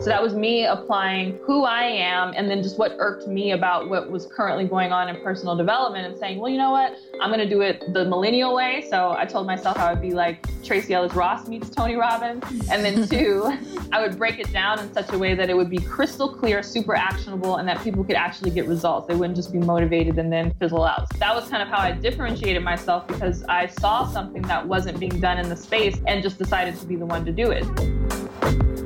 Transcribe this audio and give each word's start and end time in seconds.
So 0.00 0.04
that 0.04 0.22
was 0.22 0.32
me 0.32 0.64
applying 0.64 1.40
who 1.42 1.64
I 1.64 1.82
am 1.82 2.32
and 2.36 2.48
then 2.48 2.62
just 2.62 2.78
what 2.78 2.94
irked 3.00 3.26
me 3.26 3.50
about 3.50 3.90
what 3.90 4.08
was 4.08 4.26
currently 4.26 4.64
going 4.64 4.92
on 4.92 5.08
in 5.08 5.20
personal 5.22 5.56
development 5.56 6.06
and 6.06 6.16
saying, 6.16 6.38
well, 6.38 6.48
you 6.48 6.56
know 6.56 6.70
what? 6.70 6.96
I'm 7.20 7.30
going 7.30 7.40
to 7.40 7.48
do 7.48 7.62
it 7.62 7.92
the 7.92 8.04
millennial 8.04 8.54
way. 8.54 8.86
So 8.88 9.10
I 9.18 9.24
told 9.24 9.48
myself 9.48 9.76
I 9.76 9.92
would 9.92 10.00
be 10.00 10.12
like 10.12 10.46
Tracee 10.62 10.94
Ellis 10.94 11.14
Ross 11.14 11.48
meets 11.48 11.68
Tony 11.68 11.96
Robbins. 11.96 12.44
And 12.70 12.84
then 12.84 13.08
two, 13.10 13.52
I 13.90 14.00
would 14.00 14.16
break 14.16 14.38
it 14.38 14.52
down 14.52 14.78
in 14.78 14.92
such 14.92 15.12
a 15.12 15.18
way 15.18 15.34
that 15.34 15.50
it 15.50 15.56
would 15.56 15.68
be 15.68 15.78
crystal 15.78 16.32
clear, 16.32 16.62
super 16.62 16.94
actionable, 16.94 17.56
and 17.56 17.66
that 17.68 17.82
people 17.82 18.04
could 18.04 18.16
actually 18.16 18.52
get 18.52 18.68
results. 18.68 19.08
They 19.08 19.16
wouldn't 19.16 19.36
just 19.36 19.52
be 19.52 19.58
motivated 19.58 20.16
and 20.16 20.32
then 20.32 20.54
fizzle 20.60 20.84
out. 20.84 21.12
So 21.12 21.18
that 21.18 21.34
was 21.34 21.48
kind 21.48 21.60
of 21.60 21.68
how 21.68 21.78
I 21.78 21.90
differentiated 21.90 22.62
myself 22.62 23.08
because 23.08 23.42
I 23.48 23.66
saw 23.66 24.06
something 24.06 24.42
that 24.42 24.64
wasn't 24.64 25.00
being 25.00 25.18
done 25.18 25.38
in 25.38 25.48
the 25.48 25.56
space 25.56 25.98
and 26.06 26.22
just 26.22 26.38
decided 26.38 26.76
to 26.76 26.86
be 26.86 26.94
the 26.94 27.06
one 27.06 27.24
to 27.24 27.32
do 27.32 27.50
it. 27.50 28.77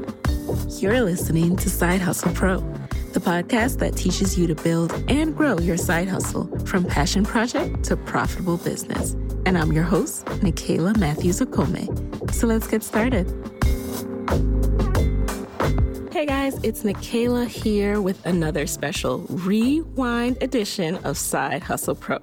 You're 0.53 1.01
listening 1.01 1.57
to 1.57 1.71
Side 1.71 2.03
Hustle 2.03 2.33
Pro, 2.33 2.59
the 3.13 3.21
podcast 3.21 3.79
that 3.79 3.97
teaches 3.97 4.39
you 4.39 4.47
to 4.47 4.55
build 4.55 4.93
and 5.09 5.35
grow 5.35 5.59
your 5.59 5.79
side 5.79 6.09
hustle 6.09 6.45
from 6.67 6.85
passion 6.85 7.25
project 7.25 7.85
to 7.85 7.97
profitable 7.97 8.59
business. 8.59 9.13
And 9.47 9.57
I'm 9.57 9.73
your 9.73 9.85
host, 9.85 10.27
Nicaila 10.27 10.99
Matthews 10.99 11.41
Okome. 11.41 12.31
So 12.33 12.47
let's 12.47 12.67
get 12.67 12.83
started. 12.83 13.27
Hey 16.13 16.27
guys, 16.27 16.59
it's 16.63 16.83
Nicaila 16.83 17.47
here 17.47 18.03
with 18.03 18.25
another 18.27 18.67
special 18.67 19.21
rewind 19.31 20.43
edition 20.43 20.97
of 21.05 21.17
Side 21.17 21.63
Hustle 21.63 21.95
Pro. 21.95 22.19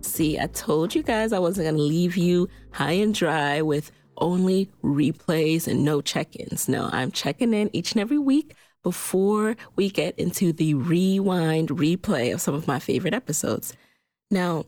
See, 0.00 0.38
I 0.38 0.48
told 0.48 0.94
you 0.94 1.02
guys 1.04 1.32
I 1.32 1.38
wasn't 1.38 1.66
going 1.66 1.76
to 1.76 1.82
leave 1.82 2.16
you 2.16 2.48
high 2.72 2.92
and 2.92 3.14
dry 3.14 3.62
with 3.62 3.92
only 4.18 4.70
replays 4.82 5.66
and 5.66 5.84
no 5.84 6.00
check 6.00 6.36
ins. 6.36 6.68
No, 6.68 6.88
I'm 6.92 7.10
checking 7.10 7.54
in 7.54 7.70
each 7.72 7.92
and 7.92 8.00
every 8.00 8.18
week 8.18 8.54
before 8.82 9.56
we 9.76 9.90
get 9.90 10.18
into 10.18 10.52
the 10.52 10.74
rewind 10.74 11.68
replay 11.70 12.32
of 12.32 12.40
some 12.40 12.54
of 12.54 12.66
my 12.66 12.78
favorite 12.78 13.14
episodes. 13.14 13.74
Now, 14.30 14.64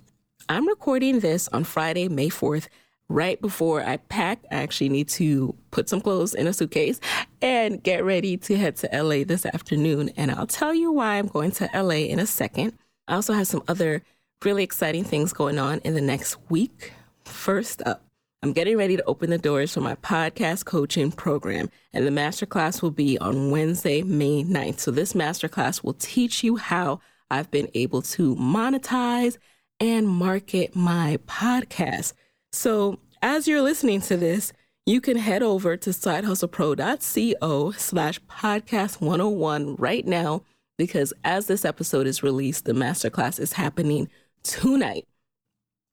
I'm 0.48 0.66
recording 0.66 1.20
this 1.20 1.48
on 1.48 1.64
Friday, 1.64 2.08
May 2.08 2.28
4th, 2.28 2.68
right 3.08 3.40
before 3.40 3.82
I 3.82 3.98
pack. 3.98 4.44
I 4.50 4.56
actually 4.56 4.88
need 4.88 5.08
to 5.10 5.54
put 5.70 5.88
some 5.88 6.00
clothes 6.00 6.34
in 6.34 6.46
a 6.46 6.52
suitcase 6.52 7.00
and 7.42 7.82
get 7.82 8.04
ready 8.04 8.36
to 8.38 8.56
head 8.56 8.76
to 8.76 8.88
LA 8.92 9.24
this 9.24 9.44
afternoon. 9.44 10.10
And 10.16 10.30
I'll 10.30 10.46
tell 10.46 10.72
you 10.72 10.92
why 10.92 11.18
I'm 11.18 11.26
going 11.26 11.50
to 11.52 11.68
LA 11.74 12.06
in 12.06 12.18
a 12.18 12.26
second. 12.26 12.72
I 13.06 13.14
also 13.14 13.32
have 13.32 13.46
some 13.46 13.62
other 13.68 14.02
really 14.44 14.62
exciting 14.62 15.04
things 15.04 15.32
going 15.32 15.58
on 15.58 15.80
in 15.80 15.94
the 15.94 16.00
next 16.00 16.36
week. 16.48 16.92
First 17.24 17.82
up, 17.84 18.02
I'm 18.42 18.54
getting 18.54 18.78
ready 18.78 18.96
to 18.96 19.04
open 19.04 19.28
the 19.28 19.36
doors 19.36 19.74
for 19.74 19.82
my 19.82 19.96
podcast 19.96 20.64
coaching 20.64 21.12
program, 21.12 21.70
and 21.92 22.06
the 22.06 22.10
masterclass 22.10 22.80
will 22.80 22.90
be 22.90 23.18
on 23.18 23.50
Wednesday, 23.50 24.02
May 24.02 24.42
9th. 24.42 24.80
So, 24.80 24.90
this 24.90 25.12
masterclass 25.12 25.84
will 25.84 25.92
teach 25.92 26.42
you 26.42 26.56
how 26.56 27.00
I've 27.30 27.50
been 27.50 27.68
able 27.74 28.00
to 28.00 28.34
monetize 28.36 29.36
and 29.78 30.08
market 30.08 30.74
my 30.74 31.18
podcast. 31.26 32.14
So, 32.50 32.98
as 33.20 33.46
you're 33.46 33.60
listening 33.60 34.00
to 34.02 34.16
this, 34.16 34.54
you 34.86 35.02
can 35.02 35.18
head 35.18 35.42
over 35.42 35.76
to 35.76 35.90
sidehustlepro.co 35.90 37.70
slash 37.72 38.20
podcast 38.22 39.02
101 39.02 39.76
right 39.76 40.06
now 40.06 40.44
because 40.78 41.12
as 41.24 41.46
this 41.46 41.66
episode 41.66 42.06
is 42.06 42.22
released, 42.22 42.64
the 42.64 42.72
masterclass 42.72 43.38
is 43.38 43.52
happening 43.52 44.08
tonight. 44.42 45.06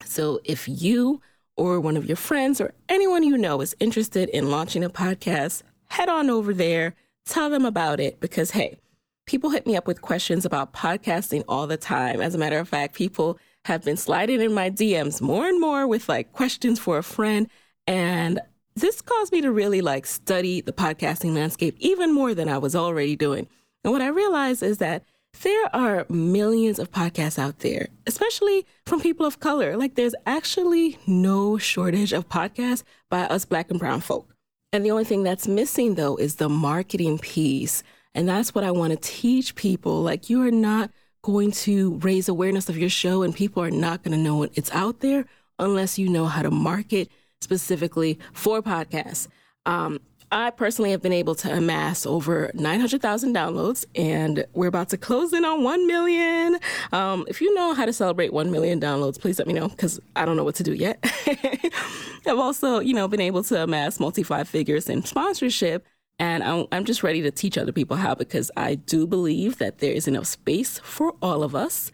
So 0.06 0.40
if 0.44 0.66
you 0.66 1.20
or 1.58 1.80
one 1.80 1.96
of 1.96 2.06
your 2.06 2.16
friends 2.16 2.60
or 2.60 2.72
anyone 2.88 3.22
you 3.22 3.36
know 3.36 3.60
is 3.60 3.76
interested 3.80 4.28
in 4.30 4.50
launching 4.50 4.84
a 4.84 4.88
podcast, 4.88 5.62
head 5.90 6.08
on 6.08 6.30
over 6.30 6.54
there, 6.54 6.94
tell 7.26 7.50
them 7.50 7.64
about 7.64 8.00
it 8.00 8.20
because, 8.20 8.52
hey, 8.52 8.78
people 9.26 9.50
hit 9.50 9.66
me 9.66 9.76
up 9.76 9.86
with 9.86 10.00
questions 10.00 10.44
about 10.44 10.72
podcasting 10.72 11.42
all 11.48 11.66
the 11.66 11.76
time. 11.76 12.20
As 12.20 12.34
a 12.34 12.38
matter 12.38 12.58
of 12.58 12.68
fact, 12.68 12.94
people 12.94 13.38
have 13.64 13.84
been 13.84 13.96
sliding 13.96 14.40
in 14.40 14.54
my 14.54 14.70
DMs 14.70 15.20
more 15.20 15.46
and 15.46 15.60
more 15.60 15.86
with 15.86 16.08
like 16.08 16.32
questions 16.32 16.78
for 16.78 16.96
a 16.96 17.02
friend. 17.02 17.48
And 17.86 18.40
this 18.76 19.02
caused 19.02 19.32
me 19.32 19.40
to 19.40 19.50
really 19.50 19.80
like 19.80 20.06
study 20.06 20.60
the 20.60 20.72
podcasting 20.72 21.34
landscape 21.34 21.76
even 21.80 22.14
more 22.14 22.34
than 22.34 22.48
I 22.48 22.58
was 22.58 22.76
already 22.76 23.16
doing. 23.16 23.48
And 23.84 23.92
what 23.92 24.02
I 24.02 24.08
realized 24.08 24.62
is 24.62 24.78
that 24.78 25.04
there 25.42 25.74
are 25.74 26.06
millions 26.08 26.78
of 26.78 26.90
podcasts 26.90 27.38
out 27.38 27.60
there, 27.60 27.88
especially 28.06 28.66
from 28.86 29.00
people 29.00 29.24
of 29.24 29.40
color. 29.40 29.76
Like, 29.76 29.94
there's 29.94 30.14
actually 30.26 30.98
no 31.06 31.58
shortage 31.58 32.12
of 32.12 32.28
podcasts 32.28 32.82
by 33.08 33.20
us 33.20 33.44
black 33.44 33.70
and 33.70 33.78
brown 33.78 34.00
folk. 34.00 34.34
And 34.72 34.84
the 34.84 34.90
only 34.90 35.04
thing 35.04 35.22
that's 35.22 35.48
missing, 35.48 35.94
though, 35.94 36.16
is 36.16 36.36
the 36.36 36.48
marketing 36.48 37.18
piece. 37.18 37.82
And 38.14 38.28
that's 38.28 38.54
what 38.54 38.64
I 38.64 38.70
want 38.70 38.92
to 38.92 38.98
teach 38.98 39.54
people. 39.54 40.02
Like, 40.02 40.28
you 40.28 40.42
are 40.42 40.50
not 40.50 40.90
going 41.22 41.52
to 41.52 41.94
raise 41.98 42.28
awareness 42.28 42.68
of 42.68 42.76
your 42.76 42.90
show, 42.90 43.22
and 43.22 43.34
people 43.34 43.62
are 43.62 43.70
not 43.70 44.02
going 44.02 44.16
to 44.16 44.22
know 44.22 44.42
it's 44.42 44.72
out 44.72 45.00
there 45.00 45.24
unless 45.58 45.98
you 45.98 46.08
know 46.08 46.26
how 46.26 46.42
to 46.42 46.50
market 46.50 47.08
specifically 47.40 48.18
for 48.32 48.62
podcasts. 48.62 49.28
Um, 49.66 50.00
I 50.30 50.50
personally 50.50 50.90
have 50.90 51.00
been 51.00 51.12
able 51.12 51.34
to 51.36 51.52
amass 51.52 52.04
over 52.04 52.50
900,000 52.52 53.34
downloads, 53.34 53.86
and 53.94 54.44
we're 54.52 54.66
about 54.66 54.90
to 54.90 54.98
close 54.98 55.32
in 55.32 55.44
on 55.44 55.62
1 55.62 55.86
million. 55.86 56.58
Um, 56.92 57.24
if 57.28 57.40
you 57.40 57.54
know 57.54 57.72
how 57.72 57.86
to 57.86 57.92
celebrate 57.92 58.32
1 58.32 58.50
million 58.50 58.80
downloads, 58.80 59.18
please 59.18 59.38
let 59.38 59.48
me 59.48 59.54
know 59.54 59.68
because 59.68 59.98
I 60.16 60.26
don't 60.26 60.36
know 60.36 60.44
what 60.44 60.56
to 60.56 60.62
do 60.62 60.74
yet. 60.74 60.98
I've 62.26 62.38
also, 62.38 62.80
you 62.80 62.92
know, 62.92 63.08
been 63.08 63.20
able 63.20 63.42
to 63.44 63.62
amass 63.62 63.98
multi 63.98 64.22
five 64.22 64.48
figures 64.48 64.88
in 64.88 65.04
sponsorship. 65.04 65.86
And 66.18 66.42
I'm, 66.42 66.66
I'm 66.72 66.84
just 66.84 67.02
ready 67.02 67.22
to 67.22 67.30
teach 67.30 67.56
other 67.56 67.72
people 67.72 67.96
how 67.96 68.14
because 68.14 68.50
I 68.56 68.74
do 68.74 69.06
believe 69.06 69.58
that 69.58 69.78
there 69.78 69.92
is 69.92 70.08
enough 70.08 70.26
space 70.26 70.78
for 70.80 71.14
all 71.22 71.42
of 71.42 71.54
us. 71.54 71.92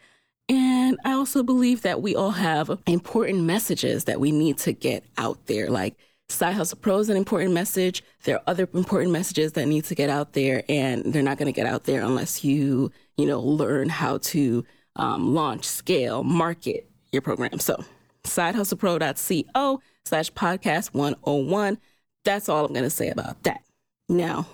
And 0.49 0.99
I 1.05 1.12
also 1.12 1.43
believe 1.43 1.83
that 1.83 2.03
we 2.03 2.17
all 2.17 2.33
have 2.33 2.71
important 2.87 3.44
messages 3.44 4.05
that 4.05 4.21
we 4.21 4.33
need 4.33 4.59
to 4.59 4.73
get 4.73 5.05
out 5.17 5.47
there. 5.47 5.71
Like, 5.71 5.97
Side 6.29 6.55
Hustle 6.55 6.79
Pro 6.79 6.99
is 6.99 7.09
an 7.09 7.17
important 7.17 7.53
message. 7.53 8.03
There 8.25 8.37
are 8.37 8.43
other 8.47 8.69
important 8.75 9.12
messages 9.12 9.53
that 9.53 9.67
need 9.67 9.85
to 9.85 9.95
get 9.95 10.09
out 10.09 10.33
there, 10.33 10.65
and 10.69 11.05
they're 11.05 11.23
not 11.23 11.39
going 11.39 11.53
to 11.53 11.57
get 11.57 11.67
out 11.67 11.85
there 11.85 12.03
unless 12.03 12.43
you, 12.43 12.91
you 13.17 13.27
know, 13.27 13.41
learn 13.41 13.89
how 13.89 14.19
to 14.19 14.65
um, 14.97 15.35
launch, 15.35 15.65
scale, 15.65 16.25
market 16.25 16.89
your 17.12 17.23
program. 17.23 17.59
So, 17.59 17.85
sidehustlepro.co 18.25 19.81
slash 20.05 20.33
podcast 20.33 20.95
101. 20.95 21.79
That's 22.25 22.49
all 22.49 22.65
I'm 22.65 22.73
going 22.73 22.85
to 22.85 22.91
say 22.91 23.11
about 23.11 23.43
that. 23.43 23.62
Now, 24.09 24.47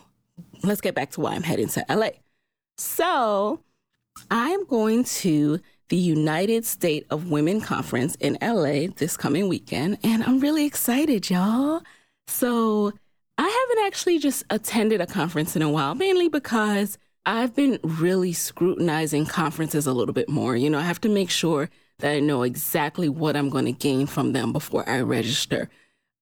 let's 0.64 0.80
get 0.80 0.94
back 0.94 1.12
to 1.12 1.20
why 1.20 1.34
I'm 1.34 1.42
heading 1.42 1.68
to 1.68 1.84
LA. 1.88 2.10
So, 2.78 3.60
I'm 4.30 4.64
going 4.66 5.04
to 5.04 5.60
the 5.90 5.96
United 5.96 6.64
State 6.64 7.06
of 7.10 7.30
Women 7.30 7.60
Conference 7.60 8.14
in 8.16 8.38
LA 8.40 8.86
this 8.96 9.16
coming 9.16 9.48
weekend, 9.48 9.98
and 10.02 10.22
I'm 10.24 10.40
really 10.40 10.64
excited, 10.64 11.28
y'all. 11.28 11.82
So, 12.26 12.92
I 13.36 13.42
haven't 13.42 13.86
actually 13.86 14.18
just 14.18 14.44
attended 14.50 15.00
a 15.00 15.06
conference 15.06 15.56
in 15.56 15.62
a 15.62 15.70
while, 15.70 15.94
mainly 15.94 16.28
because 16.28 16.98
I've 17.26 17.56
been 17.56 17.80
really 17.82 18.32
scrutinizing 18.32 19.26
conferences 19.26 19.86
a 19.86 19.92
little 19.92 20.14
bit 20.14 20.28
more. 20.28 20.56
You 20.56 20.70
know, 20.70 20.78
I 20.78 20.82
have 20.82 21.00
to 21.02 21.08
make 21.08 21.30
sure 21.30 21.70
that 22.00 22.12
I 22.12 22.20
know 22.20 22.42
exactly 22.42 23.08
what 23.08 23.36
I'm 23.36 23.48
going 23.48 23.64
to 23.64 23.72
gain 23.72 24.06
from 24.06 24.32
them 24.32 24.52
before 24.52 24.88
I 24.88 25.00
register. 25.00 25.70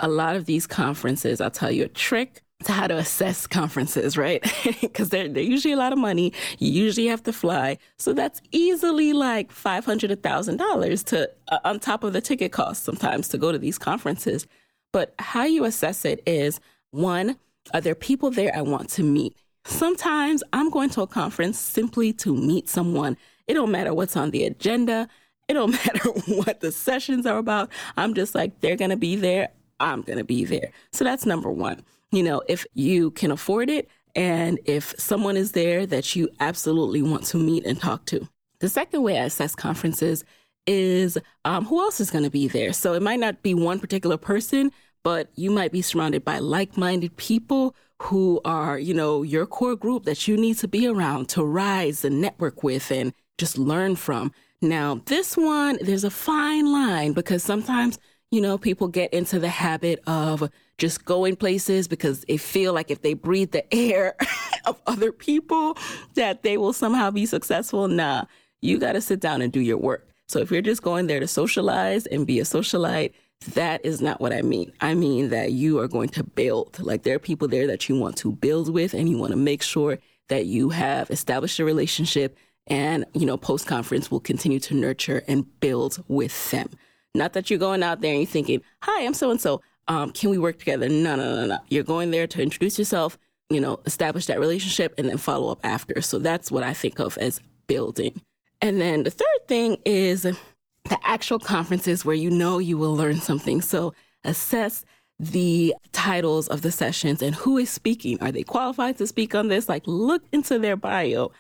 A 0.01 0.09
lot 0.09 0.37
of 0.37 0.45
these 0.45 0.67
conferences, 0.67 1.41
I'll 1.41 1.51
tell 1.51 1.71
you 1.71 1.85
a 1.85 1.89
trick 1.89 2.43
to 2.65 2.73
how 2.73 2.89
to 2.89 2.97
assess 2.97 3.47
conferences, 3.47 4.17
right? 4.17 4.43
Because 4.81 5.11
they're, 5.11 5.29
they're 5.29 5.43
usually 5.43 5.73
a 5.73 5.77
lot 5.77 5.93
of 5.93 5.99
money. 5.99 6.33
You 6.59 6.71
usually 6.71 7.07
have 7.07 7.23
to 7.25 7.33
fly. 7.33 7.79
So 7.99 8.13
that's 8.13 8.41
easily 8.51 9.13
like 9.13 9.53
$500, 9.53 10.17
$1,000 10.17 11.05
to, 11.07 11.31
uh, 11.49 11.59
on 11.65 11.79
top 11.79 12.05
of 12.05 12.13
the 12.13 12.21
ticket 12.21 12.53
cost 12.53 12.85
sometimes 12.85 13.29
to 13.29 13.39
go 13.39 13.53
to 13.53 13.59
these 13.59 13.79
conferences. 13.79 14.47
But 14.93 15.15
how 15.19 15.45
you 15.45 15.65
assess 15.65 16.05
it 16.05 16.23
is 16.27 16.61
one, 16.91 17.37
are 17.73 17.81
there 17.81 17.95
people 17.95 18.31
there 18.31 18.55
I 18.55 18.63
want 18.63 18.91
to 18.91 19.03
meet? 19.03 19.37
Sometimes 19.65 20.43
I'm 20.53 20.71
going 20.71 20.91
to 20.91 21.03
a 21.03 21.07
conference 21.07 21.59
simply 21.59 22.13
to 22.15 22.35
meet 22.35 22.69
someone. 22.69 23.17
It 23.47 23.55
don't 23.55 23.71
matter 23.71 23.95
what's 23.95 24.17
on 24.17 24.31
the 24.31 24.45
agenda. 24.45 25.09
It 25.47 25.55
don't 25.55 25.71
matter 25.87 26.11
what 26.27 26.61
the 26.61 26.73
sessions 26.73 27.27
are 27.27 27.39
about. 27.39 27.71
I'm 27.97 28.15
just 28.15 28.35
like, 28.35 28.61
they're 28.61 28.77
going 28.77 28.91
to 28.91 28.97
be 28.97 29.15
there. 29.15 29.51
I'm 29.79 30.03
going 30.03 30.19
to 30.19 30.25
be 30.25 30.45
there. 30.45 30.71
So 30.93 31.05
that's 31.05 31.25
number 31.25 31.51
one 31.51 31.85
you 32.11 32.23
know, 32.23 32.43
if 32.49 32.67
you 32.75 33.11
can 33.13 33.31
afford 33.31 33.71
it 33.71 33.89
and 34.15 34.59
if 34.65 34.95
someone 34.99 35.37
is 35.37 35.53
there 35.53 35.87
that 35.87 36.17
you 36.17 36.29
absolutely 36.41 37.03
want 37.03 37.25
to 37.25 37.37
meet 37.37 37.65
and 37.65 37.81
talk 37.81 38.07
to. 38.07 38.29
The 38.61 38.69
second 38.69 39.03
way 39.03 39.19
I 39.19 39.25
assess 39.25 39.55
conferences 39.55 40.25
is 40.67 41.19
um, 41.45 41.65
who 41.65 41.81
else 41.81 42.01
is 42.01 42.11
going 42.11 42.25
to 42.25 42.31
be 42.31 42.49
there. 42.49 42.73
So 42.73 42.95
it 42.95 43.03
might 43.03 43.21
not 43.21 43.43
be 43.43 43.55
one 43.55 43.81
particular 43.81 44.17
person, 44.17 44.73
but 45.03 45.31
you 45.37 45.51
might 45.51 45.73
be 45.73 45.83
surrounded 45.83 46.25
by 46.25 46.41
like 46.41 46.77
minded 46.77 47.17
people 47.17 47.75
who 48.03 48.41
are, 48.45 48.79
you 48.79 48.95
know, 48.95 49.23
your 49.23 49.47
core 49.47 49.77
group 49.77 50.05
that 50.05 50.29
you 50.29 50.37
need 50.37 50.59
to 50.59 50.69
be 50.69 50.87
around 50.87 51.29
to 51.31 51.45
rise 51.45 52.05
and 52.05 52.21
network 52.21 52.63
with 52.63 52.91
and 52.91 53.13
just 53.39 53.59
learn 53.59 53.97
from. 53.97 54.33
Now, 54.61 55.01
this 55.07 55.37
one, 55.37 55.79
there's 55.81 56.05
a 56.05 56.11
fine 56.11 56.71
line 56.73 57.13
because 57.13 57.43
sometimes, 57.43 57.99
you 58.31 58.41
know, 58.41 58.59
people 58.59 58.89
get 58.89 59.13
into 59.15 59.39
the 59.39 59.49
habit 59.49 60.01
of 60.07 60.51
just 60.79 61.05
going 61.05 61.37
places 61.37 61.89
because 61.89 62.23
they 62.23 62.37
feel 62.37 62.73
like 62.73 62.91
if 62.91 63.03
they 63.03 63.15
breathe 63.15 63.51
the 63.51 63.75
air 63.75 64.17
of 64.65 64.81
other 64.87 65.13
people 65.13 65.77
that 66.15 66.43
they 66.43 66.57
will 66.57 66.73
somehow 66.73 67.11
be 67.11 67.27
successful. 67.27 67.89
Nah, 67.89 68.25
you 68.63 68.79
got 68.79 68.93
to 68.93 69.01
sit 69.01 69.21
down 69.21 69.43
and 69.43 69.53
do 69.53 69.61
your 69.61 69.77
work. 69.77 70.09
So 70.29 70.39
if 70.39 70.51
you're 70.51 70.63
just 70.63 70.83
going 70.83 71.07
there 71.07 71.21
to 71.21 71.29
socialize 71.29 72.07
and 72.07 72.27
be 72.27 72.39
a 72.39 72.45
socialite, 72.45 73.13
that 73.55 73.85
is 73.85 74.01
not 74.01 74.21
what 74.21 74.33
I 74.33 74.43
mean. 74.43 74.73
I 74.81 74.95
mean 74.95 75.31
that 75.31 75.53
you 75.53 75.79
are 75.79 75.89
going 75.89 76.09
to 76.11 76.25
build. 76.25 76.79
Like 76.81 77.03
there 77.03 77.17
are 77.17 77.21
people 77.21 77.49
there 77.49 77.67
that 77.67 77.89
you 77.89 77.99
want 77.99 78.17
to 78.19 78.33
build 78.33 78.73
with 78.73 78.95
and 78.95 79.09
you 79.09 79.17
want 79.17 79.31
to 79.31 79.37
make 79.37 79.63
sure 79.63 79.99
that 80.29 80.47
you 80.47 80.71
have 80.71 81.11
established 81.11 81.59
a 81.59 81.65
relationship 81.65 82.37
and, 82.67 83.07
you 83.15 83.25
know, 83.25 83.37
post 83.37 83.67
conference 83.67 84.11
will 84.11 84.21
continue 84.21 84.61
to 84.61 84.75
nurture 84.75 85.23
and 85.27 85.47
build 85.61 86.05
with 86.09 86.51
them. 86.51 86.69
Not 87.15 87.33
that 87.33 87.49
you're 87.49 87.59
going 87.59 87.83
out 87.83 88.03
there 88.03 88.13
and 88.13 88.21
you're 88.21 88.31
thinking, 88.31 88.61
hi, 88.83 89.05
I'm 89.05 89.15
so 89.15 89.31
and 89.31 89.41
so. 89.41 89.63
Um, 89.89 90.13
can 90.13 90.31
we 90.31 90.39
work 90.39 90.59
together? 90.59 90.89
No, 90.89 91.17
no, 91.17 91.35
no, 91.35 91.47
no. 91.47 91.59
You're 91.69 91.85
going 91.85 92.11
there 92.11 92.27
to 92.27 92.43
introduce 92.43 92.79
yourself, 92.79 93.19
you 93.51 93.61
know, 93.61 93.81
establish 93.87 94.27
that 94.27 94.39
relationship 94.39 94.95
and 94.99 95.09
then 95.09 95.17
follow 95.17 95.51
up 95.51 95.61
after. 95.65 96.01
So 96.03 96.19
that's 96.19 96.51
what 96.51 96.63
I 96.63 96.75
think 96.75 96.99
of 97.01 97.17
as 97.19 97.41
building. 97.67 98.21
And 98.61 98.81
then 98.81 99.05
the 99.05 99.11
third 99.11 99.49
thing 99.49 99.79
is 99.85 100.23
the 100.23 100.99
actual 101.05 101.39
conferences 101.39 102.05
where 102.05 102.15
you 102.15 102.31
know 102.31 102.59
you 102.59 102.77
will 102.77 102.95
learn 102.95 103.17
something. 103.17 103.61
So 103.63 103.95
assess 104.25 104.85
the 105.19 105.75
titles 105.93 106.49
of 106.49 106.63
the 106.63 106.71
sessions 106.71 107.23
and 107.23 107.35
who 107.35 107.59
is 107.59 107.71
speaking. 107.71 108.21
Are 108.21 108.33
they 108.33 108.43
qualified 108.43 108.99
to 108.99 109.07
speak 109.07 109.35
on 109.35 109.49
this? 109.49 109.69
Like 109.69 109.87
look 109.87 110.23
into 110.33 110.59
their 110.59 110.77
bio. 110.77 111.33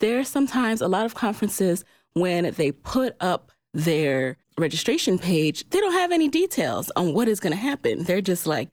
There's 0.00 0.28
sometimes 0.28 0.80
a 0.80 0.88
lot 0.88 1.06
of 1.06 1.14
conferences 1.14 1.84
when 2.14 2.52
they 2.54 2.72
put 2.72 3.14
up 3.20 3.52
their 3.74 4.36
registration 4.58 5.18
page, 5.18 5.68
they 5.70 5.80
don't 5.80 5.92
have 5.92 6.12
any 6.12 6.28
details 6.28 6.90
on 6.96 7.12
what 7.12 7.28
is 7.28 7.40
going 7.40 7.52
to 7.52 7.58
happen. 7.58 8.04
They're 8.04 8.20
just 8.20 8.46
like, 8.46 8.70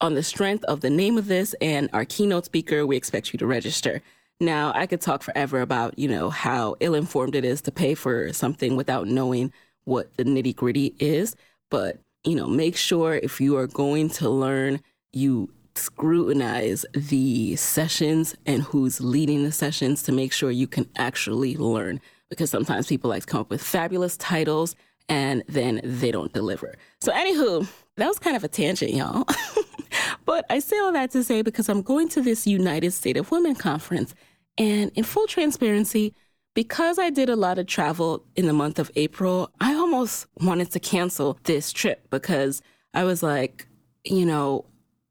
on 0.00 0.14
the 0.14 0.22
strength 0.22 0.64
of 0.64 0.80
the 0.80 0.90
name 0.90 1.18
of 1.18 1.26
this 1.26 1.54
and 1.60 1.90
our 1.92 2.04
keynote 2.04 2.44
speaker, 2.44 2.86
we 2.86 2.96
expect 2.96 3.32
you 3.32 3.38
to 3.38 3.46
register. 3.46 4.00
Now, 4.40 4.72
I 4.74 4.86
could 4.86 5.00
talk 5.00 5.24
forever 5.24 5.60
about, 5.60 5.98
you 5.98 6.06
know, 6.06 6.30
how 6.30 6.76
ill 6.78 6.94
informed 6.94 7.34
it 7.34 7.44
is 7.44 7.60
to 7.62 7.72
pay 7.72 7.94
for 7.94 8.32
something 8.32 8.76
without 8.76 9.08
knowing 9.08 9.52
what 9.84 10.16
the 10.16 10.22
nitty 10.22 10.54
gritty 10.54 10.94
is. 11.00 11.34
But, 11.70 11.98
you 12.22 12.36
know, 12.36 12.46
make 12.46 12.76
sure 12.76 13.14
if 13.14 13.40
you 13.40 13.56
are 13.56 13.66
going 13.66 14.10
to 14.10 14.30
learn, 14.30 14.80
you 15.12 15.50
scrutinize 15.74 16.86
the 16.92 17.56
sessions 17.56 18.36
and 18.46 18.62
who's 18.62 19.00
leading 19.00 19.42
the 19.42 19.52
sessions 19.52 20.02
to 20.04 20.12
make 20.12 20.32
sure 20.32 20.52
you 20.52 20.68
can 20.68 20.88
actually 20.96 21.56
learn. 21.56 22.00
Because 22.30 22.50
sometimes 22.50 22.86
people 22.86 23.10
like 23.10 23.22
to 23.22 23.26
come 23.26 23.40
up 23.40 23.50
with 23.50 23.62
fabulous 23.62 24.16
titles 24.16 24.76
and 25.08 25.42
then 25.48 25.80
they 25.82 26.10
don't 26.10 26.32
deliver. 26.32 26.74
So, 27.00 27.12
anywho, 27.12 27.68
that 27.96 28.06
was 28.06 28.18
kind 28.18 28.36
of 28.36 28.44
a 28.44 28.48
tangent, 28.48 28.92
y'all. 28.92 29.24
but 30.24 30.44
I 30.50 30.58
say 30.58 30.78
all 30.78 30.92
that 30.92 31.10
to 31.12 31.24
say 31.24 31.42
because 31.42 31.68
I'm 31.68 31.82
going 31.82 32.08
to 32.10 32.20
this 32.20 32.46
United 32.46 32.92
State 32.92 33.16
of 33.16 33.30
Women 33.30 33.54
conference. 33.54 34.14
And 34.56 34.90
in 34.94 35.04
full 35.04 35.26
transparency, 35.26 36.14
because 36.54 36.98
I 36.98 37.10
did 37.10 37.28
a 37.28 37.36
lot 37.36 37.58
of 37.58 37.66
travel 37.66 38.24
in 38.34 38.46
the 38.46 38.52
month 38.52 38.78
of 38.78 38.90
April, 38.96 39.50
I 39.60 39.74
almost 39.74 40.26
wanted 40.40 40.70
to 40.72 40.80
cancel 40.80 41.38
this 41.44 41.72
trip 41.72 42.10
because 42.10 42.60
I 42.94 43.04
was 43.04 43.22
like, 43.22 43.68
you 44.04 44.26
know, 44.26 44.64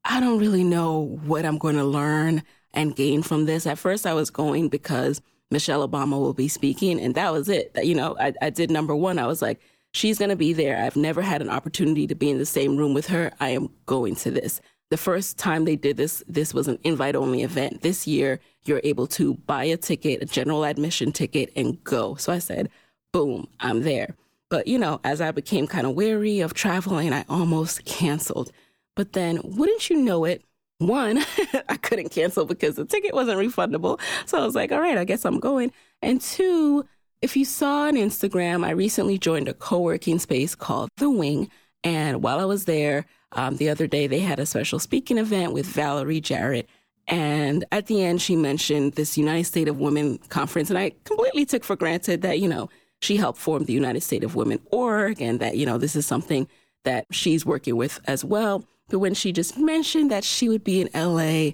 I 0.03 0.19
don't 0.19 0.39
really 0.39 0.63
know 0.63 1.19
what 1.25 1.45
I'm 1.45 1.57
going 1.57 1.75
to 1.75 1.83
learn 1.83 2.43
and 2.73 2.95
gain 2.95 3.23
from 3.23 3.45
this. 3.45 3.65
At 3.65 3.77
first, 3.77 4.05
I 4.05 4.13
was 4.13 4.29
going 4.29 4.69
because 4.69 5.21
Michelle 5.49 5.87
Obama 5.87 6.19
will 6.19 6.33
be 6.33 6.47
speaking, 6.47 6.99
and 6.99 7.15
that 7.15 7.31
was 7.31 7.49
it. 7.49 7.71
You 7.81 7.95
know, 7.95 8.15
I, 8.19 8.33
I 8.41 8.49
did 8.49 8.69
number 8.69 8.95
one. 8.95 9.19
I 9.19 9.27
was 9.27 9.41
like, 9.41 9.61
she's 9.97 10.19
going 10.19 10.29
to 10.29 10.35
be 10.35 10.53
there. 10.53 10.77
I've 10.77 10.95
never 10.95 11.21
had 11.21 11.41
an 11.41 11.49
opportunity 11.49 12.07
to 12.07 12.15
be 12.15 12.29
in 12.29 12.37
the 12.37 12.45
same 12.45 12.77
room 12.77 12.93
with 12.93 13.07
her. 13.07 13.31
I 13.39 13.49
am 13.49 13.69
going 13.85 14.15
to 14.17 14.31
this. 14.31 14.61
The 14.89 14.97
first 14.97 15.37
time 15.37 15.65
they 15.65 15.75
did 15.75 15.97
this, 15.97 16.23
this 16.27 16.53
was 16.53 16.67
an 16.67 16.79
invite 16.83 17.15
only 17.15 17.43
event. 17.43 17.81
This 17.81 18.07
year, 18.07 18.39
you're 18.63 18.79
able 18.83 19.07
to 19.07 19.33
buy 19.33 19.65
a 19.65 19.75
ticket, 19.75 20.21
a 20.21 20.25
general 20.25 20.63
admission 20.63 21.11
ticket, 21.11 21.51
and 21.55 21.83
go. 21.83 22.15
So 22.15 22.31
I 22.31 22.39
said, 22.39 22.69
boom, 23.11 23.47
I'm 23.59 23.81
there. 23.81 24.15
But, 24.49 24.67
you 24.67 24.77
know, 24.77 25.01
as 25.03 25.19
I 25.19 25.31
became 25.31 25.67
kind 25.67 25.85
of 25.85 25.93
wary 25.93 26.39
of 26.39 26.53
traveling, 26.53 27.11
I 27.11 27.25
almost 27.27 27.83
canceled. 27.83 28.51
But 28.95 29.11
then, 29.11 29.41
wouldn't 29.43 29.89
you 29.89 29.97
know 29.97 30.23
it, 30.23 30.43
one, 30.77 31.17
I 31.69 31.75
couldn't 31.77 32.09
cancel 32.09 32.45
because 32.45 32.75
the 32.75 32.85
ticket 32.85 33.13
wasn't 33.13 33.39
refundable. 33.39 33.99
So 34.25 34.39
I 34.39 34.45
was 34.45 34.55
like, 34.55 34.71
all 34.71 34.79
right, 34.79 34.97
I 34.97 35.03
guess 35.03 35.25
I'm 35.25 35.39
going. 35.39 35.73
And 36.01 36.21
two, 36.21 36.85
if 37.21 37.35
you 37.35 37.45
saw 37.45 37.83
on 37.83 37.95
Instagram, 37.95 38.65
I 38.65 38.71
recently 38.71 39.17
joined 39.17 39.47
a 39.47 39.53
co 39.53 39.79
working 39.79 40.19
space 40.19 40.55
called 40.55 40.89
The 40.97 41.09
Wing. 41.09 41.49
And 41.83 42.21
while 42.21 42.39
I 42.39 42.45
was 42.45 42.65
there 42.65 43.05
um, 43.31 43.57
the 43.57 43.69
other 43.69 43.87
day, 43.87 44.07
they 44.07 44.19
had 44.19 44.39
a 44.39 44.45
special 44.45 44.79
speaking 44.79 45.17
event 45.17 45.53
with 45.53 45.65
Valerie 45.65 46.21
Jarrett. 46.21 46.69
And 47.07 47.63
at 47.71 47.87
the 47.87 48.03
end, 48.03 48.21
she 48.21 48.35
mentioned 48.35 48.93
this 48.93 49.17
United 49.17 49.45
State 49.45 49.67
of 49.67 49.79
Women 49.79 50.17
conference. 50.29 50.69
And 50.69 50.77
I 50.77 50.91
completely 51.05 51.45
took 51.45 51.63
for 51.63 51.75
granted 51.75 52.21
that, 52.23 52.39
you 52.39 52.47
know, 52.47 52.69
she 53.01 53.17
helped 53.17 53.39
form 53.39 53.63
the 53.63 53.73
United 53.73 54.01
State 54.01 54.23
of 54.23 54.35
Women 54.35 54.59
org 54.71 55.21
and 55.21 55.39
that, 55.39 55.55
you 55.55 55.65
know, 55.65 55.77
this 55.77 55.95
is 55.95 56.05
something 56.05 56.47
that 56.83 57.05
she's 57.11 57.45
working 57.45 57.77
with 57.77 57.99
as 58.05 58.25
well. 58.25 58.65
But 58.89 58.99
when 58.99 59.13
she 59.13 59.31
just 59.31 59.57
mentioned 59.57 60.11
that 60.11 60.23
she 60.23 60.49
would 60.49 60.63
be 60.63 60.81
in 60.81 60.89
LA, 60.93 61.51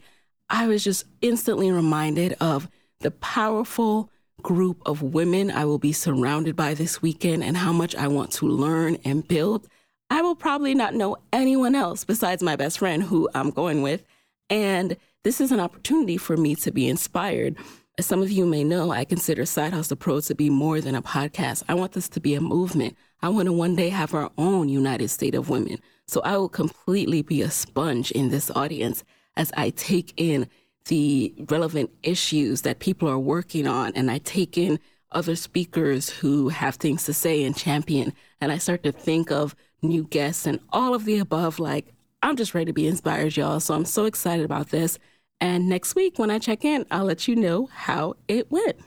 I 0.50 0.68
was 0.68 0.83
just 0.83 1.06
instantly 1.21 1.71
reminded 1.71 2.36
of 2.39 2.69
the 3.00 3.12
powerful 3.12 4.09
group 4.44 4.81
of 4.86 5.01
women 5.01 5.50
I 5.50 5.66
will 5.66 5.80
be 5.80 5.94
surrounded 5.94 6.56
by 6.56 6.74
this 6.74 7.01
weekend 7.01 7.44
and 7.44 7.57
how 7.57 7.74
much 7.74 7.95
I 7.95 8.07
want 8.07 8.31
to 8.34 8.48
learn 8.48 8.98
and 9.04 9.28
build. 9.28 9.68
I 10.10 10.22
will 10.22 10.36
probably 10.36 10.75
not 10.75 10.94
know 10.94 11.18
anyone 11.31 11.74
else 11.74 12.06
besides 12.06 12.44
my 12.44 12.56
best 12.56 12.80
friend 12.80 13.01
who 13.01 13.30
I'm 13.34 13.50
going 13.50 13.81
with. 13.81 14.04
And 14.50 14.98
this 15.24 15.42
is 15.42 15.51
an 15.51 15.60
opportunity 15.60 16.18
for 16.18 16.38
me 16.38 16.54
to 16.56 16.72
be 16.72 16.88
inspired. 16.88 17.56
As 17.98 18.06
some 18.06 18.22
of 18.22 18.30
you 18.31 18.45
may 18.45 18.63
know, 18.63 18.92
I 18.92 19.06
consider 19.06 19.45
Side 19.45 19.74
Hustle 19.74 19.98
Pro 19.98 20.19
to 20.19 20.36
be 20.36 20.50
more 20.50 20.81
than 20.81 20.95
a 20.95 21.01
podcast. 21.01 21.63
I 21.68 21.74
want 21.74 21.94
this 21.94 22.10
to 22.10 22.19
be 22.19 22.36
a 22.36 22.42
movement. 22.42 22.95
I 23.22 23.30
want 23.30 23.45
to 23.45 23.54
one 23.54 23.75
day 23.75 23.90
have 23.90 24.13
our 24.13 24.31
own 24.38 24.68
United 24.68 25.10
State 25.10 25.36
of 25.36 25.50
Women. 25.50 25.78
So 26.07 26.22
I 26.22 26.38
will 26.38 26.50
completely 26.50 27.22
be 27.22 27.42
a 27.42 27.50
sponge 27.50 28.12
in 28.12 28.30
this 28.30 28.51
audience 28.51 29.04
as 29.38 29.51
I 29.56 29.69
take 29.69 30.13
in 30.18 30.50
the 30.85 31.33
relevant 31.50 31.91
issues 32.03 32.62
that 32.62 32.80
people 32.80 33.07
are 33.09 33.19
working 33.19 33.68
on 33.68 33.94
and 33.95 34.12
I 34.12 34.18
take 34.19 34.57
in 34.57 34.80
other 35.12 35.35
speakers 35.35 36.09
who 36.09 36.50
have 36.50 36.75
things 36.75 37.03
to 37.06 37.13
say 37.13 37.44
and 37.44 37.56
champion 37.56 38.13
and 38.41 38.51
I 38.51 38.57
start 38.57 38.83
to 38.83 38.91
think 38.91 39.31
of 39.31 39.56
new 39.81 40.03
guests 40.06 40.45
and 40.45 40.59
all 40.71 40.94
of 40.94 41.06
the 41.06 41.19
above 41.19 41.59
like 41.59 41.94
I'm 42.21 42.35
just 42.35 42.53
ready 42.53 42.65
to 42.65 42.74
be 42.74 42.88
inspired 42.88 43.38
y'all 43.38 43.59
so 43.59 43.74
I'm 43.74 43.85
so 43.85 44.06
excited 44.06 44.45
about 44.45 44.69
this 44.69 45.00
and 45.39 45.69
next 45.69 45.95
week 45.95 46.19
when 46.19 46.31
I 46.31 46.39
check 46.39 46.66
in 46.66 46.85
I'll 46.92 47.06
let 47.06 47.28
you 47.28 47.35
know 47.35 47.68
how 47.68 48.16
it 48.28 48.52
went. 48.52 48.78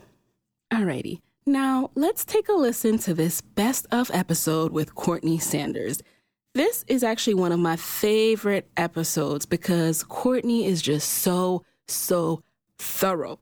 Alrighty. 0.71 1.21
Now, 1.45 1.91
let's 1.95 2.25
take 2.25 2.49
a 2.49 2.53
listen 2.53 2.97
to 2.99 3.13
this 3.13 3.39
best 3.39 3.87
of 3.89 4.11
episode 4.13 4.73
with 4.73 4.95
Courtney 4.95 5.39
Sanders. 5.39 6.03
This 6.53 6.83
is 6.89 7.03
actually 7.03 7.35
one 7.35 7.53
of 7.53 7.59
my 7.59 7.77
favorite 7.77 8.67
episodes 8.75 9.45
because 9.45 10.03
Courtney 10.03 10.65
is 10.65 10.81
just 10.81 11.07
so 11.07 11.63
so 11.87 12.43
thorough. 12.77 13.39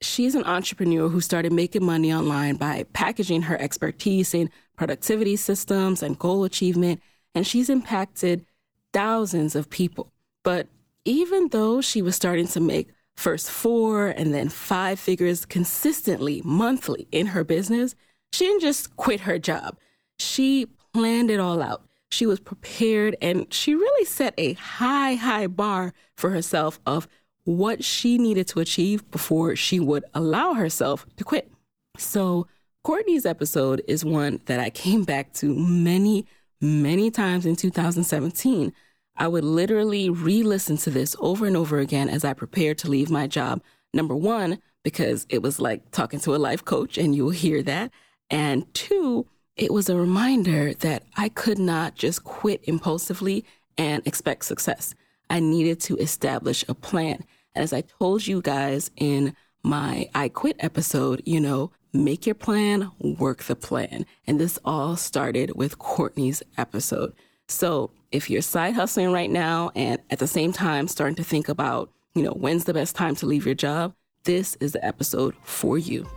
She's 0.00 0.34
an 0.34 0.44
entrepreneur 0.44 1.08
who 1.08 1.20
started 1.20 1.52
making 1.52 1.84
money 1.84 2.12
online 2.12 2.56
by 2.56 2.84
packaging 2.92 3.42
her 3.42 3.60
expertise 3.60 4.34
in 4.34 4.50
productivity 4.76 5.36
systems 5.36 6.02
and 6.02 6.18
goal 6.18 6.44
achievement, 6.44 7.00
and 7.34 7.46
she's 7.46 7.70
impacted 7.70 8.44
thousands 8.92 9.54
of 9.54 9.70
people. 9.70 10.12
But 10.42 10.68
even 11.04 11.48
though 11.48 11.80
she 11.80 12.02
was 12.02 12.16
starting 12.16 12.48
to 12.48 12.60
make 12.60 12.88
first 13.16 13.50
four 13.50 14.08
and 14.08 14.34
then 14.34 14.48
five 14.48 14.98
figures 14.98 15.44
consistently 15.44 16.42
monthly 16.44 17.06
in 17.12 17.26
her 17.28 17.44
business, 17.44 17.94
she 18.32 18.46
didn't 18.46 18.62
just 18.62 18.96
quit 18.96 19.20
her 19.20 19.38
job. 19.38 19.78
She 20.18 20.66
planned 20.92 21.30
it 21.30 21.40
all 21.40 21.62
out. 21.62 21.82
She 22.10 22.26
was 22.26 22.40
prepared 22.40 23.16
and 23.22 23.52
she 23.52 23.74
really 23.74 24.04
set 24.04 24.34
a 24.36 24.52
high, 24.54 25.14
high 25.14 25.46
bar 25.46 25.94
for 26.16 26.30
herself 26.30 26.78
of 26.86 27.08
what 27.44 27.84
she 27.84 28.18
needed 28.18 28.46
to 28.48 28.60
achieve 28.60 29.08
before 29.10 29.56
she 29.56 29.80
would 29.80 30.04
allow 30.14 30.54
herself 30.54 31.06
to 31.16 31.24
quit. 31.24 31.50
So, 31.98 32.46
Courtney's 32.84 33.26
episode 33.26 33.82
is 33.86 34.04
one 34.04 34.40
that 34.46 34.58
I 34.58 34.70
came 34.70 35.04
back 35.04 35.32
to 35.34 35.54
many, 35.54 36.26
many 36.60 37.10
times 37.10 37.46
in 37.46 37.54
2017. 37.54 38.72
I 39.16 39.28
would 39.28 39.44
literally 39.44 40.10
re 40.10 40.42
listen 40.42 40.76
to 40.78 40.90
this 40.90 41.14
over 41.20 41.46
and 41.46 41.56
over 41.56 41.78
again 41.78 42.08
as 42.08 42.24
I 42.24 42.32
prepared 42.32 42.78
to 42.78 42.90
leave 42.90 43.10
my 43.10 43.26
job. 43.26 43.62
Number 43.94 44.16
one, 44.16 44.58
because 44.82 45.26
it 45.28 45.42
was 45.42 45.60
like 45.60 45.90
talking 45.90 46.18
to 46.20 46.34
a 46.34 46.38
life 46.38 46.64
coach, 46.64 46.98
and 46.98 47.14
you'll 47.14 47.30
hear 47.30 47.62
that. 47.62 47.92
And 48.30 48.72
two, 48.74 49.26
it 49.56 49.72
was 49.72 49.88
a 49.88 49.96
reminder 49.96 50.74
that 50.74 51.04
I 51.16 51.28
could 51.28 51.58
not 51.58 51.94
just 51.94 52.24
quit 52.24 52.62
impulsively 52.64 53.44
and 53.76 54.04
expect 54.06 54.44
success. 54.44 54.94
I 55.30 55.40
needed 55.40 55.80
to 55.82 55.96
establish 55.96 56.64
a 56.68 56.74
plan. 56.74 57.24
And 57.54 57.62
as 57.62 57.72
I 57.72 57.82
told 57.82 58.26
you 58.26 58.40
guys 58.42 58.90
in 58.96 59.36
my 59.62 60.08
I 60.14 60.28
Quit 60.28 60.56
episode, 60.58 61.22
you 61.24 61.40
know, 61.40 61.70
make 61.92 62.26
your 62.26 62.34
plan, 62.34 62.90
work 62.98 63.44
the 63.44 63.56
plan. 63.56 64.06
And 64.26 64.40
this 64.40 64.58
all 64.64 64.96
started 64.96 65.56
with 65.56 65.78
Courtney's 65.78 66.42
episode. 66.56 67.14
So 67.48 67.90
if 68.10 68.30
you're 68.30 68.42
side 68.42 68.74
hustling 68.74 69.12
right 69.12 69.30
now 69.30 69.70
and 69.74 70.00
at 70.10 70.18
the 70.18 70.26
same 70.26 70.52
time 70.52 70.88
starting 70.88 71.16
to 71.16 71.24
think 71.24 71.48
about, 71.48 71.90
you 72.14 72.22
know, 72.22 72.32
when's 72.32 72.64
the 72.64 72.74
best 72.74 72.96
time 72.96 73.14
to 73.16 73.26
leave 73.26 73.46
your 73.46 73.54
job, 73.54 73.94
this 74.24 74.56
is 74.56 74.72
the 74.72 74.84
episode 74.84 75.34
for 75.42 75.78
you. 75.78 76.08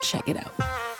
Check 0.00 0.28
it 0.28 0.36
out. 0.36 0.97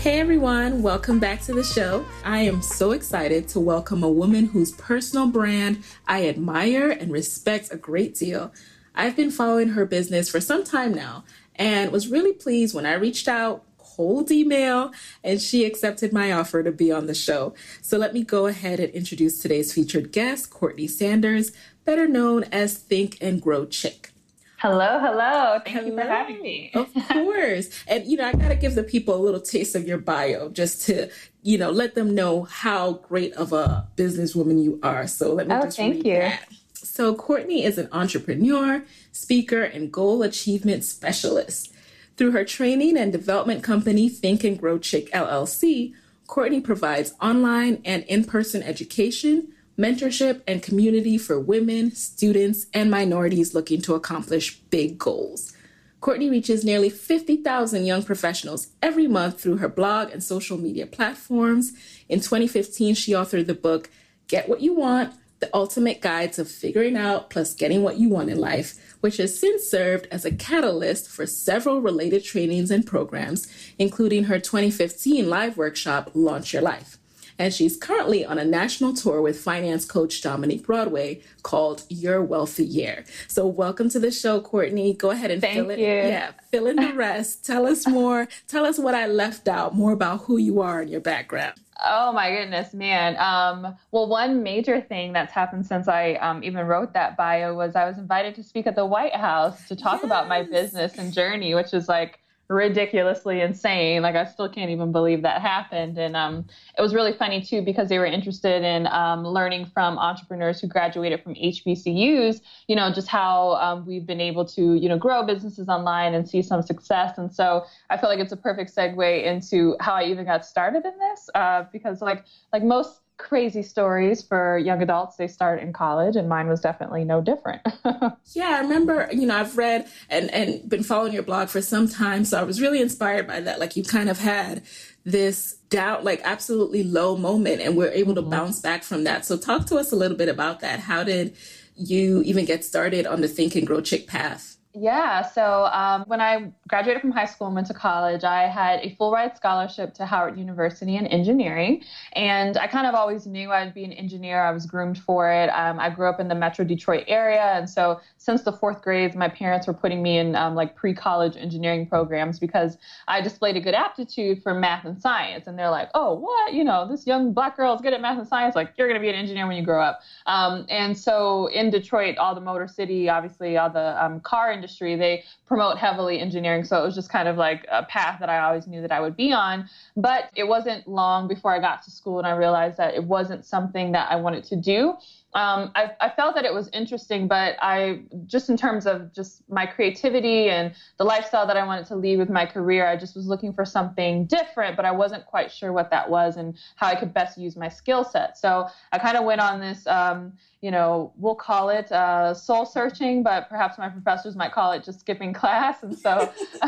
Hey 0.00 0.18
everyone, 0.18 0.80
welcome 0.80 1.18
back 1.18 1.42
to 1.42 1.52
the 1.52 1.62
show. 1.62 2.06
I 2.24 2.38
am 2.38 2.62
so 2.62 2.92
excited 2.92 3.48
to 3.48 3.60
welcome 3.60 4.02
a 4.02 4.08
woman 4.08 4.46
whose 4.46 4.72
personal 4.72 5.26
brand 5.26 5.84
I 6.08 6.26
admire 6.26 6.88
and 6.88 7.12
respect 7.12 7.68
a 7.70 7.76
great 7.76 8.14
deal. 8.14 8.50
I've 8.94 9.14
been 9.14 9.30
following 9.30 9.68
her 9.68 9.84
business 9.84 10.30
for 10.30 10.40
some 10.40 10.64
time 10.64 10.94
now 10.94 11.24
and 11.54 11.92
was 11.92 12.08
really 12.08 12.32
pleased 12.32 12.74
when 12.74 12.86
I 12.86 12.94
reached 12.94 13.28
out 13.28 13.62
cold 13.76 14.30
email 14.30 14.90
and 15.22 15.38
she 15.38 15.66
accepted 15.66 16.14
my 16.14 16.32
offer 16.32 16.62
to 16.62 16.72
be 16.72 16.90
on 16.90 17.04
the 17.04 17.14
show. 17.14 17.52
So 17.82 17.98
let 17.98 18.14
me 18.14 18.24
go 18.24 18.46
ahead 18.46 18.80
and 18.80 18.90
introduce 18.94 19.38
today's 19.42 19.74
featured 19.74 20.12
guest, 20.12 20.48
Courtney 20.48 20.86
Sanders, 20.86 21.52
better 21.84 22.08
known 22.08 22.44
as 22.44 22.72
Think 22.72 23.18
and 23.20 23.42
Grow 23.42 23.66
Chick. 23.66 24.12
Hello, 24.60 24.98
hello. 25.00 25.58
Thank 25.64 25.68
hello. 25.78 25.86
you 25.86 25.96
for 25.96 26.06
having 26.06 26.42
me. 26.42 26.70
of 26.74 26.92
course. 27.08 27.70
And, 27.88 28.04
you 28.04 28.18
know, 28.18 28.26
I 28.26 28.32
got 28.34 28.48
to 28.48 28.54
give 28.54 28.74
the 28.74 28.82
people 28.82 29.14
a 29.14 29.16
little 29.16 29.40
taste 29.40 29.74
of 29.74 29.88
your 29.88 29.96
bio 29.96 30.50
just 30.50 30.84
to, 30.84 31.08
you 31.42 31.56
know, 31.56 31.70
let 31.70 31.94
them 31.94 32.14
know 32.14 32.42
how 32.42 32.92
great 32.92 33.32
of 33.32 33.54
a 33.54 33.88
businesswoman 33.96 34.62
you 34.62 34.78
are. 34.82 35.06
So 35.06 35.32
let 35.32 35.48
me 35.48 35.54
oh, 35.54 35.62
just 35.62 35.78
thank 35.78 36.04
you. 36.04 36.18
That. 36.18 36.46
So, 36.74 37.14
Courtney 37.14 37.64
is 37.64 37.78
an 37.78 37.88
entrepreneur, 37.90 38.84
speaker, 39.12 39.62
and 39.62 39.90
goal 39.90 40.22
achievement 40.22 40.84
specialist. 40.84 41.72
Through 42.18 42.32
her 42.32 42.44
training 42.44 42.98
and 42.98 43.10
development 43.10 43.62
company, 43.62 44.10
Think 44.10 44.44
and 44.44 44.58
Grow 44.58 44.78
Chick 44.78 45.10
LLC, 45.12 45.94
Courtney 46.26 46.60
provides 46.60 47.14
online 47.18 47.80
and 47.86 48.04
in 48.04 48.24
person 48.24 48.62
education 48.62 49.54
mentorship, 49.80 50.42
and 50.46 50.62
community 50.62 51.16
for 51.16 51.40
women, 51.40 51.90
students, 51.92 52.66
and 52.74 52.90
minorities 52.90 53.54
looking 53.54 53.80
to 53.82 53.94
accomplish 53.94 54.58
big 54.70 54.98
goals. 54.98 55.54
Courtney 56.00 56.30
reaches 56.30 56.64
nearly 56.64 56.90
50,000 56.90 57.84
young 57.84 58.02
professionals 58.02 58.68
every 58.82 59.06
month 59.06 59.40
through 59.40 59.58
her 59.58 59.68
blog 59.68 60.10
and 60.10 60.22
social 60.22 60.58
media 60.58 60.86
platforms. 60.86 61.72
In 62.08 62.20
2015, 62.20 62.94
she 62.94 63.12
authored 63.12 63.46
the 63.46 63.54
book 63.54 63.90
Get 64.28 64.48
What 64.48 64.60
You 64.60 64.74
Want 64.74 65.14
The 65.40 65.50
Ultimate 65.52 66.00
Guide 66.00 66.32
to 66.34 66.44
Figuring 66.44 66.96
Out 66.96 67.28
Plus 67.28 67.54
Getting 67.54 67.82
What 67.82 67.98
You 67.98 68.08
Want 68.08 68.30
in 68.30 68.38
Life, 68.38 68.96
which 69.00 69.16
has 69.18 69.38
since 69.38 69.64
served 69.64 70.06
as 70.10 70.24
a 70.24 70.34
catalyst 70.34 71.08
for 71.08 71.26
several 71.26 71.80
related 71.80 72.24
trainings 72.24 72.70
and 72.70 72.86
programs, 72.86 73.46
including 73.78 74.24
her 74.24 74.38
2015 74.38 75.28
live 75.28 75.56
workshop, 75.56 76.10
Launch 76.14 76.52
Your 76.52 76.62
Life 76.62 76.99
and 77.40 77.54
she's 77.54 77.78
currently 77.78 78.22
on 78.22 78.38
a 78.38 78.44
national 78.44 78.92
tour 78.92 79.22
with 79.22 79.40
finance 79.40 79.86
coach 79.86 80.20
Dominique 80.20 80.66
Broadway 80.66 81.22
called 81.42 81.84
Your 81.88 82.22
Wealthy 82.22 82.66
Year. 82.66 83.06
So 83.28 83.46
welcome 83.46 83.88
to 83.90 83.98
the 83.98 84.10
show, 84.10 84.42
Courtney. 84.42 84.92
Go 84.92 85.08
ahead 85.08 85.30
and 85.30 85.40
Thank 85.40 85.54
fill 85.54 85.78
you. 85.78 85.86
it. 85.86 86.08
Yeah, 86.08 86.32
fill 86.50 86.66
in 86.66 86.76
the 86.76 86.92
rest. 86.94 87.46
Tell 87.46 87.66
us 87.66 87.88
more. 87.88 88.28
Tell 88.46 88.66
us 88.66 88.78
what 88.78 88.94
I 88.94 89.06
left 89.06 89.48
out, 89.48 89.74
more 89.74 89.92
about 89.92 90.24
who 90.24 90.36
you 90.36 90.60
are 90.60 90.82
and 90.82 90.90
your 90.90 91.00
background. 91.00 91.54
Oh 91.82 92.12
my 92.12 92.30
goodness, 92.30 92.74
man. 92.74 93.16
Um, 93.16 93.74
well, 93.90 94.06
one 94.06 94.42
major 94.42 94.82
thing 94.82 95.14
that's 95.14 95.32
happened 95.32 95.64
since 95.64 95.88
I 95.88 96.16
um, 96.16 96.44
even 96.44 96.66
wrote 96.66 96.92
that 96.92 97.16
bio 97.16 97.54
was 97.54 97.74
I 97.74 97.86
was 97.86 97.96
invited 97.96 98.34
to 98.34 98.42
speak 98.42 98.66
at 98.66 98.76
the 98.76 98.84
White 98.84 99.16
House 99.16 99.66
to 99.68 99.76
talk 99.76 100.00
yes. 100.00 100.04
about 100.04 100.28
my 100.28 100.42
business 100.42 100.98
and 100.98 101.10
journey, 101.10 101.54
which 101.54 101.72
is 101.72 101.88
like 101.88 102.20
ridiculously 102.50 103.40
insane. 103.40 104.02
Like 104.02 104.16
I 104.16 104.24
still 104.24 104.48
can't 104.48 104.70
even 104.72 104.90
believe 104.90 105.22
that 105.22 105.40
happened. 105.40 105.96
And 105.96 106.16
um, 106.16 106.46
it 106.76 106.82
was 106.82 106.92
really 106.92 107.12
funny 107.12 107.40
too 107.40 107.62
because 107.62 107.88
they 107.88 107.98
were 107.98 108.06
interested 108.06 108.64
in 108.64 108.88
um, 108.88 109.24
learning 109.24 109.66
from 109.66 109.96
entrepreneurs 109.98 110.60
who 110.60 110.66
graduated 110.66 111.22
from 111.22 111.36
HBCUs. 111.36 112.40
You 112.66 112.76
know, 112.76 112.92
just 112.92 113.06
how 113.06 113.52
um, 113.52 113.86
we've 113.86 114.04
been 114.04 114.20
able 114.20 114.44
to 114.46 114.74
you 114.74 114.88
know 114.88 114.98
grow 114.98 115.24
businesses 115.24 115.68
online 115.68 116.12
and 116.12 116.28
see 116.28 116.42
some 116.42 116.60
success. 116.60 117.16
And 117.18 117.32
so 117.32 117.64
I 117.88 117.96
feel 117.96 118.10
like 118.10 118.18
it's 118.18 118.32
a 118.32 118.36
perfect 118.36 118.74
segue 118.74 119.24
into 119.24 119.76
how 119.78 119.94
I 119.94 120.04
even 120.04 120.24
got 120.24 120.44
started 120.44 120.84
in 120.84 120.98
this 120.98 121.30
uh, 121.36 121.64
because 121.72 122.02
like 122.02 122.24
like 122.52 122.64
most 122.64 123.00
crazy 123.28 123.62
stories 123.62 124.22
for 124.22 124.58
young 124.58 124.82
adults. 124.82 125.16
They 125.16 125.28
start 125.28 125.60
in 125.60 125.72
college 125.72 126.16
and 126.16 126.28
mine 126.28 126.48
was 126.48 126.60
definitely 126.60 127.04
no 127.04 127.20
different. 127.20 127.62
Yeah 128.32 128.50
i 128.50 128.60
remember 128.60 129.08
you 129.12 129.26
know 129.26 129.36
i've 129.36 129.56
read 129.56 129.88
and 130.08 130.30
and 130.30 130.68
been 130.68 130.84
following 130.84 131.12
your 131.12 131.22
blog 131.22 131.48
for 131.48 131.60
some 131.60 131.88
time 131.88 132.24
so 132.24 132.38
i 132.38 132.42
was 132.42 132.60
really 132.60 132.80
inspired 132.80 133.26
by 133.26 133.40
that. 133.40 133.60
Like 133.60 133.76
you 133.76 133.84
kind 133.84 134.08
of 134.08 134.18
had 134.18 134.62
this 135.04 135.54
doubt 135.70 136.04
like 136.04 136.20
absolutely 136.24 136.82
low 136.82 137.16
moment 137.16 137.60
and 137.60 137.76
we're 137.76 137.90
able 137.90 138.14
to 138.14 138.20
mm-hmm. 138.20 138.30
bounce 138.30 138.60
back 138.60 138.82
from 138.82 139.04
that. 139.04 139.24
So 139.24 139.36
talk 139.36 139.66
to 139.66 139.76
us 139.76 139.92
a 139.92 139.96
little 139.96 140.16
bit 140.16 140.28
about 140.28 140.60
that. 140.60 140.80
How 140.80 141.04
did 141.04 141.36
you 141.76 142.22
even 142.22 142.44
get 142.44 142.64
started 142.64 143.06
on 143.06 143.20
the 143.20 143.28
think 143.28 143.54
and 143.54 143.66
grow 143.66 143.80
chick 143.80 144.06
path 144.06 144.56
yeah. 144.72 145.22
So 145.22 145.64
um, 145.72 146.04
when 146.06 146.20
I 146.20 146.52
graduated 146.68 147.00
from 147.00 147.10
high 147.10 147.24
school 147.24 147.48
and 147.48 147.56
went 147.56 147.66
to 147.68 147.74
college, 147.74 148.22
I 148.22 148.44
had 148.46 148.80
a 148.80 148.94
full 148.94 149.10
ride 149.10 149.36
scholarship 149.36 149.94
to 149.94 150.06
Howard 150.06 150.38
University 150.38 150.96
in 150.96 151.08
engineering. 151.08 151.82
And 152.12 152.56
I 152.56 152.68
kind 152.68 152.86
of 152.86 152.94
always 152.94 153.26
knew 153.26 153.50
I'd 153.50 153.74
be 153.74 153.84
an 153.84 153.92
engineer. 153.92 154.40
I 154.40 154.52
was 154.52 154.66
groomed 154.66 154.98
for 154.98 155.30
it. 155.32 155.48
Um, 155.48 155.80
I 155.80 155.90
grew 155.90 156.08
up 156.08 156.20
in 156.20 156.28
the 156.28 156.36
metro 156.36 156.64
Detroit 156.64 157.04
area. 157.08 157.42
And 157.42 157.68
so 157.68 158.00
since 158.20 158.42
the 158.42 158.52
fourth 158.52 158.82
grade, 158.82 159.14
my 159.14 159.28
parents 159.28 159.66
were 159.66 159.72
putting 159.72 160.02
me 160.02 160.18
in 160.18 160.36
um, 160.36 160.54
like 160.54 160.76
pre 160.76 160.92
college 160.92 161.38
engineering 161.38 161.86
programs 161.86 162.38
because 162.38 162.76
I 163.08 163.22
displayed 163.22 163.56
a 163.56 163.60
good 163.60 163.72
aptitude 163.72 164.42
for 164.42 164.52
math 164.52 164.84
and 164.84 165.00
science. 165.00 165.46
And 165.46 165.58
they're 165.58 165.70
like, 165.70 165.88
oh, 165.94 166.16
what? 166.16 166.52
You 166.52 166.62
know, 166.62 166.86
this 166.86 167.06
young 167.06 167.32
black 167.32 167.56
girl 167.56 167.74
is 167.74 167.80
good 167.80 167.94
at 167.94 168.02
math 168.02 168.18
and 168.18 168.28
science. 168.28 168.54
Like, 168.54 168.74
you're 168.76 168.88
going 168.88 169.00
to 169.00 169.02
be 169.02 169.08
an 169.08 169.14
engineer 169.14 169.46
when 169.46 169.56
you 169.56 169.64
grow 169.64 169.82
up. 169.82 170.00
Um, 170.26 170.66
and 170.68 170.96
so 170.96 171.46
in 171.46 171.70
Detroit, 171.70 172.18
all 172.18 172.34
the 172.34 172.42
Motor 172.42 172.68
City, 172.68 173.08
obviously, 173.08 173.56
all 173.56 173.70
the 173.70 174.04
um, 174.04 174.20
car 174.20 174.52
industry, 174.52 174.96
they 174.96 175.24
promote 175.46 175.78
heavily 175.78 176.20
engineering. 176.20 176.64
So 176.64 176.78
it 176.78 176.84
was 176.84 176.94
just 176.94 177.08
kind 177.08 177.26
of 177.26 177.38
like 177.38 177.66
a 177.72 177.84
path 177.84 178.20
that 178.20 178.28
I 178.28 178.40
always 178.40 178.66
knew 178.66 178.82
that 178.82 178.92
I 178.92 179.00
would 179.00 179.16
be 179.16 179.32
on. 179.32 179.66
But 179.96 180.24
it 180.36 180.44
wasn't 180.44 180.86
long 180.86 181.26
before 181.26 181.54
I 181.54 181.58
got 181.58 181.82
to 181.84 181.90
school 181.90 182.18
and 182.18 182.26
I 182.26 182.32
realized 182.32 182.76
that 182.76 182.94
it 182.94 183.04
wasn't 183.04 183.46
something 183.46 183.92
that 183.92 184.12
I 184.12 184.16
wanted 184.16 184.44
to 184.44 184.56
do 184.56 184.98
um, 185.32 185.70
I, 185.76 185.92
I, 186.00 186.10
felt 186.10 186.34
that 186.34 186.44
it 186.44 186.52
was 186.52 186.68
interesting, 186.72 187.28
but 187.28 187.54
I 187.62 188.02
just 188.26 188.50
in 188.50 188.56
terms 188.56 188.84
of 188.84 189.12
just 189.12 189.48
my 189.48 189.64
creativity 189.64 190.50
and 190.50 190.74
the 190.98 191.04
lifestyle 191.04 191.46
that 191.46 191.56
I 191.56 191.64
wanted 191.64 191.86
to 191.86 191.96
lead 191.96 192.16
with 192.16 192.28
my 192.28 192.44
career, 192.44 192.88
I 192.88 192.96
just 192.96 193.14
was 193.14 193.26
looking 193.26 193.52
for 193.52 193.64
something 193.64 194.26
different, 194.26 194.74
but 194.74 194.84
I 194.84 194.90
wasn't 194.90 195.24
quite 195.26 195.52
sure 195.52 195.72
what 195.72 195.88
that 195.90 196.10
was 196.10 196.36
and 196.36 196.56
how 196.74 196.88
I 196.88 196.96
could 196.96 197.14
best 197.14 197.38
use 197.38 197.56
my 197.56 197.68
skill 197.68 198.02
set. 198.02 198.38
So 198.38 198.66
I 198.90 198.98
kind 198.98 199.16
of 199.16 199.24
went 199.24 199.40
on 199.40 199.60
this, 199.60 199.86
um, 199.86 200.32
you 200.62 200.72
know, 200.72 201.12
we'll 201.16 201.36
call 201.36 201.70
it 201.70 201.92
uh, 201.92 202.34
soul 202.34 202.66
searching, 202.66 203.22
but 203.22 203.48
perhaps 203.48 203.78
my 203.78 203.88
professors 203.88 204.34
might 204.34 204.50
call 204.50 204.72
it 204.72 204.82
just 204.82 204.98
skipping 204.98 205.32
class. 205.40 205.84
And 205.84 205.96
so 205.96 206.32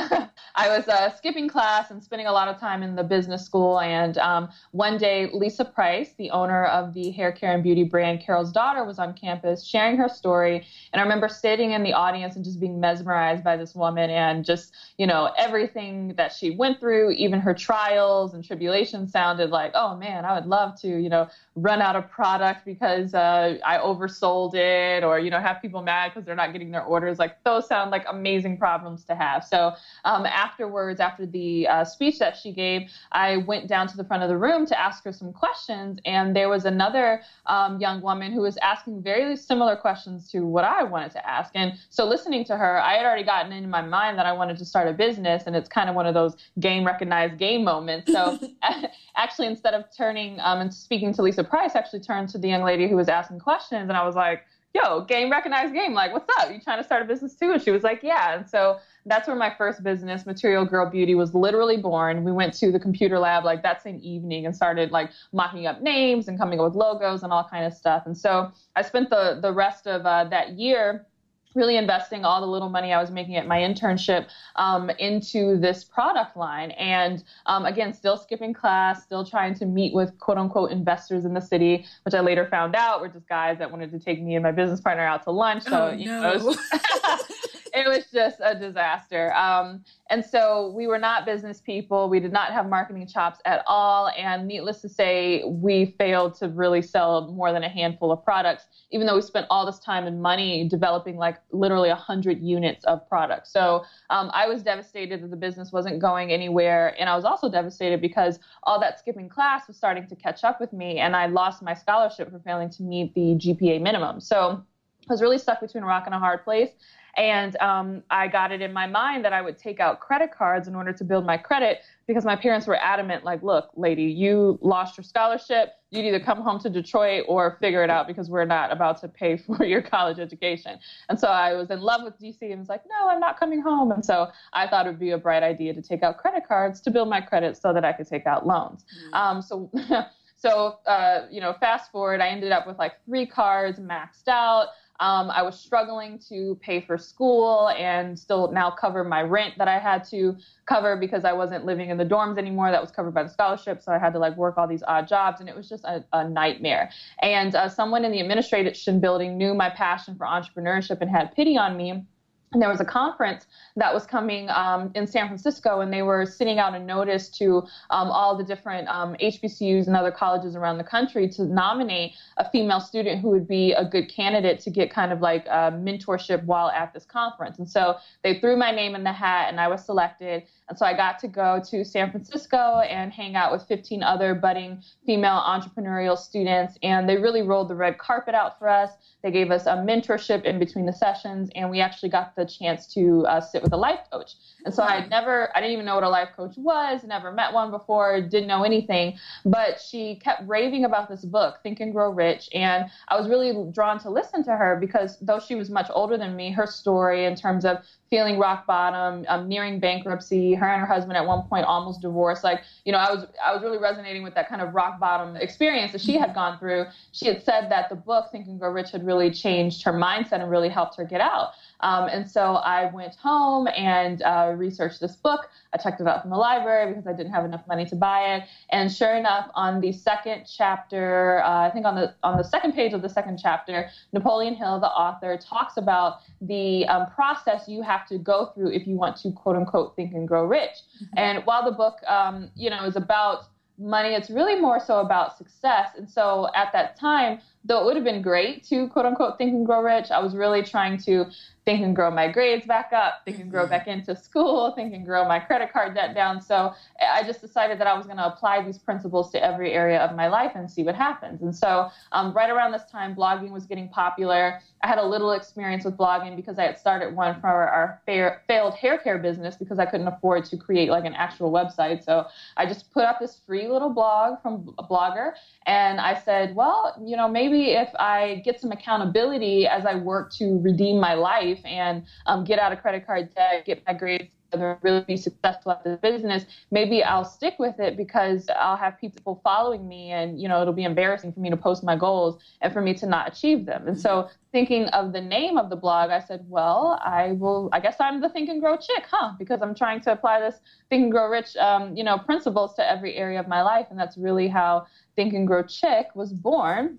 I 0.54 0.68
was 0.68 0.86
uh, 0.86 1.12
skipping 1.16 1.48
class 1.48 1.90
and 1.90 2.02
spending 2.02 2.28
a 2.28 2.32
lot 2.32 2.46
of 2.46 2.60
time 2.60 2.84
in 2.84 2.94
the 2.94 3.02
business 3.02 3.44
school. 3.44 3.80
And 3.80 4.18
um, 4.18 4.50
one 4.70 4.98
day, 4.98 5.28
Lisa 5.32 5.64
Price, 5.64 6.14
the 6.16 6.30
owner 6.30 6.66
of 6.66 6.94
the 6.94 7.10
hair 7.10 7.32
care 7.32 7.52
and 7.52 7.62
beauty 7.62 7.82
brand 7.82 8.20
Carol's 8.20 8.51
daughter 8.52 8.84
was 8.84 8.98
on 8.98 9.14
campus 9.14 9.64
sharing 9.64 9.96
her 9.96 10.08
story. 10.08 10.66
And 10.92 11.00
I 11.00 11.02
remember 11.02 11.28
sitting 11.28 11.72
in 11.72 11.82
the 11.82 11.92
audience 11.92 12.36
and 12.36 12.44
just 12.44 12.60
being 12.60 12.78
mesmerized 12.80 13.42
by 13.42 13.56
this 13.56 13.74
woman 13.74 14.10
and 14.10 14.44
just, 14.44 14.74
you 14.98 15.06
know, 15.06 15.32
everything 15.38 16.14
that 16.16 16.32
she 16.32 16.50
went 16.50 16.80
through, 16.80 17.12
even 17.12 17.40
her 17.40 17.54
trials 17.54 18.34
and 18.34 18.44
tribulations 18.44 19.12
sounded 19.12 19.50
like, 19.50 19.72
oh 19.74 19.96
man, 19.96 20.24
I 20.24 20.34
would 20.34 20.46
love 20.46 20.80
to, 20.82 20.88
you 20.88 21.08
know, 21.08 21.28
run 21.54 21.82
out 21.82 21.96
of 21.96 22.10
product 22.10 22.64
because 22.64 23.14
uh, 23.14 23.58
I 23.64 23.78
oversold 23.78 24.54
it 24.54 25.04
or, 25.04 25.18
you 25.18 25.30
know, 25.30 25.40
have 25.40 25.60
people 25.60 25.82
mad 25.82 26.12
because 26.12 26.24
they're 26.24 26.34
not 26.34 26.52
getting 26.52 26.70
their 26.70 26.84
orders. 26.84 27.18
Like 27.18 27.42
those 27.44 27.66
sound 27.66 27.90
like 27.90 28.04
amazing 28.08 28.58
problems 28.58 29.04
to 29.04 29.14
have. 29.14 29.44
So 29.44 29.72
um, 30.04 30.26
afterwards, 30.26 31.00
after 31.00 31.26
the 31.26 31.66
uh, 31.68 31.84
speech 31.84 32.18
that 32.18 32.36
she 32.36 32.52
gave, 32.52 32.90
I 33.12 33.38
went 33.38 33.68
down 33.68 33.86
to 33.88 33.96
the 33.96 34.04
front 34.04 34.22
of 34.22 34.28
the 34.28 34.36
room 34.36 34.66
to 34.66 34.78
ask 34.78 35.04
her 35.04 35.12
some 35.12 35.32
questions. 35.32 35.98
And 36.04 36.34
there 36.34 36.48
was 36.48 36.64
another 36.64 37.22
um, 37.46 37.80
young 37.80 38.00
woman 38.00 38.32
who 38.32 38.41
was 38.42 38.56
asking 38.58 39.02
very 39.02 39.36
similar 39.36 39.76
questions 39.76 40.30
to 40.32 40.40
what 40.40 40.64
I 40.64 40.82
wanted 40.82 41.12
to 41.12 41.28
ask. 41.28 41.52
And 41.54 41.78
so 41.88 42.04
listening 42.04 42.44
to 42.46 42.56
her, 42.56 42.80
I 42.80 42.94
had 42.94 43.06
already 43.06 43.24
gotten 43.24 43.52
in 43.52 43.68
my 43.70 43.82
mind 43.82 44.18
that 44.18 44.26
I 44.26 44.32
wanted 44.32 44.58
to 44.58 44.64
start 44.64 44.88
a 44.88 44.92
business. 44.92 45.44
And 45.46 45.56
it's 45.56 45.68
kind 45.68 45.88
of 45.88 45.94
one 45.94 46.06
of 46.06 46.14
those 46.14 46.36
game 46.60 46.84
recognized 46.84 47.38
game 47.38 47.64
moments. 47.64 48.12
So 48.12 48.38
actually, 49.16 49.46
instead 49.46 49.74
of 49.74 49.84
turning 49.96 50.38
um, 50.40 50.60
and 50.60 50.72
speaking 50.72 51.14
to 51.14 51.22
Lisa 51.22 51.44
Price, 51.44 51.72
I 51.74 51.78
actually 51.78 52.00
turned 52.00 52.28
to 52.30 52.38
the 52.38 52.48
young 52.48 52.62
lady 52.62 52.88
who 52.88 52.96
was 52.96 53.08
asking 53.08 53.40
questions. 53.40 53.88
And 53.88 53.96
I 53.96 54.04
was 54.04 54.14
like, 54.14 54.44
yo, 54.74 55.02
game 55.02 55.30
recognized 55.30 55.74
game. 55.74 55.94
Like, 55.94 56.12
what's 56.12 56.28
up? 56.40 56.52
You 56.52 56.60
trying 56.60 56.78
to 56.78 56.84
start 56.84 57.02
a 57.02 57.04
business 57.04 57.34
too? 57.34 57.52
And 57.52 57.62
she 57.62 57.70
was 57.70 57.82
like, 57.82 58.02
yeah. 58.02 58.36
And 58.36 58.48
so 58.48 58.78
that's 59.06 59.26
where 59.26 59.36
my 59.36 59.52
first 59.56 59.82
business, 59.82 60.26
Material 60.26 60.64
Girl 60.64 60.88
Beauty, 60.88 61.14
was 61.14 61.34
literally 61.34 61.76
born. 61.76 62.24
We 62.24 62.32
went 62.32 62.54
to 62.54 62.70
the 62.70 62.78
computer 62.78 63.18
lab 63.18 63.44
like 63.44 63.62
that 63.62 63.82
same 63.82 63.98
evening 64.02 64.46
and 64.46 64.54
started 64.54 64.90
like 64.90 65.10
mocking 65.32 65.66
up 65.66 65.82
names 65.82 66.28
and 66.28 66.38
coming 66.38 66.60
up 66.60 66.66
with 66.66 66.74
logos 66.74 67.22
and 67.22 67.32
all 67.32 67.46
kind 67.48 67.64
of 67.64 67.72
stuff. 67.72 68.04
And 68.06 68.16
so 68.16 68.52
I 68.76 68.82
spent 68.82 69.10
the 69.10 69.38
the 69.42 69.52
rest 69.52 69.86
of 69.86 70.06
uh, 70.06 70.24
that 70.24 70.52
year 70.52 71.06
really 71.54 71.76
investing 71.76 72.24
all 72.24 72.40
the 72.40 72.46
little 72.46 72.68
money 72.68 72.92
I 72.92 73.00
was 73.00 73.10
making 73.10 73.36
at 73.36 73.46
my 73.46 73.58
internship 73.58 74.26
um, 74.56 74.90
into 74.98 75.58
this 75.58 75.84
product 75.84 76.36
line. 76.36 76.70
And 76.72 77.22
um, 77.46 77.64
again, 77.64 77.92
still 77.92 78.16
skipping 78.16 78.52
class, 78.52 79.02
still 79.02 79.24
trying 79.24 79.54
to 79.56 79.66
meet 79.66 79.94
with 79.94 80.18
quote 80.18 80.38
unquote 80.38 80.70
investors 80.70 81.24
in 81.24 81.34
the 81.34 81.40
city, 81.40 81.84
which 82.04 82.14
I 82.14 82.20
later 82.20 82.46
found 82.46 82.74
out 82.74 83.00
were 83.00 83.08
just 83.08 83.28
guys 83.28 83.58
that 83.58 83.70
wanted 83.70 83.90
to 83.92 83.98
take 83.98 84.22
me 84.22 84.34
and 84.34 84.42
my 84.42 84.52
business 84.52 84.80
partner 84.80 85.04
out 85.04 85.24
to 85.24 85.30
lunch. 85.30 85.64
So, 85.64 85.90
oh, 85.90 85.92
you 85.92 86.06
no. 86.06 86.36
know, 86.36 86.54
it 87.74 87.88
was 87.88 88.06
just 88.12 88.36
a 88.42 88.54
disaster. 88.54 89.32
Um, 89.34 89.82
and 90.10 90.24
so 90.24 90.72
we 90.76 90.86
were 90.86 90.98
not 90.98 91.24
business 91.24 91.60
people. 91.60 92.08
We 92.08 92.20
did 92.20 92.32
not 92.32 92.52
have 92.52 92.68
marketing 92.68 93.06
chops 93.06 93.40
at 93.46 93.62
all. 93.66 94.10
And 94.16 94.46
needless 94.46 94.82
to 94.82 94.88
say, 94.88 95.42
we 95.44 95.94
failed 95.98 96.34
to 96.36 96.48
really 96.48 96.82
sell 96.82 97.32
more 97.32 97.50
than 97.52 97.62
a 97.62 97.68
handful 97.68 98.12
of 98.12 98.22
products, 98.24 98.66
even 98.90 99.06
though 99.06 99.14
we 99.14 99.22
spent 99.22 99.46
all 99.48 99.64
this 99.64 99.78
time 99.78 100.06
and 100.06 100.20
money 100.20 100.68
developing 100.68 101.16
like 101.16 101.38
literally 101.50 101.88
100 101.88 102.42
units 102.42 102.84
of 102.84 103.08
products. 103.08 103.52
So 103.52 103.84
um, 104.10 104.30
I 104.34 104.46
was 104.46 104.62
devastated 104.62 105.22
that 105.22 105.30
the 105.30 105.36
business 105.36 105.72
wasn't 105.72 105.98
going 105.98 106.30
anywhere. 106.30 106.94
And 107.00 107.08
I 107.08 107.16
was 107.16 107.24
also 107.24 107.50
devastated 107.50 108.02
because 108.02 108.38
all 108.64 108.78
that 108.80 108.98
skipping 108.98 109.30
class 109.30 109.66
was 109.66 109.78
starting 109.78 110.06
to 110.08 110.16
catch 110.16 110.44
up 110.44 110.60
with 110.60 110.74
me. 110.74 110.98
And 110.98 111.16
I 111.16 111.26
lost 111.26 111.62
my 111.62 111.74
scholarship 111.74 112.30
for 112.30 112.38
failing 112.40 112.68
to 112.70 112.82
meet 112.82 113.14
the 113.14 113.34
GPA 113.36 113.80
minimum. 113.80 114.20
So 114.20 114.62
I 115.08 115.12
was 115.12 115.20
really 115.20 115.38
stuck 115.38 115.60
between 115.60 115.82
a 115.82 115.86
rock 115.86 116.04
and 116.06 116.14
a 116.14 116.18
hard 116.18 116.44
place. 116.44 116.70
And 117.16 117.56
um, 117.56 118.02
I 118.10 118.26
got 118.26 118.52
it 118.52 118.62
in 118.62 118.72
my 118.72 118.86
mind 118.86 119.24
that 119.24 119.32
I 119.32 119.42
would 119.42 119.58
take 119.58 119.80
out 119.80 120.00
credit 120.00 120.32
cards 120.32 120.66
in 120.66 120.74
order 120.74 120.92
to 120.94 121.04
build 121.04 121.26
my 121.26 121.36
credit 121.36 121.80
because 122.06 122.24
my 122.24 122.36
parents 122.36 122.66
were 122.66 122.76
adamant, 122.76 123.22
like, 123.22 123.42
look, 123.42 123.70
lady, 123.76 124.04
you 124.04 124.58
lost 124.62 124.96
your 124.96 125.04
scholarship. 125.04 125.74
You'd 125.90 126.06
either 126.06 126.20
come 126.20 126.40
home 126.40 126.58
to 126.60 126.70
Detroit 126.70 127.24
or 127.28 127.58
figure 127.60 127.84
it 127.84 127.90
out 127.90 128.06
because 128.06 128.30
we're 128.30 128.46
not 128.46 128.72
about 128.72 129.00
to 129.02 129.08
pay 129.08 129.36
for 129.46 129.64
your 129.64 129.82
college 129.82 130.18
education. 130.18 130.78
And 131.10 131.20
so 131.20 131.28
I 131.28 131.52
was 131.52 131.70
in 131.70 131.80
love 131.80 132.02
with 132.02 132.18
DC 132.18 132.50
and 132.50 132.60
was 132.60 132.68
like, 132.70 132.82
no, 132.88 133.10
I'm 133.10 133.20
not 133.20 133.38
coming 133.38 133.60
home. 133.60 133.92
And 133.92 134.04
so 134.04 134.28
I 134.54 134.66
thought 134.66 134.86
it 134.86 134.90
would 134.90 134.98
be 134.98 135.10
a 135.10 135.18
bright 135.18 135.42
idea 135.42 135.74
to 135.74 135.82
take 135.82 136.02
out 136.02 136.16
credit 136.16 136.48
cards 136.48 136.80
to 136.82 136.90
build 136.90 137.08
my 137.08 137.20
credit 137.20 137.58
so 137.58 137.74
that 137.74 137.84
I 137.84 137.92
could 137.92 138.08
take 138.08 138.26
out 138.26 138.46
loans. 138.46 138.84
Mm-hmm. 139.12 139.14
Um, 139.14 139.42
so 139.42 139.70
So, 140.42 140.78
uh, 140.86 141.26
you 141.30 141.40
know, 141.40 141.54
fast 141.60 141.92
forward, 141.92 142.20
I 142.20 142.26
ended 142.26 142.50
up 142.50 142.66
with 142.66 142.76
like 142.76 142.94
three 143.04 143.26
cards 143.26 143.78
maxed 143.78 144.26
out. 144.26 144.70
Um, 145.00 145.30
I 145.30 145.42
was 145.42 145.58
struggling 145.58 146.18
to 146.28 146.56
pay 146.62 146.80
for 146.80 146.96
school 146.96 147.70
and 147.70 148.16
still 148.18 148.52
now 148.52 148.70
cover 148.70 149.02
my 149.02 149.22
rent 149.22 149.54
that 149.58 149.66
I 149.66 149.78
had 149.78 150.04
to 150.10 150.36
cover 150.66 150.96
because 150.96 151.24
I 151.24 151.32
wasn't 151.32 151.64
living 151.64 151.90
in 151.90 151.96
the 151.96 152.04
dorms 152.04 152.38
anymore. 152.38 152.70
That 152.70 152.80
was 152.80 152.90
covered 152.90 153.12
by 153.12 153.24
the 153.24 153.28
scholarship. 153.28 153.82
So 153.82 153.92
I 153.92 153.98
had 153.98 154.12
to 154.12 154.18
like 154.18 154.36
work 154.36 154.58
all 154.58 154.68
these 154.68 154.82
odd 154.86 155.08
jobs 155.08 155.40
and 155.40 155.48
it 155.48 155.56
was 155.56 155.68
just 155.68 155.84
a, 155.84 156.04
a 156.12 156.28
nightmare. 156.28 156.90
And 157.20 157.54
uh, 157.54 157.68
someone 157.68 158.04
in 158.04 158.12
the 158.12 158.20
administration 158.20 159.00
building 159.00 159.36
knew 159.36 159.54
my 159.54 159.70
passion 159.70 160.14
for 160.14 160.26
entrepreneurship 160.26 161.00
and 161.00 161.10
had 161.10 161.34
pity 161.34 161.56
on 161.58 161.76
me 161.76 162.04
and 162.52 162.60
there 162.60 162.68
was 162.68 162.80
a 162.80 162.84
conference 162.84 163.46
that 163.76 163.92
was 163.94 164.04
coming 164.06 164.50
um, 164.50 164.90
in 164.94 165.06
San 165.06 165.26
Francisco, 165.26 165.80
and 165.80 165.92
they 165.92 166.02
were 166.02 166.26
sending 166.26 166.58
out 166.58 166.74
a 166.74 166.78
notice 166.78 167.28
to 167.30 167.58
um, 167.90 168.10
all 168.10 168.36
the 168.36 168.44
different 168.44 168.88
um, 168.88 169.14
HBCUs 169.14 169.86
and 169.86 169.96
other 169.96 170.10
colleges 170.10 170.54
around 170.54 170.78
the 170.78 170.84
country 170.84 171.28
to 171.30 171.44
nominate 171.44 172.12
a 172.36 172.48
female 172.50 172.80
student 172.80 173.20
who 173.20 173.30
would 173.30 173.48
be 173.48 173.72
a 173.72 173.84
good 173.84 174.08
candidate 174.08 174.60
to 174.60 174.70
get 174.70 174.90
kind 174.90 175.12
of 175.12 175.20
like 175.20 175.46
a 175.46 175.72
mentorship 175.72 176.44
while 176.44 176.70
at 176.70 176.92
this 176.92 177.04
conference. 177.04 177.58
And 177.58 177.68
so 177.68 177.96
they 178.22 178.38
threw 178.38 178.56
my 178.56 178.70
name 178.70 178.94
in 178.94 179.04
the 179.04 179.12
hat, 179.12 179.48
and 179.48 179.58
I 179.58 179.68
was 179.68 179.84
selected. 179.84 180.44
And 180.72 180.78
so 180.78 180.86
I 180.86 180.94
got 180.94 181.18
to 181.18 181.28
go 181.28 181.60
to 181.68 181.84
San 181.84 182.10
Francisco 182.10 182.80
and 182.80 183.12
hang 183.12 183.36
out 183.36 183.52
with 183.52 183.62
15 183.68 184.02
other 184.02 184.34
budding 184.34 184.82
female 185.04 185.38
entrepreneurial 185.46 186.16
students. 186.16 186.78
And 186.82 187.06
they 187.06 187.18
really 187.18 187.42
rolled 187.42 187.68
the 187.68 187.74
red 187.74 187.98
carpet 187.98 188.34
out 188.34 188.58
for 188.58 188.70
us. 188.70 188.88
They 189.22 189.30
gave 189.30 189.50
us 189.50 189.66
a 189.66 189.76
mentorship 189.76 190.44
in 190.44 190.58
between 190.58 190.86
the 190.86 190.92
sessions, 190.94 191.50
and 191.54 191.70
we 191.70 191.80
actually 191.80 192.08
got 192.08 192.34
the 192.36 192.46
chance 192.46 192.86
to 192.94 193.26
uh, 193.26 193.40
sit 193.42 193.62
with 193.62 193.74
a 193.74 193.76
life 193.76 194.00
coach. 194.10 194.32
And 194.64 194.74
so 194.74 194.82
I 194.82 195.00
had 195.00 195.10
never, 195.10 195.54
I 195.54 195.60
didn't 195.60 195.74
even 195.74 195.84
know 195.84 195.94
what 195.94 196.04
a 196.04 196.08
life 196.08 196.30
coach 196.34 196.54
was, 196.56 197.04
never 197.04 197.30
met 197.32 197.52
one 197.52 197.70
before, 197.70 198.22
didn't 198.22 198.48
know 198.48 198.64
anything. 198.64 199.18
But 199.44 199.78
she 199.78 200.16
kept 200.16 200.48
raving 200.48 200.86
about 200.86 201.10
this 201.10 201.22
book, 201.22 201.56
Think 201.62 201.80
and 201.80 201.92
Grow 201.92 202.10
Rich. 202.10 202.48
And 202.54 202.86
I 203.08 203.20
was 203.20 203.28
really 203.28 203.70
drawn 203.72 204.00
to 204.00 204.10
listen 204.10 204.42
to 204.44 204.56
her 204.56 204.78
because 204.80 205.18
though 205.20 205.38
she 205.38 205.54
was 205.54 205.68
much 205.68 205.90
older 205.90 206.16
than 206.16 206.34
me, 206.34 206.50
her 206.50 206.66
story 206.66 207.26
in 207.26 207.36
terms 207.36 207.66
of 207.66 207.84
feeling 208.12 208.38
rock 208.38 208.66
bottom, 208.66 209.24
um, 209.26 209.48
nearing 209.48 209.80
bankruptcy. 209.80 210.52
Her 210.52 210.66
and 210.66 210.82
her 210.82 210.86
husband 210.86 211.16
at 211.16 211.26
one 211.26 211.48
point 211.48 211.64
almost 211.64 212.02
divorced. 212.02 212.44
Like, 212.44 212.60
you 212.84 212.92
know, 212.92 212.98
I 212.98 213.10
was 213.10 213.24
I 213.42 213.54
was 213.54 213.62
really 213.62 213.78
resonating 213.78 214.22
with 214.22 214.34
that 214.34 214.50
kind 214.50 214.60
of 214.60 214.74
rock 214.74 215.00
bottom 215.00 215.34
experience 215.36 215.92
that 215.92 216.02
she 216.02 216.18
had 216.18 216.34
gone 216.34 216.58
through. 216.58 216.84
She 217.12 217.24
had 217.24 217.42
said 217.42 217.70
that 217.70 217.88
the 217.88 217.96
book 217.96 218.26
Think 218.30 218.48
and 218.48 218.60
Grow 218.60 218.70
Rich 218.70 218.90
had 218.90 219.06
really 219.06 219.30
changed 219.30 219.82
her 219.84 219.94
mindset 219.94 220.42
and 220.42 220.50
really 220.50 220.68
helped 220.68 220.98
her 220.98 221.06
get 221.06 221.22
out. 221.22 221.52
Um, 221.82 222.08
and 222.08 222.30
so 222.30 222.56
I 222.56 222.90
went 222.92 223.14
home 223.16 223.68
and 223.76 224.22
uh, 224.22 224.52
researched 224.56 225.00
this 225.00 225.16
book. 225.16 225.48
I 225.72 225.78
checked 225.78 226.00
it 226.00 226.06
out 226.06 226.22
from 226.22 226.30
the 226.30 226.36
library 226.36 226.92
because 226.92 227.06
I 227.06 227.12
didn't 227.12 227.32
have 227.32 227.44
enough 227.44 227.66
money 227.66 227.84
to 227.86 227.96
buy 227.96 228.36
it. 228.36 228.44
And 228.70 228.92
sure 228.92 229.14
enough, 229.16 229.50
on 229.54 229.80
the 229.80 229.92
second 229.92 230.44
chapter, 230.44 231.42
uh, 231.44 231.66
I 231.66 231.70
think 231.70 231.86
on 231.86 231.94
the 231.94 232.14
on 232.22 232.36
the 232.36 232.44
second 232.44 232.72
page 232.72 232.92
of 232.92 233.02
the 233.02 233.08
second 233.08 233.38
chapter, 233.42 233.88
Napoleon 234.12 234.54
Hill, 234.54 234.80
the 234.80 234.88
author, 234.88 235.36
talks 235.36 235.76
about 235.76 236.18
the 236.40 236.86
um, 236.86 237.10
process 237.10 237.68
you 237.68 237.82
have 237.82 238.06
to 238.08 238.18
go 238.18 238.52
through 238.54 238.72
if 238.72 238.86
you 238.86 238.96
want 238.96 239.16
to 239.18 239.32
quote 239.32 239.56
unquote 239.56 239.96
think 239.96 240.12
and 240.14 240.28
grow 240.28 240.44
rich. 240.44 240.70
Mm-hmm. 240.96 241.18
And 241.18 241.46
while 241.46 241.64
the 241.64 241.76
book, 241.76 241.98
um, 242.06 242.50
you 242.54 242.70
know, 242.70 242.84
is 242.84 242.96
about 242.96 243.44
money, 243.78 244.10
it's 244.14 244.30
really 244.30 244.60
more 244.60 244.78
so 244.78 245.00
about 245.00 245.36
success. 245.36 245.90
And 245.96 246.08
so 246.08 246.48
at 246.54 246.72
that 246.72 246.98
time, 246.98 247.40
though 247.64 247.80
it 247.80 247.84
would 247.84 247.96
have 247.96 248.04
been 248.04 248.22
great 248.22 248.64
to 248.64 248.88
quote 248.88 249.06
unquote 249.06 249.38
think 249.38 249.52
and 249.52 249.66
grow 249.66 249.82
rich, 249.82 250.10
I 250.10 250.18
was 250.18 250.34
really 250.34 250.62
trying 250.62 250.98
to 250.98 251.26
think 251.64 251.82
and 251.84 251.94
grow 251.94 252.10
my 252.10 252.30
grades 252.30 252.66
back 252.66 252.92
up, 252.92 253.22
think 253.24 253.38
and 253.38 253.50
grow 253.50 253.62
mm-hmm. 253.62 253.70
back 253.70 253.86
into 253.86 254.16
school, 254.16 254.72
think 254.76 254.92
and 254.94 255.06
grow 255.06 255.26
my 255.26 255.38
credit 255.38 255.72
card 255.72 255.94
debt 255.94 256.14
down. 256.14 256.40
So 256.40 256.74
I 257.00 257.22
just 257.22 257.40
decided 257.40 257.78
that 257.78 257.86
I 257.86 257.96
was 257.96 258.06
going 258.06 258.18
to 258.18 258.26
apply 258.26 258.62
these 258.64 258.78
principles 258.78 259.30
to 259.32 259.42
every 259.42 259.72
area 259.72 260.00
of 260.00 260.16
my 260.16 260.26
life 260.26 260.52
and 260.54 260.70
see 260.70 260.82
what 260.82 260.94
happens. 260.94 261.42
And 261.42 261.54
so 261.54 261.88
um, 262.10 262.32
right 262.32 262.50
around 262.50 262.72
this 262.72 262.84
time, 262.90 263.14
blogging 263.14 263.50
was 263.50 263.64
getting 263.64 263.88
popular. 263.88 264.60
I 264.82 264.88
had 264.88 264.98
a 264.98 265.06
little 265.06 265.32
experience 265.32 265.84
with 265.84 265.96
blogging 265.96 266.34
because 266.34 266.58
I 266.58 266.64
had 266.64 266.78
started 266.78 267.14
one 267.14 267.40
for 267.40 267.46
our, 267.46 267.68
our 267.68 268.02
fair, 268.04 268.42
failed 268.48 268.74
hair 268.74 268.98
care 268.98 269.18
business 269.18 269.54
because 269.54 269.78
I 269.78 269.86
couldn't 269.86 270.08
afford 270.08 270.44
to 270.46 270.56
create 270.56 270.90
like 270.90 271.04
an 271.04 271.14
actual 271.14 271.52
website. 271.52 272.04
So 272.04 272.26
I 272.56 272.66
just 272.66 272.92
put 272.92 273.04
up 273.04 273.20
this 273.20 273.40
free 273.46 273.68
little 273.68 273.90
blog 273.90 274.42
from 274.42 274.74
a 274.78 274.82
blogger. 274.82 275.34
And 275.66 276.00
I 276.00 276.18
said, 276.18 276.56
well, 276.56 277.00
you 277.04 277.16
know, 277.16 277.28
maybe 277.28 277.51
if 277.60 277.88
I 277.98 278.42
get 278.44 278.60
some 278.60 278.72
accountability 278.72 279.66
as 279.66 279.86
I 279.86 279.94
work 279.94 280.32
to 280.34 280.58
redeem 280.60 280.98
my 280.98 281.14
life, 281.14 281.60
and 281.64 282.04
um, 282.26 282.44
get 282.44 282.58
out 282.58 282.72
of 282.72 282.80
credit 282.80 283.06
card 283.06 283.34
debt, 283.34 283.64
get 283.64 283.82
my 283.86 283.94
grades 283.94 284.30
and 284.52 284.76
really 284.82 285.00
be 285.02 285.16
successful 285.16 285.72
at 285.72 285.84
the 285.84 285.98
business, 286.02 286.44
maybe 286.70 287.02
I'll 287.02 287.24
stick 287.24 287.54
with 287.58 287.78
it 287.80 287.96
because 287.96 288.48
I'll 288.58 288.76
have 288.76 288.98
people 288.98 289.40
following 289.42 289.88
me 289.88 290.10
and, 290.10 290.40
you 290.40 290.48
know, 290.48 290.60
it'll 290.60 290.74
be 290.74 290.84
embarrassing 290.84 291.32
for 291.32 291.40
me 291.40 291.50
to 291.50 291.56
post 291.56 291.82
my 291.82 291.96
goals 291.96 292.42
and 292.60 292.72
for 292.72 292.80
me 292.80 292.94
to 292.94 293.06
not 293.06 293.28
achieve 293.28 293.66
them. 293.66 293.88
And 293.88 293.98
so 293.98 294.28
thinking 294.52 294.86
of 294.88 295.12
the 295.12 295.20
name 295.20 295.56
of 295.56 295.70
the 295.70 295.76
blog, 295.76 296.10
I 296.10 296.20
said, 296.20 296.44
well, 296.48 297.00
I 297.02 297.32
will, 297.32 297.68
I 297.72 297.80
guess 297.80 297.96
I'm 298.00 298.20
the 298.20 298.28
Think 298.28 298.48
and 298.48 298.60
Grow 298.60 298.76
chick, 298.76 299.04
huh? 299.10 299.32
Because 299.38 299.62
I'm 299.62 299.74
trying 299.74 300.00
to 300.02 300.12
apply 300.12 300.40
this 300.40 300.60
Think 300.90 301.04
and 301.04 301.12
Grow 301.12 301.28
Rich, 301.28 301.56
um, 301.56 301.96
you 301.96 302.04
know, 302.04 302.18
principles 302.18 302.74
to 302.74 302.88
every 302.88 303.16
area 303.16 303.40
of 303.40 303.48
my 303.48 303.62
life. 303.62 303.86
And 303.90 303.98
that's 303.98 304.16
really 304.16 304.48
how 304.48 304.86
Think 305.16 305.34
and 305.34 305.46
Grow 305.46 305.62
Chick 305.62 306.08
was 306.14 306.32
born 306.32 306.98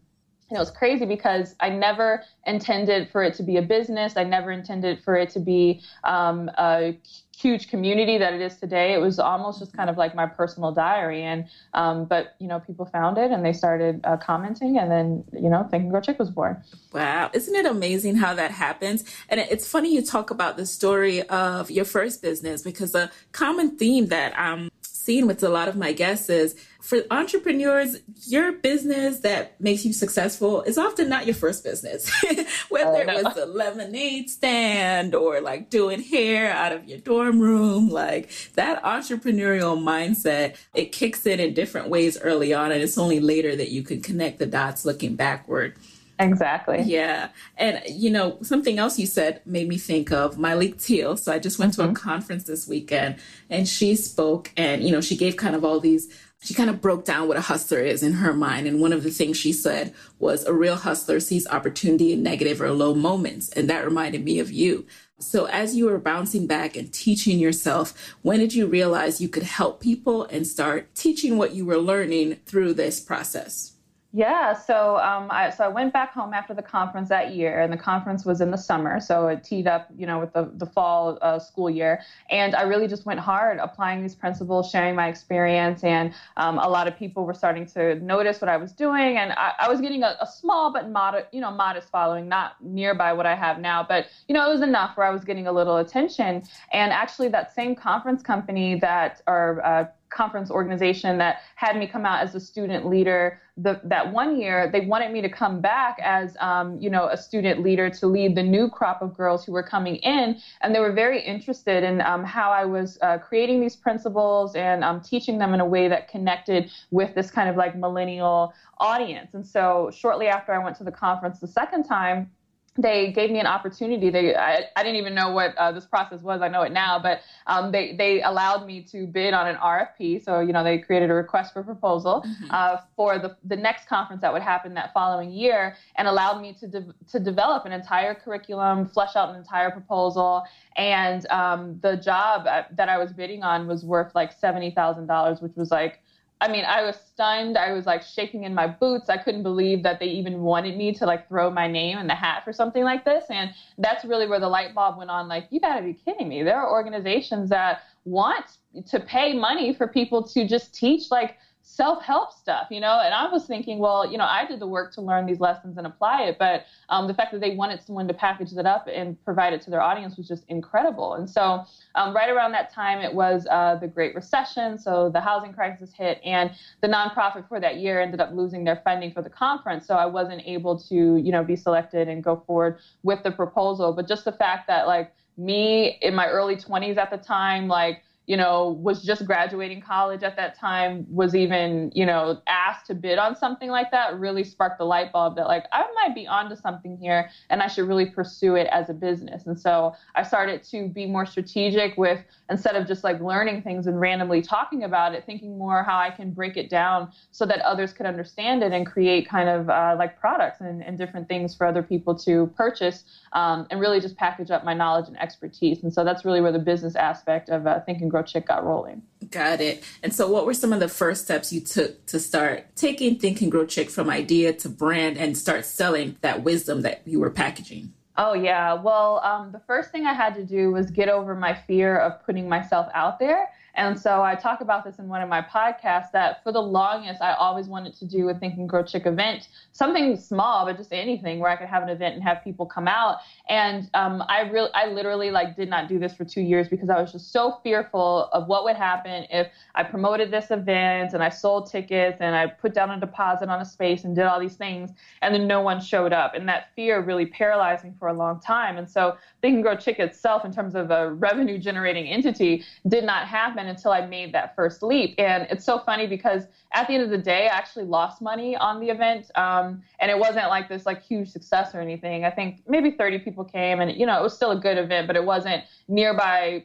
it 0.52 0.58
was 0.58 0.72
crazy 0.72 1.06
because 1.06 1.56
I 1.60 1.70
never 1.70 2.24
intended 2.46 3.10
for 3.12 3.24
it 3.24 3.34
to 3.36 3.44
be 3.44 3.58
a 3.58 3.62
business. 3.62 4.18
I 4.18 4.24
never 4.24 4.52
intended 4.52 5.04
for 5.04 5.16
it 5.16 5.30
to 5.32 5.40
be 5.40 5.82
um, 6.04 6.50
a 6.58 6.98
huge 7.36 7.70
community 7.70 8.18
that 8.18 8.34
it 8.34 8.42
is 8.42 8.58
today. 8.58 8.94
It 8.94 9.00
was 9.00 9.20
almost 9.20 9.60
just 9.60 9.76
kind 9.76 9.90
of 9.90 9.98
like 9.98 10.16
my 10.16 10.26
personal 10.26 10.72
diary. 10.72 11.24
And 11.24 11.46
um, 11.74 12.06
but 12.06 12.36
you 12.40 12.48
know, 12.48 12.60
people 12.60 12.86
found 12.86 13.18
it 13.18 13.32
and 13.32 13.44
they 13.44 13.54
started 13.54 14.02
uh, 14.04 14.18
commenting, 14.18 14.78
and 14.78 14.92
then 14.92 15.24
you 15.34 15.50
know, 15.50 15.68
Think 15.70 15.90
Grow 15.90 16.02
Chick 16.02 16.20
was 16.20 16.30
born. 16.30 16.64
Wow, 16.92 17.32
isn't 17.34 17.56
it 17.56 17.66
amazing 17.66 18.18
how 18.18 18.34
that 18.36 18.52
happens? 18.52 19.04
And 19.30 19.40
it's 19.40 19.68
funny 19.68 19.94
you 19.94 20.02
talk 20.04 20.30
about 20.30 20.58
the 20.58 20.66
story 20.66 21.24
of 21.24 21.72
your 21.72 21.86
first 21.86 22.22
business 22.22 22.62
because 22.62 22.94
a 22.94 23.12
common 23.32 23.78
theme 23.78 24.08
that 24.08 24.38
I'm 24.38 24.70
seeing 24.82 25.28
with 25.28 25.44
a 25.44 25.50
lot 25.50 25.68
of 25.68 25.76
my 25.76 25.92
guests 25.92 26.30
is 26.30 26.56
for 26.84 27.00
entrepreneurs, 27.12 27.96
your 28.28 28.52
business 28.52 29.20
that 29.20 29.60
makes 29.62 29.86
you 29.86 29.94
successful 29.94 30.64
is 30.64 30.78
often 30.78 31.08
not 31.08 31.26
your 31.26 31.34
first 31.34 31.64
business. 31.64 32.12
Whether 32.70 33.04
it 33.04 33.24
was 33.24 33.38
a 33.38 33.46
lemonade 33.46 34.30
stand 34.30 35.16
or 35.16 35.40
like 35.40 35.70
doing 35.70 36.02
hair 36.02 36.52
out 36.52 36.74
of 36.74 36.84
your 36.84 36.98
dorm 36.98 37.40
room, 37.40 37.88
like 37.88 38.30
that 38.56 38.84
entrepreneurial 38.84 39.82
mindset, 39.82 40.58
it 40.74 40.92
kicks 40.92 41.26
in 41.26 41.40
in 41.40 41.54
different 41.54 41.88
ways 41.88 42.20
early 42.20 42.54
on. 42.54 42.74
And 42.74 42.84
it's 42.84 42.98
only 42.98 43.22
later 43.22 43.56
that 43.56 43.72
you 43.72 43.82
can 43.82 44.02
connect 44.02 44.40
the 44.40 44.46
dots 44.46 44.84
looking 44.84 45.16
backward. 45.16 45.78
Exactly. 46.20 46.82
Yeah. 46.82 47.30
And, 47.58 47.82
you 47.88 48.10
know, 48.10 48.38
something 48.42 48.78
else 48.78 49.00
you 49.00 49.08
said 49.08 49.42
made 49.46 49.68
me 49.68 49.78
think 49.78 50.12
of 50.12 50.36
Myleik 50.36 50.84
Teal. 50.84 51.18
So 51.18 51.32
I 51.32 51.40
just 51.40 51.60
went 51.60 51.74
mm-hmm. 51.74 51.82
to 51.82 51.88
a 51.88 51.92
mm-hmm. 51.92 52.10
conference 52.10 52.44
this 52.44 52.68
weekend 52.68 53.16
and 53.50 53.68
she 53.68 53.96
spoke 53.96 54.52
and, 54.56 54.84
you 54.84 54.92
know, 54.92 55.02
she 55.02 55.18
gave 55.18 55.38
kind 55.38 55.56
of 55.56 55.66
all 55.66 55.80
these 55.80 56.14
she 56.44 56.54
kind 56.54 56.70
of 56.70 56.82
broke 56.82 57.06
down 57.06 57.28
what 57.28 57.38
a 57.38 57.42
hustler 57.42 57.80
is 57.80 58.04
in 58.04 58.14
her 58.14 58.34
mind. 58.34 58.68
And 58.68 58.82
one 58.82 58.92
of 58.92 59.04
the 59.04 59.12
things 59.12 59.38
she 59.38 59.54
said 59.54 59.94
was 60.20 60.44
a 60.44 60.54
real 60.54 60.76
hustler 60.76 61.22
sees 61.22 61.48
opportunity 61.48 62.12
in 62.12 62.22
negative 62.22 62.62
or 62.62 62.72
low 62.72 62.94
moments. 62.94 63.50
And 63.50 63.70
that 63.70 63.86
reminded 63.86 64.26
me 64.26 64.40
of 64.40 64.52
you. 64.52 64.86
So, 65.20 65.46
as 65.46 65.76
you 65.76 65.86
were 65.86 66.00
bouncing 66.00 66.48
back 66.48 66.76
and 66.76 66.92
teaching 66.92 67.40
yourself, 67.40 68.14
when 68.24 68.40
did 68.40 68.54
you 68.54 68.68
realize 68.68 69.22
you 69.22 69.30
could 69.30 69.44
help 69.44 69.80
people 69.80 70.26
and 70.26 70.46
start 70.46 70.94
teaching 70.96 71.38
what 71.38 71.54
you 71.54 71.66
were 71.66 71.78
learning 71.78 72.40
through 72.46 72.74
this 72.74 73.00
process? 73.00 73.73
Yeah, 74.16 74.54
so 74.54 74.98
um, 75.00 75.30
I 75.32 75.50
so 75.50 75.64
I 75.64 75.70
went 75.70 75.92
back 75.92 76.14
home 76.14 76.36
after 76.36 76.54
the 76.54 76.62
conference 76.62 77.10
that 77.10 77.34
year, 77.34 77.60
and 77.60 77.74
the 77.74 77.78
conference 77.78 78.26
was 78.26 78.42
in 78.42 78.52
the 78.52 78.60
summer, 78.60 79.00
so 79.00 79.28
it 79.28 79.44
teed 79.44 79.66
up, 79.66 79.88
you 79.98 80.06
know, 80.06 80.20
with 80.20 80.34
the 80.34 80.52
the 80.54 80.68
fall 80.68 81.18
uh, 81.24 81.40
school 81.40 81.68
year, 81.68 82.00
and 82.30 82.54
I 82.54 82.62
really 82.62 82.88
just 82.88 83.08
went 83.08 83.20
hard 83.20 83.58
applying 83.58 84.04
these 84.04 84.14
principles, 84.14 84.70
sharing 84.70 84.94
my 84.94 85.08
experience, 85.08 85.84
and 85.84 86.14
um, 86.38 86.60
a 86.60 86.70
lot 86.70 86.88
of 86.88 86.96
people 86.96 87.26
were 87.26 87.34
starting 87.34 87.66
to 87.74 87.96
notice 88.02 88.40
what 88.40 88.50
I 88.50 88.58
was 88.58 88.72
doing, 88.72 89.18
and 89.18 89.32
I, 89.32 89.54
I 89.62 89.68
was 89.68 89.82
getting 89.82 90.04
a, 90.04 90.16
a, 90.22 90.28
small 90.28 90.72
but 90.72 90.92
modest, 90.92 91.34
you 91.34 91.42
know, 91.42 91.50
modest 91.50 91.90
following, 91.90 92.30
not 92.30 92.64
nearby 92.64 93.14
what 93.14 93.26
I 93.26 93.34
have 93.34 93.58
now, 93.58 93.82
but 93.82 94.06
you 94.28 94.36
know, 94.36 94.48
it 94.48 94.54
was 94.54 94.62
enough 94.62 94.96
where 94.96 95.08
I 95.08 95.10
was 95.10 95.24
getting 95.24 95.48
a 95.48 95.52
little 95.52 95.78
attention, 95.78 96.44
and 96.72 96.94
actually 96.94 97.30
that 97.30 97.56
same 97.56 97.74
conference 97.74 98.22
company 98.22 98.78
that 98.80 99.24
are 99.26 99.66
uh, 99.66 99.86
conference 100.14 100.52
organization 100.52 101.18
that 101.18 101.38
had 101.56 101.78
me 101.78 101.88
come 101.88 102.06
out 102.06 102.22
as 102.22 102.36
a 102.36 102.40
student 102.40 102.88
leader. 102.88 103.40
The, 103.58 103.80
that 103.84 104.12
one 104.12 104.40
year 104.40 104.70
they 104.72 104.82
wanted 104.82 105.12
me 105.12 105.22
to 105.22 105.30
come 105.30 105.62
back 105.62 105.98
as 106.02 106.36
um, 106.40 106.80
you 106.80 106.90
know 106.90 107.08
a 107.08 107.18
student 107.18 107.62
leader 107.62 107.90
to 107.90 108.08
lead 108.08 108.36
the 108.36 108.44
new 108.44 108.70
crop 108.70 109.02
of 109.02 109.16
girls 109.16 109.46
who 109.46 109.52
were 109.52 109.64
coming 109.64 109.98
in. 109.98 110.40
And 110.62 110.74
they 110.74 110.80
were 110.80 110.92
very 110.92 111.22
interested 111.22 111.84
in 111.84 112.02
um, 112.02 112.24
how 112.24 112.52
i 112.52 112.66
was 112.66 112.98
uh, 113.02 113.18
creating 113.20 113.62
these 113.62 113.76
principles 113.76 114.56
and 114.56 114.84
um, 114.84 115.02
teaching 115.02 115.38
them 115.38 115.54
in 115.54 115.60
a 115.60 115.66
way 115.66 115.88
that 115.88 116.08
connected 116.08 116.72
with 116.92 117.14
this 117.16 117.30
kind 117.30 117.50
of 117.50 117.56
like 117.56 117.76
millennial 117.76 118.54
audience. 118.80 119.34
And 119.34 119.46
so 119.46 119.92
shortly 119.94 120.28
after 120.28 120.54
i 120.54 120.58
went 120.58 120.76
to 120.78 120.84
the 120.84 120.92
conference 120.92 121.40
the 121.40 121.48
second 121.48 121.84
time 121.84 122.32
they 122.76 123.12
gave 123.12 123.30
me 123.30 123.40
an 123.40 123.46
opportunity. 123.46 124.10
They, 124.10 124.36
I, 124.36 124.64
I 124.76 124.84
didn't 124.84 124.96
even 124.96 125.14
know 125.14 125.32
what 125.32 125.56
uh, 125.58 125.72
this 125.72 125.86
process 125.86 126.22
was. 126.22 126.42
I 126.42 126.48
know 126.48 126.64
it 126.64 126.72
now, 126.72 126.98
but 126.98 127.22
um, 127.46 127.72
they 127.72 127.96
they 127.96 128.24
allowed 128.24 128.66
me 128.66 128.82
to 128.92 129.06
bid 129.06 129.34
on 129.34 129.48
an 129.48 129.58
RFP. 129.58 130.24
So 130.24 130.40
you 130.40 130.54
know 130.54 130.64
they 130.64 130.80
created 130.80 131.12
a 131.12 131.14
request 131.14 131.54
for 131.54 131.64
proposal 131.64 132.24
mm-hmm. 132.26 132.46
uh, 132.50 132.78
for 132.96 133.20
the 133.20 133.38
the 133.44 133.56
next 133.56 133.88
conference 133.88 134.22
that 134.22 134.34
would 134.34 134.42
happen 134.42 134.74
that 134.74 134.92
following 134.94 135.32
year, 135.32 135.76
and 135.98 136.08
allowed 136.08 136.42
me 136.42 136.54
to 136.60 136.68
de- 136.68 136.94
to 137.12 137.20
develop 137.20 137.66
an 137.66 137.72
entire 137.72 138.16
curriculum, 138.16 138.88
flesh 138.88 139.16
out 139.16 139.30
an 139.30 139.36
entire 139.36 139.70
proposal, 139.70 140.44
and 140.76 141.28
um, 141.30 141.80
the 141.84 141.96
job 141.98 142.48
uh, 142.48 142.64
that 142.72 142.90
I 142.90 142.98
was 142.98 143.14
bidding 143.14 143.44
on 143.44 143.68
was 143.68 143.86
worth 143.86 144.16
like 144.16 144.32
seventy 144.34 144.72
thousand 144.72 145.06
dollars, 145.06 145.42
which 145.42 145.56
was 145.56 145.70
like 145.70 146.00
I 146.44 146.50
mean, 146.50 146.66
I 146.66 146.84
was 146.84 146.98
stunned. 146.98 147.58
I 147.58 147.72
was 147.72 147.86
like 147.86 148.04
shaking 148.04 148.44
in 148.44 148.54
my 148.54 148.68
boots. 148.68 149.10
I 149.10 149.16
couldn't 149.16 149.44
believe 149.44 149.82
that 149.84 150.02
they 150.02 150.08
even 150.08 150.42
wanted 150.42 150.76
me 150.76 150.94
to 150.96 151.06
like 151.06 151.30
throw 151.30 151.50
my 151.50 151.70
name 151.70 151.98
in 152.00 152.06
the 152.06 152.16
hat 152.16 152.44
for 152.44 152.52
something 152.52 152.84
like 152.84 153.06
this. 153.06 153.24
And 153.30 153.52
that's 153.78 154.04
really 154.04 154.28
where 154.28 154.42
the 154.42 154.50
light 154.50 154.76
bulb 154.76 154.98
went 154.98 155.10
on. 155.10 155.30
Like, 155.30 155.48
you 155.52 155.62
got 155.62 155.78
to 155.78 155.82
be 155.82 155.94
kidding 155.94 156.28
me. 156.28 156.44
There 156.44 156.58
are 156.58 156.70
organizations 156.70 157.50
that 157.52 157.84
want 158.04 158.58
to 158.88 159.00
pay 159.00 159.32
money 159.32 159.74
for 159.74 159.88
people 159.88 160.22
to 160.22 160.46
just 160.46 160.76
teach 160.76 161.10
like 161.10 161.38
self-help 161.64 162.32
stuff 162.32 162.68
you 162.70 162.80
know? 162.80 163.00
And 163.04 163.14
i 163.14 163.28
was 163.32 163.46
thinking 163.46 163.80
well 163.80 164.10
you 164.10 164.18
know 164.18 164.26
i 164.26 164.46
did 164.46 164.60
the 164.60 164.68
work 164.68 164.94
to 164.94 165.02
learn 165.02 165.26
these 165.26 165.40
lessons 165.40 165.78
and 165.78 165.88
apply 165.88 166.24
it 166.24 166.38
but 166.38 166.66
um, 166.90 167.08
the 167.08 167.14
fact 167.14 167.32
that 167.32 167.42
they 167.42 167.56
wanted 167.56 167.82
someone 167.82 168.08
to 168.08 168.14
package 168.14 168.52
it 168.52 168.66
up 168.66 168.88
and 168.94 169.22
provide 169.24 169.54
it 169.54 169.62
to 169.62 169.70
their 169.70 169.82
audience 169.82 170.18
was 170.18 170.28
just 170.28 170.44
incredible. 170.50 171.16
And 171.16 171.30
so 171.30 171.64
um, 171.96 172.16
right 172.16 172.30
around 172.30 172.52
that 172.52 172.74
time 172.74 173.00
it 173.00 173.14
was 173.14 173.48
uh, 173.50 173.76
the 173.76 173.88
great 173.88 174.14
recession 174.16 174.78
so 174.78 175.10
the 175.10 175.22
housing 175.22 175.54
crisis 175.54 175.94
hit 175.94 176.20
and 176.24 176.52
the 176.82 176.88
nonprofit 176.88 177.48
for 177.48 177.60
that 177.60 177.78
year 177.78 178.02
ended 178.02 178.20
up 178.20 178.32
losing 178.34 178.64
their 178.64 178.82
funding 178.84 179.12
for 179.12 179.22
the 179.22 179.30
conference 179.30 179.88
so 179.88 179.96
i 179.96 180.06
wasn't 180.06 180.42
able 180.46 180.78
to 180.78 181.18
you 181.18 181.32
know 181.32 181.44
be 181.44 181.56
selected 181.56 182.08
and 182.08 182.24
go 182.24 182.44
forward 182.46 182.78
with 183.04 183.24
the 183.24 183.32
proposal. 183.32 183.94
But 183.94 184.08
just 184.08 184.26
the 184.26 184.32
fact 184.32 184.68
that 184.68 184.88
like 184.88 185.14
me 185.38 185.98
in 186.02 186.14
my 186.14 186.28
early 186.28 186.56
20s 186.56 186.98
at 186.98 187.10
the 187.10 187.18
time 187.18 187.68
like 187.68 188.04
you 188.26 188.38
know, 188.38 188.70
was 188.82 189.04
just 189.04 189.26
graduating 189.26 189.82
college 189.82 190.24
at 190.24 190.38
that 190.38 190.58
time, 190.58 191.06
was 191.10 191.36
even, 191.36 191.92
you 191.94 192.06
know, 192.06 192.42
asked 192.48 192.88
to 192.88 192.96
bid 192.96 193.20
on 193.20 193.36
something 193.36 193.70
like 193.70 193.92
that, 193.92 194.18
really 194.18 194.46
sparked 194.46 194.78
the 194.78 194.86
light 194.86 195.12
bulb 195.12 195.36
that, 195.36 195.48
like, 195.48 195.66
I 195.74 195.86
might 195.94 196.16
be 196.16 196.26
onto 196.26 196.56
something 196.56 196.98
here 196.98 197.30
and 197.50 197.62
I 197.62 197.68
should 197.68 197.86
really 197.86 198.06
pursue 198.06 198.56
it 198.56 198.68
as 198.72 198.90
a 198.90 198.94
business. 198.94 199.46
And 199.46 199.60
so 199.60 199.94
I 200.16 200.24
started 200.24 200.64
to 200.72 200.88
be 200.88 201.06
more 201.06 201.26
strategic 201.26 201.98
with, 201.98 202.24
instead 202.50 202.78
of 202.78 202.88
just 202.88 203.04
like 203.04 203.20
learning 203.20 203.62
things 203.62 203.88
and 203.88 204.00
randomly 204.00 204.42
talking 204.42 204.84
about 204.84 205.14
it, 205.14 205.26
thinking 205.26 205.58
more 205.58 205.84
how 205.84 205.98
I 205.98 206.10
can 206.10 206.32
break 206.32 206.56
it 206.56 206.70
down 206.70 207.12
so 207.32 207.46
that 207.46 207.60
others 207.60 207.92
could 207.92 208.06
understand 208.06 208.64
it 208.64 208.72
and 208.72 208.86
create 208.86 209.28
kind 209.28 209.50
of 209.50 209.70
uh, 209.70 209.96
like 209.98 210.18
products 210.18 210.62
and, 210.62 210.82
and, 210.82 210.98
different 210.98 211.28
things 211.28 211.56
for 211.56 211.66
other 211.66 211.82
people 211.82 212.14
to 212.14 212.46
purchase 212.56 213.04
um, 213.34 213.66
and 213.72 213.80
really 213.80 214.00
just 214.00 214.16
package 214.16 214.52
up 214.52 214.64
my 214.64 214.76
knowledge 214.76 215.08
and 215.08 215.20
expertise. 215.20 215.82
And 215.82 215.92
so 215.92 216.04
that's 216.04 216.24
really 216.24 216.40
where 216.40 216.52
the 216.52 216.60
business 216.60 216.96
aspect 216.96 217.50
of 217.50 217.66
uh, 217.66 217.80
thinking 217.82 218.13
Grow 218.14 218.22
Chick 218.22 218.46
got 218.46 218.64
rolling. 218.64 219.02
Got 219.32 219.60
it. 219.60 219.84
And 220.04 220.14
so, 220.14 220.30
what 220.30 220.46
were 220.46 220.54
some 220.54 220.72
of 220.72 220.80
the 220.80 220.88
first 220.88 221.24
steps 221.24 221.52
you 221.52 221.62
took 221.62 222.06
to 222.06 222.20
start 222.20 222.76
taking 222.76 223.18
Think 223.18 223.42
and 223.42 223.52
Grow 223.52 223.66
Chick 223.66 223.90
from 223.90 224.08
idea 224.08 224.54
to 224.54 224.70
brand 224.70 225.18
and 225.18 225.36
start 225.36 225.66
selling 225.66 226.18
that 226.22 226.44
wisdom 226.44 226.84
that 226.84 227.02
you 227.06 227.20
were 227.20 227.32
packaging? 227.32 227.92
Oh, 228.16 228.34
yeah. 228.34 228.74
Well, 228.74 229.20
um, 229.24 229.52
the 229.52 229.62
first 229.66 229.92
thing 229.92 230.06
I 230.06 230.14
had 230.14 230.36
to 230.36 230.46
do 230.46 230.72
was 230.72 230.92
get 230.92 231.10
over 231.10 231.34
my 231.34 231.56
fear 231.56 231.98
of 231.98 232.24
putting 232.24 232.48
myself 232.48 232.88
out 232.94 233.18
there 233.18 233.50
and 233.76 234.00
so 234.00 234.22
I 234.22 234.36
talk 234.36 234.62
about 234.62 234.84
this 234.84 235.00
in 235.00 235.08
one 235.08 235.22
of 235.22 235.30
my 235.30 235.42
podcasts 235.42 236.12
that 236.12 236.44
for 236.44 236.52
the 236.52 236.62
longest, 236.62 237.22
I 237.22 237.34
always 237.34 237.68
wanted 237.68 237.96
to 237.96 238.06
do 238.06 238.30
a 238.30 238.34
Think 238.34 238.58
and 238.58 238.70
Grow 238.70 238.84
Chick 238.84 239.06
event, 239.08 239.48
something 239.72 240.16
small, 240.16 240.66
but 240.66 240.78
just 240.78 240.94
anything 240.94 241.40
where 241.40 241.50
I 241.50 241.56
could 241.56 241.68
have 241.68 241.82
an 241.82 241.90
event 241.90 242.14
and 242.14 242.24
have 242.24 242.44
people 242.44 242.68
come 242.68 242.88
out. 242.88 243.18
And 243.50 243.90
um, 243.96 244.24
I 244.30 244.42
really, 244.42 244.70
I 244.76 244.88
literally 244.88 245.32
like 245.32 245.56
did 245.56 245.70
not 245.70 245.90
do 245.90 245.98
this 245.98 246.14
for 246.14 246.24
two 246.24 246.42
years 246.42 246.68
because 246.68 246.90
I 246.90 247.02
was 247.02 247.12
just 247.12 247.32
so 247.32 247.60
fearful 247.64 248.30
of 248.32 248.48
what 248.48 248.64
would 248.64 248.76
happen 248.76 249.26
if 249.32 249.48
I 249.74 249.84
promoted 249.84 250.30
this 250.30 250.52
event 250.52 251.14
and 251.14 251.24
I 251.24 251.30
sold 251.30 251.72
tickets 251.72 252.18
and 252.20 252.36
I 252.36 252.48
put 252.48 252.76
down 252.76 252.92
a 252.92 253.00
deposit 253.00 253.50
on 253.50 253.60
a 253.60 253.66
space 253.66 254.04
and 254.04 254.16
did 254.16 254.26
all 254.26 254.40
these 254.40 254.56
things 254.56 254.92
and 255.24 255.34
then 255.34 255.48
no 255.48 255.62
one 255.62 255.82
showed 255.82 256.14
up. 256.14 256.36
And 256.36 256.48
that 256.48 256.68
fear 256.76 257.02
really 257.02 257.26
paralyzed 257.26 257.84
me 257.84 257.94
for 257.98 258.10
a 258.10 258.14
long 258.14 258.40
time. 258.40 258.78
And 258.78 258.88
so 258.90 259.18
Think 259.42 259.56
and 259.56 259.64
Grow 259.64 259.76
Chick 259.76 260.00
itself, 260.00 260.46
in 260.46 260.54
terms 260.54 260.76
of 260.76 260.92
a 260.92 261.12
revenue 261.12 261.58
generating 261.58 262.08
entity, 262.08 262.64
did 262.88 263.04
not 263.04 263.28
happen 263.28 263.63
happen 263.64 263.76
until 263.76 263.92
I 263.92 264.06
made 264.06 264.34
that 264.34 264.56
first 264.56 264.84
leap. 264.84 265.16
And 265.18 265.48
it's 265.50 265.66
so 265.66 265.80
funny 265.80 266.08
because 266.08 266.44
at 266.74 266.88
the 266.88 266.94
end 266.94 267.04
of 267.04 267.10
the 267.10 267.18
day, 267.18 267.48
I 267.48 267.56
actually 267.56 267.86
lost 267.86 268.22
money 268.22 268.56
on 268.56 268.80
the 268.80 268.90
event. 268.90 269.32
Um, 269.36 269.82
and 270.00 270.12
it 270.12 270.18
wasn't 270.18 270.48
like 270.50 270.70
this 270.70 270.86
like 270.86 271.02
huge 271.02 271.30
success 271.30 271.74
or 271.74 271.82
anything. 271.82 272.26
I 272.26 272.32
think 272.32 272.62
maybe 272.68 272.92
30 272.92 273.20
people 273.20 273.44
came 273.44 273.80
and, 273.80 273.92
you 273.98 274.06
know, 274.06 274.20
it 274.20 274.24
was 274.24 274.36
still 274.36 274.52
a 274.52 274.60
good 274.60 274.78
event, 274.78 275.08
but 275.08 275.16
it 275.16 275.24
wasn't 275.24 275.64
nearby 275.88 276.64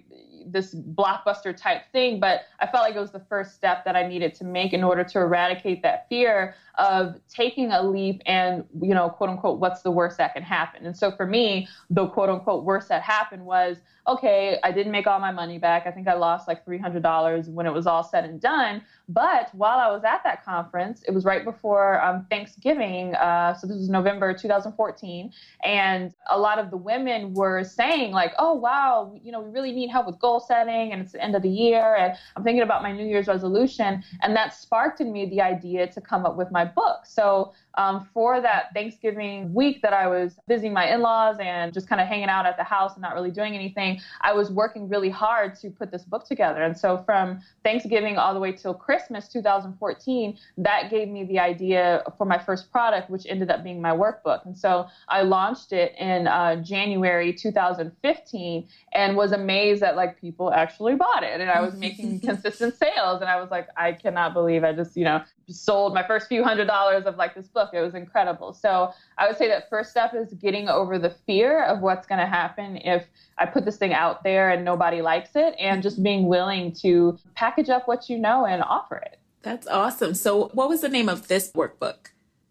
this 0.53 0.75
blockbuster 0.75 1.57
type 1.57 1.83
thing, 1.93 2.21
but 2.21 2.43
I 2.61 2.67
felt 2.67 2.85
like 2.85 2.95
it 2.95 3.01
was 3.01 3.13
the 3.13 3.25
first 3.29 3.55
step 3.55 3.85
that 3.85 3.97
I 3.97 4.07
needed 4.07 4.35
to 4.37 4.45
make 4.45 4.73
in 4.73 4.85
order 4.85 5.05
to 5.05 5.19
eradicate 5.19 5.83
that 5.83 6.09
fear 6.09 6.55
of 6.79 7.17
taking 7.29 7.73
a 7.73 7.83
leap 7.83 8.23
and, 8.27 8.65
you 8.81 8.95
know, 8.95 9.09
quote 9.09 9.31
unquote, 9.31 9.59
what's 9.59 9.83
the 9.83 9.91
worst 9.91 10.19
that 10.19 10.35
can 10.35 10.43
happen? 10.43 10.87
And 10.87 10.97
so 10.97 11.11
for 11.11 11.27
me, 11.27 11.69
the 11.91 12.07
quote 12.09 12.29
unquote 12.29 12.65
worst 12.65 12.89
that 12.89 13.03
happened 13.03 13.45
was, 13.45 13.79
okay, 14.09 14.59
I 14.65 14.73
didn't 14.73 14.91
make 14.91 15.07
all 15.07 15.21
my 15.21 15.31
money 15.31 15.59
back. 15.59 15.87
I 15.87 15.91
think 15.91 16.09
I 16.09 16.15
lost 16.15 16.49
like 16.49 16.65
$300 16.65 17.49
when 17.49 17.67
it 17.67 17.73
was 17.73 17.87
all 17.87 18.03
said 18.03 18.25
and 18.25 18.41
done. 18.41 18.83
But 19.09 19.55
while 19.55 19.79
I 19.79 19.91
was 19.93 20.03
at 20.05 20.23
that 20.25 20.45
conference, 20.45 21.03
it 21.07 21.13
was 21.13 21.25
right 21.25 21.45
before 21.45 22.03
um, 22.03 22.27
Thanksgiving. 22.31 23.15
Uh, 23.15 23.55
so 23.55 23.67
this 23.67 23.77
was 23.77 23.89
November 23.91 24.33
2014. 24.33 25.31
And 25.63 26.15
a 26.31 26.39
lot 26.39 26.59
of 26.59 26.71
the 26.71 26.77
women 26.77 27.35
were 27.35 27.65
saying, 27.65 28.13
like, 28.13 28.33
oh, 28.39 28.55
wow, 28.55 29.15
you 29.23 29.31
know, 29.31 29.41
we 29.41 29.51
really 29.51 29.73
need 29.73 29.89
help 29.89 30.07
with 30.07 30.19
goal 30.19 30.38
setting 30.41 30.93
and 30.93 31.03
it's 31.03 31.13
the 31.13 31.23
end 31.23 31.35
of 31.35 31.43
the 31.43 31.49
year. 31.49 31.97
And 31.97 32.15
I'm 32.37 32.45
thinking 32.45 32.63
about 32.63 32.83
my 32.83 32.93
New 32.93 33.07
Year's 33.07 33.27
resolution. 33.27 34.03
And 34.23 34.35
that 34.37 34.55
sparked 34.55 35.01
in 35.01 35.13
me 35.13 35.27
the 35.27 35.41
idea 35.41 35.87
to 35.87 36.01
come 36.01 36.25
up 36.25 36.37
with 36.37 36.51
my 36.51 36.65
book. 36.65 37.07
So 37.07 37.53
um, 37.79 38.09
for 38.13 38.41
that 38.41 38.75
Thanksgiving 38.75 39.55
week 39.55 39.83
that 39.83 39.93
I 39.93 40.09
was 40.09 40.37
visiting 40.49 40.73
my 40.73 40.93
in 40.93 41.01
laws 41.01 41.37
and 41.41 41.73
just 41.73 41.89
kind 41.89 42.01
of 42.01 42.09
hanging 42.09 42.29
out 42.29 42.45
at 42.45 42.57
the 42.57 42.65
house 42.65 42.95
and 42.95 43.03
not 43.03 43.15
really 43.15 43.31
doing 43.31 43.55
anything, 43.55 44.01
I 44.21 44.33
was 44.33 44.51
working 44.51 44.89
really 44.89 45.09
hard 45.09 45.55
to 45.61 45.71
put 45.71 45.93
this 45.93 46.03
book 46.03 46.27
together. 46.27 46.61
And 46.61 46.77
so 46.77 46.99
from 47.07 47.41
Thanksgiving 47.63 48.19
all 48.19 48.35
the 48.35 48.41
way 48.41 48.51
till 48.51 48.75
Christmas 48.75 49.29
2014, 49.29 50.37
that 50.59 50.91
gave 50.91 51.09
me 51.09 51.25
the 51.25 51.39
idea 51.39 52.03
for 52.19 52.25
my 52.25 52.39
first 52.39 52.73
product, 52.73 53.11
which 53.11 53.27
ended 53.29 53.49
up 53.49 53.63
being 53.63 53.81
my 53.81 53.93
workbook. 53.93 54.45
And 54.45 54.59
so 54.59 54.89
I 55.09 55.23
launched 55.23 55.73
it 55.73 55.95
in 55.99 56.27
uh, 56.27 56.57
January 56.57 57.33
2015 57.33 58.69
and 58.93 59.17
was 59.17 59.31
amazed 59.31 59.83
that 59.83 59.95
like 59.95 60.21
people 60.21 60.53
actually 60.53 60.97
bought 60.97 61.23
it. 61.23 61.41
And 61.41 61.49
I 61.49 61.61
was 61.61 61.75
making 61.75 62.19
consistent 62.25 62.77
sales. 62.77 63.21
And 63.21 63.31
I 63.31 63.41
was 63.41 63.53
like, 63.53 63.69
I 63.77 63.93
cannot 63.93 64.35
believe 64.35 64.65
I 64.65 64.73
just, 64.73 64.97
you 64.97 65.05
know, 65.05 65.23
sold 65.49 65.95
my 65.95 66.07
first 66.07 66.29
few 66.29 66.45
hundred 66.45 66.67
dollars 66.67 67.07
of 67.07 67.17
like 67.17 67.35
this 67.35 67.47
book. 67.47 67.68
It 67.73 67.81
was 67.81 67.95
incredible. 67.95 68.53
So 68.53 68.93
I 69.17 69.27
would 69.27 69.37
say 69.37 69.49
that 69.49 69.69
first 69.69 69.91
step 69.91 70.15
is 70.15 70.33
getting 70.35 70.69
over 70.69 70.99
the 70.99 71.11
fear 71.27 71.65
of 71.65 71.81
what's 71.81 72.07
going 72.07 72.21
to 72.21 72.27
happen 72.27 72.77
if 72.79 73.07
I 73.39 73.47
put 73.47 73.65
this 73.65 73.77
thing 73.77 73.93
out 73.93 74.23
there 74.25 74.51
and 74.51 74.65
nobody 74.65 75.03
likes 75.03 75.31
it, 75.35 75.55
and 75.59 75.83
just 75.83 76.03
being 76.03 76.27
willing 76.27 76.73
to 76.83 77.19
package 77.35 77.69
up 77.69 77.89
what 77.89 78.09
you 78.09 78.19
know 78.19 78.47
and 78.47 78.63
offer 78.63 78.97
it. 78.97 79.19
That's 79.43 79.67
awesome. 79.67 80.15
So, 80.15 80.49
what 80.49 80.69
was 80.69 80.81
the 80.81 80.89
name 80.89 81.09
of 81.09 81.29
this 81.29 81.53
workbook? 81.53 82.09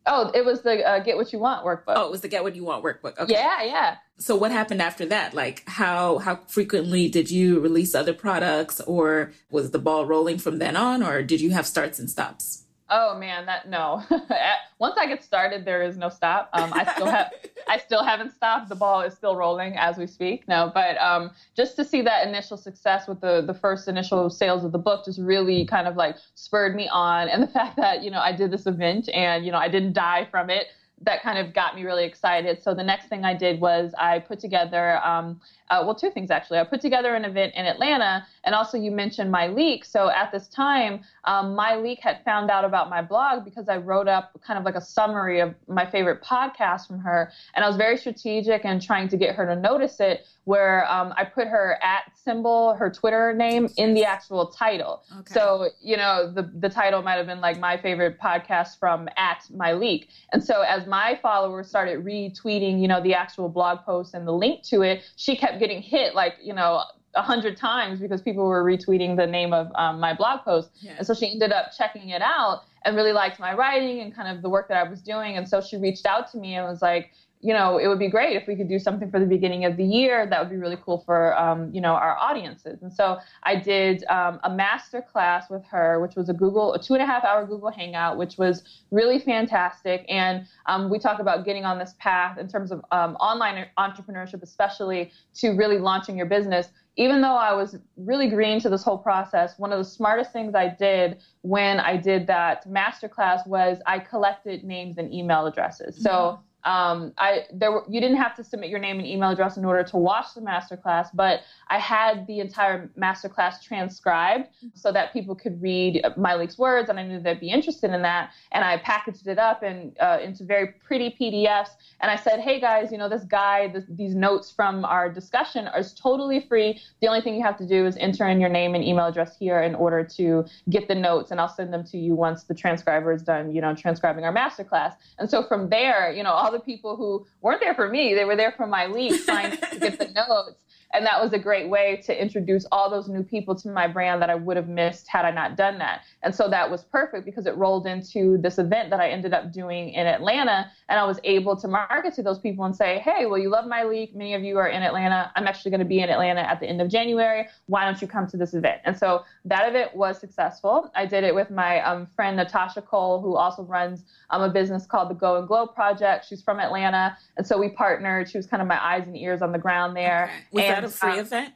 Oh, 0.07 0.31
it 0.33 0.45
was 0.45 0.61
the 0.61 0.87
uh, 0.87 0.99
Get 0.99 1.17
What 1.17 1.33
You 1.33 1.39
Want 1.39 1.65
workbook. 1.65 1.93
Oh, 1.95 2.05
it 2.05 2.11
was 2.11 2.21
the 2.21 2.29
Get 2.29 2.43
What 2.43 2.55
You 2.55 2.63
Want 2.63 2.83
workbook. 2.83 3.19
Okay. 3.19 3.33
Yeah, 3.33 3.63
yeah. 3.63 3.97
So 4.17 4.35
what 4.35 4.51
happened 4.51 4.81
after 4.81 5.05
that? 5.07 5.33
Like 5.33 5.63
how 5.67 6.19
how 6.19 6.39
frequently 6.47 7.09
did 7.09 7.29
you 7.29 7.59
release 7.59 7.93
other 7.93 8.13
products 8.13 8.79
or 8.81 9.33
was 9.51 9.71
the 9.71 9.79
ball 9.79 10.05
rolling 10.05 10.39
from 10.39 10.57
then 10.59 10.75
on 10.75 11.03
or 11.03 11.21
did 11.21 11.41
you 11.41 11.51
have 11.51 11.67
starts 11.67 11.99
and 11.99 12.09
stops? 12.09 12.63
Oh 12.89 13.17
man, 13.17 13.45
that 13.47 13.67
no. 13.67 14.01
Once 14.79 14.95
I 14.97 15.07
get 15.07 15.23
started, 15.23 15.65
there 15.65 15.81
is 15.81 15.97
no 15.97 16.07
stop. 16.07 16.49
Um, 16.53 16.71
I 16.73 16.85
still 16.93 17.07
have, 17.07 17.33
I 17.67 17.77
still 17.79 18.03
haven't 18.03 18.33
stopped. 18.33 18.69
The 18.69 18.75
ball 18.75 19.01
is 19.01 19.13
still 19.13 19.35
rolling 19.35 19.75
as 19.75 19.97
we 19.97 20.07
speak. 20.07 20.47
No, 20.47 20.71
but 20.73 20.97
um, 20.99 21.31
just 21.55 21.75
to 21.75 21.83
see 21.83 22.01
that 22.03 22.27
initial 22.27 22.55
success 22.55 23.07
with 23.07 23.19
the 23.19 23.41
the 23.41 23.53
first 23.53 23.87
initial 23.87 24.29
sales 24.29 24.63
of 24.63 24.71
the 24.71 24.77
book 24.77 25.03
just 25.03 25.19
really 25.19 25.65
kind 25.65 25.87
of 25.87 25.97
like 25.97 26.15
spurred 26.35 26.75
me 26.75 26.87
on, 26.87 27.27
and 27.27 27.43
the 27.43 27.47
fact 27.59 27.75
that 27.75 28.03
you 28.03 28.11
know 28.11 28.19
I 28.19 28.31
did 28.31 28.51
this 28.51 28.65
event 28.65 29.09
and 29.13 29.45
you 29.45 29.51
know 29.51 29.59
I 29.59 29.67
didn't 29.67 29.93
die 29.93 30.27
from 30.31 30.49
it 30.49 30.67
that 31.01 31.21
kind 31.21 31.37
of 31.37 31.53
got 31.53 31.75
me 31.75 31.83
really 31.83 32.05
excited. 32.05 32.61
So 32.63 32.73
the 32.73 32.83
next 32.83 33.07
thing 33.07 33.23
I 33.23 33.35
did 33.35 33.59
was 33.59 33.93
I 33.97 34.19
put 34.19 34.39
together, 34.39 34.97
um, 35.05 35.39
uh, 35.69 35.83
well, 35.85 35.95
two 35.95 36.09
things 36.09 36.31
actually. 36.31 36.59
I 36.59 36.63
put 36.63 36.81
together 36.81 37.15
an 37.15 37.25
event 37.25 37.53
in 37.55 37.65
Atlanta, 37.65 38.25
and 38.43 38.55
also 38.55 38.77
you 38.77 38.91
mentioned 38.91 39.33
Myleik. 39.33 39.85
So 39.85 40.09
at 40.09 40.31
this 40.31 40.47
time, 40.47 41.01
um, 41.25 41.55
Myleik 41.55 41.99
had 41.99 42.23
found 42.23 42.49
out 42.49 42.65
about 42.65 42.89
my 42.89 43.01
blog 43.01 43.43
because 43.43 43.67
I 43.69 43.77
wrote 43.77 44.07
up 44.07 44.39
kind 44.45 44.57
of 44.57 44.65
like 44.65 44.75
a 44.75 44.81
summary 44.81 45.39
of 45.39 45.55
my 45.67 45.85
favorite 45.89 46.21
podcast 46.23 46.87
from 46.87 46.99
her, 46.99 47.31
and 47.55 47.65
I 47.65 47.67
was 47.67 47.77
very 47.77 47.97
strategic 47.97 48.65
and 48.65 48.81
trying 48.81 49.09
to 49.09 49.17
get 49.17 49.35
her 49.35 49.45
to 49.45 49.55
notice 49.55 49.99
it. 49.99 50.25
Where 50.45 50.89
um, 50.89 51.13
I 51.17 51.25
put 51.25 51.49
her 51.49 51.77
at 51.83 52.03
symbol, 52.15 52.73
her 52.75 52.89
Twitter 52.89 53.33
name, 53.33 53.67
in 53.75 53.93
the 53.93 54.05
actual 54.05 54.47
title. 54.47 55.03
Okay. 55.19 55.33
So 55.33 55.67
you 55.81 55.97
know 55.97 56.31
the 56.31 56.49
the 56.59 56.69
title 56.69 57.01
might 57.01 57.15
have 57.15 57.25
been 57.25 57.41
like 57.41 57.59
my 57.59 57.75
favorite 57.75 58.17
podcast 58.17 58.79
from 58.79 59.09
at 59.17 59.43
Myleik, 59.53 60.07
and 60.31 60.41
so 60.41 60.61
as 60.61 60.87
my 60.87 61.19
followers 61.21 61.67
started 61.67 62.05
retweeting, 62.05 62.79
you 62.81 62.87
know, 62.87 63.01
the 63.01 63.13
actual 63.13 63.49
blog 63.49 63.79
post 63.85 64.13
and 64.13 64.25
the 64.25 64.31
link 64.31 64.63
to 64.63 64.83
it, 64.83 65.03
she 65.17 65.35
kept 65.35 65.56
getting 65.59 65.81
hit 65.81 66.15
like 66.15 66.35
you 66.41 66.53
know 66.53 66.83
a 67.15 67.21
hundred 67.21 67.57
times 67.57 67.99
because 67.99 68.21
people 68.21 68.45
were 68.45 68.63
retweeting 68.63 69.17
the 69.17 69.25
name 69.25 69.51
of 69.51 69.71
um, 69.75 69.99
my 69.99 70.13
blog 70.13 70.41
post. 70.41 70.69
Yeah. 70.81 70.95
And 70.97 71.07
so 71.07 71.13
she 71.13 71.31
ended 71.31 71.51
up 71.51 71.71
checking 71.75 72.09
it 72.09 72.21
out 72.21 72.63
and 72.85 72.95
really 72.95 73.11
liked 73.11 73.39
my 73.39 73.53
writing 73.53 74.01
and 74.01 74.15
kind 74.15 74.33
of 74.33 74.43
the 74.43 74.49
work 74.49 74.67
that 74.69 74.77
I 74.77 74.87
was 74.87 75.01
doing. 75.01 75.35
And 75.35 75.47
so 75.47 75.59
she 75.59 75.77
reached 75.77 76.05
out 76.05 76.31
to 76.31 76.37
me 76.37 76.55
and 76.55 76.65
was 76.67 76.81
like, 76.81 77.11
you 77.41 77.53
know, 77.53 77.77
it 77.77 77.87
would 77.87 77.99
be 77.99 78.09
great 78.09 78.35
if 78.35 78.47
we 78.47 78.55
could 78.55 78.67
do 78.67 78.79
something 78.79 79.11
for 79.11 79.19
the 79.19 79.25
beginning 79.25 79.65
of 79.65 79.77
the 79.77 79.83
year. 79.83 80.25
That 80.25 80.39
would 80.39 80.49
be 80.49 80.57
really 80.57 80.77
cool 80.83 81.03
for, 81.05 81.37
um, 81.37 81.71
you 81.73 81.81
know, 81.81 81.93
our 81.93 82.17
audiences. 82.17 82.81
And 82.81 82.91
so 82.91 83.17
I 83.43 83.55
did 83.55 84.03
um, 84.05 84.39
a 84.43 84.49
master 84.49 85.01
class 85.01 85.49
with 85.49 85.63
her, 85.65 85.99
which 85.99 86.15
was 86.15 86.29
a 86.29 86.33
Google, 86.33 86.73
a 86.73 86.81
two 86.81 86.93
and 86.93 87.03
a 87.03 87.05
half 87.05 87.23
hour 87.23 87.45
Google 87.45 87.71
Hangout, 87.71 88.17
which 88.17 88.37
was 88.37 88.63
really 88.91 89.19
fantastic. 89.19 90.05
And 90.09 90.47
um, 90.65 90.89
we 90.89 90.97
talk 90.97 91.19
about 91.19 91.45
getting 91.45 91.65
on 91.65 91.77
this 91.77 91.93
path 91.99 92.37
in 92.37 92.47
terms 92.47 92.71
of 92.71 92.83
um, 92.91 93.15
online 93.17 93.67
entrepreneurship, 93.77 94.41
especially 94.41 95.11
to 95.35 95.51
really 95.51 95.77
launching 95.77 96.17
your 96.17 96.27
business 96.27 96.69
even 96.97 97.21
though 97.21 97.35
I 97.35 97.53
was 97.53 97.77
really 97.95 98.27
green 98.27 98.59
to 98.61 98.69
this 98.69 98.83
whole 98.83 98.97
process, 98.97 99.57
one 99.57 99.71
of 99.71 99.77
the 99.77 99.85
smartest 99.85 100.33
things 100.33 100.55
I 100.55 100.67
did 100.67 101.19
when 101.41 101.79
I 101.79 101.95
did 101.95 102.25
that 102.27 102.67
masterclass 102.67 103.45
was 103.47 103.79
I 103.85 103.99
collected 103.99 104.63
names 104.63 104.97
and 104.97 105.13
email 105.13 105.45
addresses. 105.45 106.01
So 106.01 106.09
mm-hmm. 106.09 106.41
Um, 106.67 107.13
I 107.17 107.45
there 107.53 107.71
were, 107.71 107.85
you 107.87 108.01
didn't 108.01 108.17
have 108.17 108.35
to 108.35 108.43
submit 108.43 108.69
your 108.69 108.79
name 108.79 108.99
and 108.99 109.07
email 109.07 109.29
address 109.29 109.55
in 109.55 109.63
order 109.63 109.83
to 109.83 109.95
watch 109.95 110.33
the 110.35 110.41
masterclass, 110.41 111.07
but 111.13 111.39
I 111.69 111.79
had 111.79 112.27
the 112.27 112.41
entire 112.41 112.91
masterclass 112.99 113.63
transcribed 113.63 114.49
so 114.73 114.91
that 114.91 115.13
people 115.13 115.33
could 115.33 115.61
read 115.61 116.03
Myleik's 116.17 116.57
words, 116.57 116.89
and 116.89 116.99
I 116.99 117.03
knew 117.03 117.21
they'd 117.21 117.39
be 117.39 117.51
interested 117.51 117.91
in 117.91 118.01
that. 118.01 118.31
And 118.51 118.65
I 118.65 118.77
packaged 118.79 119.27
it 119.27 119.39
up 119.39 119.63
in, 119.63 119.93
uh, 120.01 120.19
into 120.21 120.43
very 120.43 120.67
pretty 120.67 121.15
PDFs. 121.17 121.69
And 122.01 122.11
I 122.11 122.17
said, 122.17 122.41
hey 122.41 122.59
guys, 122.59 122.91
you 122.91 122.97
know 122.97 123.07
this 123.07 123.23
guide, 123.23 123.71
this, 123.71 123.85
these 123.87 124.13
notes 124.13 124.51
from 124.51 124.83
our 124.83 125.09
discussion 125.09 125.69
are 125.69 125.83
totally 125.83 126.41
free. 126.41 126.81
The 126.99 127.07
only 127.07 127.21
thing 127.21 127.35
you 127.35 127.43
have 127.43 127.57
to 127.59 127.67
do 127.67 127.85
is 127.85 127.95
enter 127.95 128.27
in 128.27 128.41
your 128.41 128.49
name 128.49 128.75
and 128.75 128.83
email 128.83 129.05
address 129.05 129.37
here 129.37 129.61
in 129.61 129.73
order 129.73 130.03
to 130.17 130.45
get 130.69 130.89
the 130.89 130.95
notes, 130.95 131.31
and 131.31 131.39
I'll 131.39 131.47
send 131.47 131.71
them 131.71 131.85
to 131.85 131.97
you 131.97 132.13
once 132.13 132.43
the 132.43 132.53
transcriber 132.53 133.13
is 133.13 133.23
done, 133.23 133.55
you 133.55 133.61
know, 133.61 133.73
transcribing 133.73 134.25
our 134.25 134.33
masterclass. 134.33 134.95
And 135.17 135.29
so 135.29 135.43
from 135.43 135.69
there, 135.69 136.11
you 136.11 136.23
know, 136.23 136.31
all 136.31 136.51
the 136.51 136.56
the 136.57 136.63
people 136.65 136.95
who 136.95 137.25
weren't 137.41 137.61
there 137.61 137.75
for 137.75 137.89
me. 137.89 138.13
They 138.13 138.25
were 138.25 138.35
there 138.35 138.53
for 138.55 138.67
Myleik 138.67 139.25
trying 139.25 139.51
to 139.51 139.79
get 139.79 139.99
the 139.99 140.07
notes. 140.29 140.57
And 140.93 141.05
that 141.05 141.21
was 141.21 141.33
a 141.33 141.39
great 141.39 141.69
way 141.69 142.01
to 142.05 142.21
introduce 142.21 142.65
all 142.71 142.89
those 142.89 143.07
new 143.07 143.23
people 143.23 143.55
to 143.55 143.69
my 143.69 143.87
brand 143.87 144.21
that 144.21 144.29
I 144.29 144.35
would 144.35 144.57
have 144.57 144.69
missed 144.69 145.07
had 145.07 145.25
I 145.25 145.31
not 145.31 145.57
done 145.57 145.77
that. 145.79 146.01
And 146.23 146.33
so 146.33 146.49
that 146.49 146.69
was 146.71 146.83
perfect 146.83 147.25
because 147.25 147.45
it 147.45 147.55
rolled 147.57 147.85
into 147.87 148.37
this 148.37 148.57
event 148.57 148.89
that 148.91 148.99
I 148.99 149.09
ended 149.09 149.33
up 149.33 149.51
doing 149.51 149.89
in 149.89 150.07
Atlanta. 150.07 150.71
And 150.89 150.99
I 150.99 151.03
was 151.03 151.19
able 151.23 151.55
to 151.57 151.67
market 151.67 152.13
to 152.15 152.23
those 152.23 152.39
people 152.39 152.63
and 152.65 152.75
say, 152.75 152.99
hey, 152.99 153.25
well, 153.25 153.37
you 153.37 153.49
love 153.49 153.65
Myleik. 153.65 154.15
Many 154.15 154.33
of 154.33 154.43
you 154.43 154.57
are 154.57 154.67
in 154.67 154.81
Atlanta. 154.81 155.31
I'm 155.35 155.45
actually 155.45 155.71
going 155.71 155.79
to 155.79 155.85
be 155.85 155.99
in 155.99 156.09
Atlanta 156.09 156.41
at 156.41 156.59
the 156.59 156.67
end 156.67 156.81
of 156.81 156.89
January. 156.89 157.47
Why 157.65 157.83
don't 157.83 158.01
you 158.01 158.07
come 158.07 158.25
to 158.27 158.37
this 158.37 158.53
event? 158.53 158.81
And 158.85 158.97
so 158.97 159.23
that 159.45 159.67
event 159.67 159.95
was 159.95 160.19
successful. 160.19 160.89
I 160.95 161.05
did 161.05 161.23
it 161.23 161.35
with 161.35 161.51
my 161.51 161.81
um, 161.81 162.07
friend 162.15 162.37
Natasha 162.37 162.81
Cole, 162.81 163.21
who 163.21 163.35
also 163.35 163.63
runs 163.63 164.03
um, 164.29 164.41
a 164.41 164.49
business 164.49 164.85
called 164.85 165.09
the 165.09 165.15
Go 165.15 165.37
and 165.37 165.47
Glow 165.47 165.67
Project. 165.67 166.25
She's 166.27 166.41
from 166.41 166.59
Atlanta. 166.59 167.17
And 167.35 167.45
so 167.45 167.57
we 167.57 167.69
partnered. 167.69 168.29
She 168.29 168.37
was 168.37 168.47
kind 168.47 168.61
of 168.61 168.67
my 168.67 168.81
eyes 168.83 169.05
and 169.05 169.17
ears 169.17 169.41
on 169.41 169.51
the 169.51 169.59
ground 169.59 169.95
there. 169.95 170.31
Okay. 170.57 170.76
That 170.81 170.85
a 170.85 170.89
free 170.89 171.13
um, 171.13 171.19
event? 171.19 171.53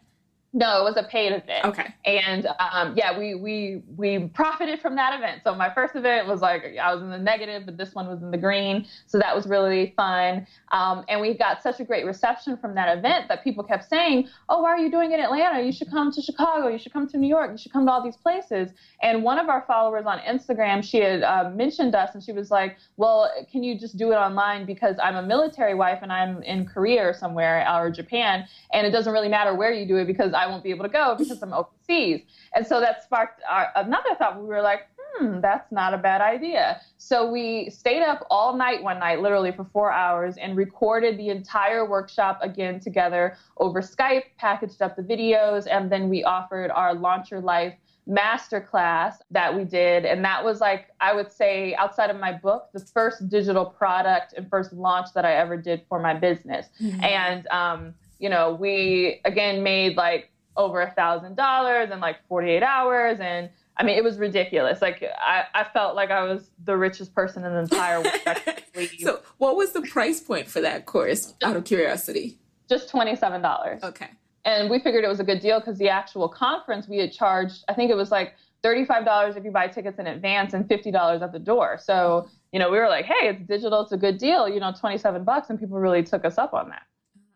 No, 0.53 0.81
it 0.81 0.83
was 0.83 0.97
a 0.97 1.03
paid 1.03 1.31
event. 1.31 1.63
Okay. 1.63 1.95
And 2.03 2.45
um, 2.59 2.93
yeah, 2.97 3.17
we 3.17 3.35
we 3.35 3.83
we 3.95 4.27
profited 4.27 4.81
from 4.81 4.95
that 4.95 5.17
event. 5.17 5.41
So 5.45 5.55
my 5.55 5.73
first 5.73 5.95
event 5.95 6.27
was 6.27 6.41
like 6.41 6.75
I 6.81 6.93
was 6.93 7.01
in 7.01 7.09
the 7.09 7.17
negative, 7.17 7.65
but 7.65 7.77
this 7.77 7.95
one 7.95 8.09
was 8.09 8.21
in 8.21 8.31
the 8.31 8.37
green. 8.37 8.85
So 9.05 9.17
that 9.17 9.33
was 9.33 9.47
really 9.47 9.93
fun. 9.95 10.45
Um, 10.73 11.05
and 11.07 11.21
we 11.21 11.37
got 11.37 11.63
such 11.63 11.79
a 11.79 11.85
great 11.85 12.05
reception 12.05 12.57
from 12.57 12.75
that 12.75 12.97
event 12.97 13.29
that 13.29 13.45
people 13.45 13.63
kept 13.63 13.87
saying, 13.87 14.27
"Oh, 14.49 14.61
why 14.61 14.71
are 14.71 14.77
you 14.77 14.91
doing 14.91 15.13
it 15.13 15.19
in 15.19 15.25
Atlanta? 15.25 15.63
You 15.63 15.71
should 15.71 15.89
come 15.89 16.11
to 16.11 16.21
Chicago. 16.21 16.67
You 16.67 16.77
should 16.77 16.91
come 16.91 17.07
to 17.07 17.17
New 17.17 17.29
York. 17.29 17.51
You 17.51 17.57
should 17.57 17.71
come 17.71 17.85
to 17.85 17.91
all 17.91 18.03
these 18.03 18.17
places." 18.17 18.71
And 19.01 19.23
one 19.23 19.39
of 19.39 19.47
our 19.47 19.63
followers 19.65 20.05
on 20.05 20.19
Instagram, 20.19 20.83
she 20.83 20.97
had 20.97 21.23
uh, 21.23 21.49
mentioned 21.51 21.95
us, 21.95 22.13
and 22.13 22.21
she 22.21 22.33
was 22.33 22.51
like, 22.51 22.75
"Well, 22.97 23.31
can 23.49 23.63
you 23.63 23.79
just 23.79 23.95
do 23.95 24.11
it 24.11 24.15
online 24.15 24.65
because 24.65 24.97
I'm 25.01 25.15
a 25.15 25.23
military 25.23 25.75
wife 25.75 25.99
and 26.01 26.11
I'm 26.11 26.43
in 26.43 26.65
Korea 26.65 27.07
or 27.07 27.13
somewhere 27.13 27.65
or 27.73 27.89
Japan, 27.89 28.45
and 28.73 28.85
it 28.85 28.91
doesn't 28.91 29.13
really 29.13 29.29
matter 29.29 29.55
where 29.55 29.71
you 29.71 29.87
do 29.87 29.95
it 29.95 30.07
because." 30.07 30.33
I 30.41 30.47
won't 30.47 30.63
be 30.63 30.71
able 30.71 30.83
to 30.83 30.89
go 30.89 31.15
because 31.17 31.41
I'm 31.41 31.53
overseas. 31.53 32.21
And 32.55 32.65
so 32.65 32.79
that 32.79 33.03
sparked 33.03 33.41
our, 33.49 33.67
another 33.75 34.15
thought. 34.17 34.41
We 34.41 34.47
were 34.47 34.61
like, 34.61 34.87
hmm, 34.97 35.39
that's 35.39 35.71
not 35.71 35.93
a 35.93 35.97
bad 35.97 36.21
idea. 36.21 36.81
So 36.97 37.29
we 37.29 37.69
stayed 37.69 38.01
up 38.01 38.25
all 38.29 38.55
night 38.55 38.81
one 38.81 38.99
night, 38.99 39.21
literally 39.21 39.51
for 39.51 39.65
four 39.65 39.91
hours, 39.91 40.37
and 40.37 40.57
recorded 40.57 41.17
the 41.17 41.29
entire 41.29 41.87
workshop 41.87 42.39
again 42.41 42.79
together 42.79 43.37
over 43.57 43.81
Skype, 43.81 44.23
packaged 44.37 44.81
up 44.81 44.95
the 44.95 45.03
videos, 45.03 45.67
and 45.69 45.91
then 45.91 46.09
we 46.09 46.23
offered 46.23 46.71
our 46.71 46.93
Launch 46.93 47.31
Your 47.31 47.41
Life 47.41 47.73
masterclass 48.09 49.15
that 49.29 49.55
we 49.55 49.63
did. 49.63 50.05
And 50.05 50.25
that 50.25 50.43
was 50.43 50.59
like, 50.59 50.87
I 50.99 51.13
would 51.13 51.31
say, 51.31 51.75
outside 51.75 52.09
of 52.09 52.19
my 52.19 52.31
book, 52.33 52.69
the 52.73 52.79
first 52.79 53.29
digital 53.29 53.65
product 53.65 54.33
and 54.35 54.49
first 54.49 54.73
launch 54.73 55.09
that 55.13 55.23
I 55.23 55.33
ever 55.35 55.55
did 55.55 55.83
for 55.87 55.99
my 55.99 56.15
business. 56.15 56.67
Mm-hmm. 56.81 57.03
And, 57.03 57.47
um, 57.47 57.93
you 58.21 58.29
know, 58.29 58.53
we 58.53 59.19
again 59.25 59.63
made 59.63 59.97
like 59.97 60.31
over 60.55 60.81
a 60.81 60.91
thousand 60.91 61.35
dollars 61.35 61.89
in 61.91 61.99
like 61.99 62.17
48 62.27 62.61
hours 62.61 63.19
and 63.19 63.49
I 63.77 63.83
mean, 63.83 63.97
it 63.97 64.03
was 64.03 64.17
ridiculous. 64.17 64.81
Like 64.81 65.03
I, 65.03 65.45
I 65.55 65.63
felt 65.63 65.95
like 65.95 66.11
I 66.11 66.23
was 66.23 66.51
the 66.65 66.77
richest 66.77 67.15
person 67.15 67.43
in 67.43 67.51
the 67.53 67.59
entire 67.59 68.01
world. 68.01 68.53
so, 68.99 69.21
what 69.37 69.55
was 69.55 69.71
the 69.71 69.81
price 69.81 70.19
point 70.19 70.47
for 70.47 70.61
that 70.61 70.85
course? 70.85 71.33
Out 71.41 71.55
of 71.55 71.63
curiosity, 71.63 72.37
just 72.69 72.89
twenty 72.89 73.15
seven 73.15 73.41
dollars. 73.41 73.81
Okay. 73.81 74.09
And 74.43 74.69
we 74.69 74.79
figured 74.79 75.03
it 75.03 75.07
was 75.07 75.19
a 75.19 75.23
good 75.23 75.39
deal 75.39 75.59
because 75.59 75.77
the 75.77 75.89
actual 75.89 76.27
conference 76.27 76.87
we 76.87 76.97
had 76.97 77.11
charged, 77.11 77.63
I 77.69 77.73
think 77.73 77.89
it 77.89 77.95
was 77.95 78.11
like 78.11 78.35
thirty 78.61 78.85
five 78.85 79.05
dollars 79.05 79.35
if 79.35 79.43
you 79.45 79.51
buy 79.51 79.67
tickets 79.67 79.97
in 79.97 80.05
advance 80.05 80.53
and 80.53 80.67
fifty 80.67 80.91
dollars 80.91 81.21
at 81.21 81.31
the 81.31 81.39
door. 81.39 81.79
So, 81.81 82.27
you 82.51 82.59
know, 82.59 82.69
we 82.69 82.77
were 82.77 82.89
like, 82.89 83.05
hey, 83.05 83.29
it's 83.29 83.41
digital, 83.47 83.81
it's 83.81 83.93
a 83.93 83.97
good 83.97 84.17
deal. 84.17 84.47
You 84.47 84.59
know, 84.59 84.73
twenty 84.77 84.97
seven 84.97 85.23
bucks, 85.23 85.49
and 85.49 85.59
people 85.59 85.79
really 85.79 86.03
took 86.03 86.25
us 86.25 86.37
up 86.37 86.53
on 86.53 86.69
that. 86.69 86.83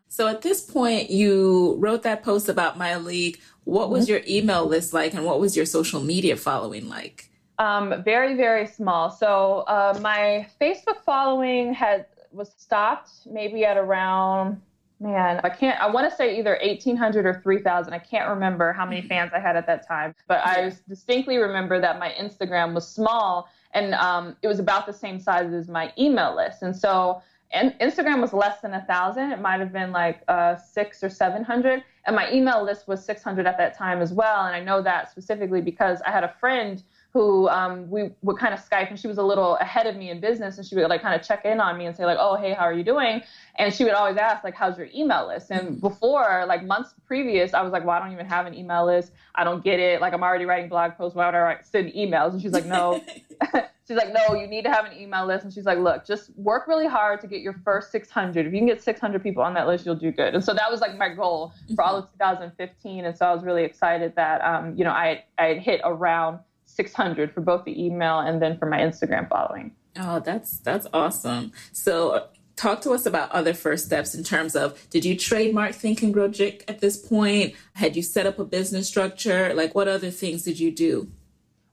So 0.08 0.28
at 0.28 0.42
this 0.42 0.62
point, 0.62 1.10
you 1.10 1.76
wrote 1.78 2.02
that 2.02 2.22
post 2.22 2.48
about 2.48 2.78
Myleik. 2.78 3.38
What 3.64 3.90
was 3.90 4.04
mm-hmm. 4.04 4.12
your 4.12 4.22
email 4.28 4.64
list 4.66 4.92
like, 4.92 5.14
and 5.14 5.24
what 5.24 5.40
was 5.40 5.56
your 5.56 5.66
social 5.66 6.00
media 6.00 6.36
following 6.36 6.88
like? 6.88 7.30
Um, 7.58 8.02
very, 8.04 8.34
very 8.34 8.66
small. 8.66 9.10
So 9.10 9.64
uh, 9.66 9.98
my 10.02 10.46
Facebook 10.60 11.02
following 11.04 11.72
had 11.72 12.06
was 12.32 12.52
stopped 12.56 13.10
maybe 13.26 13.64
at 13.64 13.76
around 13.76 14.60
man 15.00 15.40
i 15.44 15.48
can't 15.48 15.78
i 15.80 15.86
want 15.86 16.08
to 16.08 16.16
say 16.16 16.38
either 16.38 16.58
1800 16.62 17.26
or 17.26 17.40
3000 17.42 17.92
i 17.92 17.98
can't 17.98 18.28
remember 18.28 18.72
how 18.72 18.84
many 18.84 19.00
mm-hmm. 19.00 19.08
fans 19.08 19.32
i 19.34 19.38
had 19.38 19.56
at 19.56 19.66
that 19.66 19.86
time 19.86 20.14
but 20.26 20.38
i 20.44 20.72
distinctly 20.88 21.36
remember 21.36 21.80
that 21.80 21.98
my 21.98 22.10
instagram 22.18 22.74
was 22.74 22.86
small 22.86 23.48
and 23.72 23.94
um, 23.94 24.34
it 24.40 24.48
was 24.48 24.58
about 24.58 24.86
the 24.86 24.92
same 24.92 25.20
size 25.20 25.52
as 25.52 25.68
my 25.68 25.92
email 25.98 26.34
list 26.34 26.62
and 26.62 26.74
so 26.74 27.20
and 27.52 27.74
Instagram 27.80 28.20
was 28.20 28.32
less 28.32 28.60
than 28.60 28.74
a 28.74 28.82
thousand. 28.82 29.32
It 29.32 29.40
might 29.40 29.60
have 29.60 29.72
been 29.72 29.92
like 29.92 30.22
uh, 30.28 30.56
six 30.56 31.02
or 31.02 31.08
seven 31.08 31.44
hundred, 31.44 31.82
and 32.06 32.16
my 32.16 32.30
email 32.32 32.64
list 32.64 32.88
was 32.88 33.04
six 33.04 33.22
hundred 33.22 33.46
at 33.46 33.56
that 33.58 33.76
time 33.76 34.00
as 34.00 34.12
well. 34.12 34.46
And 34.46 34.54
I 34.54 34.60
know 34.60 34.82
that 34.82 35.10
specifically 35.10 35.60
because 35.60 36.00
I 36.02 36.10
had 36.10 36.24
a 36.24 36.34
friend 36.40 36.82
who 37.16 37.48
um, 37.48 37.88
we 37.88 38.10
would 38.20 38.36
kind 38.36 38.52
of 38.52 38.60
Skype, 38.60 38.90
and 38.90 39.00
she 39.00 39.08
was 39.08 39.16
a 39.16 39.22
little 39.22 39.56
ahead 39.56 39.86
of 39.86 39.96
me 39.96 40.10
in 40.10 40.20
business, 40.20 40.58
and 40.58 40.66
she 40.66 40.74
would 40.74 40.86
like 40.90 41.00
kind 41.00 41.18
of 41.18 41.26
check 41.26 41.46
in 41.46 41.60
on 41.60 41.78
me 41.78 41.86
and 41.86 41.96
say 41.96 42.04
like, 42.04 42.18
"Oh, 42.20 42.36
hey, 42.36 42.52
how 42.52 42.64
are 42.64 42.74
you 42.74 42.84
doing?" 42.84 43.22
And 43.58 43.72
she 43.72 43.84
would 43.84 43.94
always 43.94 44.18
ask 44.18 44.44
like, 44.44 44.54
"How's 44.54 44.76
your 44.76 44.88
email 44.94 45.26
list?" 45.26 45.50
And 45.50 45.68
mm-hmm. 45.68 45.80
before, 45.80 46.44
like 46.46 46.62
months 46.62 46.92
previous, 47.06 47.54
I 47.54 47.62
was 47.62 47.72
like, 47.72 47.86
"Well, 47.86 47.96
I 47.96 48.00
don't 48.00 48.12
even 48.12 48.26
have 48.26 48.44
an 48.44 48.52
email 48.52 48.84
list. 48.84 49.12
I 49.34 49.44
don't 49.44 49.64
get 49.64 49.80
it. 49.80 50.02
Like, 50.02 50.12
I'm 50.12 50.22
already 50.22 50.44
writing 50.44 50.68
blog 50.68 50.92
posts. 50.98 51.16
Why 51.16 51.24
would 51.24 51.34
I 51.34 51.56
send 51.62 51.90
emails?" 51.94 52.32
And 52.32 52.42
she's 52.42 52.52
like, 52.52 52.66
"No." 52.66 53.02
she's 53.88 53.96
like, 53.96 54.12
"No, 54.12 54.34
you 54.34 54.46
need 54.46 54.64
to 54.64 54.70
have 54.70 54.84
an 54.84 54.92
email 54.98 55.26
list." 55.26 55.44
And 55.44 55.52
she's 55.54 55.64
like, 55.64 55.78
"Look, 55.78 56.04
just 56.04 56.36
work 56.36 56.68
really 56.68 56.86
hard 56.86 57.22
to 57.22 57.26
get 57.26 57.40
your 57.40 57.54
first 57.64 57.90
600. 57.92 58.46
If 58.46 58.52
you 58.52 58.58
can 58.58 58.66
get 58.66 58.82
600 58.82 59.22
people 59.22 59.42
on 59.42 59.54
that 59.54 59.66
list, 59.66 59.86
you'll 59.86 59.94
do 59.94 60.12
good." 60.12 60.34
And 60.34 60.44
so 60.44 60.52
that 60.52 60.70
was 60.70 60.82
like 60.82 60.98
my 60.98 61.08
goal 61.08 61.54
for 61.74 61.82
all 61.82 61.96
of 61.96 62.12
2015. 62.12 63.06
And 63.06 63.16
so 63.16 63.24
I 63.24 63.32
was 63.32 63.42
really 63.42 63.64
excited 63.64 64.14
that 64.16 64.42
um, 64.42 64.76
you 64.76 64.84
know 64.84 64.90
I 64.90 65.24
I 65.38 65.46
had 65.46 65.58
hit 65.58 65.80
around 65.82 66.40
600 66.76 67.32
for 67.32 67.40
both 67.40 67.64
the 67.64 67.84
email 67.84 68.20
and 68.20 68.40
then 68.40 68.58
for 68.58 68.66
my 68.66 68.78
Instagram 68.78 69.28
following. 69.28 69.72
Oh, 69.98 70.20
that's 70.20 70.58
that's 70.58 70.86
awesome. 70.92 71.52
So 71.72 72.10
uh, 72.10 72.26
talk 72.56 72.80
to 72.82 72.92
us 72.92 73.06
about 73.06 73.30
other 73.32 73.54
first 73.54 73.86
steps 73.86 74.14
in 74.14 74.24
terms 74.24 74.54
of 74.54 74.78
did 74.90 75.04
you 75.04 75.16
trademark 75.16 75.74
Think 75.74 76.02
and 76.02 76.12
Grow 76.12 76.30
Chick 76.30 76.64
at 76.68 76.80
this 76.80 76.96
point 76.96 77.54
had 77.74 77.96
you 77.96 78.02
set 78.02 78.26
up 78.26 78.38
a 78.38 78.44
business 78.44 78.88
structure 78.88 79.52
like 79.54 79.74
what 79.74 79.88
other 79.88 80.10
things 80.10 80.42
did 80.42 80.58
you 80.58 80.70
do 80.70 81.10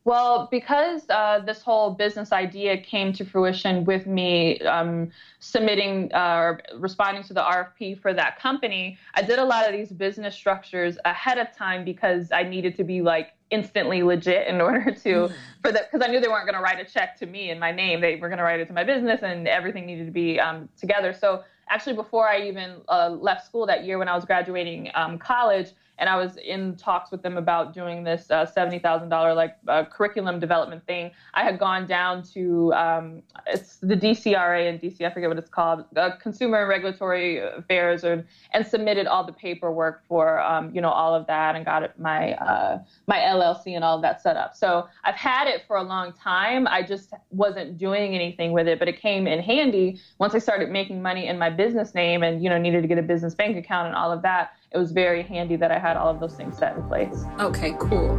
well, 0.05 0.49
because 0.51 1.09
uh, 1.09 1.39
this 1.39 1.61
whole 1.61 1.91
business 1.91 2.33
idea 2.33 2.77
came 2.77 3.13
to 3.13 3.23
fruition 3.23 3.85
with 3.85 4.05
me 4.05 4.59
um, 4.61 5.11
submitting 5.39 6.13
uh, 6.13 6.35
or 6.35 6.61
responding 6.77 7.23
to 7.23 7.33
the 7.33 7.41
RFP 7.41 8.01
for 8.01 8.13
that 8.13 8.37
company, 8.37 8.97
I 9.13 9.21
did 9.21 9.39
a 9.39 9.45
lot 9.45 9.65
of 9.65 9.71
these 9.71 9.91
business 9.91 10.35
structures 10.35 10.97
ahead 11.05 11.37
of 11.37 11.55
time 11.55 11.85
because 11.85 12.33
I 12.33 12.43
needed 12.43 12.75
to 12.77 12.83
be 12.83 13.01
like 13.01 13.33
instantly 13.49 14.03
legit 14.03 14.47
in 14.47 14.59
order 14.67 14.91
to 14.91 15.09
mm. 15.09 15.33
for 15.61 15.71
that 15.71 15.89
because 15.89 16.05
I 16.05 16.11
knew 16.11 16.19
they 16.19 16.27
weren't 16.27 16.45
going 16.45 16.57
to 16.57 16.61
write 16.61 16.79
a 16.79 16.89
check 16.89 17.17
to 17.19 17.25
me 17.25 17.49
in 17.49 17.57
my 17.57 17.71
name. 17.71 18.01
They 18.01 18.17
were 18.17 18.27
going 18.27 18.39
to 18.39 18.43
write 18.43 18.59
it 18.59 18.67
to 18.67 18.73
my 18.73 18.83
business, 18.83 19.21
and 19.23 19.47
everything 19.47 19.85
needed 19.85 20.05
to 20.07 20.11
be 20.11 20.37
um, 20.37 20.67
together. 20.77 21.13
So 21.13 21.43
actually, 21.69 21.95
before 21.95 22.27
I 22.27 22.41
even 22.41 22.81
uh, 22.89 23.09
left 23.09 23.45
school 23.45 23.65
that 23.67 23.85
year, 23.85 23.97
when 23.99 24.09
I 24.09 24.15
was 24.15 24.25
graduating 24.25 24.91
um, 24.95 25.17
college, 25.17 25.71
and 25.97 26.09
I 26.09 26.15
was 26.17 26.37
in 26.37 26.75
talks 26.75 27.11
with 27.11 27.21
them 27.21 27.37
about 27.37 27.73
doing 27.73 28.03
this 28.03 28.29
uh, 28.31 28.45
seventy 28.45 28.79
thousand 28.79 29.09
dollar 29.09 29.33
like 29.33 29.55
uh, 29.67 29.85
curriculum 29.85 30.39
development 30.39 30.85
thing. 30.85 31.11
I 31.33 31.43
had 31.43 31.59
gone 31.59 31.85
down 31.87 32.23
to 32.33 32.73
um, 32.73 33.23
it's 33.47 33.77
the 33.77 33.95
DCRA 33.95 34.69
and 34.69 34.79
DC, 34.79 35.01
I 35.01 35.13
forget 35.13 35.29
what 35.29 35.37
it's 35.37 35.49
called, 35.49 35.85
uh, 35.95 36.11
Consumer 36.17 36.61
and 36.61 36.69
Regulatory 36.69 37.39
Affairs, 37.39 38.03
and 38.03 38.23
and 38.53 38.65
submitted 38.65 39.07
all 39.07 39.23
the 39.23 39.33
paperwork 39.33 40.03
for 40.07 40.41
um, 40.41 40.73
you 40.73 40.81
know 40.81 40.89
all 40.89 41.13
of 41.13 41.27
that 41.27 41.55
and 41.55 41.65
got 41.65 41.97
my 41.99 42.33
uh, 42.33 42.79
my 43.07 43.17
LLC 43.17 43.75
and 43.75 43.83
all 43.83 43.95
of 43.95 44.01
that 44.01 44.21
set 44.21 44.35
up. 44.35 44.55
So 44.55 44.87
I've 45.03 45.15
had 45.15 45.47
it 45.47 45.63
for 45.67 45.77
a 45.77 45.83
long 45.83 46.13
time. 46.13 46.67
I 46.67 46.81
just 46.81 47.13
wasn't 47.29 47.77
doing 47.77 48.15
anything 48.15 48.51
with 48.51 48.67
it, 48.67 48.79
but 48.79 48.87
it 48.87 48.99
came 48.99 49.27
in 49.27 49.39
handy 49.39 49.99
once 50.19 50.33
I 50.33 50.39
started 50.39 50.69
making 50.69 51.01
money 51.01 51.27
in 51.27 51.37
my 51.37 51.49
business 51.49 51.93
name 51.93 52.23
and 52.23 52.43
you 52.43 52.49
know 52.49 52.57
needed 52.57 52.81
to 52.81 52.87
get 52.87 52.97
a 52.97 53.03
business 53.03 53.35
bank 53.35 53.57
account 53.57 53.87
and 53.87 53.95
all 53.95 54.11
of 54.11 54.21
that 54.23 54.53
it 54.73 54.77
was 54.77 54.91
very 54.91 55.21
handy 55.21 55.55
that 55.55 55.71
I 55.71 55.77
had 55.77 55.97
all 55.97 56.09
of 56.09 56.19
those 56.19 56.33
things 56.35 56.57
set 56.57 56.75
in 56.75 56.83
place. 56.83 57.23
Okay, 57.39 57.75
cool. 57.79 58.17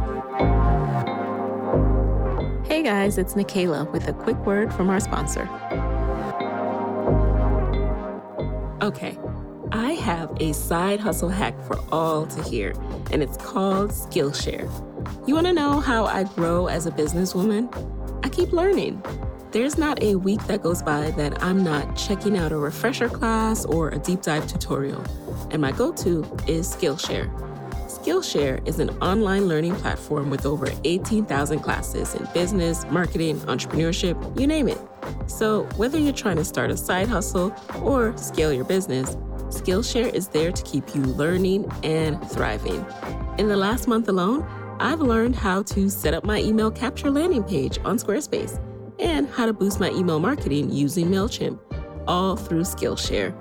Hey 2.65 2.81
guys, 2.81 3.17
it's 3.17 3.33
Nicaila 3.33 3.91
with 3.91 4.07
a 4.07 4.13
quick 4.13 4.37
word 4.45 4.73
from 4.73 4.89
our 4.89 4.99
sponsor. 4.99 5.49
Okay, 8.81 9.17
I 9.71 9.91
have 9.93 10.31
a 10.39 10.53
side 10.53 10.99
hustle 10.99 11.29
hack 11.29 11.59
for 11.63 11.77
all 11.91 12.25
to 12.27 12.43
hear, 12.43 12.73
and 13.11 13.21
it's 13.21 13.37
called 13.37 13.91
Skillshare. 13.91 14.69
You 15.27 15.35
want 15.35 15.47
to 15.47 15.53
know 15.53 15.79
how 15.79 16.05
I 16.05 16.23
grow 16.23 16.67
as 16.67 16.85
a 16.85 16.91
businesswoman? 16.91 17.69
I 18.23 18.29
keep 18.29 18.53
learning. 18.53 19.03
There's 19.55 19.77
not 19.77 20.03
a 20.03 20.15
week 20.15 20.45
that 20.47 20.61
goes 20.61 20.81
by 20.81 21.11
that 21.11 21.41
I'm 21.41 21.63
not 21.63 21.95
checking 21.95 22.37
out 22.37 22.51
a 22.51 22.57
refresher 22.57 23.07
class 23.07 23.63
or 23.63 23.87
a 23.87 23.97
deep 23.97 24.21
dive 24.21 24.45
tutorial 24.47 25.01
and 25.49 25.61
my 25.61 25.71
go 25.71 25.93
to 25.93 26.25
is 26.45 26.75
Skillshare. 26.75 27.33
Skillshare 27.87 28.67
is 28.67 28.79
an 28.79 28.89
online 29.01 29.47
learning 29.47 29.73
platform 29.77 30.29
with 30.29 30.45
over 30.45 30.67
18,000 30.83 31.59
classes 31.59 32.15
in 32.15 32.27
business, 32.33 32.85
marketing, 32.87 33.37
entrepreneurship, 33.43 34.37
you 34.37 34.45
name 34.45 34.67
it. 34.67 34.77
So, 35.27 35.63
whether 35.77 35.97
you're 35.97 36.11
trying 36.11 36.35
to 36.35 36.43
start 36.43 36.69
a 36.69 36.75
side 36.75 37.07
hustle 37.07 37.55
or 37.81 38.15
scale 38.17 38.51
your 38.51 38.65
business, 38.65 39.15
Skillshare 39.47 40.13
is 40.13 40.27
there 40.27 40.51
to 40.51 40.63
keep 40.63 40.93
you 40.93 41.01
learning 41.01 41.71
and 41.81 42.21
thriving. 42.29 42.85
In 43.37 43.47
the 43.47 43.55
last 43.55 43.87
month 43.87 44.09
alone, 44.09 44.45
I've 44.81 44.99
learned 44.99 45.37
how 45.37 45.63
to 45.63 45.89
set 45.89 46.13
up 46.13 46.25
my 46.25 46.41
email 46.41 46.71
capture 46.71 47.09
landing 47.09 47.45
page 47.45 47.79
on 47.85 47.97
Squarespace 47.97 48.59
and 48.99 49.27
how 49.29 49.45
to 49.45 49.53
boost 49.53 49.79
my 49.79 49.89
email 49.91 50.19
marketing 50.19 50.71
using 50.71 51.07
MailChimp, 51.07 51.59
all 52.07 52.35
through 52.35 52.61
Skillshare. 52.61 53.33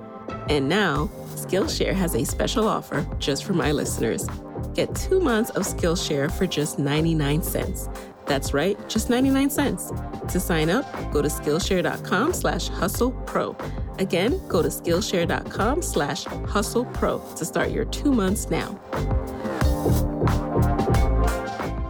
And 0.48 0.68
now, 0.68 1.10
Skillshare 1.34 1.94
has 1.94 2.14
a 2.14 2.24
special 2.24 2.66
offer 2.66 3.06
just 3.18 3.44
for 3.44 3.52
my 3.52 3.72
listeners. 3.72 4.26
Get 4.74 4.94
two 4.94 5.20
months 5.20 5.50
of 5.50 5.62
Skillshare 5.62 6.30
for 6.30 6.46
just 6.46 6.78
99 6.78 7.42
cents. 7.42 7.88
That's 8.26 8.54
right, 8.54 8.78
just 8.88 9.10
99 9.10 9.50
cents. 9.50 9.92
To 10.28 10.40
sign 10.40 10.70
up, 10.70 10.86
go 11.12 11.20
to 11.20 11.28
Skillshare.com 11.28 12.32
slash 12.32 12.68
hustle 12.68 13.12
pro. 13.26 13.54
Again, 13.98 14.40
go 14.48 14.62
to 14.62 14.68
Skillshare.com 14.68 15.82
slash 15.82 16.24
hustle 16.24 16.86
pro 16.86 17.18
to 17.36 17.44
start 17.44 17.70
your 17.70 17.84
two 17.84 18.12
months 18.12 18.50
now. 18.50 18.80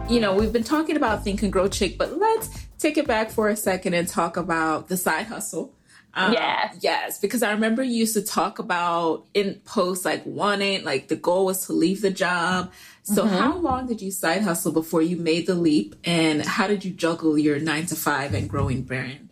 You 0.09 0.19
know, 0.19 0.35
we've 0.35 0.53
been 0.53 0.63
talking 0.63 0.97
about 0.97 1.23
Think 1.23 1.41
and 1.41 1.51
Grow 1.51 1.67
Chick, 1.67 1.97
but 1.97 2.17
let's 2.17 2.64
take 2.77 2.97
it 2.97 3.07
back 3.07 3.29
for 3.29 3.49
a 3.49 3.55
second 3.55 3.93
and 3.93 4.07
talk 4.07 4.37
about 4.37 4.87
the 4.87 4.97
side 4.97 5.27
hustle 5.27 5.75
um, 6.15 6.31
yes. 6.31 6.77
Yes, 6.81 7.19
because 7.19 7.43
I 7.43 7.51
remember 7.51 7.83
you 7.83 7.95
used 7.95 8.13
to 8.13 8.21
talk 8.21 8.57
about 8.57 9.25
in 9.33 9.55
posts 9.65 10.05
like 10.05 10.25
wanting, 10.25 10.83
like 10.85 11.09
the 11.09 11.17
goal 11.17 11.45
was 11.45 11.65
to 11.67 11.73
leave 11.73 12.01
the 12.01 12.09
job. 12.09 12.71
So 13.03 13.25
mm-hmm. 13.25 13.35
how 13.35 13.57
long 13.57 13.85
did 13.85 14.01
you 14.01 14.11
side 14.11 14.41
hustle 14.41 14.71
before 14.71 15.01
you 15.01 15.17
made 15.17 15.45
the 15.45 15.55
leap 15.55 15.95
and 16.05 16.43
how 16.43 16.67
did 16.67 16.85
you 16.85 16.91
juggle 16.91 17.37
your 17.37 17.59
nine 17.59 17.85
to 17.87 17.95
five 17.95 18.33
and 18.33 18.49
growing 18.49 18.83
brand? 18.83 19.29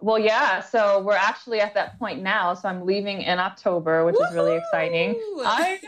Well, 0.00 0.18
yeah. 0.18 0.60
So 0.60 1.00
we're 1.00 1.14
actually 1.14 1.60
at 1.60 1.74
that 1.74 1.98
point 1.98 2.22
now. 2.22 2.54
So 2.54 2.68
I'm 2.68 2.84
leaving 2.84 3.22
in 3.22 3.38
October, 3.38 4.04
which 4.04 4.14
Woo-hoo! 4.14 4.28
is 4.28 4.34
really 4.34 4.56
exciting. 4.56 5.14
I 5.38 5.80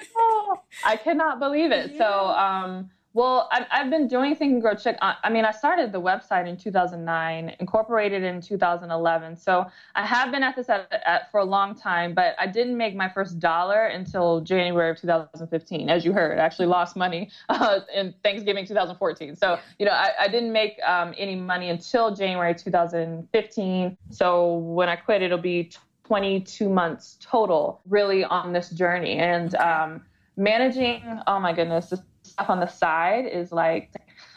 I 0.85 0.97
cannot 0.97 1.41
believe 1.41 1.73
it. 1.73 1.93
Yeah. 1.93 1.99
So 1.99 2.29
um, 2.29 2.91
well, 3.15 3.49
I've, 3.51 3.65
I've 3.71 3.91
been 3.91 4.07
doing 4.07 4.37
Think 4.37 4.53
and 4.53 4.63
Grow 4.63 4.75
Chick. 4.75 4.97
I, 5.01 5.17
I 5.25 5.31
mean, 5.31 5.45
I 5.45 5.51
started 5.51 5.93
the 5.93 6.01
website 6.01 6.47
in 6.47 6.57
2009, 6.57 7.57
incorporated 7.59 8.23
in 8.23 8.41
2011. 8.41 9.37
So 9.37 9.67
I 9.95 10.07
have 10.07 10.31
been 10.31 10.43
at 10.43 10.55
this 10.55 10.69
at, 10.69 10.93
at, 11.07 11.31
for 11.31 11.41
a 11.41 11.45
long 11.45 11.75
time, 11.75 12.13
but 12.13 12.35
I 12.39 12.47
didn't 12.47 12.77
make 12.77 12.95
my 12.95 13.09
first 13.09 13.39
dollar 13.39 13.87
until 13.87 14.41
January 14.43 14.91
of 14.91 15.01
2015. 15.01 15.89
As 15.89 16.05
you 16.05 16.13
heard, 16.13 16.39
I 16.39 16.43
actually 16.43 16.67
lost 16.67 16.97
money 16.97 17.31
uh, 17.49 17.81
in 17.95 18.15
Thanksgiving 18.23 18.67
2014. 18.67 19.37
So, 19.37 19.59
you 19.79 19.87
know, 19.87 19.93
I, 19.93 20.11
I 20.21 20.29
didn't 20.29 20.53
make 20.53 20.79
um, 20.87 21.15
any 21.17 21.35
money 21.35 21.71
until 21.71 22.15
January 22.15 22.55
2015. 22.55 23.97
So 24.11 24.55
when 24.55 24.89
I 24.91 24.97
quit, 24.97 25.23
it'll 25.23 25.39
be 25.39 25.71
22 26.05 26.69
months 26.69 27.19
total 27.21 27.81
really 27.89 28.25
on 28.25 28.53
this 28.53 28.71
journey. 28.71 29.17
And 29.17 29.55
um, 29.57 30.03
managing, 30.37 31.03
oh 31.27 31.41
my 31.41 31.53
goodness, 31.53 31.91
this 31.91 32.01
stuff 32.39 32.51
on 32.51 32.61
the 32.61 32.67
side 32.67 33.27
is 33.27 33.53
like 33.53 33.91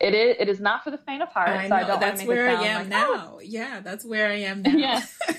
it 0.00 0.14
is 0.14 0.36
it 0.38 0.48
is 0.48 0.60
not 0.60 0.82
for 0.84 0.90
the 0.90 0.98
faint 0.98 1.22
of 1.22 1.28
heart. 1.28 1.50
I 1.50 1.68
know, 1.68 1.86
so 1.86 1.94
I 1.94 1.98
that's 1.98 2.24
where 2.24 2.48
I 2.48 2.64
am 2.64 2.80
like, 2.82 2.88
now. 2.88 3.34
Oh. 3.34 3.40
Yeah, 3.42 3.80
that's 3.80 4.04
where 4.04 4.28
I 4.28 4.36
am 4.36 4.62
now. 4.62 4.76
Yeah. 4.76 5.02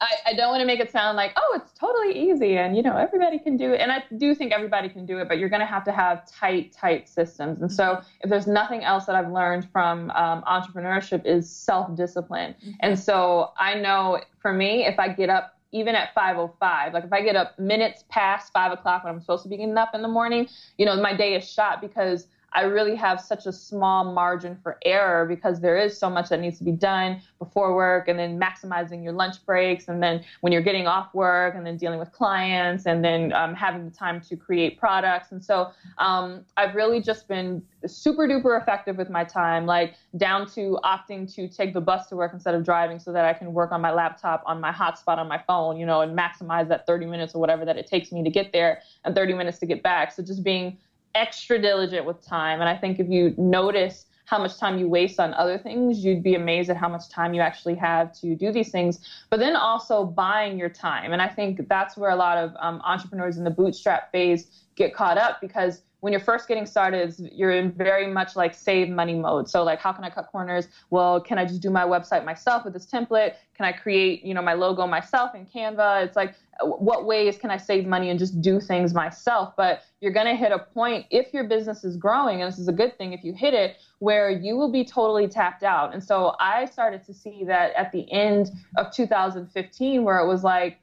I, 0.00 0.30
I, 0.30 0.34
don't 0.34 0.50
want 0.50 0.60
to 0.60 0.64
make 0.64 0.78
it 0.78 0.92
sound 0.92 1.16
like, 1.16 1.32
oh, 1.34 1.60
it's 1.60 1.76
totally 1.76 2.30
easy 2.30 2.56
and 2.56 2.76
you 2.76 2.84
know 2.84 2.96
everybody 2.96 3.36
can 3.36 3.56
do 3.56 3.72
it. 3.72 3.80
And 3.80 3.90
I 3.90 4.04
do 4.16 4.32
think 4.32 4.52
everybody 4.52 4.88
can 4.88 5.06
do 5.06 5.18
it, 5.18 5.26
but 5.26 5.38
you're 5.38 5.48
going 5.48 5.58
to 5.58 5.66
have 5.66 5.82
to 5.86 5.92
have 5.92 6.30
tight, 6.30 6.72
tight 6.72 7.08
systems. 7.08 7.62
And 7.62 7.72
so, 7.72 7.82
mm-hmm. 7.82 8.06
if 8.20 8.30
there's 8.30 8.46
nothing 8.46 8.84
else 8.84 9.06
that 9.06 9.16
I've 9.16 9.32
learned 9.32 9.68
from 9.72 10.12
um, 10.12 10.44
entrepreneurship 10.46 11.26
is 11.26 11.50
self-discipline. 11.50 12.54
Mm-hmm. 12.60 12.70
And 12.78 12.96
so 12.96 13.50
I 13.58 13.74
know 13.74 14.20
for 14.40 14.52
me, 14.52 14.86
if 14.86 15.00
I 15.00 15.08
get 15.08 15.30
up 15.30 15.57
even 15.72 15.94
at 15.94 16.14
5.05 16.14 16.92
like 16.92 17.04
if 17.04 17.12
i 17.12 17.20
get 17.20 17.36
up 17.36 17.58
minutes 17.58 18.04
past 18.08 18.52
5 18.52 18.72
o'clock 18.72 19.04
when 19.04 19.14
i'm 19.14 19.20
supposed 19.20 19.42
to 19.42 19.48
be 19.48 19.56
getting 19.56 19.76
up 19.76 19.94
in 19.94 20.02
the 20.02 20.08
morning 20.08 20.48
you 20.76 20.86
know 20.86 21.00
my 21.00 21.14
day 21.14 21.34
is 21.34 21.48
shot 21.48 21.80
because 21.80 22.26
I 22.52 22.62
really 22.62 22.94
have 22.96 23.20
such 23.20 23.46
a 23.46 23.52
small 23.52 24.04
margin 24.12 24.56
for 24.62 24.78
error 24.84 25.26
because 25.26 25.60
there 25.60 25.76
is 25.76 25.98
so 25.98 26.08
much 26.08 26.28
that 26.30 26.40
needs 26.40 26.58
to 26.58 26.64
be 26.64 26.72
done 26.72 27.20
before 27.38 27.74
work 27.74 28.08
and 28.08 28.18
then 28.18 28.40
maximizing 28.40 29.04
your 29.04 29.12
lunch 29.12 29.44
breaks 29.44 29.88
and 29.88 30.02
then 30.02 30.24
when 30.40 30.52
you're 30.52 30.62
getting 30.62 30.86
off 30.86 31.12
work 31.14 31.54
and 31.54 31.66
then 31.66 31.76
dealing 31.76 31.98
with 31.98 32.10
clients 32.10 32.86
and 32.86 33.04
then 33.04 33.32
um, 33.32 33.54
having 33.54 33.84
the 33.84 33.90
time 33.90 34.20
to 34.22 34.36
create 34.36 34.78
products. 34.78 35.32
And 35.32 35.44
so 35.44 35.70
um, 35.98 36.44
I've 36.56 36.74
really 36.74 37.02
just 37.02 37.28
been 37.28 37.62
super 37.86 38.26
duper 38.26 38.60
effective 38.60 38.96
with 38.96 39.10
my 39.10 39.24
time, 39.24 39.66
like 39.66 39.94
down 40.16 40.46
to 40.52 40.78
opting 40.84 41.32
to 41.34 41.48
take 41.48 41.74
the 41.74 41.80
bus 41.80 42.08
to 42.08 42.16
work 42.16 42.32
instead 42.32 42.54
of 42.54 42.64
driving 42.64 42.98
so 42.98 43.12
that 43.12 43.24
I 43.24 43.34
can 43.34 43.52
work 43.52 43.72
on 43.72 43.80
my 43.80 43.92
laptop 43.92 44.42
on 44.46 44.60
my 44.60 44.72
hotspot 44.72 45.18
on 45.18 45.28
my 45.28 45.38
phone, 45.46 45.76
you 45.76 45.86
know, 45.86 46.00
and 46.00 46.18
maximize 46.18 46.68
that 46.68 46.86
30 46.86 47.06
minutes 47.06 47.34
or 47.34 47.40
whatever 47.40 47.64
that 47.64 47.76
it 47.76 47.86
takes 47.86 48.10
me 48.10 48.24
to 48.24 48.30
get 48.30 48.52
there 48.52 48.80
and 49.04 49.14
30 49.14 49.34
minutes 49.34 49.58
to 49.58 49.66
get 49.66 49.82
back. 49.82 50.12
So 50.12 50.22
just 50.22 50.42
being 50.42 50.78
extra 51.14 51.60
diligent 51.60 52.06
with 52.06 52.24
time. 52.24 52.60
And 52.60 52.68
I 52.68 52.76
think 52.76 52.98
if 52.98 53.08
you 53.08 53.34
notice 53.36 54.06
how 54.28 54.38
much 54.38 54.58
time 54.58 54.78
you 54.78 54.88
waste 54.88 55.18
on 55.18 55.32
other 55.34 55.56
things, 55.56 56.04
you'd 56.04 56.22
be 56.22 56.34
amazed 56.34 56.68
at 56.68 56.76
how 56.76 56.88
much 56.88 57.08
time 57.08 57.32
you 57.32 57.40
actually 57.40 57.74
have 57.74 58.12
to 58.20 58.34
do 58.34 58.52
these 58.52 58.70
things. 58.70 58.98
But 59.30 59.40
then 59.40 59.56
also 59.56 60.04
buying 60.04 60.58
your 60.58 60.68
time. 60.68 61.14
And 61.14 61.22
I 61.22 61.28
think 61.28 61.66
that's 61.66 61.96
where 61.96 62.10
a 62.10 62.16
lot 62.16 62.36
of 62.36 62.52
um, 62.60 62.82
entrepreneurs 62.84 63.38
in 63.38 63.44
the 63.44 63.50
bootstrap 63.50 64.12
phase 64.12 64.66
get 64.76 64.94
caught 64.94 65.16
up 65.16 65.40
because 65.40 65.80
when 66.00 66.12
you're 66.12 66.20
first 66.20 66.46
getting 66.46 66.66
started, 66.66 67.14
you're 67.18 67.50
in 67.50 67.72
very 67.72 68.06
much 68.06 68.36
like 68.36 68.54
save 68.54 68.88
money 68.88 69.14
mode. 69.14 69.48
So 69.48 69.64
like, 69.64 69.80
how 69.80 69.92
can 69.92 70.04
I 70.04 70.10
cut 70.10 70.28
corners? 70.30 70.68
Well, 70.90 71.20
can 71.20 71.38
I 71.38 71.44
just 71.44 71.60
do 71.60 71.70
my 71.70 71.84
website 71.84 72.24
myself 72.24 72.64
with 72.64 72.72
this 72.72 72.86
template? 72.86 73.34
Can 73.54 73.66
I 73.66 73.72
create, 73.72 74.24
you 74.24 74.34
know, 74.34 74.42
my 74.42 74.54
logo 74.54 74.86
myself 74.86 75.34
in 75.34 75.46
Canva? 75.46 76.04
It's 76.04 76.14
like, 76.14 76.34
what 76.60 77.06
ways 77.06 77.38
can 77.38 77.50
I 77.50 77.56
save 77.56 77.86
money 77.86 78.10
and 78.10 78.18
just 78.18 78.40
do 78.40 78.60
things 78.60 78.94
myself? 78.94 79.54
But 79.56 79.82
you're 80.00 80.12
going 80.12 80.26
to 80.26 80.36
hit 80.36 80.52
a 80.52 80.58
point 80.58 81.06
if 81.10 81.32
your 81.34 81.44
business 81.44 81.82
is 81.82 81.96
growing, 81.96 82.42
and 82.42 82.52
this 82.52 82.58
is 82.58 82.68
a 82.68 82.72
good 82.72 82.96
thing 82.96 83.12
if 83.12 83.24
you 83.24 83.32
hit 83.32 83.54
it, 83.54 83.76
where 83.98 84.30
you 84.30 84.56
will 84.56 84.70
be 84.70 84.84
totally 84.84 85.26
tapped 85.26 85.64
out. 85.64 85.92
And 85.92 86.02
so 86.02 86.34
I 86.38 86.66
started 86.66 87.04
to 87.04 87.14
see 87.14 87.44
that 87.46 87.72
at 87.74 87.90
the 87.90 88.10
end 88.12 88.50
of 88.76 88.92
2015, 88.92 90.04
where 90.04 90.18
it 90.18 90.28
was 90.28 90.44
like, 90.44 90.78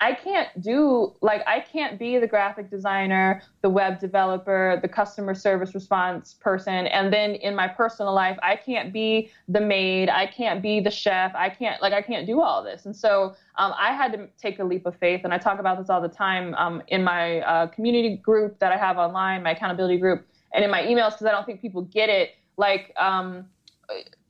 I 0.00 0.14
can't 0.14 0.48
do 0.60 1.14
like 1.22 1.42
I 1.46 1.60
can't 1.60 1.98
be 1.98 2.18
the 2.18 2.26
graphic 2.26 2.70
designer, 2.70 3.42
the 3.62 3.68
web 3.68 3.98
developer, 3.98 4.78
the 4.80 4.88
customer 4.88 5.34
service 5.34 5.74
response 5.74 6.34
person, 6.34 6.86
and 6.86 7.12
then 7.12 7.34
in 7.34 7.54
my 7.54 7.66
personal 7.66 8.14
life 8.14 8.38
I 8.42 8.54
can't 8.56 8.92
be 8.92 9.30
the 9.48 9.60
maid, 9.60 10.08
I 10.08 10.26
can't 10.26 10.62
be 10.62 10.80
the 10.80 10.90
chef, 10.90 11.34
I 11.34 11.48
can't 11.48 11.82
like 11.82 11.92
I 11.92 12.02
can't 12.02 12.26
do 12.26 12.40
all 12.40 12.62
this. 12.62 12.86
And 12.86 12.94
so 12.94 13.34
um, 13.56 13.74
I 13.76 13.92
had 13.92 14.12
to 14.12 14.28
take 14.40 14.60
a 14.60 14.64
leap 14.64 14.86
of 14.86 14.96
faith, 14.96 15.22
and 15.24 15.34
I 15.34 15.38
talk 15.38 15.58
about 15.58 15.78
this 15.78 15.90
all 15.90 16.00
the 16.00 16.08
time 16.08 16.54
um, 16.54 16.82
in 16.88 17.02
my 17.02 17.40
uh, 17.40 17.66
community 17.66 18.16
group 18.16 18.58
that 18.60 18.70
I 18.70 18.76
have 18.76 18.98
online, 18.98 19.42
my 19.42 19.50
accountability 19.50 19.98
group, 19.98 20.26
and 20.54 20.64
in 20.64 20.70
my 20.70 20.82
emails 20.82 21.10
because 21.10 21.26
I 21.26 21.32
don't 21.32 21.44
think 21.44 21.60
people 21.60 21.82
get 21.82 22.08
it. 22.08 22.36
Like 22.56 22.92
um, 22.96 23.46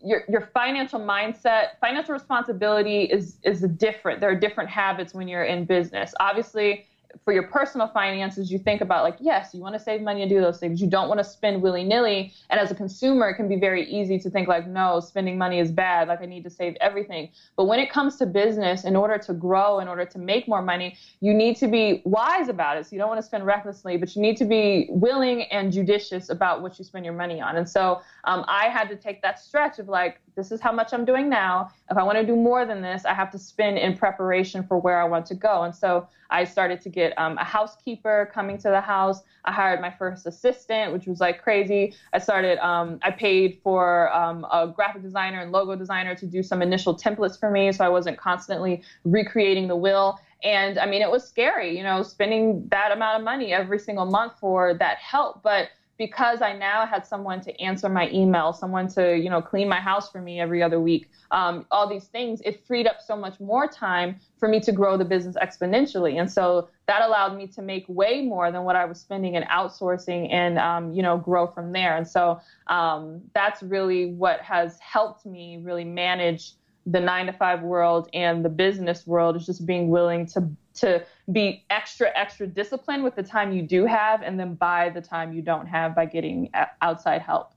your 0.02 0.24
your 0.28 0.50
financial 0.54 1.00
mindset, 1.00 1.78
financial 1.80 2.12
responsibility 2.12 3.04
is 3.04 3.38
is 3.42 3.62
different. 3.62 4.20
There 4.20 4.30
are 4.30 4.38
different 4.38 4.70
habits 4.70 5.14
when 5.14 5.28
you're 5.28 5.44
in 5.44 5.64
business. 5.64 6.14
Obviously, 6.20 6.86
for 7.24 7.32
your 7.32 7.44
personal 7.44 7.88
finances, 7.88 8.50
you 8.50 8.58
think 8.58 8.80
about 8.80 9.04
like, 9.04 9.16
yes, 9.20 9.50
you 9.52 9.60
want 9.60 9.74
to 9.74 9.78
save 9.78 10.00
money 10.00 10.22
and 10.22 10.30
do 10.30 10.40
those 10.40 10.58
things. 10.58 10.80
You 10.80 10.88
don't 10.88 11.08
want 11.08 11.18
to 11.18 11.24
spend 11.24 11.62
willy 11.62 11.84
nilly. 11.84 12.32
And 12.50 12.58
as 12.60 12.70
a 12.70 12.74
consumer, 12.74 13.28
it 13.28 13.34
can 13.34 13.48
be 13.48 13.56
very 13.56 13.84
easy 13.90 14.18
to 14.18 14.30
think 14.30 14.48
like, 14.48 14.66
no, 14.66 15.00
spending 15.00 15.38
money 15.38 15.58
is 15.58 15.70
bad. 15.70 16.08
Like 16.08 16.20
I 16.22 16.26
need 16.26 16.44
to 16.44 16.50
save 16.50 16.76
everything. 16.80 17.30
But 17.56 17.64
when 17.64 17.80
it 17.80 17.90
comes 17.90 18.16
to 18.16 18.26
business, 18.26 18.84
in 18.84 18.96
order 18.96 19.18
to 19.18 19.32
grow, 19.32 19.80
in 19.80 19.88
order 19.88 20.04
to 20.04 20.18
make 20.18 20.48
more 20.48 20.62
money, 20.62 20.96
you 21.20 21.34
need 21.34 21.56
to 21.58 21.68
be 21.68 22.02
wise 22.04 22.48
about 22.48 22.76
it. 22.76 22.86
So 22.86 22.90
you 22.92 22.98
don't 22.98 23.08
want 23.08 23.20
to 23.20 23.26
spend 23.26 23.44
recklessly, 23.46 23.96
but 23.96 24.14
you 24.14 24.22
need 24.22 24.36
to 24.38 24.44
be 24.44 24.86
willing 24.90 25.42
and 25.44 25.72
judicious 25.72 26.30
about 26.30 26.62
what 26.62 26.78
you 26.78 26.84
spend 26.84 27.04
your 27.04 27.14
money 27.14 27.40
on. 27.40 27.56
And 27.56 27.68
so 27.68 28.00
um, 28.24 28.44
I 28.48 28.68
had 28.68 28.88
to 28.88 28.96
take 28.96 29.22
that 29.22 29.38
stretch 29.38 29.78
of 29.78 29.88
like, 29.88 30.20
this 30.36 30.52
is 30.52 30.60
how 30.60 30.70
much 30.70 30.92
I'm 30.92 31.04
doing 31.04 31.28
now. 31.28 31.70
If 31.90 31.96
I 31.96 32.02
want 32.04 32.16
to 32.18 32.24
do 32.24 32.36
more 32.36 32.64
than 32.64 32.80
this, 32.80 33.04
I 33.04 33.12
have 33.12 33.30
to 33.32 33.38
spend 33.38 33.76
in 33.78 33.96
preparation 33.96 34.62
for 34.62 34.78
where 34.78 35.00
I 35.00 35.04
want 35.04 35.26
to 35.26 35.34
go. 35.34 35.62
And 35.62 35.74
so 35.74 36.08
I 36.30 36.44
started 36.44 36.80
to 36.82 36.88
get 36.88 37.07
um, 37.16 37.38
a 37.38 37.44
housekeeper 37.44 38.30
coming 38.32 38.58
to 38.58 38.68
the 38.68 38.80
house. 38.80 39.22
I 39.44 39.52
hired 39.52 39.80
my 39.80 39.90
first 39.90 40.26
assistant, 40.26 40.92
which 40.92 41.06
was 41.06 41.20
like 41.20 41.42
crazy. 41.42 41.94
I 42.12 42.18
started, 42.18 42.58
um, 42.58 42.98
I 43.02 43.10
paid 43.10 43.60
for 43.62 44.12
um, 44.14 44.44
a 44.52 44.68
graphic 44.68 45.02
designer 45.02 45.40
and 45.40 45.52
logo 45.52 45.74
designer 45.76 46.14
to 46.16 46.26
do 46.26 46.42
some 46.42 46.62
initial 46.62 46.96
templates 46.96 47.38
for 47.38 47.50
me 47.50 47.72
so 47.72 47.84
I 47.84 47.88
wasn't 47.88 48.18
constantly 48.18 48.82
recreating 49.04 49.68
the 49.68 49.76
will. 49.76 50.18
And 50.42 50.78
I 50.78 50.86
mean, 50.86 51.02
it 51.02 51.10
was 51.10 51.26
scary, 51.26 51.76
you 51.76 51.82
know, 51.82 52.02
spending 52.02 52.68
that 52.70 52.92
amount 52.92 53.18
of 53.18 53.24
money 53.24 53.52
every 53.52 53.78
single 53.78 54.06
month 54.06 54.34
for 54.38 54.74
that 54.74 54.98
help. 54.98 55.42
But 55.42 55.68
because 55.98 56.40
I 56.42 56.52
now 56.52 56.86
had 56.86 57.04
someone 57.04 57.40
to 57.40 57.60
answer 57.60 57.88
my 57.88 58.08
email, 58.10 58.52
someone 58.52 58.86
to, 58.88 59.16
you 59.16 59.28
know, 59.28 59.42
clean 59.42 59.68
my 59.68 59.80
house 59.80 60.10
for 60.10 60.20
me 60.20 60.40
every 60.40 60.62
other 60.62 60.80
week, 60.80 61.10
um, 61.32 61.66
all 61.72 61.88
these 61.88 62.04
things, 62.04 62.40
it 62.44 62.64
freed 62.66 62.86
up 62.86 63.00
so 63.04 63.16
much 63.16 63.40
more 63.40 63.66
time 63.66 64.20
for 64.38 64.48
me 64.48 64.60
to 64.60 64.70
grow 64.70 64.96
the 64.96 65.04
business 65.04 65.36
exponentially. 65.42 66.20
And 66.20 66.30
so 66.30 66.68
that 66.86 67.02
allowed 67.02 67.36
me 67.36 67.48
to 67.48 67.62
make 67.62 67.84
way 67.88 68.22
more 68.22 68.52
than 68.52 68.62
what 68.62 68.76
I 68.76 68.84
was 68.84 69.00
spending 69.00 69.34
in 69.34 69.42
outsourcing 69.44 70.32
and, 70.32 70.56
um, 70.58 70.92
you 70.92 71.02
know, 71.02 71.18
grow 71.18 71.48
from 71.48 71.72
there. 71.72 71.96
And 71.96 72.06
so 72.06 72.40
um, 72.68 73.20
that's 73.34 73.62
really 73.62 74.12
what 74.12 74.40
has 74.40 74.78
helped 74.78 75.26
me 75.26 75.58
really 75.60 75.84
manage 75.84 76.52
the 76.86 77.00
nine 77.00 77.26
to 77.26 77.32
five 77.32 77.60
world 77.62 78.08
and 78.14 78.44
the 78.44 78.48
business 78.48 79.06
world 79.06 79.36
is 79.36 79.44
just 79.44 79.66
being 79.66 79.88
willing 79.88 80.26
to 80.26 80.48
to 80.74 81.04
be 81.30 81.64
extra 81.68 82.10
extra 82.14 82.46
disciplined 82.46 83.04
with 83.04 83.14
the 83.14 83.22
time 83.22 83.52
you 83.52 83.62
do 83.62 83.84
have 83.84 84.22
and 84.22 84.40
then 84.40 84.54
buy 84.54 84.88
the 84.88 85.00
time 85.00 85.32
you 85.32 85.42
don't 85.42 85.66
have 85.66 85.94
by 85.94 86.06
getting 86.06 86.50
outside 86.80 87.22
help. 87.22 87.52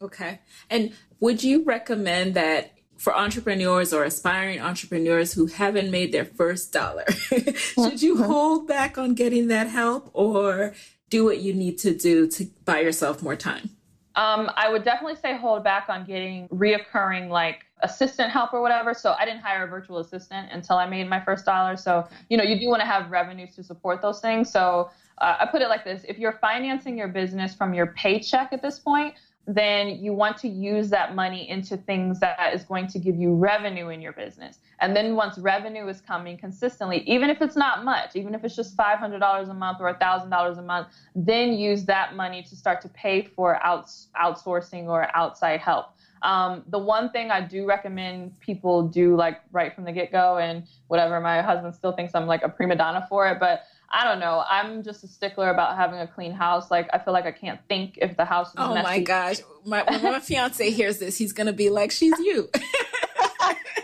Okay. 0.00 0.40
And 0.70 0.92
would 1.20 1.42
you 1.42 1.64
recommend 1.64 2.34
that 2.34 2.72
for 2.96 3.14
entrepreneurs 3.16 3.92
or 3.92 4.04
aspiring 4.04 4.60
entrepreneurs 4.60 5.32
who 5.34 5.46
haven't 5.46 5.90
made 5.90 6.12
their 6.12 6.24
first 6.24 6.72
dollar 6.72 7.04
should 7.10 8.00
you 8.00 8.16
hold 8.24 8.66
back 8.66 8.96
on 8.96 9.14
getting 9.14 9.48
that 9.48 9.68
help 9.68 10.08
or 10.14 10.74
do 11.10 11.24
what 11.24 11.38
you 11.38 11.52
need 11.52 11.78
to 11.78 11.94
do 11.94 12.26
to 12.26 12.46
buy 12.64 12.80
yourself 12.80 13.22
more 13.22 13.36
time? 13.36 13.70
Um, 14.16 14.50
I 14.56 14.70
would 14.70 14.82
definitely 14.82 15.16
say 15.16 15.36
hold 15.36 15.62
back 15.62 15.86
on 15.88 16.04
getting 16.04 16.48
reoccurring 16.48 17.28
like 17.28 17.65
assistant 17.82 18.30
help 18.30 18.52
or 18.52 18.60
whatever. 18.62 18.94
So 18.94 19.14
I 19.18 19.24
didn't 19.24 19.40
hire 19.40 19.64
a 19.64 19.68
virtual 19.68 19.98
assistant 19.98 20.48
until 20.52 20.76
I 20.76 20.86
made 20.86 21.08
my 21.08 21.20
first 21.20 21.44
dollar. 21.44 21.76
So, 21.76 22.06
you 22.28 22.36
know, 22.36 22.44
you 22.44 22.58
do 22.58 22.68
want 22.68 22.80
to 22.80 22.86
have 22.86 23.10
revenues 23.10 23.54
to 23.56 23.62
support 23.62 24.00
those 24.00 24.20
things. 24.20 24.50
So 24.50 24.90
uh, 25.18 25.36
I 25.40 25.46
put 25.46 25.62
it 25.62 25.68
like 25.68 25.84
this 25.84 26.04
if 26.08 26.18
you're 26.18 26.38
financing 26.40 26.96
your 26.96 27.08
business 27.08 27.54
from 27.54 27.74
your 27.74 27.88
paycheck 27.88 28.52
at 28.52 28.62
this 28.62 28.78
point, 28.78 29.14
then 29.46 29.88
you 30.02 30.12
want 30.12 30.36
to 30.38 30.48
use 30.48 30.90
that 30.90 31.14
money 31.14 31.48
into 31.48 31.76
things 31.76 32.18
that 32.18 32.52
is 32.52 32.64
going 32.64 32.88
to 32.88 32.98
give 32.98 33.14
you 33.16 33.32
revenue 33.34 33.90
in 33.90 34.00
your 34.00 34.12
business. 34.12 34.58
And 34.80 34.94
then 34.94 35.14
once 35.14 35.38
revenue 35.38 35.86
is 35.86 36.00
coming 36.00 36.36
consistently, 36.36 36.98
even 37.06 37.30
if 37.30 37.40
it's 37.40 37.56
not 37.56 37.84
much, 37.84 38.16
even 38.16 38.34
if 38.34 38.44
it's 38.44 38.56
just 38.56 38.76
$500 38.76 39.48
a 39.48 39.54
month 39.54 39.78
or 39.80 39.94
$1,000 39.94 40.58
a 40.58 40.62
month, 40.62 40.88
then 41.14 41.52
use 41.52 41.84
that 41.84 42.16
money 42.16 42.42
to 42.42 42.56
start 42.56 42.80
to 42.82 42.88
pay 42.88 43.22
for 43.22 43.62
outs- 43.64 44.08
outsourcing 44.20 44.86
or 44.86 45.14
outside 45.16 45.60
help. 45.60 45.95
Um, 46.26 46.64
the 46.66 46.78
one 46.78 47.10
thing 47.10 47.30
I 47.30 47.40
do 47.40 47.66
recommend 47.66 48.38
people 48.40 48.88
do 48.88 49.14
like 49.14 49.40
right 49.52 49.72
from 49.72 49.84
the 49.84 49.92
get 49.92 50.10
go, 50.10 50.38
and 50.38 50.64
whatever, 50.88 51.20
my 51.20 51.40
husband 51.40 51.72
still 51.76 51.92
thinks 51.92 52.16
I'm 52.16 52.26
like 52.26 52.42
a 52.42 52.48
prima 52.48 52.74
donna 52.74 53.06
for 53.08 53.28
it, 53.28 53.38
but 53.38 53.62
I 53.90 54.02
don't 54.04 54.18
know. 54.18 54.42
I'm 54.50 54.82
just 54.82 55.04
a 55.04 55.06
stickler 55.06 55.50
about 55.50 55.76
having 55.76 56.00
a 56.00 56.06
clean 56.08 56.32
house. 56.32 56.68
Like 56.68 56.88
I 56.92 56.98
feel 56.98 57.12
like 57.12 57.26
I 57.26 57.30
can't 57.30 57.60
think 57.68 57.98
if 58.02 58.16
the 58.16 58.24
house 58.24 58.48
is 58.48 58.54
oh 58.58 58.74
messy. 58.74 58.82
my 58.82 58.98
gosh, 58.98 59.36
my, 59.64 59.84
when 59.84 60.02
my 60.02 60.18
fiance 60.18 60.68
hears 60.70 60.98
this, 60.98 61.16
he's 61.16 61.32
gonna 61.32 61.52
be 61.52 61.70
like, 61.70 61.92
"She's 61.92 62.18
you." 62.18 62.50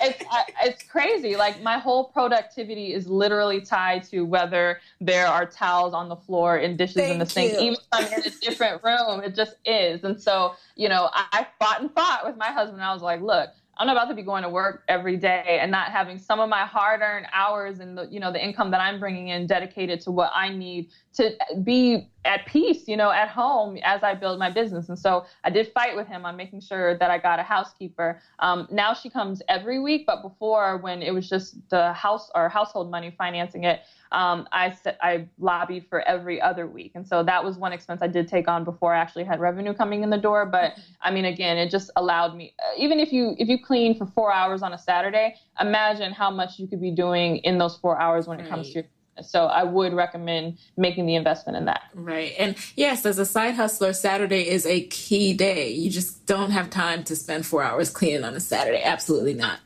it's 0.02 0.24
it's 0.62 0.82
crazy. 0.82 1.36
Like 1.36 1.62
my 1.62 1.78
whole 1.78 2.04
productivity 2.04 2.92
is 2.92 3.06
literally 3.06 3.60
tied 3.60 4.04
to 4.04 4.22
whether 4.22 4.80
there 5.00 5.26
are 5.26 5.46
towels 5.46 5.94
on 5.94 6.08
the 6.08 6.16
floor 6.16 6.56
and 6.56 6.76
dishes 6.76 6.96
Thank 6.96 7.12
in 7.12 7.18
the 7.18 7.26
sink. 7.26 7.52
you. 7.52 7.58
Even 7.58 7.74
if 7.74 7.86
I'm 7.92 8.12
in 8.12 8.26
a 8.26 8.30
different 8.40 8.82
room, 8.82 9.20
it 9.22 9.34
just 9.34 9.56
is. 9.64 10.04
And 10.04 10.20
so, 10.20 10.54
you 10.76 10.88
know, 10.88 11.08
I, 11.12 11.26
I 11.32 11.46
fought 11.58 11.80
and 11.80 11.92
fought 11.92 12.24
with 12.24 12.36
my 12.36 12.52
husband. 12.52 12.82
I 12.82 12.92
was 12.92 13.02
like, 13.02 13.20
look, 13.20 13.50
I'm 13.78 13.86
not 13.86 13.96
about 13.96 14.08
to 14.08 14.14
be 14.14 14.22
going 14.22 14.42
to 14.42 14.48
work 14.48 14.82
every 14.88 15.16
day 15.16 15.58
and 15.60 15.70
not 15.70 15.90
having 15.90 16.18
some 16.18 16.40
of 16.40 16.48
my 16.48 16.66
hard-earned 16.66 17.26
hours 17.32 17.80
and 17.80 17.96
the 17.96 18.06
you 18.10 18.20
know 18.20 18.30
the 18.30 18.42
income 18.42 18.70
that 18.70 18.80
I'm 18.80 19.00
bringing 19.00 19.28
in 19.28 19.46
dedicated 19.46 20.00
to 20.02 20.10
what 20.10 20.30
I 20.34 20.50
need 20.50 20.88
to 21.14 21.32
be 21.62 22.08
at 22.24 22.46
peace, 22.46 22.86
you 22.86 22.96
know, 22.96 23.10
at 23.10 23.28
home 23.28 23.78
as 23.82 24.02
I 24.02 24.14
build 24.14 24.38
my 24.38 24.50
business. 24.50 24.88
And 24.88 24.98
so 24.98 25.24
I 25.42 25.50
did 25.50 25.68
fight 25.74 25.96
with 25.96 26.06
him 26.06 26.24
on 26.24 26.36
making 26.36 26.60
sure 26.60 26.96
that 26.98 27.10
I 27.10 27.18
got 27.18 27.40
a 27.40 27.42
housekeeper. 27.42 28.20
Um, 28.38 28.68
now 28.70 28.94
she 28.94 29.10
comes 29.10 29.42
every 29.48 29.80
week, 29.80 30.04
but 30.06 30.22
before 30.22 30.76
when 30.78 31.02
it 31.02 31.12
was 31.12 31.28
just 31.28 31.56
the 31.70 31.92
house 31.92 32.30
or 32.34 32.48
household 32.48 32.90
money 32.90 33.10
financing 33.10 33.64
it, 33.64 33.80
um, 34.12 34.46
I 34.52 34.76
I 35.00 35.26
lobbied 35.38 35.86
for 35.88 36.00
every 36.02 36.40
other 36.40 36.66
week, 36.66 36.92
and 36.94 37.06
so 37.06 37.22
that 37.22 37.42
was 37.44 37.56
one 37.56 37.72
expense 37.72 38.02
I 38.02 38.06
did 38.06 38.28
take 38.28 38.46
on 38.46 38.64
before 38.64 38.94
I 38.94 38.98
actually 38.98 39.24
had 39.24 39.40
revenue 39.40 39.74
coming 39.74 40.02
in 40.02 40.10
the 40.10 40.18
door. 40.18 40.46
But 40.46 40.78
I 41.02 41.10
mean, 41.10 41.24
again, 41.24 41.56
it 41.56 41.70
just 41.70 41.90
allowed 41.96 42.36
me. 42.36 42.54
Uh, 42.58 42.78
even 42.78 43.00
if 43.00 43.12
you 43.12 43.34
if 43.38 43.48
you 43.48 43.58
clean 43.58 43.96
for 43.96 44.06
four 44.06 44.32
hours 44.32 44.62
on 44.62 44.72
a 44.72 44.78
Saturday, 44.78 45.36
imagine 45.60 46.12
how 46.12 46.30
much 46.30 46.58
you 46.58 46.66
could 46.68 46.80
be 46.80 46.90
doing 46.90 47.38
in 47.38 47.58
those 47.58 47.76
four 47.78 48.00
hours 48.00 48.28
when 48.28 48.38
it 48.38 48.48
comes 48.48 48.68
to 48.68 48.74
your 48.74 48.84
so 49.20 49.44
I 49.44 49.62
would 49.62 49.92
recommend 49.92 50.58
making 50.76 51.04
the 51.06 51.16
investment 51.16 51.58
in 51.58 51.66
that. 51.66 51.82
Right. 51.94 52.32
And 52.38 52.56
yes, 52.76 53.04
as 53.04 53.18
a 53.18 53.26
side 53.26 53.54
hustler, 53.54 53.92
Saturday 53.92 54.48
is 54.48 54.64
a 54.64 54.84
key 54.86 55.34
day. 55.34 55.70
You 55.70 55.90
just 55.90 56.24
don't 56.24 56.50
have 56.50 56.70
time 56.70 57.04
to 57.04 57.14
spend 57.14 57.44
four 57.44 57.62
hours 57.62 57.90
cleaning 57.90 58.24
on 58.24 58.34
a 58.34 58.40
Saturday. 58.40 58.82
Absolutely 58.82 59.34
not. 59.34 59.60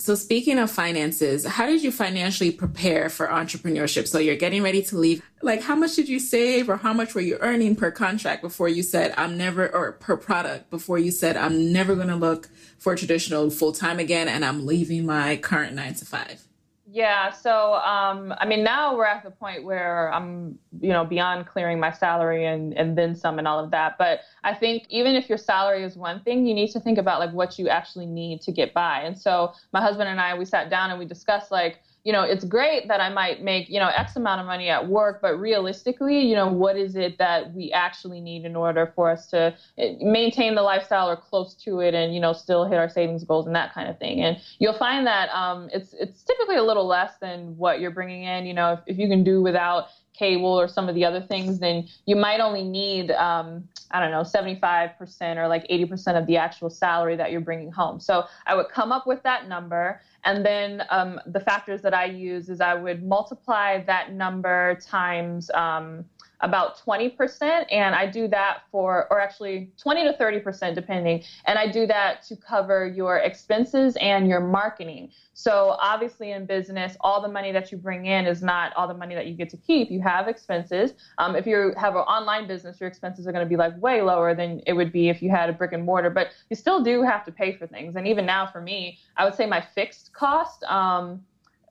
So 0.00 0.14
speaking 0.14 0.58
of 0.58 0.70
finances, 0.70 1.44
how 1.44 1.66
did 1.66 1.82
you 1.82 1.92
financially 1.92 2.50
prepare 2.50 3.10
for 3.10 3.26
entrepreneurship? 3.26 4.08
So 4.08 4.18
you're 4.18 4.34
getting 4.34 4.62
ready 4.62 4.80
to 4.84 4.96
leave. 4.96 5.22
Like 5.42 5.60
how 5.60 5.76
much 5.76 5.94
did 5.94 6.08
you 6.08 6.18
save 6.18 6.70
or 6.70 6.78
how 6.78 6.94
much 6.94 7.14
were 7.14 7.20
you 7.20 7.36
earning 7.40 7.76
per 7.76 7.90
contract 7.90 8.40
before 8.40 8.70
you 8.70 8.82
said 8.82 9.12
I'm 9.18 9.36
never 9.36 9.68
or 9.68 9.92
per 9.92 10.16
product 10.16 10.70
before 10.70 10.98
you 10.98 11.10
said 11.10 11.36
I'm 11.36 11.70
never 11.70 11.94
going 11.94 12.08
to 12.08 12.16
look 12.16 12.48
for 12.78 12.96
traditional 12.96 13.50
full 13.50 13.72
time 13.72 13.98
again 13.98 14.26
and 14.26 14.42
I'm 14.42 14.64
leaving 14.64 15.04
my 15.04 15.36
current 15.36 15.74
9 15.74 15.92
to 15.92 16.04
5? 16.06 16.49
Yeah. 16.92 17.30
So, 17.30 17.74
um, 17.74 18.34
I 18.38 18.46
mean, 18.46 18.64
now 18.64 18.96
we're 18.96 19.04
at 19.04 19.22
the 19.22 19.30
point 19.30 19.62
where 19.62 20.12
I'm, 20.12 20.58
you 20.80 20.88
know, 20.88 21.04
beyond 21.04 21.46
clearing 21.46 21.78
my 21.78 21.92
salary 21.92 22.46
and, 22.46 22.76
and 22.76 22.98
then 22.98 23.14
some 23.14 23.38
and 23.38 23.46
all 23.46 23.62
of 23.62 23.70
that. 23.70 23.96
But 23.96 24.22
I 24.42 24.54
think 24.54 24.86
even 24.88 25.14
if 25.14 25.28
your 25.28 25.38
salary 25.38 25.84
is 25.84 25.96
one 25.96 26.20
thing, 26.24 26.46
you 26.46 26.54
need 26.54 26.72
to 26.72 26.80
think 26.80 26.98
about 26.98 27.20
like 27.20 27.32
what 27.32 27.60
you 27.60 27.68
actually 27.68 28.06
need 28.06 28.40
to 28.42 28.50
get 28.50 28.74
by. 28.74 29.02
And 29.02 29.16
so 29.16 29.52
my 29.72 29.80
husband 29.80 30.08
and 30.08 30.20
I, 30.20 30.36
we 30.36 30.44
sat 30.44 30.68
down 30.68 30.90
and 30.90 30.98
we 30.98 31.04
discussed 31.04 31.52
like, 31.52 31.78
you 32.04 32.12
know, 32.12 32.22
it's 32.22 32.44
great 32.44 32.88
that 32.88 33.00
I 33.00 33.10
might 33.10 33.42
make, 33.42 33.68
you 33.68 33.78
know, 33.78 33.88
X 33.88 34.16
amount 34.16 34.40
of 34.40 34.46
money 34.46 34.68
at 34.68 34.88
work, 34.88 35.20
but 35.20 35.36
realistically, 35.36 36.20
you 36.20 36.34
know, 36.34 36.48
what 36.48 36.76
is 36.76 36.96
it 36.96 37.18
that 37.18 37.52
we 37.52 37.72
actually 37.72 38.20
need 38.20 38.44
in 38.44 38.56
order 38.56 38.90
for 38.94 39.10
us 39.10 39.26
to 39.28 39.54
eh, 39.76 39.96
maintain 40.00 40.54
the 40.54 40.62
lifestyle 40.62 41.10
or 41.10 41.16
close 41.16 41.54
to 41.54 41.80
it 41.80 41.94
and, 41.94 42.14
you 42.14 42.20
know, 42.20 42.32
still 42.32 42.64
hit 42.64 42.78
our 42.78 42.88
savings 42.88 43.24
goals 43.24 43.46
and 43.46 43.54
that 43.54 43.74
kind 43.74 43.88
of 43.88 43.98
thing. 43.98 44.22
And 44.22 44.38
you'll 44.58 44.78
find 44.78 45.06
that 45.06 45.28
um, 45.30 45.68
it's, 45.72 45.92
it's 45.92 46.22
typically 46.22 46.56
a 46.56 46.62
little 46.62 46.86
less 46.86 47.18
than 47.20 47.56
what 47.58 47.80
you're 47.80 47.90
bringing 47.90 48.24
in. 48.24 48.46
You 48.46 48.54
know, 48.54 48.72
if, 48.72 48.80
if 48.86 48.98
you 48.98 49.08
can 49.08 49.22
do 49.22 49.42
without 49.42 49.88
cable 50.20 50.60
or 50.60 50.68
some 50.68 50.86
of 50.88 50.94
the 50.94 51.04
other 51.04 51.22
things, 51.22 51.58
then 51.58 51.88
you 52.04 52.14
might 52.14 52.40
only 52.40 52.62
need, 52.62 53.10
um, 53.12 53.66
I 53.90 54.00
don't 54.00 54.10
know, 54.10 54.20
75% 54.20 55.36
or 55.38 55.48
like 55.48 55.66
80% 55.68 56.18
of 56.20 56.26
the 56.26 56.36
actual 56.36 56.68
salary 56.68 57.16
that 57.16 57.32
you're 57.32 57.40
bringing 57.40 57.72
home. 57.72 57.98
So 57.98 58.24
I 58.46 58.54
would 58.54 58.68
come 58.68 58.92
up 58.92 59.06
with 59.06 59.22
that 59.22 59.48
number. 59.48 60.00
And 60.24 60.44
then 60.44 60.84
um, 60.90 61.18
the 61.26 61.40
factors 61.40 61.80
that 61.82 61.94
I 61.94 62.04
use 62.04 62.50
is 62.50 62.60
I 62.60 62.74
would 62.74 63.02
multiply 63.02 63.82
that 63.84 64.12
number 64.12 64.78
times 64.86 65.50
um, 65.54 66.04
about 66.40 66.78
20%. 66.78 67.66
And 67.70 67.94
I 67.94 68.06
do 68.06 68.28
that 68.28 68.62
for, 68.70 69.06
or 69.10 69.20
actually 69.20 69.70
20 69.76 70.04
to 70.04 70.12
30%, 70.18 70.74
depending. 70.74 71.22
And 71.46 71.58
I 71.58 71.70
do 71.70 71.86
that 71.86 72.22
to 72.24 72.36
cover 72.36 72.86
your 72.86 73.18
expenses 73.18 73.96
and 74.00 74.28
your 74.28 74.40
marketing. 74.40 75.10
So 75.34 75.76
obviously 75.80 76.32
in 76.32 76.44
business, 76.44 76.96
all 77.00 77.22
the 77.22 77.28
money 77.28 77.50
that 77.52 77.72
you 77.72 77.78
bring 77.78 78.06
in 78.06 78.26
is 78.26 78.42
not 78.42 78.74
all 78.76 78.86
the 78.86 78.94
money 78.94 79.14
that 79.14 79.26
you 79.26 79.34
get 79.34 79.48
to 79.50 79.56
keep. 79.56 79.90
You 79.90 80.00
have 80.02 80.28
expenses. 80.28 80.92
Um, 81.18 81.34
if 81.34 81.46
you 81.46 81.72
have 81.76 81.94
an 81.94 82.02
online 82.02 82.46
business, 82.46 82.78
your 82.78 82.88
expenses 82.88 83.26
are 83.26 83.32
going 83.32 83.44
to 83.44 83.48
be 83.48 83.56
like 83.56 83.80
way 83.80 84.02
lower 84.02 84.34
than 84.34 84.60
it 84.66 84.74
would 84.74 84.92
be 84.92 85.08
if 85.08 85.22
you 85.22 85.30
had 85.30 85.48
a 85.48 85.52
brick 85.52 85.72
and 85.72 85.84
mortar, 85.84 86.10
but 86.10 86.28
you 86.50 86.56
still 86.56 86.82
do 86.82 87.02
have 87.02 87.24
to 87.24 87.32
pay 87.32 87.56
for 87.56 87.66
things. 87.66 87.96
And 87.96 88.06
even 88.06 88.26
now 88.26 88.46
for 88.46 88.60
me, 88.60 88.98
I 89.16 89.24
would 89.24 89.34
say 89.34 89.46
my 89.46 89.60
fixed 89.60 90.12
cost, 90.12 90.62
um, 90.64 91.22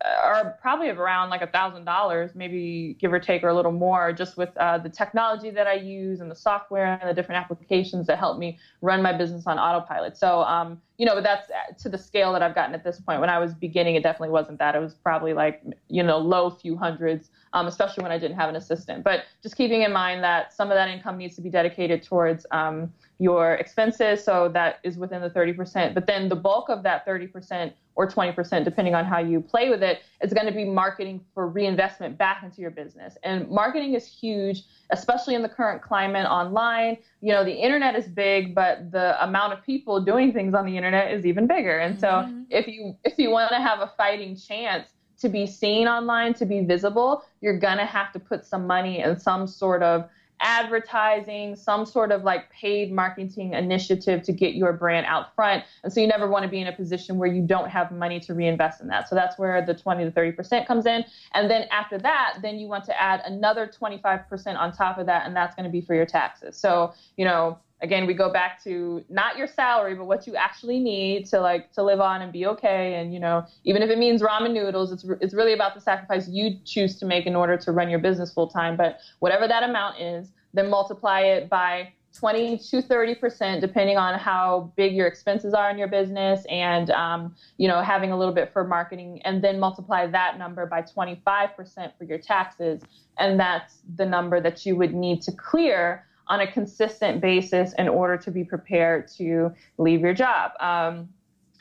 are 0.05 0.57
probably 0.61 0.89
around 0.89 1.29
like 1.29 1.41
a 1.41 1.47
thousand 1.47 1.83
dollars, 1.83 2.31
maybe 2.33 2.95
give 2.99 3.11
or 3.11 3.19
take, 3.19 3.43
or 3.43 3.49
a 3.49 3.53
little 3.53 3.71
more, 3.71 4.13
just 4.13 4.37
with 4.37 4.55
uh, 4.57 4.77
the 4.77 4.87
technology 4.87 5.49
that 5.49 5.67
I 5.67 5.73
use 5.73 6.21
and 6.21 6.31
the 6.31 6.35
software 6.35 6.97
and 7.01 7.09
the 7.09 7.13
different 7.13 7.41
applications 7.41 8.07
that 8.07 8.17
help 8.17 8.39
me 8.39 8.57
run 8.81 9.01
my 9.01 9.11
business 9.11 9.45
on 9.45 9.59
autopilot. 9.59 10.17
So, 10.17 10.41
um, 10.43 10.81
you 10.97 11.05
know, 11.05 11.15
but 11.15 11.23
that's 11.23 11.49
uh, 11.49 11.73
to 11.79 11.89
the 11.89 11.97
scale 11.97 12.31
that 12.31 12.41
I've 12.41 12.55
gotten 12.55 12.73
at 12.73 12.83
this 12.83 12.99
point. 13.01 13.19
When 13.19 13.29
I 13.29 13.39
was 13.39 13.53
beginning, 13.53 13.95
it 13.95 14.03
definitely 14.03 14.29
wasn't 14.29 14.57
that. 14.59 14.73
It 14.73 14.79
was 14.79 14.93
probably 14.93 15.33
like, 15.33 15.61
you 15.89 16.03
know, 16.03 16.17
low 16.17 16.49
few 16.49 16.77
hundreds, 16.77 17.29
um, 17.51 17.67
especially 17.67 18.01
when 18.03 18.11
I 18.11 18.17
didn't 18.17 18.37
have 18.37 18.47
an 18.47 18.55
assistant. 18.55 19.03
But 19.03 19.23
just 19.43 19.57
keeping 19.57 19.81
in 19.81 19.91
mind 19.91 20.23
that 20.23 20.53
some 20.53 20.71
of 20.71 20.75
that 20.75 20.87
income 20.87 21.17
needs 21.17 21.35
to 21.35 21.41
be 21.41 21.49
dedicated 21.49 22.03
towards 22.03 22.45
um, 22.51 22.93
your 23.19 23.55
expenses. 23.55 24.23
So 24.23 24.49
that 24.53 24.79
is 24.83 24.97
within 24.97 25.21
the 25.21 25.29
30%. 25.29 25.93
But 25.93 26.07
then 26.07 26.29
the 26.29 26.37
bulk 26.37 26.69
of 26.69 26.83
that 26.83 27.05
30% 27.05 27.73
or 27.99 28.07
20%, 28.07 28.63
depending 28.63 28.95
on 28.95 29.03
how 29.03 29.19
you 29.19 29.41
play 29.41 29.69
with 29.69 29.83
it, 29.83 29.99
is 30.21 30.31
going 30.31 30.45
to 30.45 30.53
be 30.53 30.63
marketing 30.63 31.19
for 31.33 31.49
reinvestment 31.49 32.17
back 32.17 32.43
into 32.43 32.61
your 32.61 32.71
business. 32.71 33.17
And 33.23 33.49
marketing 33.49 33.93
is 33.93 34.07
huge, 34.07 34.63
especially 34.89 35.35
in 35.35 35.41
the 35.41 35.49
current 35.49 35.81
climate 35.81 36.25
online. 36.25 36.95
You 37.19 37.33
know, 37.33 37.43
the 37.43 37.53
internet 37.53 37.97
is 37.97 38.07
big, 38.07 38.55
but 38.55 38.89
the 38.93 39.21
amount 39.21 39.51
of 39.51 39.65
people 39.65 39.99
doing 39.99 40.31
things 40.31 40.53
on 40.53 40.65
the 40.65 40.77
internet 40.77 41.11
is 41.11 41.25
even 41.25 41.45
bigger. 41.45 41.77
And 41.79 41.99
so 41.99 42.07
mm-hmm. 42.07 42.43
if 42.49 42.67
you 42.67 42.95
if 43.03 43.15
you 43.17 43.31
want 43.31 43.51
to 43.51 43.59
have 43.59 43.81
a 43.81 43.91
fighting 43.97 44.37
chance 44.37 44.87
to 45.17 45.27
be 45.27 45.45
seen 45.45 45.89
online, 45.89 46.33
to 46.35 46.45
be 46.45 46.61
visible, 46.61 47.25
you're 47.41 47.59
going 47.59 47.79
to 47.79 47.85
have 47.85 48.13
to 48.13 48.19
put 48.19 48.45
some 48.45 48.65
money 48.65 49.01
in 49.01 49.19
some 49.19 49.45
sort 49.45 49.83
of 49.83 50.09
advertising, 50.41 51.55
some 51.55 51.85
sort 51.85 52.11
of 52.11 52.23
like 52.23 52.49
paid 52.49 52.91
marketing 52.91 53.53
initiative 53.53 54.23
to 54.23 54.31
get 54.31 54.55
your 54.55 54.73
brand 54.73 55.05
out 55.05 55.35
front. 55.35 55.63
And 55.83 55.91
so 55.91 55.99
you 55.99 56.07
never 56.07 56.27
want 56.27 56.43
to 56.43 56.49
be 56.49 56.59
in 56.59 56.67
a 56.67 56.71
position 56.71 57.17
where 57.17 57.31
you 57.31 57.41
don't 57.41 57.69
have 57.69 57.91
money 57.91 58.19
to 58.21 58.33
reinvest 58.33 58.81
in 58.81 58.87
that. 58.87 59.09
So 59.09 59.15
that's 59.15 59.37
where 59.37 59.65
the 59.65 59.73
20 59.73 60.05
to 60.05 60.11
30% 60.11 60.65
comes 60.65 60.85
in. 60.85 61.03
And 61.33 61.49
then 61.49 61.67
after 61.71 61.97
that, 61.99 62.39
then 62.41 62.57
you 62.57 62.67
want 62.67 62.85
to 62.85 63.01
add 63.01 63.21
another 63.25 63.67
25% 63.67 64.57
on 64.57 64.71
top 64.71 64.97
of 64.97 65.05
that, 65.07 65.25
and 65.25 65.35
that's 65.35 65.55
going 65.55 65.65
to 65.65 65.71
be 65.71 65.81
for 65.81 65.95
your 65.95 66.05
taxes. 66.05 66.57
So, 66.57 66.93
you 67.17 67.25
know, 67.25 67.59
again 67.81 68.05
we 68.05 68.13
go 68.13 68.31
back 68.31 68.61
to 68.63 69.03
not 69.09 69.37
your 69.37 69.47
salary 69.47 69.95
but 69.95 70.05
what 70.05 70.27
you 70.27 70.35
actually 70.35 70.79
need 70.79 71.25
to 71.25 71.39
like 71.39 71.71
to 71.73 71.83
live 71.83 71.99
on 71.99 72.21
and 72.21 72.31
be 72.31 72.45
okay. 72.45 72.95
And 72.95 73.13
you 73.13 73.19
know 73.19 73.45
even 73.63 73.81
if 73.81 73.89
it 73.89 73.97
means 73.97 74.21
ramen 74.21 74.53
noodles 74.53 74.91
it's 74.91 75.05
it's 75.21 75.33
really 75.33 75.53
about 75.53 75.75
the 75.75 75.81
sacrifice 75.81 76.27
you 76.27 76.57
choose 76.65 76.97
to 76.99 77.05
make 77.05 77.25
in 77.25 77.35
order 77.35 77.57
to 77.57 77.71
run 77.71 77.89
your 77.89 77.99
business 77.99 78.33
full 78.33 78.47
time 78.47 78.75
but 78.75 78.99
whatever 79.19 79.47
that 79.47 79.63
amount 79.63 79.99
is 79.99 80.31
then 80.53 80.69
multiply 80.69 81.21
it 81.21 81.49
by 81.49 81.91
20 82.13 82.57
to 82.57 82.81
30 82.81 83.15
percent 83.15 83.61
depending 83.61 83.97
on 83.97 84.17
how 84.17 84.71
big 84.75 84.93
your 84.93 85.07
expenses 85.07 85.53
are 85.53 85.69
in 85.69 85.77
your 85.77 85.87
business 85.87 86.45
and 86.49 86.89
um, 86.89 87.35
you 87.57 87.67
know 87.67 87.81
having 87.81 88.11
a 88.11 88.17
little 88.17 88.33
bit 88.33 88.51
for 88.51 88.63
marketing 88.63 89.21
and 89.25 89.43
then 89.43 89.59
multiply 89.59 90.07
that 90.07 90.37
number 90.37 90.65
by 90.65 90.81
25 90.81 91.55
percent 91.55 91.93
for 91.97 92.03
your 92.05 92.17
taxes. 92.17 92.81
And 93.17 93.39
that's 93.39 93.79
the 93.97 94.05
number 94.05 94.39
that 94.39 94.65
you 94.65 94.75
would 94.77 94.93
need 94.93 95.21
to 95.23 95.31
clear 95.33 96.05
on 96.29 96.41
a 96.41 96.51
consistent 96.51 97.19
basis 97.21 97.73
in 97.73 97.89
order 97.89 98.15
to 98.17 98.31
be 98.31 98.43
prepared 98.43 99.07
to 99.17 99.51
leave 99.77 100.01
your 100.01 100.13
job. 100.13 100.51
Um, 100.59 101.09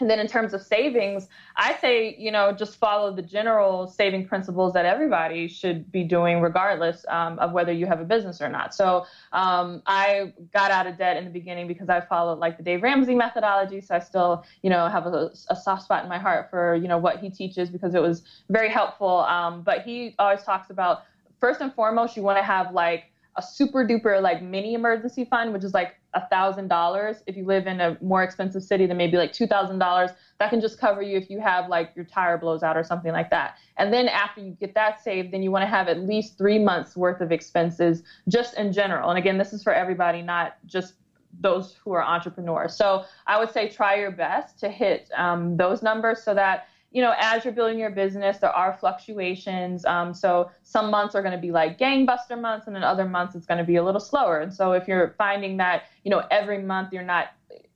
and 0.00 0.08
then 0.08 0.20
in 0.20 0.28
terms 0.28 0.54
of 0.54 0.62
savings, 0.62 1.26
I 1.56 1.76
say, 1.80 2.14
you 2.16 2.30
know, 2.30 2.52
just 2.52 2.76
follow 2.76 3.12
the 3.12 3.22
general 3.22 3.88
saving 3.88 4.28
principles 4.28 4.72
that 4.74 4.84
everybody 4.84 5.48
should 5.48 5.90
be 5.90 6.04
doing, 6.04 6.40
regardless 6.40 7.04
um, 7.08 7.38
of 7.40 7.52
whether 7.52 7.72
you 7.72 7.86
have 7.86 8.00
a 8.00 8.04
business 8.04 8.40
or 8.40 8.48
not. 8.48 8.74
So 8.74 9.06
um, 9.32 9.82
I 9.86 10.32
got 10.52 10.70
out 10.70 10.86
of 10.86 10.98
debt 10.98 11.16
in 11.16 11.24
the 11.24 11.30
beginning 11.30 11.66
because 11.66 11.88
I 11.88 12.00
followed 12.00 12.38
like 12.38 12.58
the 12.58 12.62
Dave 12.62 12.82
Ramsey 12.82 13.16
methodology. 13.16 13.80
So 13.80 13.96
I 13.96 13.98
still, 13.98 14.44
you 14.62 14.70
know, 14.70 14.86
have 14.88 15.06
a, 15.06 15.32
a 15.50 15.56
soft 15.56 15.82
spot 15.82 16.04
in 16.04 16.08
my 16.08 16.18
heart 16.18 16.48
for, 16.48 16.76
you 16.76 16.86
know, 16.86 16.98
what 16.98 17.18
he 17.18 17.28
teaches 17.28 17.68
because 17.68 17.94
it 17.96 18.02
was 18.02 18.22
very 18.50 18.68
helpful. 18.68 19.20
Um, 19.20 19.62
but 19.62 19.82
he 19.82 20.14
always 20.18 20.44
talks 20.44 20.70
about 20.70 21.02
first 21.40 21.60
and 21.60 21.74
foremost, 21.74 22.16
you 22.16 22.22
want 22.22 22.38
to 22.38 22.44
have 22.44 22.72
like 22.72 23.10
a 23.38 23.42
super 23.42 23.86
duper 23.86 24.20
like 24.20 24.42
mini 24.42 24.74
emergency 24.74 25.24
fund, 25.24 25.52
which 25.52 25.62
is 25.62 25.72
like 25.72 25.94
a 26.14 26.26
thousand 26.28 26.66
dollars. 26.66 27.22
If 27.26 27.36
you 27.36 27.46
live 27.46 27.68
in 27.68 27.80
a 27.80 27.96
more 28.02 28.24
expensive 28.24 28.64
city, 28.64 28.84
then 28.84 28.96
maybe 28.96 29.16
like 29.16 29.32
two 29.32 29.46
thousand 29.46 29.78
dollars. 29.78 30.10
That 30.40 30.50
can 30.50 30.60
just 30.60 30.80
cover 30.80 31.00
you 31.00 31.16
if 31.16 31.30
you 31.30 31.38
have 31.40 31.68
like 31.68 31.92
your 31.94 32.04
tire 32.04 32.36
blows 32.36 32.64
out 32.64 32.76
or 32.76 32.82
something 32.82 33.12
like 33.12 33.30
that. 33.30 33.56
And 33.76 33.92
then 33.92 34.08
after 34.08 34.40
you 34.40 34.56
get 34.58 34.74
that 34.74 35.00
saved, 35.02 35.32
then 35.32 35.42
you 35.42 35.52
want 35.52 35.62
to 35.62 35.68
have 35.68 35.86
at 35.86 36.00
least 36.00 36.36
three 36.36 36.58
months 36.58 36.96
worth 36.96 37.20
of 37.20 37.30
expenses 37.30 38.02
just 38.28 38.54
in 38.58 38.72
general. 38.72 39.08
And 39.08 39.18
again, 39.18 39.38
this 39.38 39.52
is 39.52 39.62
for 39.62 39.72
everybody, 39.72 40.20
not 40.20 40.56
just 40.66 40.94
those 41.40 41.76
who 41.84 41.92
are 41.92 42.02
entrepreneurs. 42.02 42.74
So 42.74 43.04
I 43.28 43.38
would 43.38 43.52
say 43.52 43.68
try 43.68 43.94
your 43.96 44.10
best 44.10 44.58
to 44.60 44.68
hit 44.68 45.10
um, 45.16 45.56
those 45.56 45.80
numbers 45.82 46.22
so 46.24 46.34
that 46.34 46.66
you 46.90 47.02
know, 47.02 47.12
as 47.18 47.44
you're 47.44 47.52
building 47.52 47.78
your 47.78 47.90
business, 47.90 48.38
there 48.38 48.50
are 48.50 48.76
fluctuations. 48.80 49.84
Um, 49.84 50.14
so 50.14 50.50
some 50.62 50.90
months 50.90 51.14
are 51.14 51.22
going 51.22 51.34
to 51.34 51.40
be 51.40 51.50
like 51.50 51.78
gangbuster 51.78 52.40
months, 52.40 52.66
and 52.66 52.74
then 52.74 52.82
other 52.82 53.04
months 53.04 53.34
it's 53.34 53.46
going 53.46 53.58
to 53.58 53.64
be 53.64 53.76
a 53.76 53.82
little 53.82 54.00
slower. 54.00 54.40
And 54.40 54.52
so 54.52 54.72
if 54.72 54.88
you're 54.88 55.14
finding 55.18 55.58
that, 55.58 55.84
you 56.04 56.10
know, 56.10 56.22
every 56.30 56.62
month 56.62 56.92
you're 56.92 57.02
not 57.02 57.28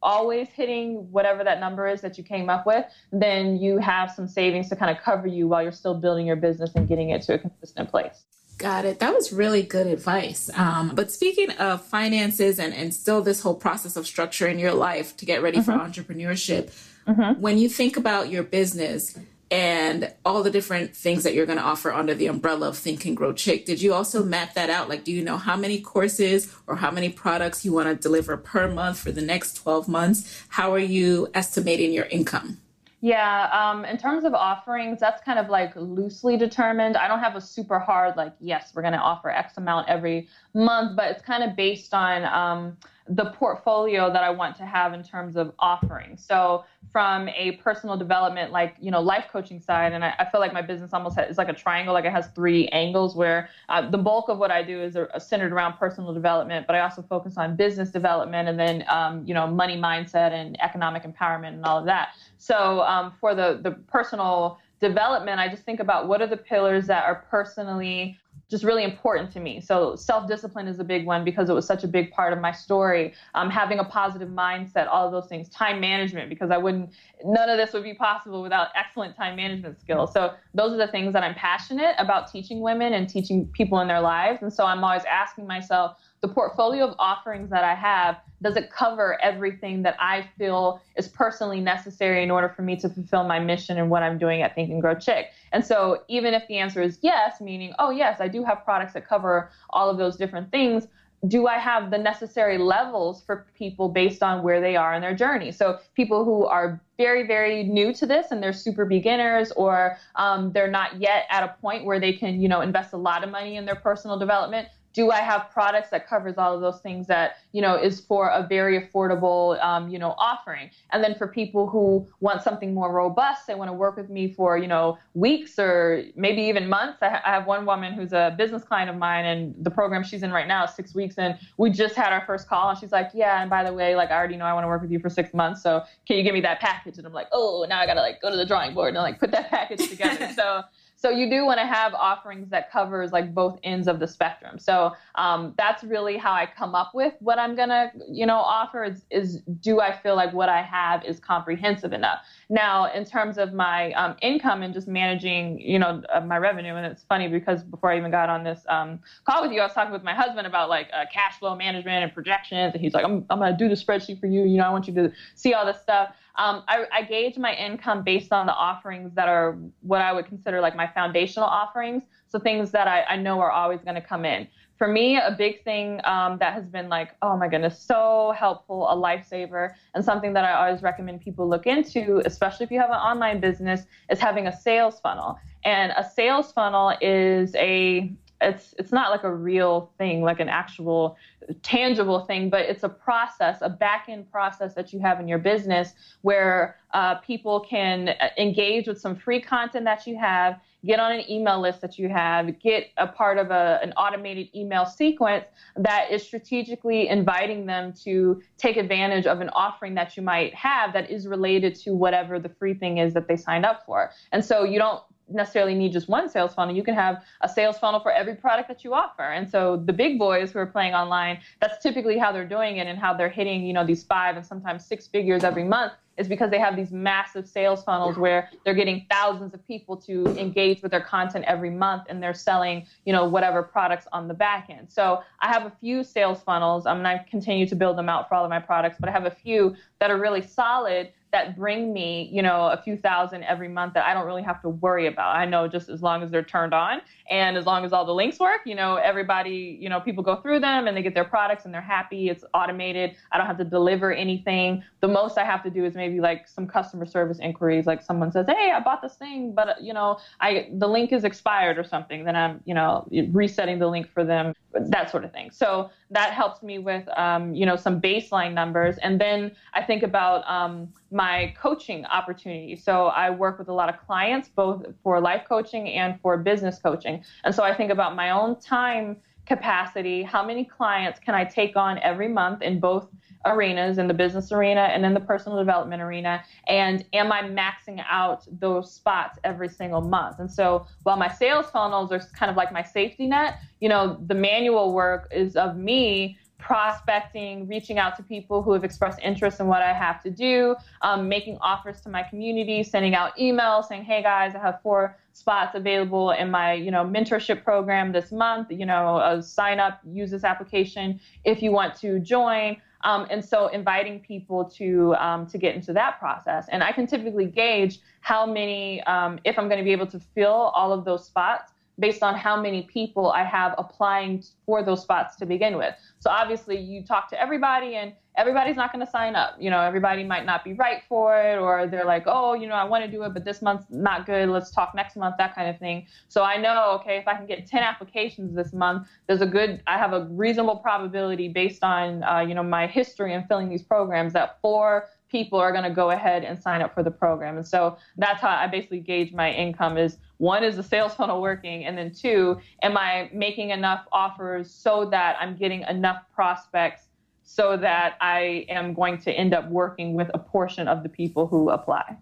always 0.02 0.48
hitting 0.48 1.10
whatever 1.12 1.44
that 1.44 1.60
number 1.60 1.86
is 1.86 2.00
that 2.00 2.18
you 2.18 2.24
came 2.24 2.50
up 2.50 2.66
with, 2.66 2.84
then 3.12 3.56
you 3.56 3.78
have 3.78 4.10
some 4.10 4.26
savings 4.26 4.68
to 4.68 4.76
kind 4.76 4.90
of 4.94 5.02
cover 5.02 5.26
you 5.26 5.46
while 5.46 5.62
you're 5.62 5.72
still 5.72 5.94
building 5.94 6.26
your 6.26 6.36
business 6.36 6.70
and 6.74 6.88
getting 6.88 7.10
it 7.10 7.22
to 7.22 7.34
a 7.34 7.38
consistent 7.38 7.90
place. 7.90 8.24
Got 8.58 8.84
it. 8.84 8.98
That 9.00 9.14
was 9.14 9.32
really 9.32 9.62
good 9.62 9.86
advice. 9.86 10.50
Um, 10.54 10.92
but 10.94 11.10
speaking 11.10 11.50
of 11.52 11.84
finances 11.84 12.58
and, 12.58 12.72
and 12.74 12.94
still 12.94 13.22
this 13.22 13.42
whole 13.42 13.54
process 13.54 13.96
of 13.96 14.04
structuring 14.04 14.60
your 14.60 14.72
life 14.72 15.16
to 15.18 15.24
get 15.24 15.42
ready 15.42 15.58
mm-hmm. 15.58 15.72
for 15.72 15.78
entrepreneurship, 15.78 16.70
Mm-hmm. 17.06 17.40
When 17.40 17.58
you 17.58 17.68
think 17.68 17.96
about 17.96 18.30
your 18.30 18.42
business 18.42 19.18
and 19.50 20.12
all 20.24 20.42
the 20.42 20.50
different 20.50 20.96
things 20.96 21.24
that 21.24 21.34
you're 21.34 21.46
going 21.46 21.58
to 21.58 21.64
offer 21.64 21.92
under 21.92 22.14
the 22.14 22.26
umbrella 22.26 22.68
of 22.68 22.78
Think 22.78 23.04
and 23.04 23.16
Grow 23.16 23.32
Chick, 23.32 23.66
did 23.66 23.82
you 23.82 23.92
also 23.92 24.24
map 24.24 24.54
that 24.54 24.70
out? 24.70 24.88
Like, 24.88 25.04
do 25.04 25.12
you 25.12 25.22
know 25.22 25.36
how 25.36 25.56
many 25.56 25.80
courses 25.80 26.54
or 26.66 26.76
how 26.76 26.90
many 26.90 27.08
products 27.08 27.64
you 27.64 27.72
want 27.72 27.88
to 27.88 27.94
deliver 27.94 28.36
per 28.36 28.68
month 28.68 28.98
for 28.98 29.12
the 29.12 29.22
next 29.22 29.54
12 29.54 29.88
months? 29.88 30.44
How 30.48 30.72
are 30.72 30.78
you 30.78 31.28
estimating 31.34 31.92
your 31.92 32.06
income? 32.06 32.58
Yeah, 33.04 33.48
um, 33.52 33.84
in 33.84 33.98
terms 33.98 34.22
of 34.22 34.32
offerings, 34.32 35.00
that's 35.00 35.20
kind 35.24 35.40
of 35.40 35.50
like 35.50 35.74
loosely 35.74 36.36
determined. 36.36 36.96
I 36.96 37.08
don't 37.08 37.18
have 37.18 37.34
a 37.34 37.40
super 37.40 37.80
hard, 37.80 38.16
like, 38.16 38.32
yes, 38.38 38.70
we're 38.72 38.82
going 38.82 38.94
to 38.94 39.00
offer 39.00 39.28
X 39.28 39.56
amount 39.56 39.88
every 39.88 40.28
month, 40.54 40.96
but 40.96 41.10
it's 41.10 41.22
kind 41.22 41.42
of 41.42 41.56
based 41.56 41.94
on 41.94 42.24
um, 42.24 42.76
the 43.08 43.26
portfolio 43.26 44.12
that 44.12 44.22
I 44.22 44.30
want 44.30 44.56
to 44.56 44.64
have 44.64 44.94
in 44.94 45.02
terms 45.02 45.36
of 45.36 45.52
offerings. 45.58 46.24
So 46.24 46.64
from 46.90 47.28
a 47.30 47.52
personal 47.52 47.96
development, 47.96 48.52
like 48.52 48.76
you 48.80 48.90
know, 48.90 49.00
life 49.00 49.26
coaching 49.32 49.60
side, 49.60 49.92
and 49.92 50.04
I, 50.04 50.14
I 50.18 50.30
feel 50.30 50.40
like 50.40 50.52
my 50.52 50.62
business 50.62 50.92
almost 50.92 51.16
has, 51.16 51.30
is 51.30 51.38
like 51.38 51.48
a 51.48 51.54
triangle, 51.54 51.94
like 51.94 52.04
it 52.04 52.12
has 52.12 52.28
three 52.28 52.68
angles. 52.68 53.16
Where 53.16 53.48
uh, 53.68 53.90
the 53.90 53.98
bulk 53.98 54.28
of 54.28 54.38
what 54.38 54.50
I 54.50 54.62
do 54.62 54.80
is 54.80 54.96
uh, 54.96 55.18
centered 55.18 55.52
around 55.52 55.78
personal 55.78 56.12
development, 56.14 56.66
but 56.66 56.76
I 56.76 56.80
also 56.80 57.02
focus 57.02 57.36
on 57.36 57.56
business 57.56 57.90
development 57.90 58.48
and 58.48 58.58
then 58.58 58.84
um, 58.88 59.24
you 59.26 59.34
know, 59.34 59.46
money 59.46 59.76
mindset 59.76 60.32
and 60.32 60.60
economic 60.60 61.04
empowerment 61.04 61.54
and 61.54 61.64
all 61.64 61.78
of 61.78 61.86
that. 61.86 62.10
So 62.38 62.82
um, 62.82 63.12
for 63.20 63.34
the 63.34 63.60
the 63.62 63.72
personal 63.72 64.58
development, 64.80 65.38
I 65.38 65.48
just 65.48 65.62
think 65.64 65.80
about 65.80 66.08
what 66.08 66.20
are 66.20 66.26
the 66.26 66.36
pillars 66.36 66.86
that 66.88 67.04
are 67.04 67.24
personally 67.30 68.18
just 68.52 68.64
really 68.64 68.84
important 68.84 69.32
to 69.32 69.40
me. 69.40 69.62
So 69.62 69.96
self 69.96 70.28
discipline 70.28 70.68
is 70.68 70.78
a 70.78 70.84
big 70.84 71.06
one 71.06 71.24
because 71.24 71.48
it 71.48 71.54
was 71.54 71.66
such 71.66 71.84
a 71.84 71.88
big 71.88 72.12
part 72.12 72.34
of 72.34 72.38
my 72.38 72.52
story. 72.52 73.14
Um, 73.34 73.48
having 73.48 73.78
a 73.78 73.84
positive 73.84 74.28
mindset, 74.28 74.86
all 74.88 75.06
of 75.06 75.12
those 75.12 75.26
things. 75.26 75.48
Time 75.48 75.80
management 75.80 76.28
because 76.28 76.50
I 76.50 76.58
wouldn't. 76.58 76.90
None 77.24 77.48
of 77.48 77.56
this 77.56 77.72
would 77.72 77.82
be 77.82 77.94
possible 77.94 78.42
without 78.42 78.68
excellent 78.76 79.16
time 79.16 79.36
management 79.36 79.80
skills. 79.80 80.12
So 80.12 80.34
those 80.52 80.72
are 80.74 80.76
the 80.76 80.86
things 80.86 81.14
that 81.14 81.24
I'm 81.24 81.34
passionate 81.34 81.94
about 81.98 82.30
teaching 82.30 82.60
women 82.60 82.92
and 82.92 83.08
teaching 83.08 83.48
people 83.48 83.80
in 83.80 83.88
their 83.88 84.02
lives. 84.02 84.42
And 84.42 84.52
so 84.52 84.66
I'm 84.66 84.84
always 84.84 85.04
asking 85.04 85.46
myself, 85.46 85.96
the 86.22 86.28
portfolio 86.28 86.86
of 86.86 86.94
offerings 87.00 87.50
that 87.50 87.64
I 87.64 87.74
have, 87.74 88.16
does 88.40 88.56
it 88.56 88.70
cover 88.70 89.20
everything 89.20 89.82
that 89.82 89.96
I 89.98 90.24
feel 90.38 90.80
is 90.96 91.08
personally 91.08 91.60
necessary 91.60 92.22
in 92.22 92.30
order 92.30 92.48
for 92.48 92.62
me 92.62 92.76
to 92.76 92.88
fulfill 92.88 93.24
my 93.24 93.40
mission 93.40 93.76
and 93.76 93.90
what 93.90 94.04
I'm 94.04 94.18
doing 94.18 94.40
at 94.40 94.54
Think 94.54 94.70
and 94.70 94.80
Grow 94.80 94.94
Chick? 94.94 95.30
And 95.52 95.66
so, 95.66 96.04
even 96.08 96.32
if 96.32 96.46
the 96.46 96.58
answer 96.58 96.80
is 96.80 96.98
yes, 97.02 97.40
meaning, 97.40 97.74
oh, 97.80 97.90
yes, 97.90 98.20
I 98.20 98.28
do 98.28 98.44
have 98.44 98.64
products 98.64 98.92
that 98.94 99.06
cover 99.06 99.50
all 99.70 99.90
of 99.90 99.98
those 99.98 100.16
different 100.16 100.52
things, 100.52 100.86
do 101.26 101.46
I 101.46 101.58
have 101.58 101.90
the 101.90 101.98
necessary 101.98 102.58
levels 102.58 103.22
for 103.24 103.46
people 103.56 103.88
based 103.88 104.22
on 104.22 104.42
where 104.42 104.60
they 104.60 104.76
are 104.76 104.94
in 104.94 105.02
their 105.02 105.14
journey? 105.14 105.50
So 105.52 105.78
people 105.94 106.24
who 106.24 106.46
are 106.46 106.80
very, 106.96 107.26
very 107.26 107.64
new 107.64 107.92
to 107.94 108.06
this 108.06 108.30
and 108.30 108.40
they're 108.40 108.52
super 108.52 108.84
beginners, 108.84 109.50
or 109.52 109.98
um, 110.16 110.52
they're 110.52 110.70
not 110.70 111.00
yet 111.00 111.26
at 111.30 111.42
a 111.42 111.56
point 111.60 111.84
where 111.84 111.98
they 111.98 112.12
can, 112.12 112.40
you 112.40 112.48
know, 112.48 112.60
invest 112.60 112.92
a 112.92 112.96
lot 112.96 113.24
of 113.24 113.30
money 113.30 113.56
in 113.56 113.64
their 113.64 113.76
personal 113.76 114.18
development 114.18 114.68
do 114.92 115.10
I 115.10 115.18
have 115.18 115.50
products 115.50 115.90
that 115.90 116.06
covers 116.06 116.36
all 116.38 116.54
of 116.54 116.60
those 116.60 116.80
things 116.80 117.06
that 117.06 117.36
you 117.52 117.62
know 117.62 117.76
is 117.76 118.00
for 118.00 118.28
a 118.28 118.46
very 118.46 118.80
affordable 118.80 119.62
um, 119.62 119.88
you 119.88 119.98
know 119.98 120.14
offering? 120.18 120.70
And 120.90 121.02
then 121.02 121.14
for 121.14 121.26
people 121.26 121.68
who 121.68 122.06
want 122.20 122.42
something 122.42 122.74
more 122.74 122.92
robust 122.92 123.46
they 123.46 123.54
want 123.54 123.68
to 123.68 123.72
work 123.72 123.96
with 123.96 124.10
me 124.10 124.32
for 124.32 124.56
you 124.56 124.66
know 124.66 124.98
weeks 125.14 125.58
or 125.58 126.04
maybe 126.16 126.42
even 126.42 126.68
months. 126.68 126.98
I, 127.02 127.08
ha- 127.08 127.22
I, 127.24 127.30
have 127.30 127.46
one 127.46 127.66
woman 127.66 127.92
who's 127.92 128.12
a 128.12 128.34
business 128.36 128.64
client 128.64 128.90
of 128.90 128.96
mine 128.96 129.24
and 129.24 129.54
the 129.64 129.70
program 129.70 130.02
she's 130.02 130.22
in 130.22 130.30
right 130.30 130.48
now 130.48 130.64
is 130.64 130.74
six 130.74 130.94
weeks 130.94 131.16
and 131.18 131.38
we 131.56 131.70
just 131.70 131.94
had 131.94 132.12
our 132.12 132.24
first 132.26 132.48
call 132.48 132.70
and 132.70 132.78
she's 132.78 132.92
like 132.92 133.10
yeah 133.14 133.40
and 133.40 133.50
by 133.50 133.64
the 133.64 133.72
way 133.72 133.94
like 133.94 134.10
I 134.10 134.16
already 134.16 134.36
know 134.36 134.44
I 134.44 134.52
want 134.52 134.64
to 134.64 134.68
work 134.68 134.82
with 134.82 134.90
you 134.90 134.98
for 134.98 135.10
six 135.10 135.32
months 135.34 135.62
so 135.62 135.82
can 136.06 136.16
you 136.16 136.22
give 136.22 136.34
me 136.34 136.40
that 136.42 136.60
package? 136.60 136.98
And 136.98 137.06
I'm 137.06 137.12
like 137.12 137.28
oh 137.32 137.64
now 137.68 137.80
I 137.80 137.86
gotta 137.86 138.00
like 138.00 138.20
go 138.20 138.30
to 138.30 138.36
the 138.36 138.46
drawing 138.46 138.74
board 138.74 138.94
and 138.94 139.02
like 139.02 139.18
put 139.18 139.30
that 139.32 139.50
package 139.50 139.88
together. 139.88 140.30
So 140.42 140.62
so 141.02 141.10
you 141.10 141.28
do 141.28 141.44
want 141.44 141.58
to 141.58 141.66
have 141.66 141.94
offerings 141.94 142.48
that 142.50 142.70
covers 142.70 143.10
like 143.10 143.34
both 143.34 143.58
ends 143.64 143.88
of 143.88 143.98
the 143.98 144.06
spectrum. 144.06 144.56
So 144.56 144.92
um, 145.16 145.52
that's 145.58 145.82
really 145.82 146.16
how 146.16 146.30
I 146.30 146.46
come 146.46 146.76
up 146.76 146.94
with 146.94 147.14
what 147.18 147.40
I'm 147.40 147.56
gonna, 147.56 147.90
you 148.08 148.24
know, 148.24 148.36
offer 148.36 148.84
is, 148.84 149.02
is 149.10 149.38
do 149.60 149.80
I 149.80 149.90
feel 149.90 150.14
like 150.14 150.32
what 150.32 150.48
I 150.48 150.62
have 150.62 151.04
is 151.04 151.18
comprehensive 151.18 151.92
enough? 151.92 152.20
Now, 152.48 152.92
in 152.92 153.04
terms 153.04 153.36
of 153.36 153.52
my 153.52 153.90
um, 153.94 154.14
income 154.22 154.62
and 154.62 154.72
just 154.72 154.86
managing, 154.86 155.60
you 155.60 155.80
know, 155.80 156.02
uh, 156.14 156.20
my 156.20 156.38
revenue, 156.38 156.76
and 156.76 156.86
it's 156.86 157.02
funny 157.02 157.26
because 157.26 157.64
before 157.64 157.90
I 157.90 157.98
even 157.98 158.12
got 158.12 158.28
on 158.28 158.44
this 158.44 158.60
um, 158.68 159.00
call 159.24 159.42
with 159.42 159.50
you, 159.50 159.60
I 159.60 159.64
was 159.64 159.72
talking 159.72 159.92
with 159.92 160.04
my 160.04 160.14
husband 160.14 160.46
about 160.46 160.68
like 160.68 160.88
uh, 160.92 161.06
cash 161.12 161.36
flow 161.40 161.56
management 161.56 162.04
and 162.04 162.14
projections, 162.14 162.74
and 162.74 162.80
he's 162.80 162.94
like, 162.94 163.04
I'm, 163.04 163.26
I'm 163.28 163.40
gonna 163.40 163.56
do 163.56 163.68
the 163.68 163.74
spreadsheet 163.74 164.20
for 164.20 164.28
you. 164.28 164.44
You 164.44 164.58
know, 164.58 164.64
I 164.66 164.70
want 164.70 164.86
you 164.86 164.94
to 164.94 165.12
see 165.34 165.52
all 165.52 165.66
this 165.66 165.80
stuff. 165.80 166.14
Um, 166.36 166.62
I, 166.66 166.86
I, 166.92 167.02
gauge 167.02 167.36
my 167.36 167.54
income 167.54 168.02
based 168.02 168.32
on 168.32 168.46
the 168.46 168.54
offerings 168.54 169.12
that 169.14 169.28
are 169.28 169.58
what 169.80 170.00
I 170.00 170.14
would 170.14 170.24
consider 170.24 170.62
like 170.62 170.74
my 170.74 170.86
foundational 170.86 171.46
offerings. 171.46 172.04
So 172.28 172.38
things 172.38 172.70
that 172.70 172.88
I, 172.88 173.02
I 173.02 173.16
know 173.16 173.38
are 173.40 173.50
always 173.50 173.80
going 173.80 173.96
to 173.96 174.00
come 174.00 174.24
in. 174.24 174.48
For 174.78 174.88
me, 174.88 175.16
a 175.18 175.34
big 175.36 175.62
thing 175.62 176.00
um, 176.04 176.38
that 176.38 176.54
has 176.54 176.66
been 176.66 176.88
like, 176.88 177.10
oh 177.20 177.36
my 177.36 177.48
goodness, 177.48 177.78
so 177.78 178.34
helpful, 178.36 178.88
a 178.88 178.96
lifesaver, 178.96 179.74
and 179.94 180.02
something 180.02 180.32
that 180.32 180.44
I 180.44 180.54
always 180.54 180.82
recommend 180.82 181.20
people 181.20 181.46
look 181.46 181.66
into, 181.66 182.22
especially 182.24 182.64
if 182.64 182.70
you 182.72 182.80
have 182.80 182.90
an 182.90 182.96
online 182.96 183.38
business, 183.38 183.82
is 184.10 184.18
having 184.18 184.46
a 184.46 184.56
sales 184.56 184.98
funnel. 185.00 185.38
And 185.64 185.92
a 185.96 186.02
sales 186.02 186.50
funnel 186.50 186.94
is 187.00 187.54
a 187.56 188.12
it's 188.42 188.74
it's 188.78 188.92
not 188.92 189.10
like 189.10 189.24
a 189.24 189.34
real 189.34 189.92
thing, 189.98 190.22
like 190.22 190.40
an 190.40 190.48
actual 190.48 191.16
tangible 191.62 192.20
thing, 192.20 192.50
but 192.50 192.60
it's 192.60 192.82
a 192.82 192.88
process, 192.88 193.58
a 193.62 193.68
back 193.68 194.06
end 194.08 194.30
process 194.30 194.74
that 194.74 194.92
you 194.92 195.00
have 195.00 195.20
in 195.20 195.28
your 195.28 195.38
business 195.38 195.92
where 196.22 196.76
uh, 196.92 197.16
people 197.16 197.60
can 197.60 198.10
uh, 198.10 198.28
engage 198.38 198.86
with 198.86 199.00
some 199.00 199.16
free 199.16 199.40
content 199.40 199.84
that 199.84 200.06
you 200.06 200.18
have, 200.18 200.60
get 200.84 200.98
on 200.98 201.12
an 201.12 201.30
email 201.30 201.60
list 201.60 201.80
that 201.80 201.98
you 201.98 202.08
have, 202.08 202.58
get 202.60 202.88
a 202.96 203.06
part 203.06 203.38
of 203.38 203.50
a, 203.50 203.78
an 203.82 203.92
automated 203.92 204.48
email 204.54 204.84
sequence 204.84 205.44
that 205.76 206.10
is 206.10 206.22
strategically 206.22 207.08
inviting 207.08 207.66
them 207.66 207.92
to 207.92 208.42
take 208.58 208.76
advantage 208.76 209.26
of 209.26 209.40
an 209.40 209.48
offering 209.50 209.94
that 209.94 210.16
you 210.16 210.22
might 210.22 210.54
have 210.54 210.92
that 210.92 211.10
is 211.10 211.26
related 211.26 211.74
to 211.74 211.94
whatever 211.94 212.38
the 212.38 212.48
free 212.48 212.74
thing 212.74 212.98
is 212.98 213.14
that 213.14 213.28
they 213.28 213.36
signed 213.36 213.64
up 213.64 213.84
for. 213.86 214.10
And 214.32 214.44
so 214.44 214.64
you 214.64 214.78
don't 214.78 215.02
necessarily 215.28 215.74
need 215.74 215.92
just 215.92 216.08
one 216.08 216.28
sales 216.28 216.54
funnel. 216.54 216.74
You 216.74 216.82
can 216.82 216.94
have 216.94 217.22
a 217.40 217.48
sales 217.48 217.78
funnel 217.78 218.00
for 218.00 218.12
every 218.12 218.34
product 218.34 218.68
that 218.68 218.84
you 218.84 218.94
offer. 218.94 219.22
And 219.22 219.50
so 219.50 219.76
the 219.76 219.92
big 219.92 220.18
boys 220.18 220.52
who 220.52 220.58
are 220.58 220.66
playing 220.66 220.94
online, 220.94 221.40
that's 221.60 221.82
typically 221.82 222.18
how 222.18 222.32
they're 222.32 222.48
doing 222.48 222.78
it 222.78 222.86
and 222.86 222.98
how 222.98 223.14
they're 223.14 223.28
hitting, 223.28 223.64
you 223.64 223.72
know, 223.72 223.84
these 223.84 224.04
five 224.04 224.36
and 224.36 224.44
sometimes 224.44 224.84
six 224.84 225.06
figures 225.06 225.44
every 225.44 225.64
month 225.64 225.92
is 226.18 226.28
because 226.28 226.50
they 226.50 226.58
have 226.58 226.76
these 226.76 226.92
massive 226.92 227.48
sales 227.48 227.82
funnels 227.82 228.18
where 228.18 228.50
they're 228.64 228.74
getting 228.74 229.06
thousands 229.10 229.54
of 229.54 229.66
people 229.66 229.96
to 229.96 230.26
engage 230.38 230.82
with 230.82 230.90
their 230.90 231.00
content 231.00 231.44
every 231.48 231.70
month 231.70 232.04
and 232.08 232.22
they're 232.22 232.34
selling, 232.34 232.86
you 233.06 233.12
know, 233.12 233.24
whatever 233.24 233.62
products 233.62 234.06
on 234.12 234.28
the 234.28 234.34
back 234.34 234.68
end. 234.68 234.90
So 234.90 235.22
I 235.40 235.48
have 235.48 235.64
a 235.64 235.72
few 235.80 236.04
sales 236.04 236.42
funnels. 236.42 236.86
I 236.86 236.94
mean, 236.94 237.06
I 237.06 237.24
continue 237.30 237.66
to 237.66 237.74
build 237.74 237.96
them 237.96 238.08
out 238.08 238.28
for 238.28 238.34
all 238.34 238.44
of 238.44 238.50
my 238.50 238.60
products, 238.60 238.98
but 239.00 239.08
I 239.08 239.12
have 239.12 239.24
a 239.24 239.30
few 239.30 239.74
that 240.00 240.10
are 240.10 240.18
really 240.18 240.42
solid 240.42 241.12
that 241.32 241.56
bring 241.56 241.92
me, 241.92 242.28
you 242.32 242.42
know, 242.42 242.66
a 242.66 242.80
few 242.82 242.96
thousand 242.96 243.42
every 243.44 243.68
month 243.68 243.94
that 243.94 244.06
I 244.06 244.14
don't 244.14 244.26
really 244.26 244.42
have 244.42 244.60
to 244.62 244.68
worry 244.68 245.06
about. 245.06 245.34
I 245.34 245.46
know 245.46 245.66
just 245.66 245.88
as 245.88 246.02
long 246.02 246.22
as 246.22 246.30
they're 246.30 246.42
turned 246.42 246.74
on 246.74 247.00
and 247.30 247.56
as 247.56 247.64
long 247.64 247.84
as 247.84 247.92
all 247.92 248.04
the 248.04 248.14
links 248.14 248.38
work, 248.38 248.60
you 248.66 248.74
know, 248.74 248.96
everybody, 248.96 249.78
you 249.80 249.88
know, 249.88 250.00
people 250.00 250.22
go 250.22 250.36
through 250.36 250.60
them 250.60 250.86
and 250.86 250.96
they 250.96 251.02
get 251.02 251.14
their 251.14 251.24
products 251.24 251.64
and 251.64 251.72
they're 251.72 251.80
happy. 251.80 252.28
It's 252.28 252.44
automated. 252.52 253.16
I 253.32 253.38
don't 253.38 253.46
have 253.46 253.58
to 253.58 253.64
deliver 253.64 254.12
anything. 254.12 254.84
The 255.00 255.08
most 255.08 255.38
I 255.38 255.44
have 255.44 255.62
to 255.64 255.70
do 255.70 255.84
is 255.84 255.94
maybe 255.94 256.20
like 256.20 256.46
some 256.46 256.66
customer 256.66 257.06
service 257.06 257.38
inquiries, 257.40 257.86
like 257.86 258.02
someone 258.02 258.30
says, 258.30 258.46
"Hey, 258.46 258.70
I 258.70 258.80
bought 258.80 259.00
this 259.02 259.14
thing, 259.14 259.54
but 259.54 259.82
you 259.82 259.94
know, 259.94 260.18
I 260.40 260.68
the 260.74 260.86
link 260.86 261.12
is 261.12 261.24
expired 261.24 261.78
or 261.78 261.84
something." 261.84 262.24
Then 262.24 262.36
I'm, 262.36 262.60
you 262.64 262.74
know, 262.74 263.08
resetting 263.30 263.78
the 263.78 263.88
link 263.88 264.08
for 264.12 264.24
them, 264.24 264.54
that 264.72 265.10
sort 265.10 265.24
of 265.24 265.32
thing. 265.32 265.50
So 265.50 265.90
that 266.10 266.32
helps 266.32 266.62
me 266.62 266.78
with, 266.78 267.08
um, 267.18 267.54
you 267.54 267.66
know, 267.66 267.76
some 267.76 268.00
baseline 268.00 268.52
numbers, 268.52 268.98
and 268.98 269.20
then 269.20 269.52
I 269.74 269.82
think 269.82 270.02
about 270.02 270.48
um, 270.48 270.92
my 271.12 271.54
coaching 271.60 272.04
opportunity. 272.06 272.76
So 272.76 273.06
I 273.06 273.30
work 273.30 273.58
with 273.58 273.68
a 273.68 273.72
lot 273.72 273.88
of 273.88 274.00
clients, 274.06 274.48
both 274.48 274.84
for 275.02 275.20
life 275.20 275.44
coaching 275.48 275.88
and 275.90 276.20
for 276.20 276.36
business 276.38 276.78
coaching. 276.78 277.22
And 277.44 277.54
so 277.54 277.62
I 277.62 277.74
think 277.74 277.90
about 277.90 278.16
my 278.16 278.30
own 278.30 278.58
time 278.60 279.16
capacity. 279.46 280.22
How 280.22 280.44
many 280.44 280.64
clients 280.64 281.18
can 281.18 281.34
I 281.34 281.44
take 281.44 281.76
on 281.76 281.98
every 281.98 282.28
month 282.28 282.62
in 282.62 282.80
both 282.80 283.08
arenas, 283.44 283.98
in 283.98 284.06
the 284.06 284.14
business 284.14 284.52
arena 284.52 284.82
and 284.82 285.04
in 285.04 285.14
the 285.14 285.20
personal 285.20 285.58
development 285.58 286.00
arena? 286.00 286.42
And 286.68 287.04
am 287.12 287.32
I 287.32 287.42
maxing 287.42 288.02
out 288.08 288.46
those 288.60 288.92
spots 288.92 289.38
every 289.42 289.68
single 289.68 290.00
month? 290.00 290.38
And 290.38 290.50
so 290.50 290.86
while 291.02 291.16
my 291.16 291.28
sales 291.28 291.66
funnels 291.70 292.12
are 292.12 292.20
kind 292.34 292.50
of 292.50 292.56
like 292.56 292.72
my 292.72 292.82
safety 292.82 293.26
net, 293.26 293.58
you 293.80 293.88
know, 293.88 294.16
the 294.26 294.34
manual 294.34 294.92
work 294.92 295.28
is 295.32 295.56
of 295.56 295.76
me 295.76 296.38
prospecting, 296.62 297.66
reaching 297.66 297.98
out 297.98 298.16
to 298.16 298.22
people 298.22 298.62
who 298.62 298.72
have 298.72 298.84
expressed 298.84 299.18
interest 299.20 299.58
in 299.58 299.66
what 299.66 299.82
I 299.82 299.92
have 299.92 300.22
to 300.22 300.30
do, 300.30 300.76
um, 301.02 301.28
making 301.28 301.58
offers 301.60 302.00
to 302.02 302.08
my 302.08 302.22
community, 302.22 302.84
sending 302.84 303.14
out 303.14 303.36
emails 303.36 303.86
saying, 303.86 304.04
"Hey 304.04 304.22
guys, 304.22 304.54
I 304.54 304.60
have 304.60 304.80
four 304.80 305.18
spots 305.32 305.74
available 305.74 306.30
in 306.30 306.50
my 306.50 306.72
you 306.74 306.90
know 306.90 307.04
mentorship 307.04 307.64
program 307.64 308.12
this 308.12 308.30
month. 308.30 308.70
You 308.70 308.86
know, 308.86 309.16
uh, 309.16 309.42
sign 309.42 309.80
up, 309.80 310.00
use 310.06 310.30
this 310.30 310.44
application 310.44 311.20
if 311.44 311.62
you 311.62 311.72
want 311.72 311.96
to 311.96 312.20
join." 312.20 312.76
Um, 313.04 313.26
and 313.30 313.44
so 313.44 313.66
inviting 313.66 314.20
people 314.20 314.64
to 314.76 315.16
um, 315.16 315.46
to 315.48 315.58
get 315.58 315.74
into 315.74 315.92
that 315.94 316.20
process, 316.20 316.68
and 316.70 316.84
I 316.84 316.92
can 316.92 317.08
typically 317.08 317.46
gauge 317.46 317.98
how 318.20 318.46
many, 318.46 319.02
um, 319.02 319.40
if 319.44 319.58
I'm 319.58 319.66
going 319.66 319.78
to 319.78 319.84
be 319.84 319.90
able 319.90 320.06
to 320.06 320.20
fill 320.20 320.70
all 320.78 320.92
of 320.92 321.04
those 321.04 321.26
spots 321.26 321.72
based 321.98 322.22
on 322.22 322.34
how 322.34 322.60
many 322.60 322.82
people 322.82 323.30
I 323.30 323.44
have 323.44 323.74
applying 323.78 324.42
for 324.64 324.82
those 324.82 325.02
spots 325.02 325.36
to 325.36 325.46
begin 325.46 325.76
with. 325.76 325.94
So 326.22 326.30
obviously, 326.30 326.78
you 326.78 327.04
talk 327.04 327.28
to 327.30 327.40
everybody, 327.40 327.96
and 327.96 328.12
everybody's 328.36 328.76
not 328.76 328.92
going 328.92 329.04
to 329.04 329.10
sign 329.10 329.34
up. 329.34 329.56
You 329.58 329.70
know, 329.70 329.80
everybody 329.80 330.22
might 330.22 330.46
not 330.46 330.62
be 330.62 330.72
right 330.72 331.02
for 331.08 331.36
it, 331.36 331.58
or 331.58 331.88
they're 331.88 332.04
like, 332.04 332.22
oh, 332.26 332.54
you 332.54 332.68
know, 332.68 332.76
I 332.76 332.84
want 332.84 333.04
to 333.04 333.10
do 333.10 333.24
it, 333.24 333.34
but 333.34 333.44
this 333.44 333.60
month's 333.60 333.86
not 333.90 334.24
good. 334.24 334.48
Let's 334.48 334.70
talk 334.70 334.94
next 334.94 335.16
month, 335.16 335.34
that 335.38 335.52
kind 335.52 335.68
of 335.68 335.80
thing. 335.80 336.06
So 336.28 336.44
I 336.44 336.58
know, 336.58 336.92
okay, 337.00 337.16
if 337.18 337.26
I 337.26 337.34
can 337.34 337.46
get 337.46 337.66
10 337.66 337.82
applications 337.82 338.54
this 338.54 338.72
month, 338.72 339.08
there's 339.26 339.40
a 339.40 339.46
good, 339.46 339.82
I 339.88 339.98
have 339.98 340.12
a 340.12 340.26
reasonable 340.30 340.76
probability 340.76 341.48
based 341.48 341.82
on, 341.82 342.22
uh, 342.22 342.38
you 342.38 342.54
know, 342.54 342.62
my 342.62 342.86
history 342.86 343.34
in 343.34 343.44
filling 343.48 343.68
these 343.68 343.82
programs 343.82 344.32
that 344.34 344.60
four 344.62 345.08
people 345.32 345.58
are 345.58 345.72
going 345.72 345.82
to 345.82 345.90
go 345.90 346.10
ahead 346.10 346.44
and 346.44 346.62
sign 346.62 346.82
up 346.82 346.94
for 346.94 347.02
the 347.02 347.10
program. 347.10 347.56
And 347.56 347.66
so 347.66 347.96
that's 348.16 348.40
how 348.40 348.50
I 348.50 348.68
basically 348.68 349.00
gauge 349.00 349.32
my 349.32 349.50
income 349.50 349.96
is 349.98 350.18
one 350.36 350.62
is 350.62 350.76
the 350.76 350.82
sales 350.82 351.14
funnel 351.16 351.40
working 351.40 351.86
and 351.86 351.98
then 351.98 352.12
two, 352.12 352.60
am 352.82 352.96
I 352.96 353.30
making 353.32 353.70
enough 353.70 354.06
offers 354.12 354.70
so 354.70 355.06
that 355.10 355.36
I'm 355.40 355.56
getting 355.56 355.82
enough 355.82 356.22
prospects 356.34 357.08
so 357.42 357.76
that 357.76 358.16
I 358.20 358.66
am 358.68 358.94
going 358.94 359.18
to 359.22 359.32
end 359.32 359.52
up 359.52 359.68
working 359.68 360.14
with 360.14 360.30
a 360.32 360.38
portion 360.38 360.88
of 360.88 361.02
the 361.02 361.08
people 361.08 361.46
who 361.46 361.70
apply. 361.70 362.16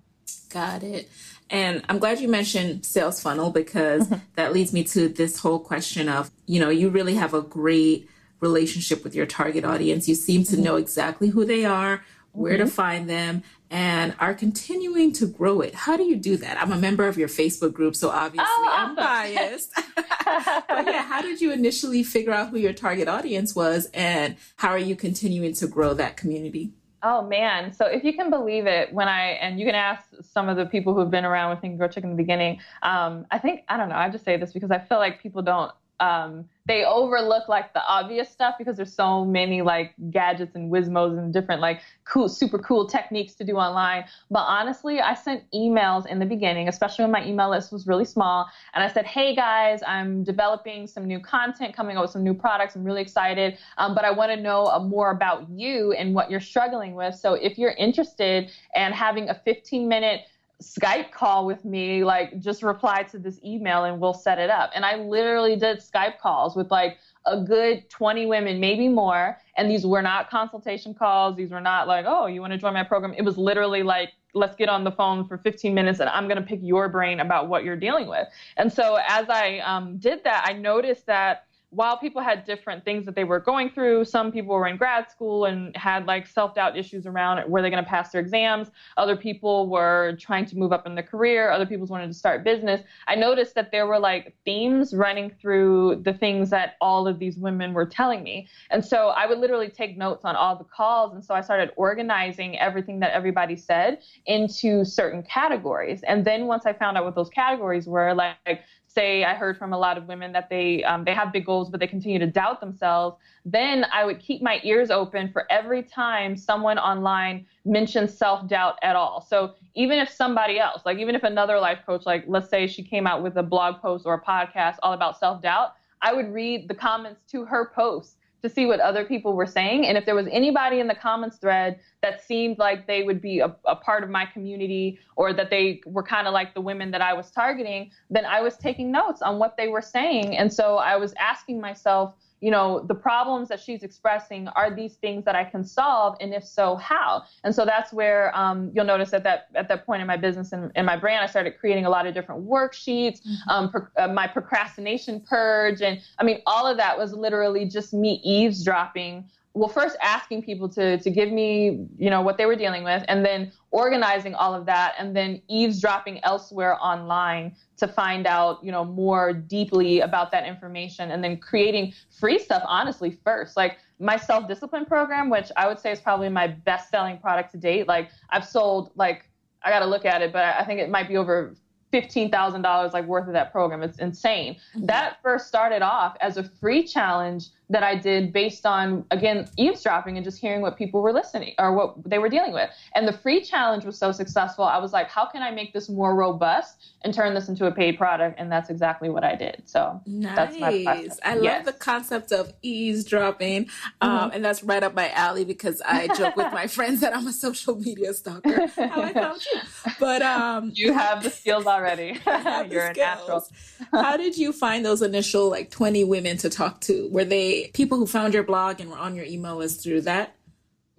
Got 0.48 0.82
it. 0.82 1.08
And 1.50 1.84
I'm 1.88 1.98
glad 1.98 2.20
you 2.20 2.28
mentioned 2.28 2.84
sales 2.84 3.20
funnel 3.20 3.50
because 3.50 4.08
mm-hmm. 4.08 4.24
that 4.34 4.52
leads 4.52 4.72
me 4.72 4.82
to 4.84 5.08
this 5.08 5.38
whole 5.38 5.60
question 5.60 6.08
of, 6.08 6.30
you 6.46 6.58
know, 6.58 6.70
you 6.70 6.88
really 6.88 7.14
have 7.14 7.34
a 7.34 7.42
great 7.42 8.08
relationship 8.40 9.04
with 9.04 9.14
your 9.14 9.26
target 9.26 9.64
audience. 9.64 10.08
You 10.08 10.14
seem 10.14 10.44
to 10.44 10.52
mm-hmm. 10.52 10.64
know 10.64 10.76
exactly 10.76 11.28
who 11.28 11.44
they 11.44 11.64
are, 11.64 12.02
where 12.32 12.54
mm-hmm. 12.54 12.66
to 12.66 12.70
find 12.70 13.08
them, 13.08 13.42
and 13.70 14.14
are 14.18 14.34
continuing 14.34 15.12
to 15.14 15.26
grow 15.26 15.60
it. 15.60 15.74
How 15.74 15.96
do 15.96 16.04
you 16.04 16.16
do 16.16 16.36
that? 16.38 16.60
I'm 16.60 16.72
a 16.72 16.76
member 16.76 17.06
of 17.06 17.16
your 17.16 17.28
Facebook 17.28 17.72
group, 17.72 17.94
so 17.94 18.10
obviously 18.10 18.46
oh, 18.48 18.68
I'm 18.70 18.96
biased. 18.96 19.72
but 19.96 20.86
yeah, 20.86 21.02
how 21.02 21.22
did 21.22 21.40
you 21.40 21.52
initially 21.52 22.02
figure 22.02 22.32
out 22.32 22.50
who 22.50 22.58
your 22.58 22.72
target 22.72 23.08
audience 23.08 23.54
was 23.54 23.88
and 23.94 24.36
how 24.56 24.70
are 24.70 24.78
you 24.78 24.96
continuing 24.96 25.54
to 25.54 25.66
grow 25.66 25.94
that 25.94 26.16
community? 26.16 26.72
Oh 27.02 27.22
man. 27.22 27.72
So 27.72 27.86
if 27.86 28.04
you 28.04 28.12
can 28.12 28.28
believe 28.28 28.66
it, 28.66 28.92
when 28.92 29.08
I 29.08 29.30
and 29.40 29.58
you 29.58 29.64
can 29.64 29.74
ask 29.74 30.04
some 30.20 30.48
of 30.48 30.56
the 30.56 30.66
people 30.66 30.94
who've 30.94 31.10
been 31.10 31.24
around 31.24 31.50
with 31.50 31.60
Think 31.60 31.78
Grow 31.78 31.88
Chicken 31.88 32.10
in 32.10 32.16
the 32.16 32.22
beginning, 32.22 32.60
um, 32.82 33.26
I 33.30 33.38
think 33.38 33.62
I 33.68 33.76
don't 33.76 33.88
know, 33.88 33.94
I 33.94 34.10
just 34.10 34.24
say 34.24 34.36
this 34.36 34.52
because 34.52 34.70
I 34.70 34.78
feel 34.78 34.98
like 34.98 35.22
people 35.22 35.40
don't 35.40 35.72
um, 36.00 36.48
they 36.66 36.84
overlook 36.84 37.48
like 37.48 37.72
the 37.74 37.84
obvious 37.86 38.30
stuff 38.30 38.54
because 38.58 38.76
there's 38.76 38.94
so 38.94 39.24
many 39.24 39.60
like 39.60 39.92
gadgets 40.10 40.54
and 40.54 40.72
Wizmos 40.72 41.18
and 41.18 41.32
different 41.32 41.60
like 41.60 41.80
cool, 42.04 42.28
super 42.28 42.58
cool 42.58 42.86
techniques 42.86 43.34
to 43.34 43.44
do 43.44 43.56
online. 43.56 44.04
But 44.30 44.40
honestly, 44.40 45.00
I 45.00 45.14
sent 45.14 45.44
emails 45.52 46.06
in 46.06 46.18
the 46.18 46.26
beginning, 46.26 46.68
especially 46.68 47.04
when 47.04 47.12
my 47.12 47.26
email 47.26 47.50
list 47.50 47.70
was 47.70 47.86
really 47.86 48.04
small. 48.04 48.48
And 48.72 48.82
I 48.82 48.88
said, 48.92 49.04
hey 49.04 49.34
guys, 49.34 49.80
I'm 49.86 50.24
developing 50.24 50.86
some 50.86 51.06
new 51.06 51.20
content, 51.20 51.74
coming 51.74 51.96
up 51.96 52.02
with 52.02 52.12
some 52.12 52.24
new 52.24 52.34
products. 52.34 52.76
I'm 52.76 52.84
really 52.84 53.02
excited. 53.02 53.58
Um, 53.76 53.94
but 53.94 54.04
I 54.04 54.10
want 54.10 54.30
to 54.32 54.40
know 54.40 54.66
uh, 54.66 54.80
more 54.80 55.10
about 55.10 55.50
you 55.50 55.92
and 55.92 56.14
what 56.14 56.30
you're 56.30 56.40
struggling 56.40 56.94
with. 56.94 57.14
So 57.14 57.34
if 57.34 57.58
you're 57.58 57.72
interested 57.72 58.50
and 58.74 58.94
having 58.94 59.28
a 59.28 59.34
15 59.34 59.86
minute 59.88 60.22
Skype 60.62 61.10
call 61.10 61.46
with 61.46 61.64
me, 61.64 62.04
like 62.04 62.38
just 62.38 62.62
reply 62.62 63.02
to 63.04 63.18
this 63.18 63.40
email 63.44 63.84
and 63.84 64.00
we'll 64.00 64.14
set 64.14 64.38
it 64.38 64.50
up. 64.50 64.70
And 64.74 64.84
I 64.84 64.96
literally 64.96 65.56
did 65.56 65.78
Skype 65.78 66.18
calls 66.18 66.54
with 66.54 66.70
like 66.70 66.98
a 67.26 67.40
good 67.40 67.88
20 67.88 68.26
women, 68.26 68.60
maybe 68.60 68.88
more. 68.88 69.38
And 69.56 69.70
these 69.70 69.86
were 69.86 70.02
not 70.02 70.30
consultation 70.30 70.94
calls. 70.94 71.36
These 71.36 71.50
were 71.50 71.60
not 71.60 71.88
like, 71.88 72.04
oh, 72.06 72.26
you 72.26 72.40
want 72.40 72.52
to 72.52 72.58
join 72.58 72.74
my 72.74 72.84
program. 72.84 73.14
It 73.14 73.24
was 73.24 73.38
literally 73.38 73.82
like, 73.82 74.12
let's 74.34 74.54
get 74.54 74.68
on 74.68 74.84
the 74.84 74.92
phone 74.92 75.26
for 75.26 75.38
15 75.38 75.74
minutes 75.74 75.98
and 76.00 76.08
I'm 76.08 76.28
going 76.28 76.36
to 76.36 76.46
pick 76.46 76.60
your 76.62 76.88
brain 76.88 77.20
about 77.20 77.48
what 77.48 77.64
you're 77.64 77.76
dealing 77.76 78.06
with. 78.06 78.28
And 78.56 78.72
so 78.72 78.98
as 79.08 79.28
I 79.28 79.58
um, 79.58 79.96
did 79.98 80.24
that, 80.24 80.44
I 80.46 80.52
noticed 80.52 81.06
that 81.06 81.46
while 81.70 81.96
people 81.96 82.20
had 82.20 82.44
different 82.44 82.84
things 82.84 83.06
that 83.06 83.14
they 83.14 83.22
were 83.22 83.38
going 83.38 83.70
through, 83.70 84.04
some 84.04 84.32
people 84.32 84.54
were 84.54 84.66
in 84.66 84.76
grad 84.76 85.08
school 85.08 85.44
and 85.44 85.74
had 85.76 86.04
like 86.06 86.26
self 86.26 86.54
doubt 86.54 86.76
issues 86.76 87.06
around 87.06 87.48
were 87.48 87.62
they 87.62 87.70
going 87.70 87.82
to 87.82 87.88
pass 87.88 88.10
their 88.10 88.20
exams. 88.20 88.70
Other 88.96 89.16
people 89.16 89.68
were 89.68 90.16
trying 90.18 90.46
to 90.46 90.58
move 90.58 90.72
up 90.72 90.86
in 90.86 90.96
their 90.96 91.04
career. 91.04 91.50
Other 91.50 91.66
people 91.66 91.86
wanted 91.86 92.08
to 92.08 92.14
start 92.14 92.42
business. 92.42 92.82
I 93.06 93.14
noticed 93.14 93.54
that 93.54 93.70
there 93.70 93.86
were 93.86 94.00
like 94.00 94.34
themes 94.44 94.94
running 94.94 95.30
through 95.30 96.02
the 96.04 96.12
things 96.12 96.50
that 96.50 96.74
all 96.80 97.06
of 97.06 97.20
these 97.20 97.38
women 97.38 97.72
were 97.72 97.86
telling 97.86 98.24
me. 98.24 98.48
And 98.70 98.84
so 98.84 99.08
I 99.08 99.26
would 99.26 99.38
literally 99.38 99.68
take 99.68 99.96
notes 99.96 100.24
on 100.24 100.34
all 100.34 100.56
the 100.56 100.64
calls. 100.64 101.14
And 101.14 101.24
so 101.24 101.34
I 101.34 101.40
started 101.40 101.70
organizing 101.76 102.58
everything 102.58 102.98
that 103.00 103.12
everybody 103.12 103.54
said 103.54 104.00
into 104.26 104.84
certain 104.84 105.22
categories. 105.22 106.02
And 106.02 106.24
then 106.24 106.46
once 106.46 106.66
I 106.66 106.72
found 106.72 106.96
out 106.96 107.04
what 107.04 107.14
those 107.14 107.30
categories 107.30 107.86
were, 107.86 108.12
like 108.12 108.62
say 108.92 109.24
I 109.24 109.34
heard 109.34 109.56
from 109.56 109.72
a 109.72 109.78
lot 109.78 109.96
of 109.96 110.06
women 110.08 110.32
that 110.32 110.48
they 110.50 110.82
um, 110.84 111.04
they 111.04 111.14
have 111.14 111.32
big 111.32 111.46
goals 111.46 111.70
but 111.70 111.80
they 111.80 111.86
continue 111.86 112.18
to 112.18 112.26
doubt 112.26 112.60
themselves, 112.60 113.16
then 113.44 113.86
I 113.92 114.04
would 114.04 114.18
keep 114.18 114.42
my 114.42 114.60
ears 114.64 114.90
open 114.90 115.30
for 115.32 115.46
every 115.50 115.82
time 115.82 116.36
someone 116.36 116.78
online 116.78 117.46
mentions 117.64 118.16
self 118.16 118.48
doubt 118.48 118.76
at 118.82 118.96
all. 118.96 119.20
So 119.20 119.54
even 119.74 119.98
if 119.98 120.10
somebody 120.10 120.58
else, 120.58 120.82
like 120.84 120.98
even 120.98 121.14
if 121.14 121.22
another 121.22 121.58
life 121.58 121.78
coach, 121.86 122.06
like 122.06 122.24
let's 122.26 122.48
say 122.48 122.66
she 122.66 122.82
came 122.82 123.06
out 123.06 123.22
with 123.22 123.36
a 123.36 123.42
blog 123.42 123.80
post 123.80 124.06
or 124.06 124.14
a 124.14 124.20
podcast 124.20 124.76
all 124.82 124.92
about 124.92 125.18
self 125.18 125.40
doubt, 125.42 125.74
I 126.02 126.12
would 126.12 126.32
read 126.32 126.68
the 126.68 126.74
comments 126.74 127.22
to 127.30 127.44
her 127.44 127.70
post 127.74 128.16
to 128.42 128.48
see 128.48 128.66
what 128.66 128.80
other 128.80 129.04
people 129.04 129.34
were 129.34 129.46
saying. 129.46 129.86
And 129.86 129.98
if 129.98 130.06
there 130.06 130.14
was 130.14 130.26
anybody 130.30 130.80
in 130.80 130.86
the 130.86 130.94
comments 130.94 131.36
thread 131.36 131.80
that 132.02 132.22
seemed 132.22 132.58
like 132.58 132.86
they 132.86 133.02
would 133.02 133.20
be 133.20 133.40
a, 133.40 133.54
a 133.64 133.76
part 133.76 134.02
of 134.02 134.10
my 134.10 134.26
community 134.26 134.98
or 135.16 135.32
that 135.32 135.50
they 135.50 135.80
were 135.86 136.02
kind 136.02 136.26
of 136.26 136.32
like 136.32 136.54
the 136.54 136.60
women 136.60 136.90
that 136.90 137.02
I 137.02 137.12
was 137.12 137.30
targeting, 137.30 137.90
then 138.08 138.24
I 138.24 138.40
was 138.40 138.56
taking 138.56 138.90
notes 138.90 139.22
on 139.22 139.38
what 139.38 139.56
they 139.56 139.68
were 139.68 139.82
saying. 139.82 140.36
And 140.36 140.52
so 140.52 140.76
I 140.76 140.96
was 140.96 141.12
asking 141.18 141.60
myself, 141.60 142.14
you 142.40 142.50
know, 142.50 142.80
the 142.80 142.94
problems 142.94 143.48
that 143.48 143.60
she's 143.60 143.82
expressing 143.82 144.48
are 144.48 144.74
these 144.74 144.94
things 144.94 145.24
that 145.24 145.34
I 145.34 145.44
can 145.44 145.62
solve, 145.62 146.16
and 146.20 146.32
if 146.32 146.44
so, 146.44 146.76
how? 146.76 147.24
And 147.44 147.54
so 147.54 147.64
that's 147.64 147.92
where 147.92 148.36
um, 148.36 148.70
you'll 148.74 148.86
notice 148.86 149.12
at 149.12 149.24
that 149.24 149.48
at 149.54 149.68
that 149.68 149.84
point 149.84 150.00
in 150.00 150.06
my 150.06 150.16
business 150.16 150.52
and 150.52 150.72
in 150.74 150.84
my 150.84 150.96
brand, 150.96 151.22
I 151.22 151.26
started 151.26 151.58
creating 151.58 151.84
a 151.84 151.90
lot 151.90 152.06
of 152.06 152.14
different 152.14 152.46
worksheets, 152.46 153.20
mm-hmm. 153.20 153.50
um, 153.50 153.70
pro- 153.70 153.86
uh, 153.96 154.08
my 154.08 154.26
procrastination 154.26 155.20
purge, 155.20 155.82
and 155.82 156.00
I 156.18 156.24
mean, 156.24 156.40
all 156.46 156.66
of 156.66 156.76
that 156.78 156.96
was 156.96 157.12
literally 157.12 157.66
just 157.66 157.92
me 157.92 158.20
eavesdropping 158.24 159.28
well 159.54 159.68
first 159.68 159.96
asking 160.02 160.42
people 160.42 160.68
to 160.68 160.98
to 160.98 161.10
give 161.10 161.32
me 161.32 161.86
you 161.98 162.08
know 162.08 162.20
what 162.20 162.38
they 162.38 162.46
were 162.46 162.54
dealing 162.54 162.84
with 162.84 163.04
and 163.08 163.24
then 163.24 163.50
organizing 163.72 164.34
all 164.34 164.54
of 164.54 164.64
that 164.66 164.94
and 164.98 165.14
then 165.14 165.40
eavesdropping 165.48 166.22
elsewhere 166.24 166.76
online 166.80 167.54
to 167.76 167.88
find 167.88 168.26
out 168.26 168.62
you 168.62 168.70
know 168.70 168.84
more 168.84 169.32
deeply 169.32 170.00
about 170.00 170.30
that 170.30 170.46
information 170.46 171.10
and 171.10 171.22
then 171.22 171.36
creating 171.36 171.92
free 172.18 172.38
stuff 172.38 172.62
honestly 172.66 173.18
first 173.24 173.56
like 173.56 173.78
my 173.98 174.16
self 174.16 174.46
discipline 174.46 174.84
program 174.84 175.28
which 175.28 175.50
i 175.56 175.66
would 175.66 175.78
say 175.78 175.90
is 175.90 176.00
probably 176.00 176.28
my 176.28 176.46
best 176.46 176.88
selling 176.90 177.18
product 177.18 177.50
to 177.50 177.58
date 177.58 177.88
like 177.88 178.08
i've 178.30 178.46
sold 178.46 178.92
like 178.94 179.28
i 179.62 179.70
got 179.70 179.80
to 179.80 179.86
look 179.86 180.04
at 180.04 180.22
it 180.22 180.32
but 180.32 180.44
i 180.44 180.64
think 180.64 180.78
it 180.78 180.88
might 180.88 181.08
be 181.08 181.16
over 181.16 181.56
$15,000 181.92 182.92
like 182.92 183.04
worth 183.06 183.26
of 183.26 183.32
that 183.32 183.50
program. 183.50 183.82
It's 183.82 183.98
insane. 183.98 184.54
Mm-hmm. 184.54 184.86
That 184.86 185.16
first 185.22 185.48
started 185.48 185.82
off 185.82 186.16
as 186.20 186.36
a 186.36 186.44
free 186.44 186.84
challenge 186.84 187.48
that 187.70 187.84
I 187.84 187.94
did 187.94 188.32
based 188.32 188.66
on, 188.66 189.04
again, 189.10 189.48
eavesdropping 189.56 190.16
and 190.16 190.24
just 190.24 190.40
hearing 190.40 190.60
what 190.60 190.76
people 190.76 191.00
were 191.00 191.12
listening 191.12 191.54
or 191.58 191.72
what 191.72 191.94
they 192.04 192.18
were 192.18 192.28
dealing 192.28 192.52
with. 192.52 192.68
And 192.94 193.06
the 193.06 193.12
free 193.12 193.42
challenge 193.42 193.84
was 193.84 193.96
so 193.96 194.10
successful. 194.10 194.64
I 194.64 194.78
was 194.78 194.92
like, 194.92 195.08
how 195.08 195.24
can 195.26 195.42
I 195.42 195.52
make 195.52 195.72
this 195.72 195.88
more 195.88 196.14
robust 196.14 196.92
and 197.02 197.14
turn 197.14 197.32
this 197.32 197.48
into 197.48 197.66
a 197.66 197.72
paid 197.72 197.96
product? 197.96 198.40
And 198.40 198.50
that's 198.50 198.70
exactly 198.70 199.08
what 199.08 199.22
I 199.22 199.36
did. 199.36 199.62
So 199.66 200.00
nice. 200.04 200.36
that's 200.36 200.58
my 200.58 200.68
I 200.68 201.36
yes. 201.36 201.42
love 201.42 201.64
the 201.64 201.72
concept 201.72 202.32
of 202.32 202.52
eavesdropping. 202.62 203.68
Um, 204.00 204.10
mm-hmm. 204.10 204.34
and 204.34 204.44
that's 204.44 204.64
right 204.64 204.82
up 204.82 204.94
my 204.94 205.10
alley 205.10 205.44
because 205.44 205.80
I 205.86 206.08
joke 206.08 206.36
with 206.36 206.52
my 206.52 206.66
friends 206.66 207.00
that 207.00 207.16
I'm 207.16 207.26
a 207.26 207.32
social 207.32 207.76
media 207.76 208.12
stalker. 208.14 208.66
How 208.66 209.02
I 209.02 209.12
found 209.12 209.46
you. 209.46 209.60
But 210.00 210.22
um, 210.22 210.72
you 210.74 210.92
have 210.92 211.22
the 211.22 211.30
skills 211.30 211.66
already. 211.66 212.18
You're 212.26 212.86
a 212.86 212.94
natural. 212.94 213.46
how 213.92 214.16
did 214.16 214.36
you 214.36 214.52
find 214.52 214.84
those 214.84 215.02
initial 215.02 215.48
like 215.48 215.70
20 215.70 216.02
women 216.04 216.36
to 216.38 216.50
talk 216.50 216.80
to? 216.82 217.08
Were 217.10 217.24
they 217.24 217.59
people 217.72 217.98
who 217.98 218.06
found 218.06 218.34
your 218.34 218.42
blog 218.42 218.80
and 218.80 218.90
were 218.90 218.98
on 218.98 219.14
your 219.14 219.24
email 219.24 219.56
list 219.56 219.82
through 219.82 220.02
that? 220.02 220.34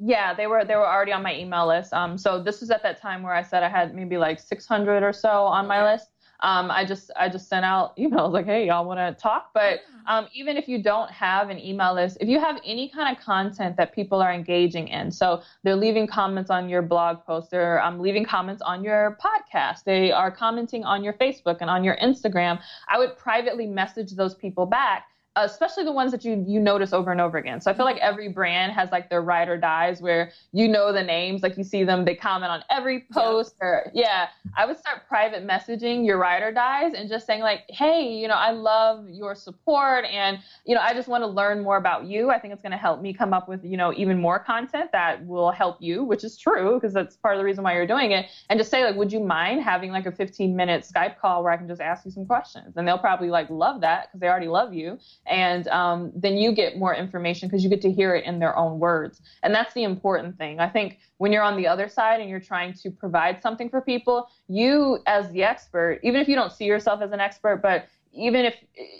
Yeah, 0.04 0.34
they 0.34 0.48
were 0.48 0.66
they 0.66 0.76
were 0.76 0.88
already 0.88 1.12
on 1.12 1.22
my 1.22 1.36
email 1.36 1.68
list. 1.68 1.94
Um, 1.94 2.18
so 2.18 2.42
this 2.42 2.60
was 2.60 2.72
at 2.72 2.82
that 2.84 3.00
time 3.00 3.22
where 3.22 3.36
I 3.36 3.44
said 3.44 3.62
I 3.62 3.70
had 3.70 3.94
maybe 3.94 4.18
like 4.18 4.40
600 4.40 5.04
or 5.04 5.14
so 5.14 5.30
on 5.30 5.68
my 5.68 5.92
list. 5.92 6.08
Um, 6.40 6.72
I 6.72 6.86
just 6.86 7.12
I 7.16 7.30
just 7.30 7.48
sent 7.48 7.66
out 7.66 7.96
emails 7.98 8.32
like, 8.32 8.46
hey, 8.46 8.66
y'all 8.66 8.86
want 8.86 9.00
to 9.00 9.22
talk? 9.22 9.52
But 9.54 9.82
um, 10.08 10.28
even 10.34 10.58
if 10.58 10.68
you 10.68 10.82
don't 10.82 11.12
have 11.12 11.50
an 11.50 11.60
email 11.60 11.94
list, 11.94 12.18
if 12.20 12.28
you 12.28 12.40
have 12.40 12.60
any 12.66 12.90
kind 12.90 13.16
of 13.16 13.24
content 13.24 13.78
that 13.78 13.94
people 13.94 14.22
are 14.22 14.34
engaging 14.34 14.88
in, 14.88 15.12
so 15.12 15.44
they're 15.64 15.76
leaving 15.76 16.08
comments 16.08 16.50
on 16.50 16.68
your 16.68 16.82
blog 16.82 17.24
post, 17.24 17.52
they're 17.52 17.80
um, 17.84 18.00
leaving 18.00 18.26
comments 18.26 18.64
on 18.64 18.84
your 18.84 19.20
podcast, 19.24 19.84
they 19.84 20.12
are 20.12 20.32
commenting 20.32 20.84
on 20.84 21.04
your 21.04 21.14
Facebook 21.14 21.58
and 21.62 21.70
on 21.70 21.84
your 21.84 21.98
Instagram, 21.98 22.60
I 22.90 22.98
would 22.98 23.18
privately 23.18 23.68
message 23.68 24.14
those 24.14 24.34
people 24.34 24.66
back 24.66 25.11
especially 25.38 25.86
the 25.86 25.92
ones 25.92 26.12
that 26.12 26.26
you 26.26 26.44
you 26.46 26.60
notice 26.60 26.92
over 26.92 27.12
and 27.12 27.22
over 27.22 27.38
again. 27.38 27.62
So 27.62 27.72
I 27.72 27.74
feel 27.74 27.86
like 27.86 27.98
every 27.98 28.28
brand 28.28 28.74
has 28.74 28.92
like 28.92 29.10
their 29.10 29.22
ride 29.22 29.48
or 29.48 29.58
dies 29.58 30.02
where 30.02 30.32
you 30.52 30.68
know 30.68 30.92
the 30.92 31.04
names, 31.04 31.42
like 31.42 31.58
you 31.58 31.64
see 31.64 31.86
them, 31.86 32.04
they 32.04 32.16
comment 32.16 32.52
on 32.52 32.64
every 32.70 33.06
post 33.14 33.56
yeah. 33.62 33.68
or 33.68 33.92
yeah. 33.94 34.28
I 34.58 34.66
would 34.66 34.78
start 34.78 35.08
private 35.08 35.48
messaging 35.48 36.06
your 36.06 36.18
ride 36.18 36.44
or 36.44 36.52
dies 36.52 36.94
and 36.94 37.08
just 37.08 37.26
saying 37.26 37.42
like, 37.42 37.62
hey, 37.70 38.12
you 38.14 38.28
know, 38.28 38.34
I 38.34 38.52
love 38.52 39.08
your 39.10 39.34
support 39.34 40.04
and 40.06 40.40
you 40.66 40.76
know, 40.76 40.82
I 40.82 40.94
just 40.94 41.08
want 41.08 41.22
to 41.24 41.28
learn 41.28 41.64
more 41.64 41.78
about 41.78 42.06
you. 42.06 42.30
I 42.30 42.38
think 42.38 42.54
it's 42.54 42.62
going 42.62 42.74
to 42.74 42.78
help 42.78 43.02
me 43.02 43.14
come 43.14 43.34
up 43.34 43.48
with 43.48 43.64
you 43.64 43.78
know 43.78 43.94
even 43.94 44.20
more 44.20 44.38
content 44.40 44.92
that 44.92 45.26
will 45.26 45.52
help 45.52 45.78
you, 45.80 46.04
which 46.04 46.26
is 46.26 46.38
true 46.38 46.74
because 46.76 46.94
that's 46.94 47.16
part 47.16 47.36
of 47.36 47.40
the 47.40 47.46
reason 47.46 47.64
why 47.64 47.74
you're 47.74 47.88
doing 47.88 48.12
it. 48.12 48.26
And 48.50 48.60
just 48.60 48.70
say 48.70 48.84
like, 48.84 48.96
would 48.96 49.14
you 49.14 49.22
mind 49.22 49.64
having 49.64 49.92
like 49.92 50.06
a 50.06 50.12
15 50.12 50.56
minute 50.56 50.84
Skype 50.84 51.20
call 51.20 51.42
where 51.42 51.54
I 51.54 51.58
can 51.58 51.70
just 51.70 51.82
ask 51.82 52.04
you 52.04 52.12
some 52.12 52.26
questions? 52.26 52.76
And 52.76 52.86
they'll 52.86 52.98
probably 52.98 53.30
like 53.30 53.50
love 53.50 53.80
that 53.82 54.08
because 54.08 54.20
they 54.20 54.28
already 54.28 54.50
love 54.50 54.74
you 54.74 55.00
and 55.28 55.68
um, 55.68 56.12
then 56.16 56.38
you 56.38 56.52
get 56.52 56.78
more 56.78 56.96
information 56.96 57.48
because 57.48 57.64
you 57.64 57.70
get 57.70 57.82
to 57.82 57.92
hear 57.92 58.16
it 58.16 58.26
in 58.26 58.40
their 58.40 58.56
own 58.58 58.80
words 58.80 59.22
and 59.44 59.54
that's 59.54 59.74
the 59.74 59.84
important 59.84 60.38
thing 60.38 60.60
i 60.60 60.68
think 60.68 61.00
when 61.18 61.32
you're 61.32 61.44
on 61.44 61.58
the 61.58 61.68
other 61.68 61.88
side 61.88 62.20
and 62.20 62.30
you're 62.30 62.40
trying 62.40 62.74
to 62.74 62.90
provide 62.90 63.42
something 63.42 63.70
for 63.70 63.82
people 63.82 64.28
you 64.48 65.00
as 65.06 65.32
the 65.32 65.44
expert 65.44 66.00
even 66.04 66.20
if 66.20 66.28
you 66.28 66.36
don't 66.36 66.52
see 66.52 66.66
yourself 66.66 67.02
as 67.02 67.12
an 67.12 67.20
expert 67.20 67.62
but 67.62 67.88
even 68.14 68.46
if 68.46 68.56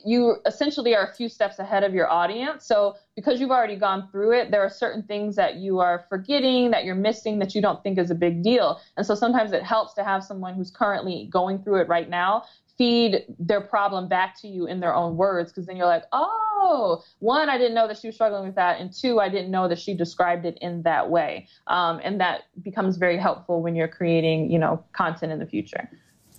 you 0.06 0.38
essentially 0.46 0.96
are 0.96 1.08
a 1.08 1.14
few 1.14 1.28
steps 1.28 1.60
ahead 1.60 1.84
of 1.84 1.94
your 1.94 2.10
audience. 2.10 2.66
So, 2.66 2.96
because 3.16 3.42
you've 3.42 3.52
already 3.52 3.76
gone 3.76 4.08
through 4.10 4.40
it, 4.40 4.52
there 4.52 4.62
are 4.62 4.70
certain 4.70 5.04
things 5.04 5.36
that 5.36 5.56
you 5.56 5.80
are 5.80 6.06
forgetting, 6.08 6.72
that 6.72 6.86
you're 6.86 6.96
missing, 6.96 7.38
that 7.40 7.54
you 7.54 7.62
don't 7.62 7.84
think 7.84 7.98
is 7.98 8.10
a 8.10 8.16
big 8.16 8.42
deal. 8.42 8.80
And 8.96 9.06
so, 9.06 9.16
sometimes 9.16 9.52
it 9.52 9.64
helps 9.64 9.94
to 9.96 10.04
have 10.04 10.24
someone 10.24 10.54
who's 10.54 10.72
currently 10.72 11.28
going 11.30 11.62
through 11.62 11.82
it 11.82 11.90
right 11.90 12.10
now 12.10 12.44
feed 12.78 13.26
their 13.40 13.62
problem 13.62 14.08
back 14.08 14.40
to 14.42 14.48
you 14.48 14.68
in 14.68 14.80
their 14.80 14.94
own 14.94 15.18
words 15.18 15.52
because 15.52 15.66
then 15.66 15.76
you're 15.78 15.88
like, 15.88 16.04
oh, 16.12 17.04
one, 17.20 17.50
I 17.50 17.58
didn't 17.58 17.74
know 17.74 17.88
that 17.88 17.98
she 17.98 18.08
was 18.08 18.16
struggling 18.16 18.46
with 18.46 18.56
that, 18.56 18.80
and 18.80 18.94
two, 18.94 19.20
I 19.20 19.30
didn't 19.30 19.52
know 19.52 19.68
that 19.68 19.80
she 19.80 19.94
described 19.94 20.46
it 20.46 20.58
in 20.62 20.82
that 20.84 21.10
way. 21.10 21.48
Um, 21.68 22.00
and 22.04 22.20
that 22.22 22.44
becomes 22.62 22.98
very 22.98 23.18
helpful 23.18 23.62
when 23.62 23.76
you're 23.76 23.88
creating, 23.88 24.52
you 24.52 24.60
know, 24.60 24.84
content 24.94 25.32
in 25.32 25.40
the 25.40 25.46
future. 25.46 25.90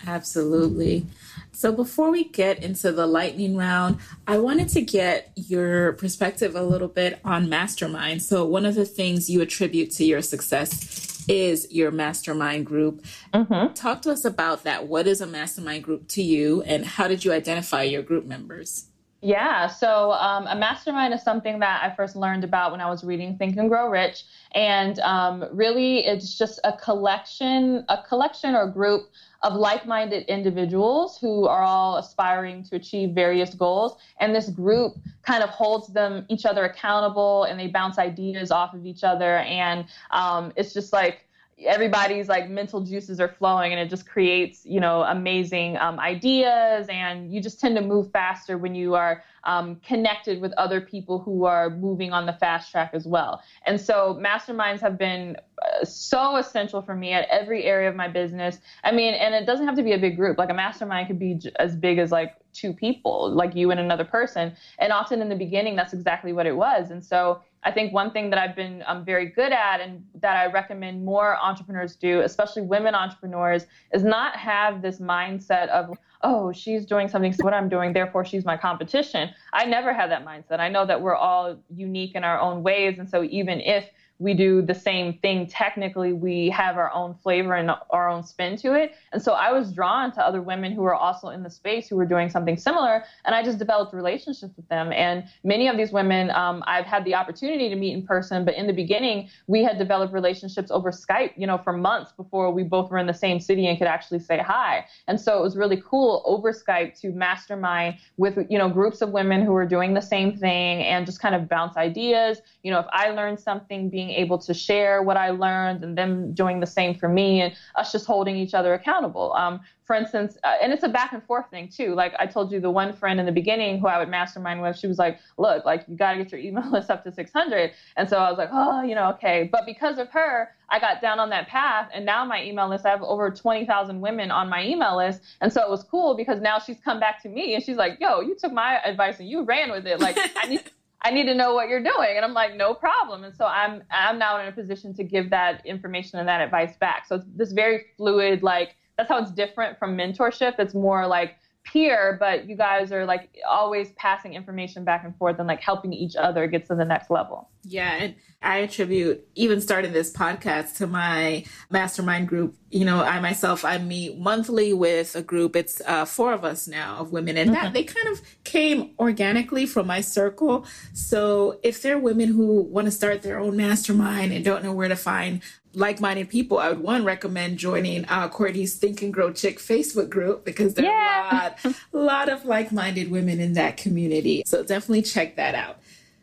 Absolutely. 0.07 1.07
So 1.53 1.73
before 1.73 2.11
we 2.11 2.25
get 2.25 2.63
into 2.63 2.91
the 2.93 3.07
lightning 3.07 3.57
round, 3.57 3.99
I 4.27 4.39
wanted 4.39 4.69
to 4.71 4.83
get 4.83 5.31
your 5.37 5.93
perspective 5.93 6.57
a 6.57 6.63
little 6.63 6.89
bit 6.89 7.21
on 7.25 7.49
mastermind. 7.49 8.23
So 8.23 8.45
one 8.45 8.67
of 8.67 8.75
the 8.75 8.85
things 8.85 9.31
you 9.31 9.41
attribute 9.41 9.93
to 9.93 10.05
your 10.05 10.23
success 10.23 11.12
is 11.29 11.71
your 11.71 11.91
mastermind 11.91 12.67
group. 12.67 13.05
Mm-hmm. 13.33 13.75
Talk 13.75 14.03
to 14.03 14.11
us 14.11 14.25
about 14.25 14.65
that. 14.65 14.87
What 14.87 15.07
is 15.07 15.21
a 15.21 15.27
mastermind 15.27 15.85
group 15.85 16.09
to 16.09 16.23
you, 16.23 16.63
and 16.63 16.85
how 16.85 17.09
did 17.09 17.25
you 17.25 17.33
identify 17.33 17.83
your 17.83 18.03
group 18.03 18.25
members? 18.25 18.87
Yeah, 19.25 19.69
so 19.69 20.11
um, 20.13 20.49
a 20.49 20.57
mastermind 20.57 21.15
is 21.15 21.23
something 21.23 21.61
that 21.61 21.81
I 21.85 21.95
first 21.95 22.17
learned 22.17 22.43
about 22.43 22.73
when 22.73 22.81
I 22.81 22.91
was 22.91 23.05
reading 23.05 23.39
Think 23.39 23.57
and 23.57 23.69
Grow 23.69 23.89
Rich, 23.89 24.25
and 24.53 24.99
um, 24.99 25.45
really, 25.53 26.05
it's 26.05 26.37
just 26.37 26.59
a 26.65 26.73
collection, 26.73 27.85
a 27.89 28.03
collection 28.03 28.57
or 28.57 28.67
group 28.67 29.11
of 29.43 29.55
like-minded 29.55 30.25
individuals 30.27 31.19
who 31.19 31.47
are 31.47 31.63
all 31.63 31.97
aspiring 31.97 32.63
to 32.65 32.77
achieve 32.77 33.11
various 33.11 33.55
goals. 33.55 33.97
And 34.21 34.35
this 34.35 34.49
group 34.49 34.95
kind 35.23 35.43
of 35.43 35.51
holds 35.51 35.89
them 35.93 36.25
each 36.29 36.47
other 36.47 36.65
accountable 36.65 37.45
and 37.45 37.59
they 37.59 37.67
bounce 37.67 37.99
ideas 37.99 38.51
off 38.51 38.75
of 38.75 38.87
each 38.87 39.03
other. 39.03 39.39
And 39.39 39.87
um, 40.11 40.53
it's 40.57 40.73
just 40.73 40.93
like 40.93 41.27
everybody's 41.67 42.29
like 42.29 42.49
mental 42.49 42.81
juices 42.81 43.21
are 43.21 43.29
flowing 43.29 43.73
and 43.73 43.81
it 43.81 43.89
just 43.89 44.07
creates 44.09 44.65
you 44.65 44.81
know 44.81 45.03
amazing 45.03 45.77
um, 45.79 45.99
ideas 46.01 46.87
and 46.89 47.33
you 47.33 47.41
just 47.41 47.61
tend 47.61 47.77
to 47.77 47.83
move 47.83 48.11
faster 48.11 48.59
when 48.59 48.75
you 48.75 48.95
are 48.95 49.23
um, 49.45 49.77
connected 49.77 50.41
with 50.41 50.53
other 50.55 50.81
people 50.81 51.19
who 51.19 51.45
are 51.45 51.71
moving 51.71 52.13
on 52.13 52.27
the 52.27 52.33
fast 52.33 52.71
track 52.71 52.91
as 52.93 53.07
well. 53.07 53.43
And 53.67 53.81
so 53.81 54.21
masterminds 54.23 54.81
have 54.81 54.97
been 54.97 55.37
uh, 55.61 55.85
so 55.85 56.37
essential 56.37 56.81
for 56.81 56.95
me 56.95 57.13
at 57.13 57.27
every 57.29 57.65
area 57.65 57.89
of 57.89 57.97
my 57.97 58.09
business. 58.09 58.59
I 58.85 58.93
mean 58.93 59.15
and 59.15 59.35
it 59.35 59.47
doesn't 59.47 59.67
have 59.67 59.77
to 59.77 59.83
be 59.83 59.93
a 59.93 59.99
big 59.99 60.17
group. 60.17 60.39
Like 60.39 60.51
a 60.51 60.55
mastermind 60.55 61.09
could 61.09 61.19
be 61.19 61.35
j- 61.35 61.53
as 61.59 61.77
big 61.77 61.99
as 61.99 62.11
like 62.11 62.37
two 62.53 62.73
people 62.73 63.31
like 63.35 63.55
you 63.55 63.71
and 63.71 63.81
another 63.81 64.05
person. 64.05 64.55
And 64.79 64.93
often 64.93 65.21
in 65.21 65.29
the 65.29 65.37
beginning 65.37 65.77
that's 65.77 65.93
exactly 65.93 66.33
what 66.33 66.47
it 66.47 66.57
was. 66.57 66.91
And 66.91 67.05
so 67.05 67.41
I 67.65 67.71
think 67.71 67.93
one 67.93 68.11
thing 68.11 68.31
that 68.31 68.39
I've 68.39 68.57
been 68.57 68.83
um, 68.87 69.05
very 69.05 69.27
good 69.27 69.53
at 69.53 69.81
and 69.81 70.05
that 70.21 70.37
I 70.37 70.51
recommend 70.51 71.05
more 71.05 71.37
entrepreneurs 71.39 71.95
do, 71.95 72.21
especially 72.21 72.63
women 72.63 72.95
entrepreneurs, 72.95 73.67
is 73.93 74.03
not 74.03 74.37
have 74.37 74.83
this 74.83 74.99
mindset 74.99 75.69
of, 75.69 75.97
oh, 76.23 76.53
she's 76.53 76.85
doing 76.85 77.09
something, 77.09 77.33
so 77.33 77.45
what 77.45 77.55
I'm 77.55 77.69
doing, 77.69 77.93
therefore 77.93 78.25
she's 78.25 78.45
my 78.45 78.57
competition. 78.57 79.31
I 79.53 79.65
never 79.65 79.93
had 79.93 80.11
that 80.11 80.25
mindset. 80.25 80.59
I 80.59 80.69
know 80.69 80.85
that 80.87 81.01
we're 81.01 81.15
all 81.15 81.57
unique 81.75 82.15
in 82.15 82.25
our 82.25 82.41
own 82.41 82.63
ways. 82.63 82.99
And 82.99 83.09
so 83.09 83.23
even 83.25 83.61
if 83.61 83.89
we 84.23 84.35
do 84.35 84.63
the 84.63 84.75
same 84.75 85.15
thing. 85.19 85.47
Technically 85.47 86.13
we 86.13 86.49
have 86.51 86.77
our 86.77 86.93
own 86.93 87.15
flavor 87.23 87.55
and 87.55 87.71
our 87.91 88.09
own 88.09 88.23
spin 88.25 88.57
to 88.59 88.75
it. 88.75 88.95
And 89.13 89.21
so 89.21 89.33
i 89.33 89.51
was 89.53 89.73
drawn 89.73 90.13
to 90.13 90.21
other 90.21 90.41
women 90.41 90.73
who 90.73 90.83
were 90.83 90.95
also 90.95 91.29
in 91.29 91.43
the 91.43 91.51
space 91.51 91.89
who 91.89 91.97
were 91.97 92.07
doing 92.07 92.29
something 92.31 92.57
similar 92.57 93.05
and 93.25 93.35
i 93.35 93.43
just 93.43 93.59
developed 93.59 93.93
relationships 93.93 94.55
with 94.57 94.69
them. 94.69 94.93
And 94.93 95.25
many 95.45 95.69
of 95.69 95.77
these 95.77 95.93
women 95.93 96.31
um, 96.31 96.63
i've 96.67 96.87
had 96.87 97.05
the 97.05 97.15
opportunity 97.15 97.69
to 97.69 97.77
meet 97.77 97.95
in 97.95 98.07
person 98.07 98.45
but 98.45 98.55
in 98.55 98.67
the 98.67 98.73
beginning 98.73 99.29
we 99.47 99.63
had 99.63 99.79
developed 99.79 100.13
relationships 100.13 100.71
over 100.71 100.91
skype 100.91 101.33
you 101.37 101.47
know 101.47 101.59
for 101.59 101.73
months 101.73 102.13
before 102.13 102.51
we 102.53 102.63
both 102.63 102.91
were 102.91 102.99
in 102.99 103.07
the 103.07 103.15
same 103.15 103.41
city 103.41 103.67
and 103.67 103.79
could 103.79 103.89
actually 103.89 104.21
say 104.21 104.39
hi. 104.39 104.87
And 105.09 105.21
so 105.21 105.39
it 105.39 105.43
was 105.43 105.57
really 105.57 105.83
cool 105.85 106.23
over 106.25 106.53
skype 106.53 106.99
to 107.01 107.11
mastermind 107.11 107.97
with 108.17 108.39
you 108.49 108.59
know 108.59 108.69
groups 108.69 109.03
of 109.03 109.11
women 109.11 109.45
who 109.45 109.53
were 109.53 109.67
doing 109.67 109.95
the 109.95 110.03
same 110.03 110.37
thing 110.37 110.83
and 110.83 111.05
just 111.07 111.21
kind 111.21 111.35
of 111.35 111.49
bounce 111.49 111.77
ideas. 111.77 112.41
You 112.63 112.71
know 112.71 112.79
if 112.79 112.87
i 112.93 113.11
learned 113.11 113.41
something 113.41 113.89
being 113.89 114.12
able 114.15 114.39
to 114.39 114.55
share 114.55 115.03
what 115.03 115.17
I 115.17 115.31
learned 115.31 115.85
and 115.85 115.97
them 115.97 116.33
doing 116.35 116.61
the 116.61 116.67
same 116.67 116.95
for 116.95 117.09
me 117.09 117.43
and 117.43 117.55
us 117.77 117.93
just 117.93 118.07
holding 118.07 118.37
each 118.37 118.55
other 118.55 118.75
accountable. 118.75 119.33
Um, 119.35 119.61
for 119.85 119.97
instance, 119.97 120.39
uh, 120.45 120.55
and 120.63 120.73
it's 120.73 120.85
a 120.85 120.89
back 120.89 121.13
and 121.13 121.23
forth 121.23 121.51
thing 121.51 121.69
too. 121.69 121.95
Like 121.95 122.15
I 122.19 122.27
told 122.27 122.53
you, 122.53 122.61
the 122.61 122.71
one 122.71 122.93
friend 122.93 123.19
in 123.19 123.27
the 123.27 123.33
beginning 123.33 123.79
who 123.79 123.89
I 123.89 123.99
would 123.99 124.09
mastermind 124.09 124.63
with, 124.63 124.79
she 124.79 124.87
was 124.87 124.99
like, 124.99 125.19
look, 125.39 125.65
like 125.65 125.85
you 125.89 125.97
got 125.97 126.13
to 126.13 126.19
get 126.19 126.33
your 126.33 126.41
email 126.41 126.71
list 126.73 126.89
up 126.89 127.05
to 127.05 127.13
600. 127.13 127.73
And 127.97 128.09
so 128.09 128.17
I 128.19 128.31
was 128.31 128.39
like, 128.39 128.51
oh, 128.53 128.83
you 128.83 128.95
know, 128.95 129.11
okay. 129.11 129.49
But 129.51 129.67
because 129.67 129.99
of 129.99 130.09
her, 130.11 130.51
I 130.69 130.79
got 130.79 131.03
down 131.03 131.19
on 131.19 131.29
that 131.31 131.49
path. 131.49 131.91
And 131.93 132.07
now 132.07 132.25
my 132.25 132.43
email 132.43 132.69
list, 132.69 132.87
I 132.87 132.91
have 132.91 133.03
over 133.03 133.31
20,000 133.31 134.01
women 134.01 134.31
on 134.31 134.49
my 134.49 134.65
email 134.65 134.97
list. 134.97 135.21
And 135.41 135.53
so 135.53 135.63
it 135.63 135.69
was 135.69 135.83
cool 135.83 136.17
because 136.17 136.41
now 136.41 136.59
she's 136.59 136.79
come 136.83 136.99
back 136.99 137.23
to 137.23 137.29
me 137.29 137.55
and 137.55 137.63
she's 137.63 137.77
like, 137.77 137.99
yo, 138.01 138.21
you 138.21 138.35
took 138.35 138.53
my 138.53 138.81
advice 138.85 139.19
and 139.19 139.29
you 139.29 139.43
ran 139.43 139.71
with 139.71 139.87
it. 139.87 140.01
Like 140.01 140.17
I 140.37 140.47
need 140.49 140.63
I 141.05 141.11
need 141.11 141.27
to 141.27 141.35
know 141.35 141.55
what 141.55 141.69
you're 141.69 141.83
doing. 141.83 142.11
And 142.17 142.25
I'm 142.25 142.35
like, 142.35 142.55
no 142.57 142.75
problem. 142.75 143.25
And 143.25 143.35
so 143.35 143.45
I'm 143.45 143.83
I'm 143.91 144.19
now 144.19 144.41
in 144.41 144.47
a 144.47 144.53
position 144.53 144.95
to 144.95 145.05
give 145.05 145.31
that 145.31 145.65
information 145.67 146.19
and 146.19 146.29
that 146.29 146.41
advice 146.41 146.77
back. 146.77 147.07
So 147.07 147.17
it's 147.17 147.27
this 147.37 147.53
very 147.53 147.87
fluid, 147.97 148.43
like 148.43 148.77
that's 148.97 149.09
how 149.09 149.19
it's 149.19 149.33
different 149.33 149.79
from 149.79 149.97
mentorship. 149.97 150.55
It's 150.59 150.75
more 150.75 151.07
like 151.07 151.37
peer, 151.65 152.17
but 152.19 152.49
you 152.49 152.57
guys 152.57 152.93
are 152.93 153.05
like 153.05 153.39
always 153.49 153.93
passing 153.93 154.35
information 154.35 154.85
back 154.85 155.05
and 155.05 155.17
forth 155.17 155.39
and 155.39 155.47
like 155.47 155.61
helping 155.61 155.93
each 155.93 156.17
other 156.17 156.47
get 156.47 156.67
to 156.67 156.75
the 156.75 156.85
next 156.85 157.11
level. 157.11 157.49
Yeah, 157.65 157.93
and 157.93 158.15
I 158.43 158.59
attribute 158.59 159.25
even 159.37 159.61
starting 159.61 159.93
this 159.93 160.13
podcast 160.13 160.77
to 160.79 160.87
my 160.87 161.45
mastermind 161.71 162.29
group. 162.29 162.57
You 162.71 162.85
know, 162.85 163.03
I 163.03 163.21
myself 163.21 163.65
I 163.65 163.79
meet 163.79 164.19
monthly 164.19 164.73
with 164.73 165.15
a 165.15 165.23
group. 165.23 165.55
It's 165.55 165.81
uh, 165.87 166.05
four 166.05 166.33
of 166.33 166.45
us 166.45 166.67
now 166.67 166.97
of 166.97 167.13
women, 167.13 167.37
and 167.37 167.51
mm-hmm. 167.51 167.63
that 167.63 167.73
they 167.73 167.85
kind 167.85 168.09
of 168.09 168.21
came 168.45 168.95
organically 168.99 169.67
from 169.67 169.87
my 169.87 170.01
circle. 170.01 170.67
So 170.93 171.61
if 171.63 171.83
there 171.83 171.97
are 171.97 172.01
women 172.01 172.29
who 172.29 172.63
want 172.63 172.87
to 172.87 172.91
start 172.91 173.23
their 173.23 173.39
own 173.39 173.57
mastermind 173.57 174.33
and 174.33 174.45
don't 174.45 174.65
know 174.65 174.73
where 174.73 174.89
to 174.89 174.97
find 174.97 175.41
like-minded 175.75 176.29
people, 176.29 176.59
I 176.59 176.71
would 176.71 176.81
one 176.81 177.05
recommend 177.05 177.59
joining 177.59 178.05
uh, 178.07 178.29
Courtney's 178.29 178.77
Think 178.77 179.03
and 179.03 179.13
Grow 179.13 179.33
Chick 179.33 179.59
Facebook 179.59 180.11
group 180.11 180.45
because 180.45 180.75
there 180.75 180.85
yeah. 180.85 181.29
are 181.31 181.55
a 181.65 181.69
lot, 181.69 181.77
lot 181.93 182.29
of 182.29 182.45
like-minded 182.45 183.11
women 183.11 183.41
in 183.41 183.55
that 183.55 183.77
community. 183.77 184.43
So 184.47 184.63
definitely 184.63 185.03
check 185.03 185.37
that 185.37 185.55
out. 185.55 185.79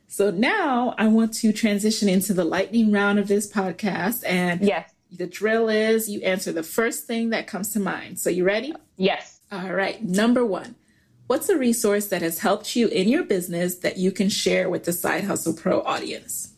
So 0.08 0.32
now 0.32 0.96
I 0.98 1.08
want 1.08 1.34
to 1.36 1.54
transition 1.54 2.10
into 2.10 2.34
the 2.34 2.44
lightning 2.44 2.92
round 2.92 3.20
of 3.20 3.28
this 3.28 3.50
podcast. 3.52 4.24
And 4.26 4.62
yes, 4.62 4.92
the 5.12 5.28
drill 5.28 5.70
is 5.70 6.10
you 6.10 6.22
answer 6.22 6.52
the 6.52 6.64
first 6.64 7.06
thing 7.06 7.30
that 7.30 7.48
comes 7.48 7.70
to 7.74 7.80
mind. 7.80 8.20
So 8.20 8.30
you 8.30 8.44
ready? 8.44 8.74
Yes. 8.98 9.40
All 9.52 9.72
right. 9.72 10.04
Number 10.04 10.46
one, 10.46 10.76
what's 11.28 11.50
a 11.50 11.58
resource 11.58 12.08
that 12.08 12.22
has 12.22 12.40
helped 12.40 12.76
you 12.76 12.88
in 12.88 13.08
your 13.08 13.24
business 13.24 13.76
that 13.76 13.98
you 13.98 14.12
can 14.12 14.30
share 14.30 14.70
with 14.70 14.86
the 14.86 14.94
Side 14.94 15.26
Hustle 15.26 15.54
Pro 15.54 15.82
audience? 15.82 16.49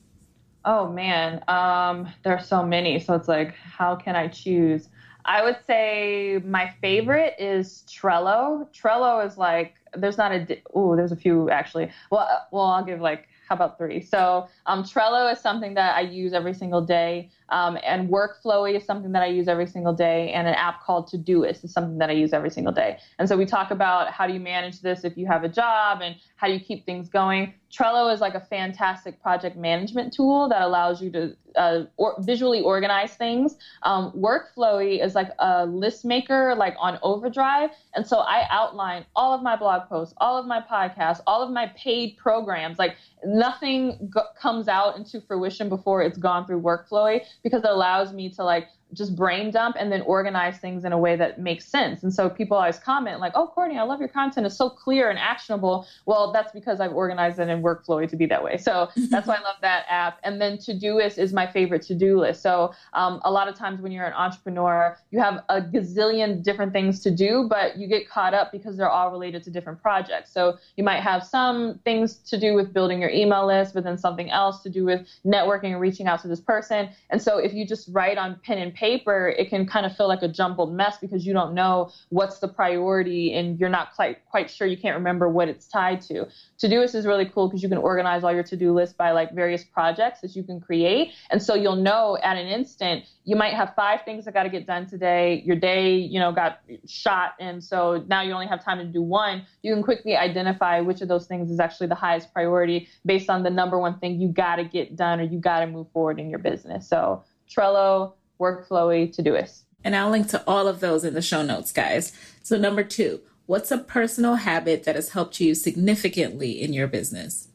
Oh 0.63 0.87
man, 0.87 1.43
um, 1.47 2.11
there 2.23 2.35
are 2.35 2.43
so 2.43 2.63
many. 2.63 2.99
So 2.99 3.15
it's 3.15 3.27
like, 3.27 3.55
how 3.55 3.95
can 3.95 4.15
I 4.15 4.27
choose? 4.27 4.89
I 5.25 5.43
would 5.43 5.57
say 5.65 6.39
my 6.43 6.73
favorite 6.81 7.35
is 7.39 7.83
Trello. 7.87 8.67
Trello 8.73 9.25
is 9.25 9.37
like, 9.37 9.75
there's 9.95 10.17
not 10.17 10.31
a, 10.31 10.61
oh, 10.73 10.95
there's 10.95 11.11
a 11.11 11.15
few 11.15 11.49
actually. 11.49 11.91
Well, 12.11 12.21
uh, 12.21 12.39
well, 12.51 12.65
I'll 12.65 12.85
give 12.85 13.01
like 13.01 13.27
how 13.51 13.55
about 13.55 13.77
three? 13.77 13.99
So 13.99 14.47
um, 14.65 14.83
Trello 14.83 15.29
is 15.33 15.39
something 15.41 15.73
that 15.73 15.97
I 15.97 16.01
use 16.01 16.31
every 16.31 16.53
single 16.53 16.79
day. 16.81 17.29
Um, 17.51 17.77
and 17.83 18.09
Workflowy 18.09 18.75
is 18.75 18.85
something 18.85 19.11
that 19.11 19.21
I 19.21 19.27
use 19.27 19.47
every 19.47 19.67
single 19.67 19.93
day, 19.93 20.31
and 20.31 20.47
an 20.47 20.55
app 20.55 20.83
called 20.83 21.11
Todoist 21.11 21.63
is 21.63 21.71
something 21.71 21.97
that 21.99 22.09
I 22.09 22.13
use 22.13 22.33
every 22.33 22.49
single 22.49 22.73
day. 22.73 22.97
And 23.19 23.27
so 23.27 23.37
we 23.37 23.45
talk 23.45 23.71
about 23.71 24.11
how 24.11 24.25
do 24.25 24.33
you 24.33 24.39
manage 24.39 24.81
this 24.81 25.03
if 25.03 25.17
you 25.17 25.27
have 25.27 25.43
a 25.43 25.49
job, 25.49 26.01
and 26.01 26.15
how 26.37 26.47
do 26.47 26.53
you 26.53 26.59
keep 26.59 26.85
things 26.85 27.09
going. 27.09 27.53
Trello 27.71 28.13
is 28.13 28.19
like 28.19 28.35
a 28.35 28.41
fantastic 28.41 29.21
project 29.21 29.55
management 29.55 30.11
tool 30.11 30.49
that 30.49 30.61
allows 30.61 31.01
you 31.01 31.09
to 31.11 31.35
uh, 31.55 31.83
or 31.97 32.15
visually 32.19 32.61
organize 32.61 33.13
things. 33.13 33.55
Um, 33.83 34.11
Workflowy 34.11 35.03
is 35.03 35.15
like 35.15 35.29
a 35.39 35.65
list 35.65 36.03
maker, 36.03 36.55
like 36.55 36.75
on 36.79 36.99
Overdrive, 37.01 37.69
and 37.93 38.05
so 38.05 38.19
I 38.19 38.45
outline 38.49 39.05
all 39.15 39.33
of 39.33 39.41
my 39.41 39.55
blog 39.55 39.87
posts, 39.87 40.13
all 40.17 40.37
of 40.37 40.45
my 40.45 40.61
podcasts, 40.61 41.21
all 41.27 41.41
of 41.41 41.51
my 41.51 41.67
paid 41.77 42.17
programs. 42.17 42.79
Like 42.79 42.95
nothing 43.25 44.09
go- 44.09 44.27
comes 44.39 44.67
out 44.67 44.97
into 44.97 45.21
fruition 45.21 45.69
before 45.69 46.01
it's 46.01 46.17
gone 46.17 46.45
through 46.45 46.61
Workflowy 46.61 47.21
because 47.43 47.63
it 47.63 47.69
allows 47.69 48.13
me 48.13 48.29
to 48.31 48.43
like 48.43 48.67
just 48.93 49.15
brain 49.15 49.51
dump 49.51 49.75
and 49.79 49.91
then 49.91 50.01
organize 50.01 50.57
things 50.57 50.85
in 50.85 50.91
a 50.91 50.97
way 50.97 51.15
that 51.15 51.39
makes 51.39 51.65
sense. 51.65 52.03
And 52.03 52.13
so 52.13 52.29
people 52.29 52.57
always 52.57 52.79
comment 52.79 53.19
like, 53.19 53.33
"Oh, 53.35 53.47
Courtney, 53.47 53.77
I 53.77 53.83
love 53.83 53.99
your 53.99 54.09
content. 54.09 54.45
It's 54.45 54.57
so 54.57 54.69
clear 54.69 55.09
and 55.09 55.19
actionable." 55.19 55.87
Well, 56.05 56.31
that's 56.31 56.51
because 56.51 56.79
I've 56.79 56.93
organized 56.93 57.39
it 57.39 57.49
in 57.49 57.61
Workflowy 57.61 58.09
to 58.09 58.15
be 58.15 58.25
that 58.27 58.43
way. 58.43 58.57
So 58.57 58.89
that's 59.09 59.27
why 59.27 59.35
I 59.35 59.41
love 59.41 59.57
that 59.61 59.85
app. 59.89 60.19
And 60.23 60.41
then 60.41 60.57
Todoist 60.57 61.17
is 61.17 61.33
my 61.33 61.47
favorite 61.47 61.83
to-do 61.83 62.19
list. 62.19 62.41
So 62.41 62.73
um, 62.93 63.21
a 63.23 63.31
lot 63.31 63.47
of 63.47 63.55
times 63.55 63.81
when 63.81 63.91
you're 63.91 64.05
an 64.05 64.13
entrepreneur, 64.13 64.97
you 65.11 65.19
have 65.19 65.43
a 65.49 65.61
gazillion 65.61 66.43
different 66.43 66.73
things 66.73 67.01
to 67.01 67.11
do, 67.11 67.47
but 67.49 67.77
you 67.77 67.87
get 67.87 68.09
caught 68.09 68.33
up 68.33 68.51
because 68.51 68.77
they're 68.77 68.89
all 68.89 69.11
related 69.11 69.43
to 69.43 69.51
different 69.51 69.81
projects. 69.81 70.31
So 70.31 70.57
you 70.75 70.83
might 70.83 71.01
have 71.01 71.23
some 71.23 71.79
things 71.85 72.15
to 72.29 72.39
do 72.39 72.53
with 72.53 72.73
building 72.73 73.01
your 73.01 73.09
email 73.09 73.45
list, 73.45 73.73
but 73.73 73.83
then 73.83 73.97
something 73.97 74.29
else 74.29 74.61
to 74.63 74.69
do 74.69 74.85
with 74.85 75.07
networking 75.25 75.71
and 75.71 75.81
reaching 75.81 76.07
out 76.07 76.21
to 76.21 76.27
this 76.27 76.41
person. 76.41 76.89
And 77.09 77.21
so 77.21 77.37
if 77.37 77.53
you 77.53 77.65
just 77.65 77.89
write 77.91 78.17
on 78.17 78.39
pen 78.43 78.57
and 78.57 78.73
paper, 78.81 79.29
it 79.37 79.47
can 79.49 79.67
kind 79.67 79.85
of 79.85 79.95
feel 79.95 80.07
like 80.07 80.23
a 80.23 80.27
jumbled 80.27 80.73
mess 80.73 80.97
because 80.97 81.23
you 81.23 81.33
don't 81.33 81.53
know 81.53 81.91
what's 82.09 82.39
the 82.39 82.47
priority 82.47 83.31
and 83.31 83.59
you're 83.59 83.69
not 83.69 83.93
quite 83.93 84.25
quite 84.25 84.49
sure 84.49 84.65
you 84.65 84.75
can't 84.75 84.97
remember 84.97 85.29
what 85.29 85.47
it's 85.47 85.67
tied 85.67 86.01
to. 86.01 86.25
To 86.57 86.67
Todoist 86.67 86.95
is 86.95 87.05
really 87.05 87.25
cool 87.25 87.47
because 87.47 87.61
you 87.61 87.69
can 87.69 87.77
organize 87.77 88.23
all 88.23 88.33
your 88.33 88.41
to-do 88.41 88.73
lists 88.73 88.95
by 88.95 89.11
like 89.11 89.35
various 89.35 89.63
projects 89.63 90.21
that 90.21 90.35
you 90.35 90.41
can 90.41 90.59
create. 90.59 91.11
And 91.29 91.43
so 91.43 91.53
you'll 91.53 91.75
know 91.75 92.17
at 92.23 92.37
an 92.37 92.47
instant 92.47 93.05
you 93.23 93.35
might 93.35 93.53
have 93.53 93.73
five 93.75 93.99
things 94.03 94.25
that 94.25 94.33
got 94.33 94.43
to 94.43 94.49
get 94.49 94.65
done 94.65 94.87
today. 94.87 95.43
Your 95.45 95.55
day, 95.55 95.95
you 95.95 96.19
know, 96.19 96.31
got 96.31 96.61
shot 96.87 97.35
and 97.39 97.63
so 97.63 98.03
now 98.07 98.23
you 98.23 98.33
only 98.33 98.47
have 98.47 98.65
time 98.65 98.79
to 98.79 98.85
do 98.85 99.03
one. 99.03 99.45
You 99.61 99.75
can 99.75 99.83
quickly 99.83 100.15
identify 100.15 100.79
which 100.79 101.01
of 101.01 101.07
those 101.07 101.27
things 101.27 101.51
is 101.51 101.59
actually 101.59 101.87
the 101.87 102.01
highest 102.07 102.33
priority 102.33 102.87
based 103.05 103.29
on 103.29 103.43
the 103.43 103.51
number 103.51 103.77
one 103.77 103.99
thing 103.99 104.19
you 104.19 104.29
got 104.29 104.55
to 104.55 104.63
get 104.63 104.95
done 104.95 105.19
or 105.19 105.23
you 105.23 105.37
got 105.37 105.59
to 105.59 105.67
move 105.67 105.87
forward 105.91 106.19
in 106.19 106.31
your 106.31 106.39
business. 106.39 106.89
So 106.89 107.23
Trello, 107.47 108.13
Workflowy, 108.41 109.15
Todoist. 109.15 109.61
And 109.83 109.95
I'll 109.95 110.09
link 110.09 110.27
to 110.29 110.43
all 110.47 110.67
of 110.67 110.79
those 110.79 111.03
in 111.03 111.13
the 111.13 111.21
show 111.21 111.43
notes, 111.43 111.71
guys. 111.71 112.11
So, 112.43 112.57
number 112.57 112.83
two, 112.83 113.21
what's 113.45 113.71
a 113.71 113.77
personal 113.77 114.35
habit 114.35 114.83
that 114.83 114.95
has 114.95 115.09
helped 115.09 115.39
you 115.39 115.55
significantly 115.55 116.61
in 116.61 116.73
your 116.73 116.87
business? 116.87 117.49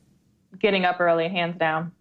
Getting 0.59 0.85
up 0.85 1.01
early, 1.01 1.29
hands 1.29 1.59
down. 1.59 1.93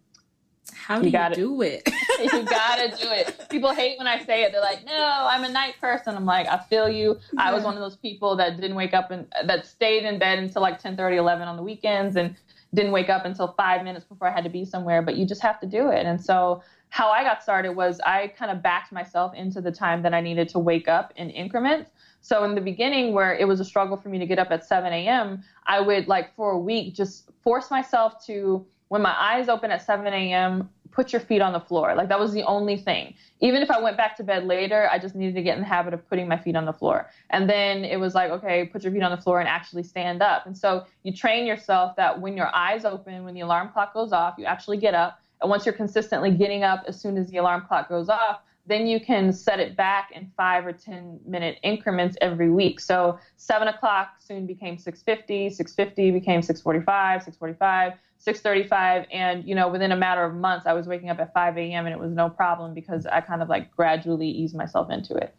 How 0.74 1.00
do 1.00 1.10
you, 1.10 1.18
you 1.18 1.36
do 1.36 1.62
it? 1.62 1.88
you 2.20 2.44
gotta 2.44 2.90
do 2.90 3.10
it. 3.12 3.50
People 3.50 3.74
hate 3.74 3.98
when 3.98 4.08
I 4.08 4.24
say 4.24 4.44
it. 4.44 4.52
They're 4.52 4.62
like, 4.62 4.86
"No, 4.86 5.28
I'm 5.30 5.44
a 5.44 5.50
night 5.50 5.76
person." 5.80 6.16
I'm 6.16 6.26
like, 6.26 6.48
"I 6.48 6.58
feel 6.70 6.90
you." 6.90 7.18
Yeah. 7.34 7.44
I 7.44 7.54
was 7.54 7.64
one 7.64 7.76
of 7.76 7.82
those 7.82 7.98
people 7.98 8.36
that 8.38 8.56
didn't 8.56 8.76
wake 8.76 8.94
up 8.94 9.12
and 9.12 9.28
that 9.46 9.66
stayed 9.66 10.06
in 10.06 10.18
bed 10.18 10.40
until 10.40 10.62
like 10.62 10.80
10, 10.80 10.96
30, 10.96 11.18
11 11.18 11.48
on 11.48 11.56
the 11.56 11.64
weekends, 11.64 12.16
and 12.16 12.36
didn't 12.74 12.92
wake 12.92 13.10
up 13.10 13.26
until 13.26 13.54
five 13.58 13.84
minutes 13.84 14.06
before 14.06 14.28
I 14.28 14.32
had 14.32 14.44
to 14.44 14.50
be 14.50 14.66
somewhere. 14.66 15.02
But 15.02 15.18
you 15.18 15.26
just 15.26 15.42
have 15.42 15.60
to 15.62 15.68
do 15.68 15.90
it. 15.90 16.06
And 16.06 16.24
so 16.24 16.64
how 16.90 17.10
I 17.10 17.24
got 17.24 17.44
started 17.44 17.74
was 17.74 18.00
I 18.06 18.28
kind 18.38 18.52
of 18.52 18.62
backed 18.62 18.92
myself 18.92 19.34
into 19.34 19.62
the 19.62 19.72
time 19.72 20.02
that 20.04 20.14
I 20.14 20.22
needed 20.22 20.48
to 20.50 20.60
wake 20.60 20.88
up 20.88 21.14
in 21.16 21.30
increments. 21.30 21.92
So 22.22 22.44
in 22.44 22.56
the 22.56 22.62
beginning, 22.62 23.14
where 23.14 23.36
it 23.36 23.48
was 23.48 23.60
a 23.60 23.66
struggle 23.66 23.98
for 23.98 24.10
me 24.10 24.18
to 24.18 24.26
get 24.26 24.40
up 24.40 24.50
at 24.52 24.66
7 24.66 24.92
a.m., 24.92 25.44
I 25.68 25.80
would 25.80 26.08
like 26.08 26.36
for 26.36 26.52
a 26.52 26.58
week 26.58 26.96
just 26.96 27.30
force 27.44 27.70
myself 27.70 28.26
to, 28.26 28.66
when 28.88 29.02
my 29.02 29.16
eyes 29.18 29.50
open 29.50 29.72
at 29.72 29.82
7 29.82 30.06
a.m., 30.08 30.70
put 30.96 31.12
your 31.12 31.20
feet 31.20 31.42
on 31.42 31.52
the 31.52 31.60
floor. 31.60 31.94
Like 31.94 32.08
that 32.08 32.20
was 32.20 32.32
the 32.32 32.44
only 32.44 32.78
thing. 32.78 33.14
Even 33.42 33.62
if 33.62 33.70
I 33.70 33.82
went 33.82 33.98
back 33.98 34.16
to 34.18 34.24
bed 34.24 34.46
later, 34.46 34.88
I 34.90 34.98
just 34.98 35.14
needed 35.14 35.36
to 35.36 35.44
get 35.44 35.58
in 35.58 35.62
the 35.62 35.68
habit 35.68 35.94
of 35.94 36.08
putting 36.10 36.28
my 36.28 36.38
feet 36.38 36.56
on 36.56 36.64
the 36.64 36.72
floor. 36.72 37.10
And 37.32 37.50
then 37.50 37.84
it 37.84 38.00
was 38.00 38.16
like, 38.16 38.32
okay, 38.32 38.66
put 38.66 38.84
your 38.84 38.94
feet 38.94 39.04
on 39.04 39.12
the 39.12 39.22
floor 39.22 39.42
and 39.42 39.50
actually 39.50 39.84
stand 39.84 40.22
up. 40.22 40.46
And 40.46 40.58
so 40.58 40.86
you 41.04 41.12
train 41.12 41.46
yourself 41.46 41.98
that 41.98 42.22
when 42.22 42.38
your 42.38 42.48
eyes 42.56 42.86
open, 42.86 43.26
when 43.26 43.34
the 43.34 43.42
alarm 43.42 43.70
clock 43.74 43.94
goes 43.94 44.14
off, 44.14 44.36
you 44.38 44.46
actually 44.46 44.78
get 44.78 44.94
up. 44.94 45.20
And 45.46 45.50
once 45.52 45.64
you're 45.64 45.76
consistently 45.76 46.32
getting 46.32 46.64
up 46.64 46.86
as 46.88 47.00
soon 47.00 47.20
as 47.20 47.30
the 47.30 47.38
alarm 47.38 47.66
clock 47.68 47.88
goes 47.88 48.10
off, 48.10 48.40
then 48.66 48.88
you 48.88 49.00
can 49.00 49.32
set 49.32 49.60
it 49.60 49.78
back 49.78 50.10
in 50.12 50.32
five 50.36 50.66
or 50.66 50.74
10 50.74 51.20
minute 51.24 51.60
increments 51.62 52.18
every 52.20 52.50
week. 52.50 52.80
So 52.80 53.20
seven 53.38 53.68
o'clock 53.68 54.16
soon 54.18 54.48
became 54.48 54.80
650, 54.80 55.52
650 55.52 56.10
became 56.10 56.42
645, 56.42 57.22
645, 57.26 57.94
635. 58.18 59.06
And, 59.14 59.48
you 59.48 59.54
know, 59.54 59.68
within 59.68 59.92
a 59.92 59.96
matter 59.96 60.24
of 60.24 60.34
months, 60.34 60.66
I 60.66 60.74
was 60.74 60.88
waking 60.88 61.12
up 61.12 61.20
at 61.20 61.32
5 61.32 61.58
a.m. 61.60 61.86
and 61.86 61.94
it 61.94 62.00
was 62.00 62.12
no 62.12 62.28
problem 62.28 62.74
because 62.74 63.06
I 63.06 63.22
kind 63.22 63.44
of 63.44 63.48
like 63.48 63.70
gradually 63.76 64.28
eased 64.28 64.56
myself 64.56 64.90
into 64.90 65.14
it. 65.14 65.36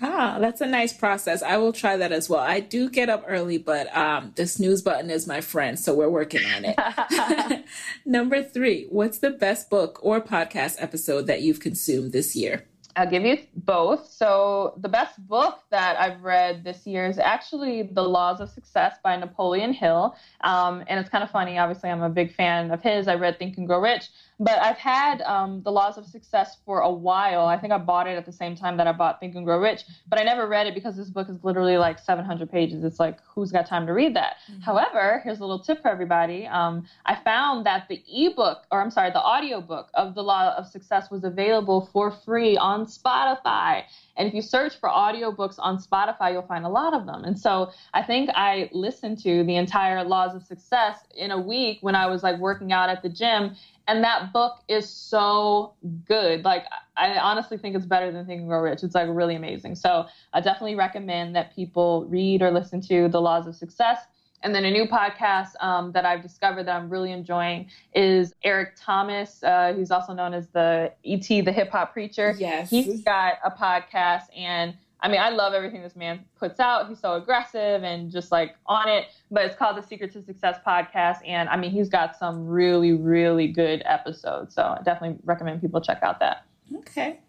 Ah, 0.00 0.38
that's 0.40 0.60
a 0.60 0.66
nice 0.66 0.92
process. 0.92 1.42
I 1.42 1.56
will 1.56 1.72
try 1.72 1.96
that 1.96 2.12
as 2.12 2.28
well. 2.28 2.40
I 2.40 2.60
do 2.60 2.88
get 2.88 3.08
up 3.08 3.24
early, 3.26 3.58
but 3.58 3.94
um, 3.96 4.32
the 4.36 4.46
snooze 4.46 4.80
button 4.80 5.10
is 5.10 5.26
my 5.26 5.40
friend, 5.40 5.78
so 5.78 5.92
we're 5.94 6.08
working 6.08 6.44
on 6.44 6.64
it. 6.64 7.64
Number 8.06 8.42
three, 8.42 8.86
what's 8.90 9.18
the 9.18 9.30
best 9.30 9.68
book 9.68 9.98
or 10.02 10.20
podcast 10.20 10.76
episode 10.78 11.26
that 11.26 11.42
you've 11.42 11.58
consumed 11.60 12.12
this 12.12 12.36
year? 12.36 12.64
I'll 12.98 13.08
give 13.08 13.24
you 13.24 13.38
both. 13.54 14.10
So, 14.10 14.74
the 14.78 14.88
best 14.88 15.24
book 15.28 15.60
that 15.70 16.00
I've 16.00 16.20
read 16.22 16.64
this 16.64 16.84
year 16.84 17.06
is 17.06 17.18
actually 17.18 17.82
The 17.82 18.02
Laws 18.02 18.40
of 18.40 18.50
Success 18.50 18.96
by 19.04 19.14
Napoleon 19.16 19.72
Hill. 19.72 20.16
Um, 20.40 20.82
and 20.88 20.98
it's 20.98 21.08
kind 21.08 21.22
of 21.22 21.30
funny. 21.30 21.58
Obviously, 21.58 21.90
I'm 21.90 22.02
a 22.02 22.08
big 22.08 22.34
fan 22.34 22.72
of 22.72 22.82
his. 22.82 23.06
I 23.06 23.14
read 23.14 23.38
Think 23.38 23.56
and 23.56 23.68
Grow 23.68 23.80
Rich. 23.80 24.10
But 24.40 24.60
I've 24.60 24.78
had 24.78 25.20
um, 25.22 25.62
The 25.64 25.72
Laws 25.72 25.98
of 25.98 26.06
Success 26.06 26.58
for 26.64 26.80
a 26.80 26.90
while. 26.90 27.46
I 27.46 27.58
think 27.58 27.72
I 27.72 27.78
bought 27.78 28.06
it 28.06 28.16
at 28.16 28.24
the 28.24 28.32
same 28.32 28.54
time 28.54 28.76
that 28.76 28.86
I 28.86 28.92
bought 28.92 29.18
Think 29.18 29.34
and 29.34 29.44
Grow 29.44 29.58
Rich, 29.58 29.84
but 30.08 30.20
I 30.20 30.22
never 30.22 30.46
read 30.46 30.66
it 30.68 30.74
because 30.74 30.96
this 30.96 31.08
book 31.08 31.28
is 31.28 31.42
literally 31.42 31.76
like 31.76 31.98
700 31.98 32.50
pages. 32.50 32.84
It's 32.84 33.00
like, 33.00 33.18
who's 33.26 33.50
got 33.50 33.66
time 33.66 33.86
to 33.86 33.92
read 33.92 34.14
that? 34.14 34.36
Mm-hmm. 34.50 34.60
However, 34.60 35.20
here's 35.24 35.38
a 35.38 35.40
little 35.40 35.58
tip 35.58 35.82
for 35.82 35.88
everybody. 35.88 36.46
Um, 36.46 36.86
I 37.04 37.16
found 37.16 37.66
that 37.66 37.88
the 37.88 38.02
ebook, 38.08 38.62
or 38.70 38.80
I'm 38.80 38.90
sorry, 38.90 39.10
the 39.10 39.22
audiobook 39.22 39.90
of 39.94 40.14
The 40.14 40.22
Law 40.22 40.54
of 40.56 40.66
Success 40.66 41.10
was 41.10 41.24
available 41.24 41.88
for 41.92 42.12
free 42.12 42.56
on 42.56 42.86
Spotify. 42.86 43.82
And 44.16 44.28
if 44.28 44.34
you 44.34 44.42
search 44.42 44.78
for 44.78 44.88
audiobooks 44.88 45.56
on 45.58 45.78
Spotify, 45.78 46.32
you'll 46.32 46.42
find 46.42 46.64
a 46.64 46.68
lot 46.68 46.94
of 46.94 47.06
them. 47.06 47.24
And 47.24 47.38
so 47.38 47.70
I 47.94 48.02
think 48.02 48.30
I 48.34 48.68
listened 48.72 49.18
to 49.22 49.44
the 49.44 49.56
entire 49.56 50.04
Laws 50.04 50.34
of 50.34 50.42
Success 50.42 50.98
in 51.16 51.30
a 51.30 51.40
week 51.40 51.78
when 51.80 51.94
I 51.94 52.06
was 52.06 52.22
like 52.22 52.38
working 52.38 52.72
out 52.72 52.88
at 52.88 53.02
the 53.02 53.08
gym 53.08 53.56
and 53.88 54.04
that 54.04 54.32
book 54.34 54.60
is 54.68 54.88
so 54.88 55.72
good. 56.06 56.44
Like 56.44 56.66
I 56.96 57.18
honestly 57.18 57.56
think 57.56 57.74
it's 57.74 57.86
better 57.86 58.12
than 58.12 58.26
Think 58.26 58.40
and 58.40 58.48
Grow 58.48 58.60
Rich. 58.60 58.84
It's 58.84 58.94
like 58.94 59.08
really 59.10 59.34
amazing. 59.34 59.74
So 59.74 60.06
I 60.34 60.40
definitely 60.40 60.74
recommend 60.76 61.34
that 61.34 61.54
people 61.56 62.04
read 62.08 62.42
or 62.42 62.50
listen 62.50 62.82
to 62.82 63.08
The 63.08 63.20
Laws 63.20 63.46
of 63.46 63.56
Success. 63.56 63.98
And 64.42 64.54
then 64.54 64.64
a 64.64 64.70
new 64.70 64.86
podcast 64.86 65.60
um, 65.60 65.90
that 65.92 66.04
I've 66.04 66.22
discovered 66.22 66.64
that 66.64 66.76
I'm 66.76 66.88
really 66.88 67.10
enjoying 67.10 67.66
is 67.92 68.34
Eric 68.44 68.74
Thomas. 68.78 69.42
Uh, 69.42 69.72
he's 69.76 69.90
also 69.90 70.12
known 70.12 70.32
as 70.32 70.46
the 70.48 70.92
ET, 71.04 71.26
the 71.26 71.50
hip 71.50 71.70
hop 71.70 71.92
preacher. 71.92 72.36
Yes. 72.38 72.70
He's 72.70 73.02
got 73.02 73.38
a 73.44 73.50
podcast 73.50 74.26
and 74.36 74.74
I 75.00 75.08
mean, 75.08 75.20
I 75.20 75.30
love 75.30 75.52
everything 75.52 75.82
this 75.82 75.94
man 75.94 76.24
puts 76.38 76.58
out. 76.58 76.88
He's 76.88 76.98
so 76.98 77.14
aggressive 77.14 77.84
and 77.84 78.10
just 78.10 78.32
like 78.32 78.56
on 78.66 78.88
it. 78.88 79.06
But 79.30 79.44
it's 79.44 79.56
called 79.56 79.76
the 79.76 79.82
Secret 79.82 80.12
to 80.14 80.22
Success 80.22 80.58
podcast. 80.66 81.18
And 81.24 81.48
I 81.48 81.56
mean, 81.56 81.70
he's 81.70 81.88
got 81.88 82.16
some 82.16 82.46
really, 82.46 82.92
really 82.92 83.46
good 83.48 83.82
episodes. 83.84 84.54
So 84.54 84.62
I 84.62 84.82
definitely 84.82 85.18
recommend 85.24 85.60
people 85.60 85.80
check 85.80 86.02
out 86.02 86.18
that. 86.20 86.44
Okay. 86.78 87.20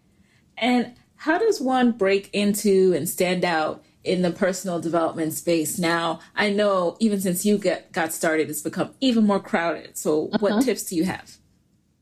And 0.58 0.94
how 1.16 1.38
does 1.38 1.60
one 1.60 1.92
break 1.92 2.30
into 2.32 2.92
and 2.96 3.08
stand 3.08 3.44
out 3.44 3.84
in 4.02 4.22
the 4.22 4.30
personal 4.30 4.80
development 4.80 5.34
space 5.34 5.78
now? 5.78 6.20
I 6.34 6.50
know 6.50 6.96
even 6.98 7.20
since 7.20 7.44
you 7.44 7.56
get, 7.56 7.92
got 7.92 8.12
started, 8.12 8.50
it's 8.50 8.62
become 8.62 8.94
even 9.00 9.26
more 9.26 9.40
crowded. 9.40 9.96
So, 9.96 10.26
uh-huh. 10.28 10.38
what 10.40 10.64
tips 10.64 10.84
do 10.84 10.96
you 10.96 11.04
have? 11.04 11.36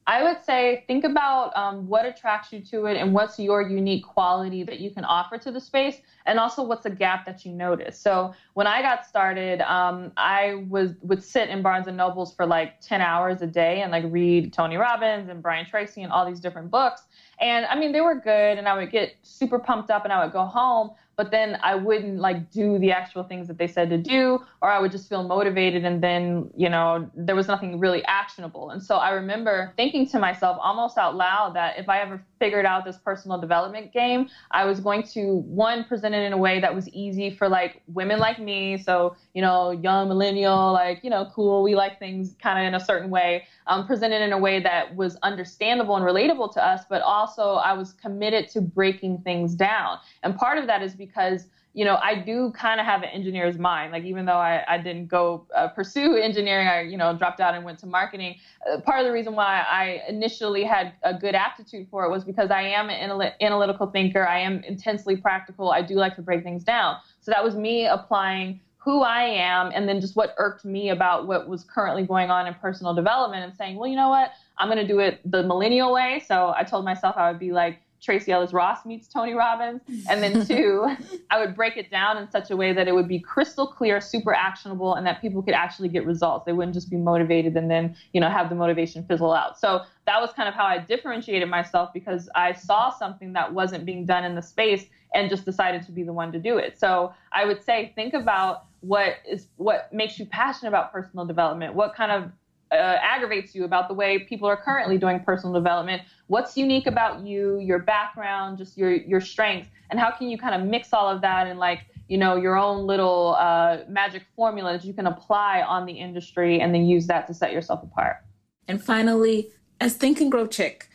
I 0.08 0.22
would 0.22 0.42
say 0.42 0.84
think 0.86 1.04
about 1.04 1.54
um, 1.54 1.86
what 1.86 2.06
attracts 2.06 2.50
you 2.50 2.60
to 2.62 2.86
it 2.86 2.96
and 2.96 3.12
what's 3.12 3.38
your 3.38 3.60
unique 3.60 4.06
quality 4.06 4.62
that 4.62 4.80
you 4.80 4.90
can 4.90 5.04
offer 5.04 5.36
to 5.36 5.52
the 5.52 5.60
space, 5.60 6.00
and 6.24 6.40
also 6.40 6.62
what's 6.62 6.86
a 6.86 6.90
gap 6.90 7.26
that 7.26 7.44
you 7.44 7.52
notice. 7.52 7.98
So 7.98 8.32
when 8.54 8.66
I 8.66 8.80
got 8.80 9.04
started, 9.04 9.60
um, 9.60 10.12
I 10.16 10.64
was 10.70 10.94
would 11.02 11.22
sit 11.22 11.50
in 11.50 11.60
Barnes 11.60 11.88
and 11.88 11.96
Nobles 11.98 12.34
for 12.34 12.46
like 12.46 12.80
10 12.80 13.02
hours 13.02 13.42
a 13.42 13.46
day 13.46 13.82
and 13.82 13.92
like 13.92 14.04
read 14.08 14.50
Tony 14.50 14.76
Robbins 14.76 15.28
and 15.28 15.42
Brian 15.42 15.66
Tracy 15.66 16.02
and 16.02 16.10
all 16.10 16.24
these 16.26 16.40
different 16.40 16.70
books. 16.70 17.02
And 17.38 17.66
I 17.66 17.78
mean, 17.78 17.92
they 17.92 18.00
were 18.00 18.18
good, 18.18 18.56
and 18.56 18.66
I 18.66 18.78
would 18.78 18.90
get 18.90 19.14
super 19.22 19.58
pumped 19.58 19.90
up, 19.90 20.04
and 20.04 20.12
I 20.12 20.24
would 20.24 20.32
go 20.32 20.44
home 20.46 20.92
but 21.18 21.32
then 21.32 21.58
I 21.64 21.74
wouldn't 21.74 22.20
like 22.20 22.52
do 22.52 22.78
the 22.78 22.92
actual 22.92 23.24
things 23.24 23.48
that 23.48 23.58
they 23.58 23.66
said 23.66 23.90
to 23.90 23.98
do, 23.98 24.38
or 24.62 24.70
I 24.70 24.78
would 24.78 24.92
just 24.92 25.08
feel 25.08 25.24
motivated 25.24 25.84
and 25.84 26.00
then, 26.00 26.48
you 26.56 26.68
know, 26.68 27.10
there 27.12 27.34
was 27.34 27.48
nothing 27.48 27.80
really 27.80 28.04
actionable. 28.04 28.70
And 28.70 28.80
so 28.80 28.98
I 28.98 29.10
remember 29.10 29.72
thinking 29.76 30.08
to 30.10 30.20
myself 30.20 30.58
almost 30.62 30.96
out 30.96 31.16
loud 31.16 31.56
that 31.56 31.76
if 31.76 31.88
I 31.88 31.98
ever 31.98 32.24
figured 32.38 32.64
out 32.64 32.84
this 32.84 32.98
personal 32.98 33.36
development 33.40 33.92
game, 33.92 34.28
I 34.52 34.64
was 34.64 34.78
going 34.78 35.02
to 35.14 35.38
one 35.38 35.82
present 35.82 36.14
it 36.14 36.22
in 36.22 36.32
a 36.32 36.38
way 36.38 36.60
that 36.60 36.72
was 36.72 36.88
easy 36.90 37.30
for 37.30 37.48
like 37.48 37.82
women 37.88 38.20
like 38.20 38.38
me. 38.38 38.78
So, 38.78 39.16
you 39.34 39.42
know, 39.42 39.72
young 39.72 40.06
millennial, 40.06 40.72
like, 40.72 41.02
you 41.02 41.10
know, 41.10 41.28
cool, 41.34 41.64
we 41.64 41.74
like 41.74 41.98
things 41.98 42.36
kind 42.40 42.60
of 42.60 42.64
in 42.64 42.80
a 42.80 42.84
certain 42.84 43.10
way, 43.10 43.44
um, 43.66 43.88
present 43.88 44.12
it 44.12 44.22
in 44.22 44.32
a 44.32 44.38
way 44.38 44.60
that 44.60 44.94
was 44.94 45.16
understandable 45.24 45.96
and 45.96 46.06
relatable 46.06 46.52
to 46.54 46.64
us, 46.64 46.82
but 46.88 47.02
also 47.02 47.54
I 47.54 47.72
was 47.72 47.92
committed 47.92 48.48
to 48.50 48.60
breaking 48.60 49.18
things 49.22 49.56
down. 49.56 49.98
And 50.22 50.36
part 50.36 50.58
of 50.58 50.68
that 50.68 50.80
is 50.80 50.94
because 50.94 51.07
because 51.08 51.46
you 51.74 51.84
know, 51.84 51.96
I 52.02 52.16
do 52.16 52.50
kind 52.56 52.80
of 52.80 52.86
have 52.86 53.02
an 53.02 53.10
engineer's 53.10 53.56
mind. 53.56 53.92
Like 53.92 54.02
even 54.02 54.24
though 54.26 54.38
I, 54.38 54.64
I 54.66 54.78
didn't 54.78 55.06
go 55.06 55.46
uh, 55.54 55.68
pursue 55.68 56.16
engineering, 56.16 56.66
I 56.66 56.80
you 56.80 56.96
know 56.96 57.16
dropped 57.16 57.40
out 57.40 57.54
and 57.54 57.64
went 57.64 57.78
to 57.80 57.86
marketing. 57.86 58.36
Uh, 58.68 58.80
part 58.80 58.98
of 58.98 59.06
the 59.06 59.12
reason 59.12 59.34
why 59.34 59.64
I 59.70 60.02
initially 60.08 60.64
had 60.64 60.94
a 61.04 61.14
good 61.14 61.36
aptitude 61.36 61.86
for 61.88 62.04
it 62.04 62.10
was 62.10 62.24
because 62.24 62.50
I 62.50 62.62
am 62.62 62.90
an 62.90 62.96
anal- 62.96 63.32
analytical 63.40 63.86
thinker. 63.86 64.26
I 64.26 64.40
am 64.40 64.64
intensely 64.64 65.16
practical. 65.16 65.70
I 65.70 65.82
do 65.82 65.94
like 65.94 66.16
to 66.16 66.22
break 66.22 66.42
things 66.42 66.64
down. 66.64 66.96
So 67.20 67.30
that 67.30 67.44
was 67.44 67.54
me 67.54 67.86
applying 67.86 68.60
who 68.78 69.02
I 69.02 69.22
am 69.22 69.70
and 69.74 69.88
then 69.88 70.00
just 70.00 70.16
what 70.16 70.34
irked 70.38 70.64
me 70.64 70.88
about 70.88 71.26
what 71.26 71.46
was 71.46 71.62
currently 71.62 72.04
going 72.04 72.30
on 72.30 72.46
in 72.46 72.54
personal 72.54 72.94
development 72.94 73.44
and 73.44 73.54
saying, 73.54 73.76
well, 73.76 73.88
you 73.88 73.96
know 73.96 74.08
what, 74.08 74.32
I'm 74.56 74.68
going 74.68 74.78
to 74.78 74.86
do 74.86 74.98
it 75.00 75.20
the 75.30 75.42
millennial 75.42 75.92
way. 75.92 76.22
So 76.26 76.54
I 76.56 76.64
told 76.64 76.84
myself 76.84 77.16
I 77.16 77.30
would 77.30 77.38
be 77.38 77.52
like 77.52 77.80
Tracee 78.00 78.32
Ellis 78.32 78.52
Ross 78.52 78.84
meets 78.86 79.08
Tony 79.08 79.34
Robbins. 79.34 79.82
And 80.08 80.22
then 80.22 80.46
two, 80.48 80.88
I 81.30 81.40
would 81.40 81.54
break 81.54 81.76
it 81.76 81.90
down 81.90 82.16
in 82.18 82.30
such 82.30 82.50
a 82.50 82.56
way 82.56 82.72
that 82.72 82.88
it 82.88 82.94
would 82.94 83.08
be 83.08 83.18
crystal 83.18 83.66
clear, 83.66 84.00
super 84.00 84.32
actionable, 84.32 84.94
and 84.94 85.06
that 85.06 85.20
people 85.20 85.42
could 85.42 85.54
actually 85.54 85.88
get 85.88 86.06
results. 86.06 86.46
They 86.46 86.52
wouldn't 86.52 86.74
just 86.74 86.90
be 86.90 86.96
motivated 86.96 87.56
and 87.56 87.70
then, 87.70 87.96
you 88.12 88.20
know, 88.20 88.28
have 88.28 88.48
the 88.48 88.54
motivation 88.54 89.04
fizzle 89.04 89.32
out. 89.32 89.58
So 89.58 89.82
that 90.06 90.20
was 90.20 90.32
kind 90.32 90.48
of 90.48 90.54
how 90.54 90.64
I 90.64 90.78
differentiated 90.78 91.48
myself 91.48 91.92
because 91.92 92.28
I 92.34 92.52
saw 92.52 92.90
something 92.90 93.32
that 93.34 93.52
wasn't 93.52 93.84
being 93.84 94.06
done 94.06 94.24
in 94.24 94.34
the 94.34 94.42
space 94.42 94.86
and 95.14 95.30
just 95.30 95.44
decided 95.44 95.82
to 95.84 95.92
be 95.92 96.02
the 96.02 96.12
one 96.12 96.32
to 96.32 96.38
do 96.38 96.58
it. 96.58 96.78
So 96.78 97.14
I 97.32 97.44
would 97.44 97.62
say 97.64 97.92
think 97.94 98.14
about 98.14 98.64
what 98.80 99.16
is 99.28 99.48
what 99.56 99.92
makes 99.92 100.18
you 100.18 100.26
passionate 100.26 100.68
about 100.68 100.92
personal 100.92 101.24
development. 101.24 101.74
What 101.74 101.94
kind 101.94 102.12
of 102.12 102.30
uh, 102.70 102.74
aggravates 102.74 103.54
you 103.54 103.64
about 103.64 103.88
the 103.88 103.94
way 103.94 104.18
people 104.18 104.48
are 104.48 104.56
currently 104.56 104.98
doing 104.98 105.20
personal 105.20 105.54
development. 105.54 106.02
What's 106.26 106.56
unique 106.56 106.86
about 106.86 107.26
you 107.26 107.58
your 107.58 107.78
background 107.78 108.58
just 108.58 108.76
your 108.76 108.92
your 108.92 109.20
strengths 109.20 109.68
and 109.90 109.98
how 109.98 110.10
can 110.10 110.28
you 110.28 110.38
kind 110.38 110.54
of 110.54 110.68
mix 110.68 110.92
all 110.92 111.08
of 111.08 111.20
that 111.22 111.46
in 111.46 111.58
like 111.58 111.80
you 112.08 112.18
know 112.18 112.36
your 112.36 112.56
own 112.56 112.86
little 112.86 113.36
uh, 113.38 113.78
magic 113.88 114.24
formula 114.36 114.72
that 114.72 114.84
you 114.84 114.92
can 114.92 115.06
apply 115.06 115.62
on 115.62 115.86
the 115.86 115.92
industry 115.92 116.60
and 116.60 116.74
then 116.74 116.84
use 116.84 117.06
that 117.06 117.26
to 117.26 117.34
set 117.34 117.52
yourself 117.52 117.82
apart? 117.82 118.18
And 118.66 118.82
finally 118.82 119.48
as 119.80 119.94
think 119.94 120.20
and 120.20 120.30
grow 120.30 120.46
chick 120.46 120.88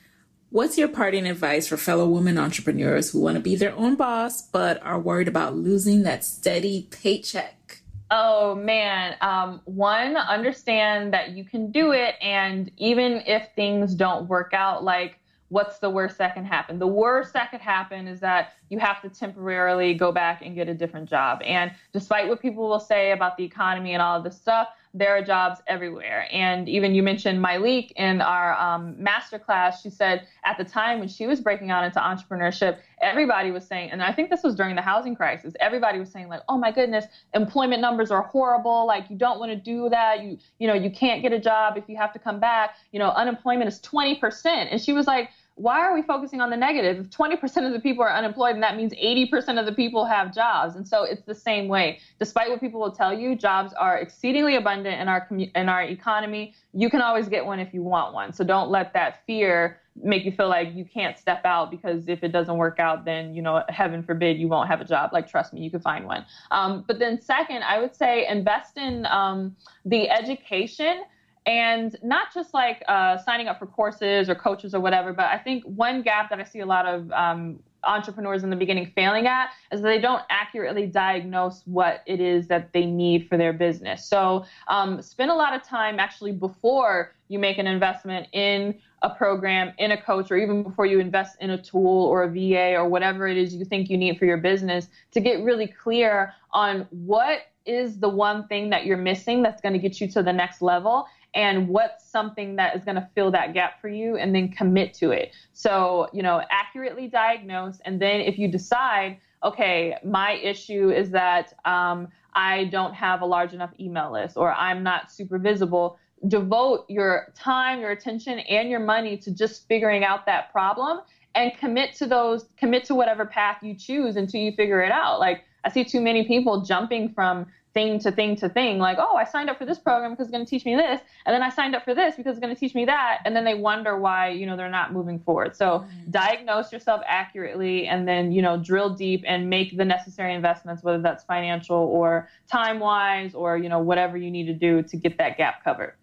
what's 0.49 0.77
your 0.77 0.87
parting 0.87 1.25
advice 1.25 1.67
for 1.67 1.77
fellow 1.77 2.07
women 2.07 2.37
entrepreneurs 2.37 3.09
who 3.09 3.19
want 3.19 3.35
to 3.35 3.41
be 3.41 3.55
their 3.55 3.75
own 3.75 3.95
boss 3.95 4.41
but 4.41 4.79
are 4.83 4.99
worried 4.99 5.27
about 5.27 5.55
losing 5.55 6.03
that 6.03 6.23
steady 6.23 6.87
paycheck 6.91 7.81
Oh 8.15 8.53
man, 8.53 9.15
um, 9.21 9.59
one, 9.65 10.17
understand 10.17 11.11
that 11.13 11.31
you 11.31 11.43
can 11.43 11.71
do 11.71 11.93
it, 11.93 12.13
and 12.21 12.69
even 12.77 13.23
if 13.25 13.49
things 13.55 13.95
don't 13.95 14.27
work 14.27 14.53
out, 14.53 14.83
like 14.83 15.17
what's 15.49 15.79
the 15.79 15.89
worst 15.89 16.19
that 16.19 16.35
can 16.35 16.45
happen? 16.45 16.77
The 16.77 16.85
worst 16.85 17.33
that 17.33 17.49
could 17.49 17.59
happen 17.59 18.07
is 18.07 18.19
that 18.19 18.53
you 18.69 18.77
have 18.77 19.01
to 19.01 19.09
temporarily 19.09 19.95
go 19.95 20.11
back 20.11 20.43
and 20.43 20.53
get 20.53 20.69
a 20.69 20.75
different 20.75 21.09
job. 21.09 21.41
And 21.43 21.71
despite 21.91 22.27
what 22.27 22.39
people 22.39 22.69
will 22.69 22.79
say 22.79 23.13
about 23.13 23.35
the 23.35 23.43
economy 23.43 23.93
and 23.93 24.01
all 24.01 24.17
of 24.17 24.23
this 24.23 24.37
stuff, 24.37 24.69
there 24.93 25.17
are 25.17 25.23
jobs 25.23 25.59
everywhere. 25.67 26.27
And 26.31 26.69
even 26.69 26.93
you 26.93 27.01
mentioned 27.01 27.43
Myleik 27.43 27.91
in 27.95 28.21
our 28.21 28.53
um, 28.59 28.95
masterclass. 28.95 29.81
She 29.81 29.89
said 29.89 30.27
at 30.45 30.57
the 30.57 30.63
time 30.63 30.99
when 30.99 31.07
she 31.07 31.25
was 31.25 31.41
breaking 31.41 31.71
out 31.71 31.83
into 31.83 31.99
entrepreneurship, 31.99 32.77
everybody 33.01 33.49
was 33.49 33.65
saying, 33.65 33.89
and 33.91 34.03
I 34.03 34.13
think 34.13 34.29
this 34.29 34.43
was 34.43 34.53
during 34.53 34.75
the 34.75 34.81
housing 34.81 35.15
crisis, 35.15 35.53
everybody 35.59 35.97
was 35.97 36.11
saying 36.11 36.27
like, 36.27 36.41
oh 36.47 36.57
my 36.57 36.71
goodness, 36.71 37.05
employment 37.33 37.81
numbers 37.81 38.11
are 38.11 38.21
horrible. 38.21 38.85
Like 38.85 39.09
you 39.09 39.17
don't 39.17 39.39
want 39.39 39.51
to 39.51 39.57
do 39.57 39.89
that. 39.89 40.23
You, 40.23 40.37
you 40.59 40.67
know, 40.67 40.75
you 40.75 40.91
can't 40.91 41.23
get 41.23 41.33
a 41.33 41.39
job 41.39 41.75
if 41.75 41.85
you 41.87 41.97
have 41.97 42.13
to 42.13 42.19
come 42.19 42.39
back. 42.39 42.75
You 42.91 42.99
know, 42.99 43.09
unemployment 43.09 43.67
is 43.67 43.79
20%. 43.79 44.45
And 44.45 44.79
she 44.79 44.93
was 44.93 45.07
like, 45.07 45.29
why 45.55 45.79
are 45.79 45.93
we 45.93 46.01
focusing 46.01 46.41
on 46.41 46.49
the 46.49 46.57
negative? 46.57 47.05
If 47.05 47.09
20% 47.11 47.65
of 47.65 47.73
the 47.73 47.79
people 47.79 48.03
are 48.03 48.11
unemployed, 48.11 48.55
then 48.55 48.61
that 48.61 48.75
means 48.75 48.93
80% 48.93 49.59
of 49.59 49.65
the 49.65 49.71
people 49.71 50.05
have 50.05 50.33
jobs. 50.33 50.75
And 50.75 50.87
so 50.87 51.03
it's 51.03 51.21
the 51.23 51.35
same 51.35 51.67
way. 51.67 51.99
Despite 52.19 52.49
what 52.49 52.59
people 52.59 52.79
will 52.79 52.91
tell 52.91 53.13
you, 53.13 53.35
jobs 53.35 53.71
are 53.73 53.97
exceedingly 53.97 54.55
abundant 54.55 54.99
in 54.99 55.07
our 55.07 55.27
commu- 55.27 55.51
in 55.55 55.69
our 55.69 55.83
economy. 55.83 56.55
You 56.73 56.89
can 56.89 57.01
always 57.01 57.27
get 57.29 57.45
one 57.45 57.59
if 57.59 57.73
you 57.73 57.83
want 57.83 58.13
one. 58.13 58.33
So 58.33 58.43
don't 58.43 58.69
let 58.69 58.93
that 58.93 59.25
fear 59.27 59.79
make 60.01 60.25
you 60.25 60.31
feel 60.31 60.49
like 60.49 60.73
you 60.73 60.85
can't 60.85 61.19
step 61.19 61.45
out 61.45 61.69
because 61.69 62.07
if 62.07 62.23
it 62.23 62.31
doesn't 62.31 62.57
work 62.57 62.79
out, 62.79 63.05
then 63.05 63.35
you 63.35 63.43
know, 63.43 63.63
heaven 63.69 64.01
forbid, 64.01 64.39
you 64.39 64.47
won't 64.47 64.67
have 64.67 64.81
a 64.81 64.85
job. 64.85 65.11
Like 65.13 65.29
trust 65.29 65.53
me, 65.53 65.61
you 65.61 65.69
can 65.69 65.81
find 65.81 66.05
one. 66.05 66.25
Um, 66.49 66.83
but 66.87 66.97
then 66.97 67.21
second, 67.21 67.63
I 67.63 67.79
would 67.79 67.95
say 67.95 68.27
invest 68.27 68.77
in 68.77 69.05
um, 69.05 69.55
the 69.85 70.09
education 70.09 71.03
and 71.45 71.95
not 72.03 72.33
just 72.33 72.53
like 72.53 72.83
uh, 72.87 73.17
signing 73.17 73.47
up 73.47 73.59
for 73.59 73.65
courses 73.65 74.29
or 74.29 74.35
coaches 74.35 74.73
or 74.73 74.79
whatever, 74.79 75.13
but 75.13 75.25
I 75.25 75.37
think 75.37 75.63
one 75.65 76.01
gap 76.01 76.29
that 76.29 76.39
I 76.39 76.43
see 76.43 76.59
a 76.59 76.65
lot 76.65 76.85
of 76.85 77.11
um, 77.11 77.59
entrepreneurs 77.83 78.43
in 78.43 78.49
the 78.49 78.55
beginning 78.55 78.91
failing 78.95 79.27
at 79.27 79.49
is 79.71 79.81
they 79.81 79.99
don't 79.99 80.23
accurately 80.29 80.87
diagnose 80.87 81.61
what 81.65 82.01
it 82.05 82.19
is 82.19 82.47
that 82.47 82.71
they 82.73 82.85
need 82.85 83.27
for 83.27 83.37
their 83.37 83.53
business. 83.53 84.05
So 84.05 84.45
um, 84.67 85.01
spend 85.01 85.31
a 85.31 85.35
lot 85.35 85.53
of 85.53 85.63
time 85.63 85.99
actually 85.99 86.31
before 86.31 87.13
you 87.27 87.39
make 87.39 87.57
an 87.57 87.67
investment 87.67 88.27
in 88.31 88.79
a 89.01 89.09
program, 89.09 89.73
in 89.79 89.91
a 89.91 90.01
coach, 90.01 90.31
or 90.31 90.37
even 90.37 90.63
before 90.63 90.85
you 90.85 90.99
invest 90.99 91.35
in 91.41 91.49
a 91.49 91.61
tool 91.61 92.05
or 92.05 92.23
a 92.23 92.29
VA 92.29 92.75
or 92.75 92.87
whatever 92.87 93.27
it 93.27 93.37
is 93.37 93.53
you 93.53 93.65
think 93.65 93.89
you 93.89 93.97
need 93.97 94.17
for 94.17 94.25
your 94.25 94.37
business 94.37 94.87
to 95.11 95.19
get 95.19 95.43
really 95.43 95.67
clear 95.67 96.33
on 96.51 96.87
what 96.91 97.39
is 97.65 97.99
the 97.99 98.09
one 98.09 98.47
thing 98.47 98.69
that 98.69 98.85
you're 98.85 98.97
missing 98.97 99.41
that's 99.41 99.61
going 99.61 99.73
to 99.73 99.79
get 99.79 99.99
you 100.01 100.07
to 100.07 100.21
the 100.21 100.33
next 100.33 100.61
level 100.61 101.05
and 101.33 101.67
what's 101.67 102.09
something 102.09 102.55
that 102.57 102.75
is 102.75 102.83
going 102.83 102.95
to 102.95 103.07
fill 103.15 103.31
that 103.31 103.53
gap 103.53 103.81
for 103.81 103.87
you 103.87 104.17
and 104.17 104.35
then 104.35 104.49
commit 104.49 104.93
to 104.95 105.11
it. 105.11 105.33
So, 105.53 106.07
you 106.13 106.21
know, 106.21 106.41
accurately 106.51 107.07
diagnose. 107.07 107.79
And 107.85 108.01
then 108.01 108.21
if 108.21 108.37
you 108.37 108.47
decide, 108.47 109.17
okay, 109.43 109.97
my 110.03 110.33
issue 110.33 110.91
is 110.91 111.09
that 111.11 111.53
um, 111.65 112.07
I 112.33 112.65
don't 112.65 112.93
have 112.93 113.21
a 113.21 113.25
large 113.25 113.53
enough 113.53 113.71
email 113.79 114.11
list 114.11 114.37
or 114.37 114.53
I'm 114.53 114.83
not 114.83 115.11
super 115.11 115.39
visible, 115.39 115.97
devote 116.27 116.85
your 116.87 117.33
time, 117.35 117.81
your 117.81 117.91
attention, 117.91 118.39
and 118.39 118.69
your 118.69 118.79
money 118.79 119.17
to 119.17 119.31
just 119.31 119.67
figuring 119.67 120.03
out 120.03 120.25
that 120.27 120.51
problem 120.51 121.01
and 121.35 121.51
commit 121.57 121.95
to 121.95 122.05
those, 122.05 122.45
commit 122.57 122.85
to 122.85 122.95
whatever 122.95 123.25
path 123.25 123.57
you 123.63 123.75
choose 123.75 124.15
until 124.15 124.39
you 124.39 124.51
figure 124.51 124.81
it 124.81 124.91
out. 124.91 125.19
Like, 125.19 125.43
I 125.65 125.69
see 125.69 125.83
too 125.83 126.01
many 126.01 126.27
people 126.27 126.61
jumping 126.61 127.13
from 127.13 127.47
thing 127.73 127.99
to 127.99 128.11
thing 128.11 128.35
to 128.35 128.47
thing 128.49 128.77
like 128.77 128.97
oh 128.99 129.15
i 129.15 129.23
signed 129.23 129.49
up 129.49 129.57
for 129.57 129.65
this 129.65 129.79
program 129.79 130.11
because 130.11 130.27
it's 130.27 130.31
going 130.31 130.45
to 130.45 130.49
teach 130.49 130.65
me 130.65 130.75
this 130.75 131.01
and 131.25 131.33
then 131.33 131.41
i 131.41 131.49
signed 131.49 131.75
up 131.75 131.83
for 131.83 131.95
this 131.95 132.15
because 132.15 132.31
it's 132.31 132.39
going 132.39 132.53
to 132.53 132.59
teach 132.59 132.75
me 132.75 132.85
that 132.85 133.19
and 133.25 133.35
then 133.35 133.43
they 133.43 133.55
wonder 133.55 133.97
why 133.97 134.29
you 134.29 134.45
know 134.45 134.55
they're 134.55 134.69
not 134.69 134.93
moving 134.93 135.19
forward 135.19 135.55
so 135.55 135.79
mm-hmm. 135.79 136.11
diagnose 136.11 136.71
yourself 136.71 137.01
accurately 137.07 137.87
and 137.87 138.07
then 138.07 138.31
you 138.31 138.41
know 138.41 138.57
drill 138.57 138.89
deep 138.89 139.23
and 139.27 139.49
make 139.49 139.75
the 139.75 139.85
necessary 139.85 140.33
investments 140.33 140.83
whether 140.83 141.01
that's 141.01 141.23
financial 141.23 141.77
or 141.77 142.29
time 142.49 142.79
wise 142.79 143.33
or 143.33 143.57
you 143.57 143.69
know 143.69 143.79
whatever 143.79 144.17
you 144.17 144.29
need 144.29 144.45
to 144.45 144.53
do 144.53 144.83
to 144.83 144.95
get 144.95 145.17
that 145.17 145.37
gap 145.37 145.63
covered 145.63 145.95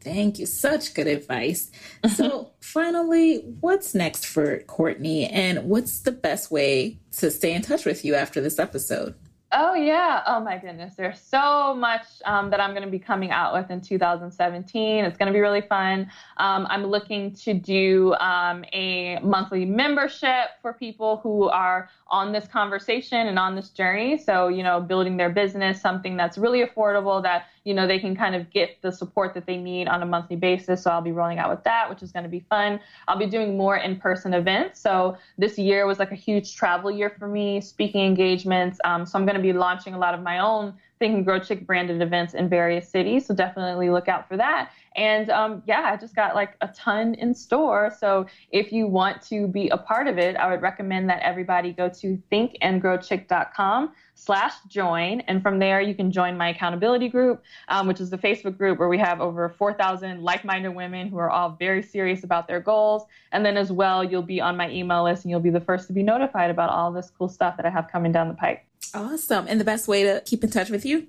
Thank 0.00 0.38
you. 0.38 0.46
Such 0.46 0.94
good 0.94 1.08
advice. 1.08 1.70
So, 2.14 2.52
finally, 2.60 3.38
what's 3.58 3.92
next 3.92 4.24
for 4.26 4.60
Courtney, 4.60 5.26
and 5.26 5.68
what's 5.68 5.98
the 5.98 6.12
best 6.12 6.52
way 6.52 7.00
to 7.16 7.32
stay 7.32 7.52
in 7.52 7.62
touch 7.62 7.84
with 7.84 8.04
you 8.04 8.14
after 8.14 8.40
this 8.40 8.60
episode? 8.60 9.16
Oh 9.52 9.74
yeah. 9.74 10.22
Oh 10.26 10.40
my 10.40 10.58
goodness. 10.58 10.94
There's 10.96 11.20
so 11.20 11.72
much 11.72 12.02
um, 12.24 12.50
that 12.50 12.60
I'm 12.60 12.70
going 12.70 12.82
to 12.82 12.90
be 12.90 12.98
coming 12.98 13.30
out 13.30 13.54
with 13.54 13.70
in 13.70 13.80
2017. 13.80 15.04
It's 15.04 15.16
going 15.16 15.28
to 15.28 15.32
be 15.32 15.40
really 15.40 15.60
fun. 15.60 16.10
Um, 16.38 16.66
I'm 16.68 16.84
looking 16.84 17.32
to 17.36 17.54
do 17.54 18.14
um, 18.14 18.64
a 18.72 19.20
monthly 19.22 19.64
membership 19.64 20.48
for 20.60 20.72
people 20.72 21.18
who 21.18 21.48
are 21.48 21.88
on 22.08 22.32
this 22.32 22.46
conversation 22.46 23.26
and 23.26 23.38
on 23.38 23.56
this 23.56 23.70
journey. 23.70 24.16
So 24.18 24.48
you 24.48 24.62
know, 24.62 24.80
building 24.80 25.16
their 25.16 25.30
business, 25.30 25.80
something 25.80 26.16
that's 26.16 26.38
really 26.38 26.64
affordable 26.64 27.22
that 27.22 27.46
you 27.64 27.74
know 27.74 27.86
they 27.86 27.98
can 27.98 28.14
kind 28.14 28.34
of 28.34 28.50
get 28.50 28.80
the 28.82 28.92
support 28.92 29.34
that 29.34 29.46
they 29.46 29.56
need 29.56 29.88
on 29.88 30.02
a 30.02 30.06
monthly 30.06 30.36
basis. 30.36 30.82
So 30.82 30.90
I'll 30.90 31.00
be 31.00 31.12
rolling 31.12 31.38
out 31.38 31.50
with 31.50 31.64
that, 31.64 31.88
which 31.90 32.02
is 32.02 32.12
going 32.12 32.24
to 32.24 32.28
be 32.28 32.40
fun. 32.48 32.80
I'll 33.08 33.18
be 33.18 33.26
doing 33.26 33.56
more 33.56 33.76
in-person 33.76 34.34
events. 34.34 34.80
So 34.80 35.16
this 35.38 35.58
year 35.58 35.86
was 35.86 35.98
like 35.98 36.12
a 36.12 36.16
huge 36.16 36.54
travel 36.54 36.90
year 36.90 37.10
for 37.18 37.28
me, 37.28 37.60
speaking 37.60 38.04
engagements. 38.04 38.78
Um, 38.84 39.04
so 39.04 39.18
I'm 39.18 39.24
going 39.24 39.36
to 39.36 39.42
be 39.42 39.52
launching 39.52 39.94
a 39.94 39.98
lot 39.98 40.14
of 40.14 40.22
my 40.22 40.38
own 40.38 40.74
Think 40.98 41.16
and 41.16 41.24
Grow 41.24 41.38
Chick 41.38 41.66
branded 41.66 42.00
events 42.00 42.34
in 42.34 42.48
various 42.48 42.88
cities. 42.88 43.26
So 43.26 43.34
definitely 43.34 43.90
look 43.90 44.08
out 44.08 44.28
for 44.28 44.36
that. 44.36 44.70
And 44.96 45.28
um, 45.28 45.62
yeah, 45.66 45.90
I 45.92 45.96
just 45.96 46.16
got 46.16 46.34
like 46.34 46.56
a 46.62 46.68
ton 46.68 47.14
in 47.14 47.34
store. 47.34 47.94
So 47.98 48.26
if 48.50 48.72
you 48.72 48.86
want 48.86 49.20
to 49.28 49.46
be 49.46 49.68
a 49.68 49.76
part 49.76 50.06
of 50.06 50.16
it, 50.16 50.36
I 50.36 50.50
would 50.50 50.62
recommend 50.62 51.10
that 51.10 51.20
everybody 51.22 51.72
go 51.72 51.90
to 51.90 52.22
thinkandgrowchick.com 52.32 53.92
slash 54.14 54.54
join. 54.68 55.20
And 55.22 55.42
from 55.42 55.58
there, 55.58 55.82
you 55.82 55.94
can 55.94 56.10
join 56.10 56.36
my 56.38 56.48
accountability 56.48 57.08
group, 57.08 57.42
um, 57.68 57.86
which 57.86 58.00
is 58.00 58.08
the 58.08 58.16
Facebook 58.16 58.56
group 58.56 58.78
where 58.78 58.88
we 58.88 58.98
have 58.98 59.20
over 59.20 59.50
4,000 59.50 60.22
like-minded 60.22 60.70
women 60.74 61.08
who 61.08 61.18
are 61.18 61.30
all 61.30 61.50
very 61.50 61.82
serious 61.82 62.24
about 62.24 62.48
their 62.48 62.60
goals. 62.60 63.04
And 63.32 63.44
then 63.44 63.58
as 63.58 63.70
well, 63.70 64.02
you'll 64.02 64.22
be 64.22 64.40
on 64.40 64.56
my 64.56 64.70
email 64.70 65.04
list 65.04 65.24
and 65.24 65.30
you'll 65.30 65.40
be 65.40 65.50
the 65.50 65.60
first 65.60 65.86
to 65.88 65.92
be 65.92 66.02
notified 66.02 66.50
about 66.50 66.70
all 66.70 66.90
this 66.90 67.10
cool 67.10 67.28
stuff 67.28 67.58
that 67.58 67.66
I 67.66 67.70
have 67.70 67.88
coming 67.92 68.12
down 68.12 68.28
the 68.28 68.34
pipe. 68.34 68.65
Awesome. 68.94 69.46
And 69.48 69.60
the 69.60 69.64
best 69.64 69.88
way 69.88 70.04
to 70.04 70.22
keep 70.24 70.42
in 70.42 70.50
touch 70.50 70.70
with 70.70 70.84
you? 70.84 71.06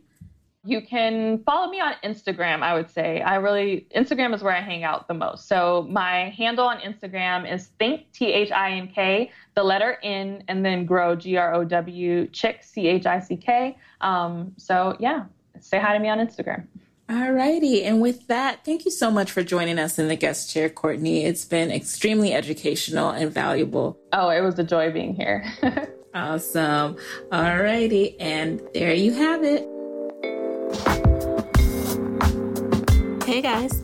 You 0.66 0.82
can 0.82 1.44
follow 1.46 1.72
me 1.72 1.80
on 1.80 1.94
Instagram, 2.04 2.62
I 2.62 2.74
would 2.74 2.90
say. 2.90 3.22
I 3.22 3.36
really, 3.36 3.88
Instagram 3.96 4.36
is 4.36 4.44
where 4.44 4.54
I 4.54 4.60
hang 4.60 4.84
out 4.84 5.08
the 5.08 5.14
most. 5.14 5.48
So 5.48 5.88
my 5.90 6.30
handle 6.38 6.66
on 6.66 6.80
Instagram 6.80 7.50
is 7.50 7.68
think, 7.80 8.12
T 8.12 8.34
H 8.34 8.52
I 8.52 8.72
N 8.72 8.90
K, 8.90 9.32
the 9.56 9.64
letter 9.64 9.98
N, 10.04 10.44
and 10.50 10.66
then 10.66 10.86
grow, 10.86 11.16
G 11.16 11.38
R 11.38 11.54
O 11.54 11.64
W, 11.64 12.28
chick, 12.28 12.64
C 12.64 12.88
H 12.88 13.06
I 13.06 13.22
C 13.22 13.38
K. 13.38 13.78
Um, 14.02 14.54
so 14.58 14.98
yeah, 15.00 15.26
say 15.62 15.80
hi 15.80 15.94
to 15.94 16.00
me 16.00 16.10
on 16.10 16.18
Instagram. 16.18 16.68
All 17.10 17.32
righty. 17.32 17.86
And 17.86 18.02
with 18.02 18.28
that, 18.28 18.66
thank 18.66 18.84
you 18.84 18.92
so 18.92 19.10
much 19.10 19.32
for 19.32 19.42
joining 19.42 19.80
us 19.80 19.98
in 19.98 20.10
the 20.10 20.18
guest 20.18 20.52
chair, 20.52 20.70
Courtney. 20.70 21.24
It's 21.24 21.46
been 21.46 21.72
extremely 21.72 22.34
educational 22.34 23.12
and 23.12 23.32
valuable. 23.32 23.98
Oh, 24.12 24.28
it 24.28 24.42
was 24.42 24.60
a 24.60 24.64
joy 24.66 24.92
being 24.92 25.16
here. 25.16 25.46
awesome. 26.18 26.98
All 27.32 27.58
righty. 27.58 28.20
And 28.20 28.62
there 28.74 28.94
you 28.94 29.14
have 29.14 29.44
it. 29.44 29.68
Hey 33.26 33.42
guys, 33.42 33.84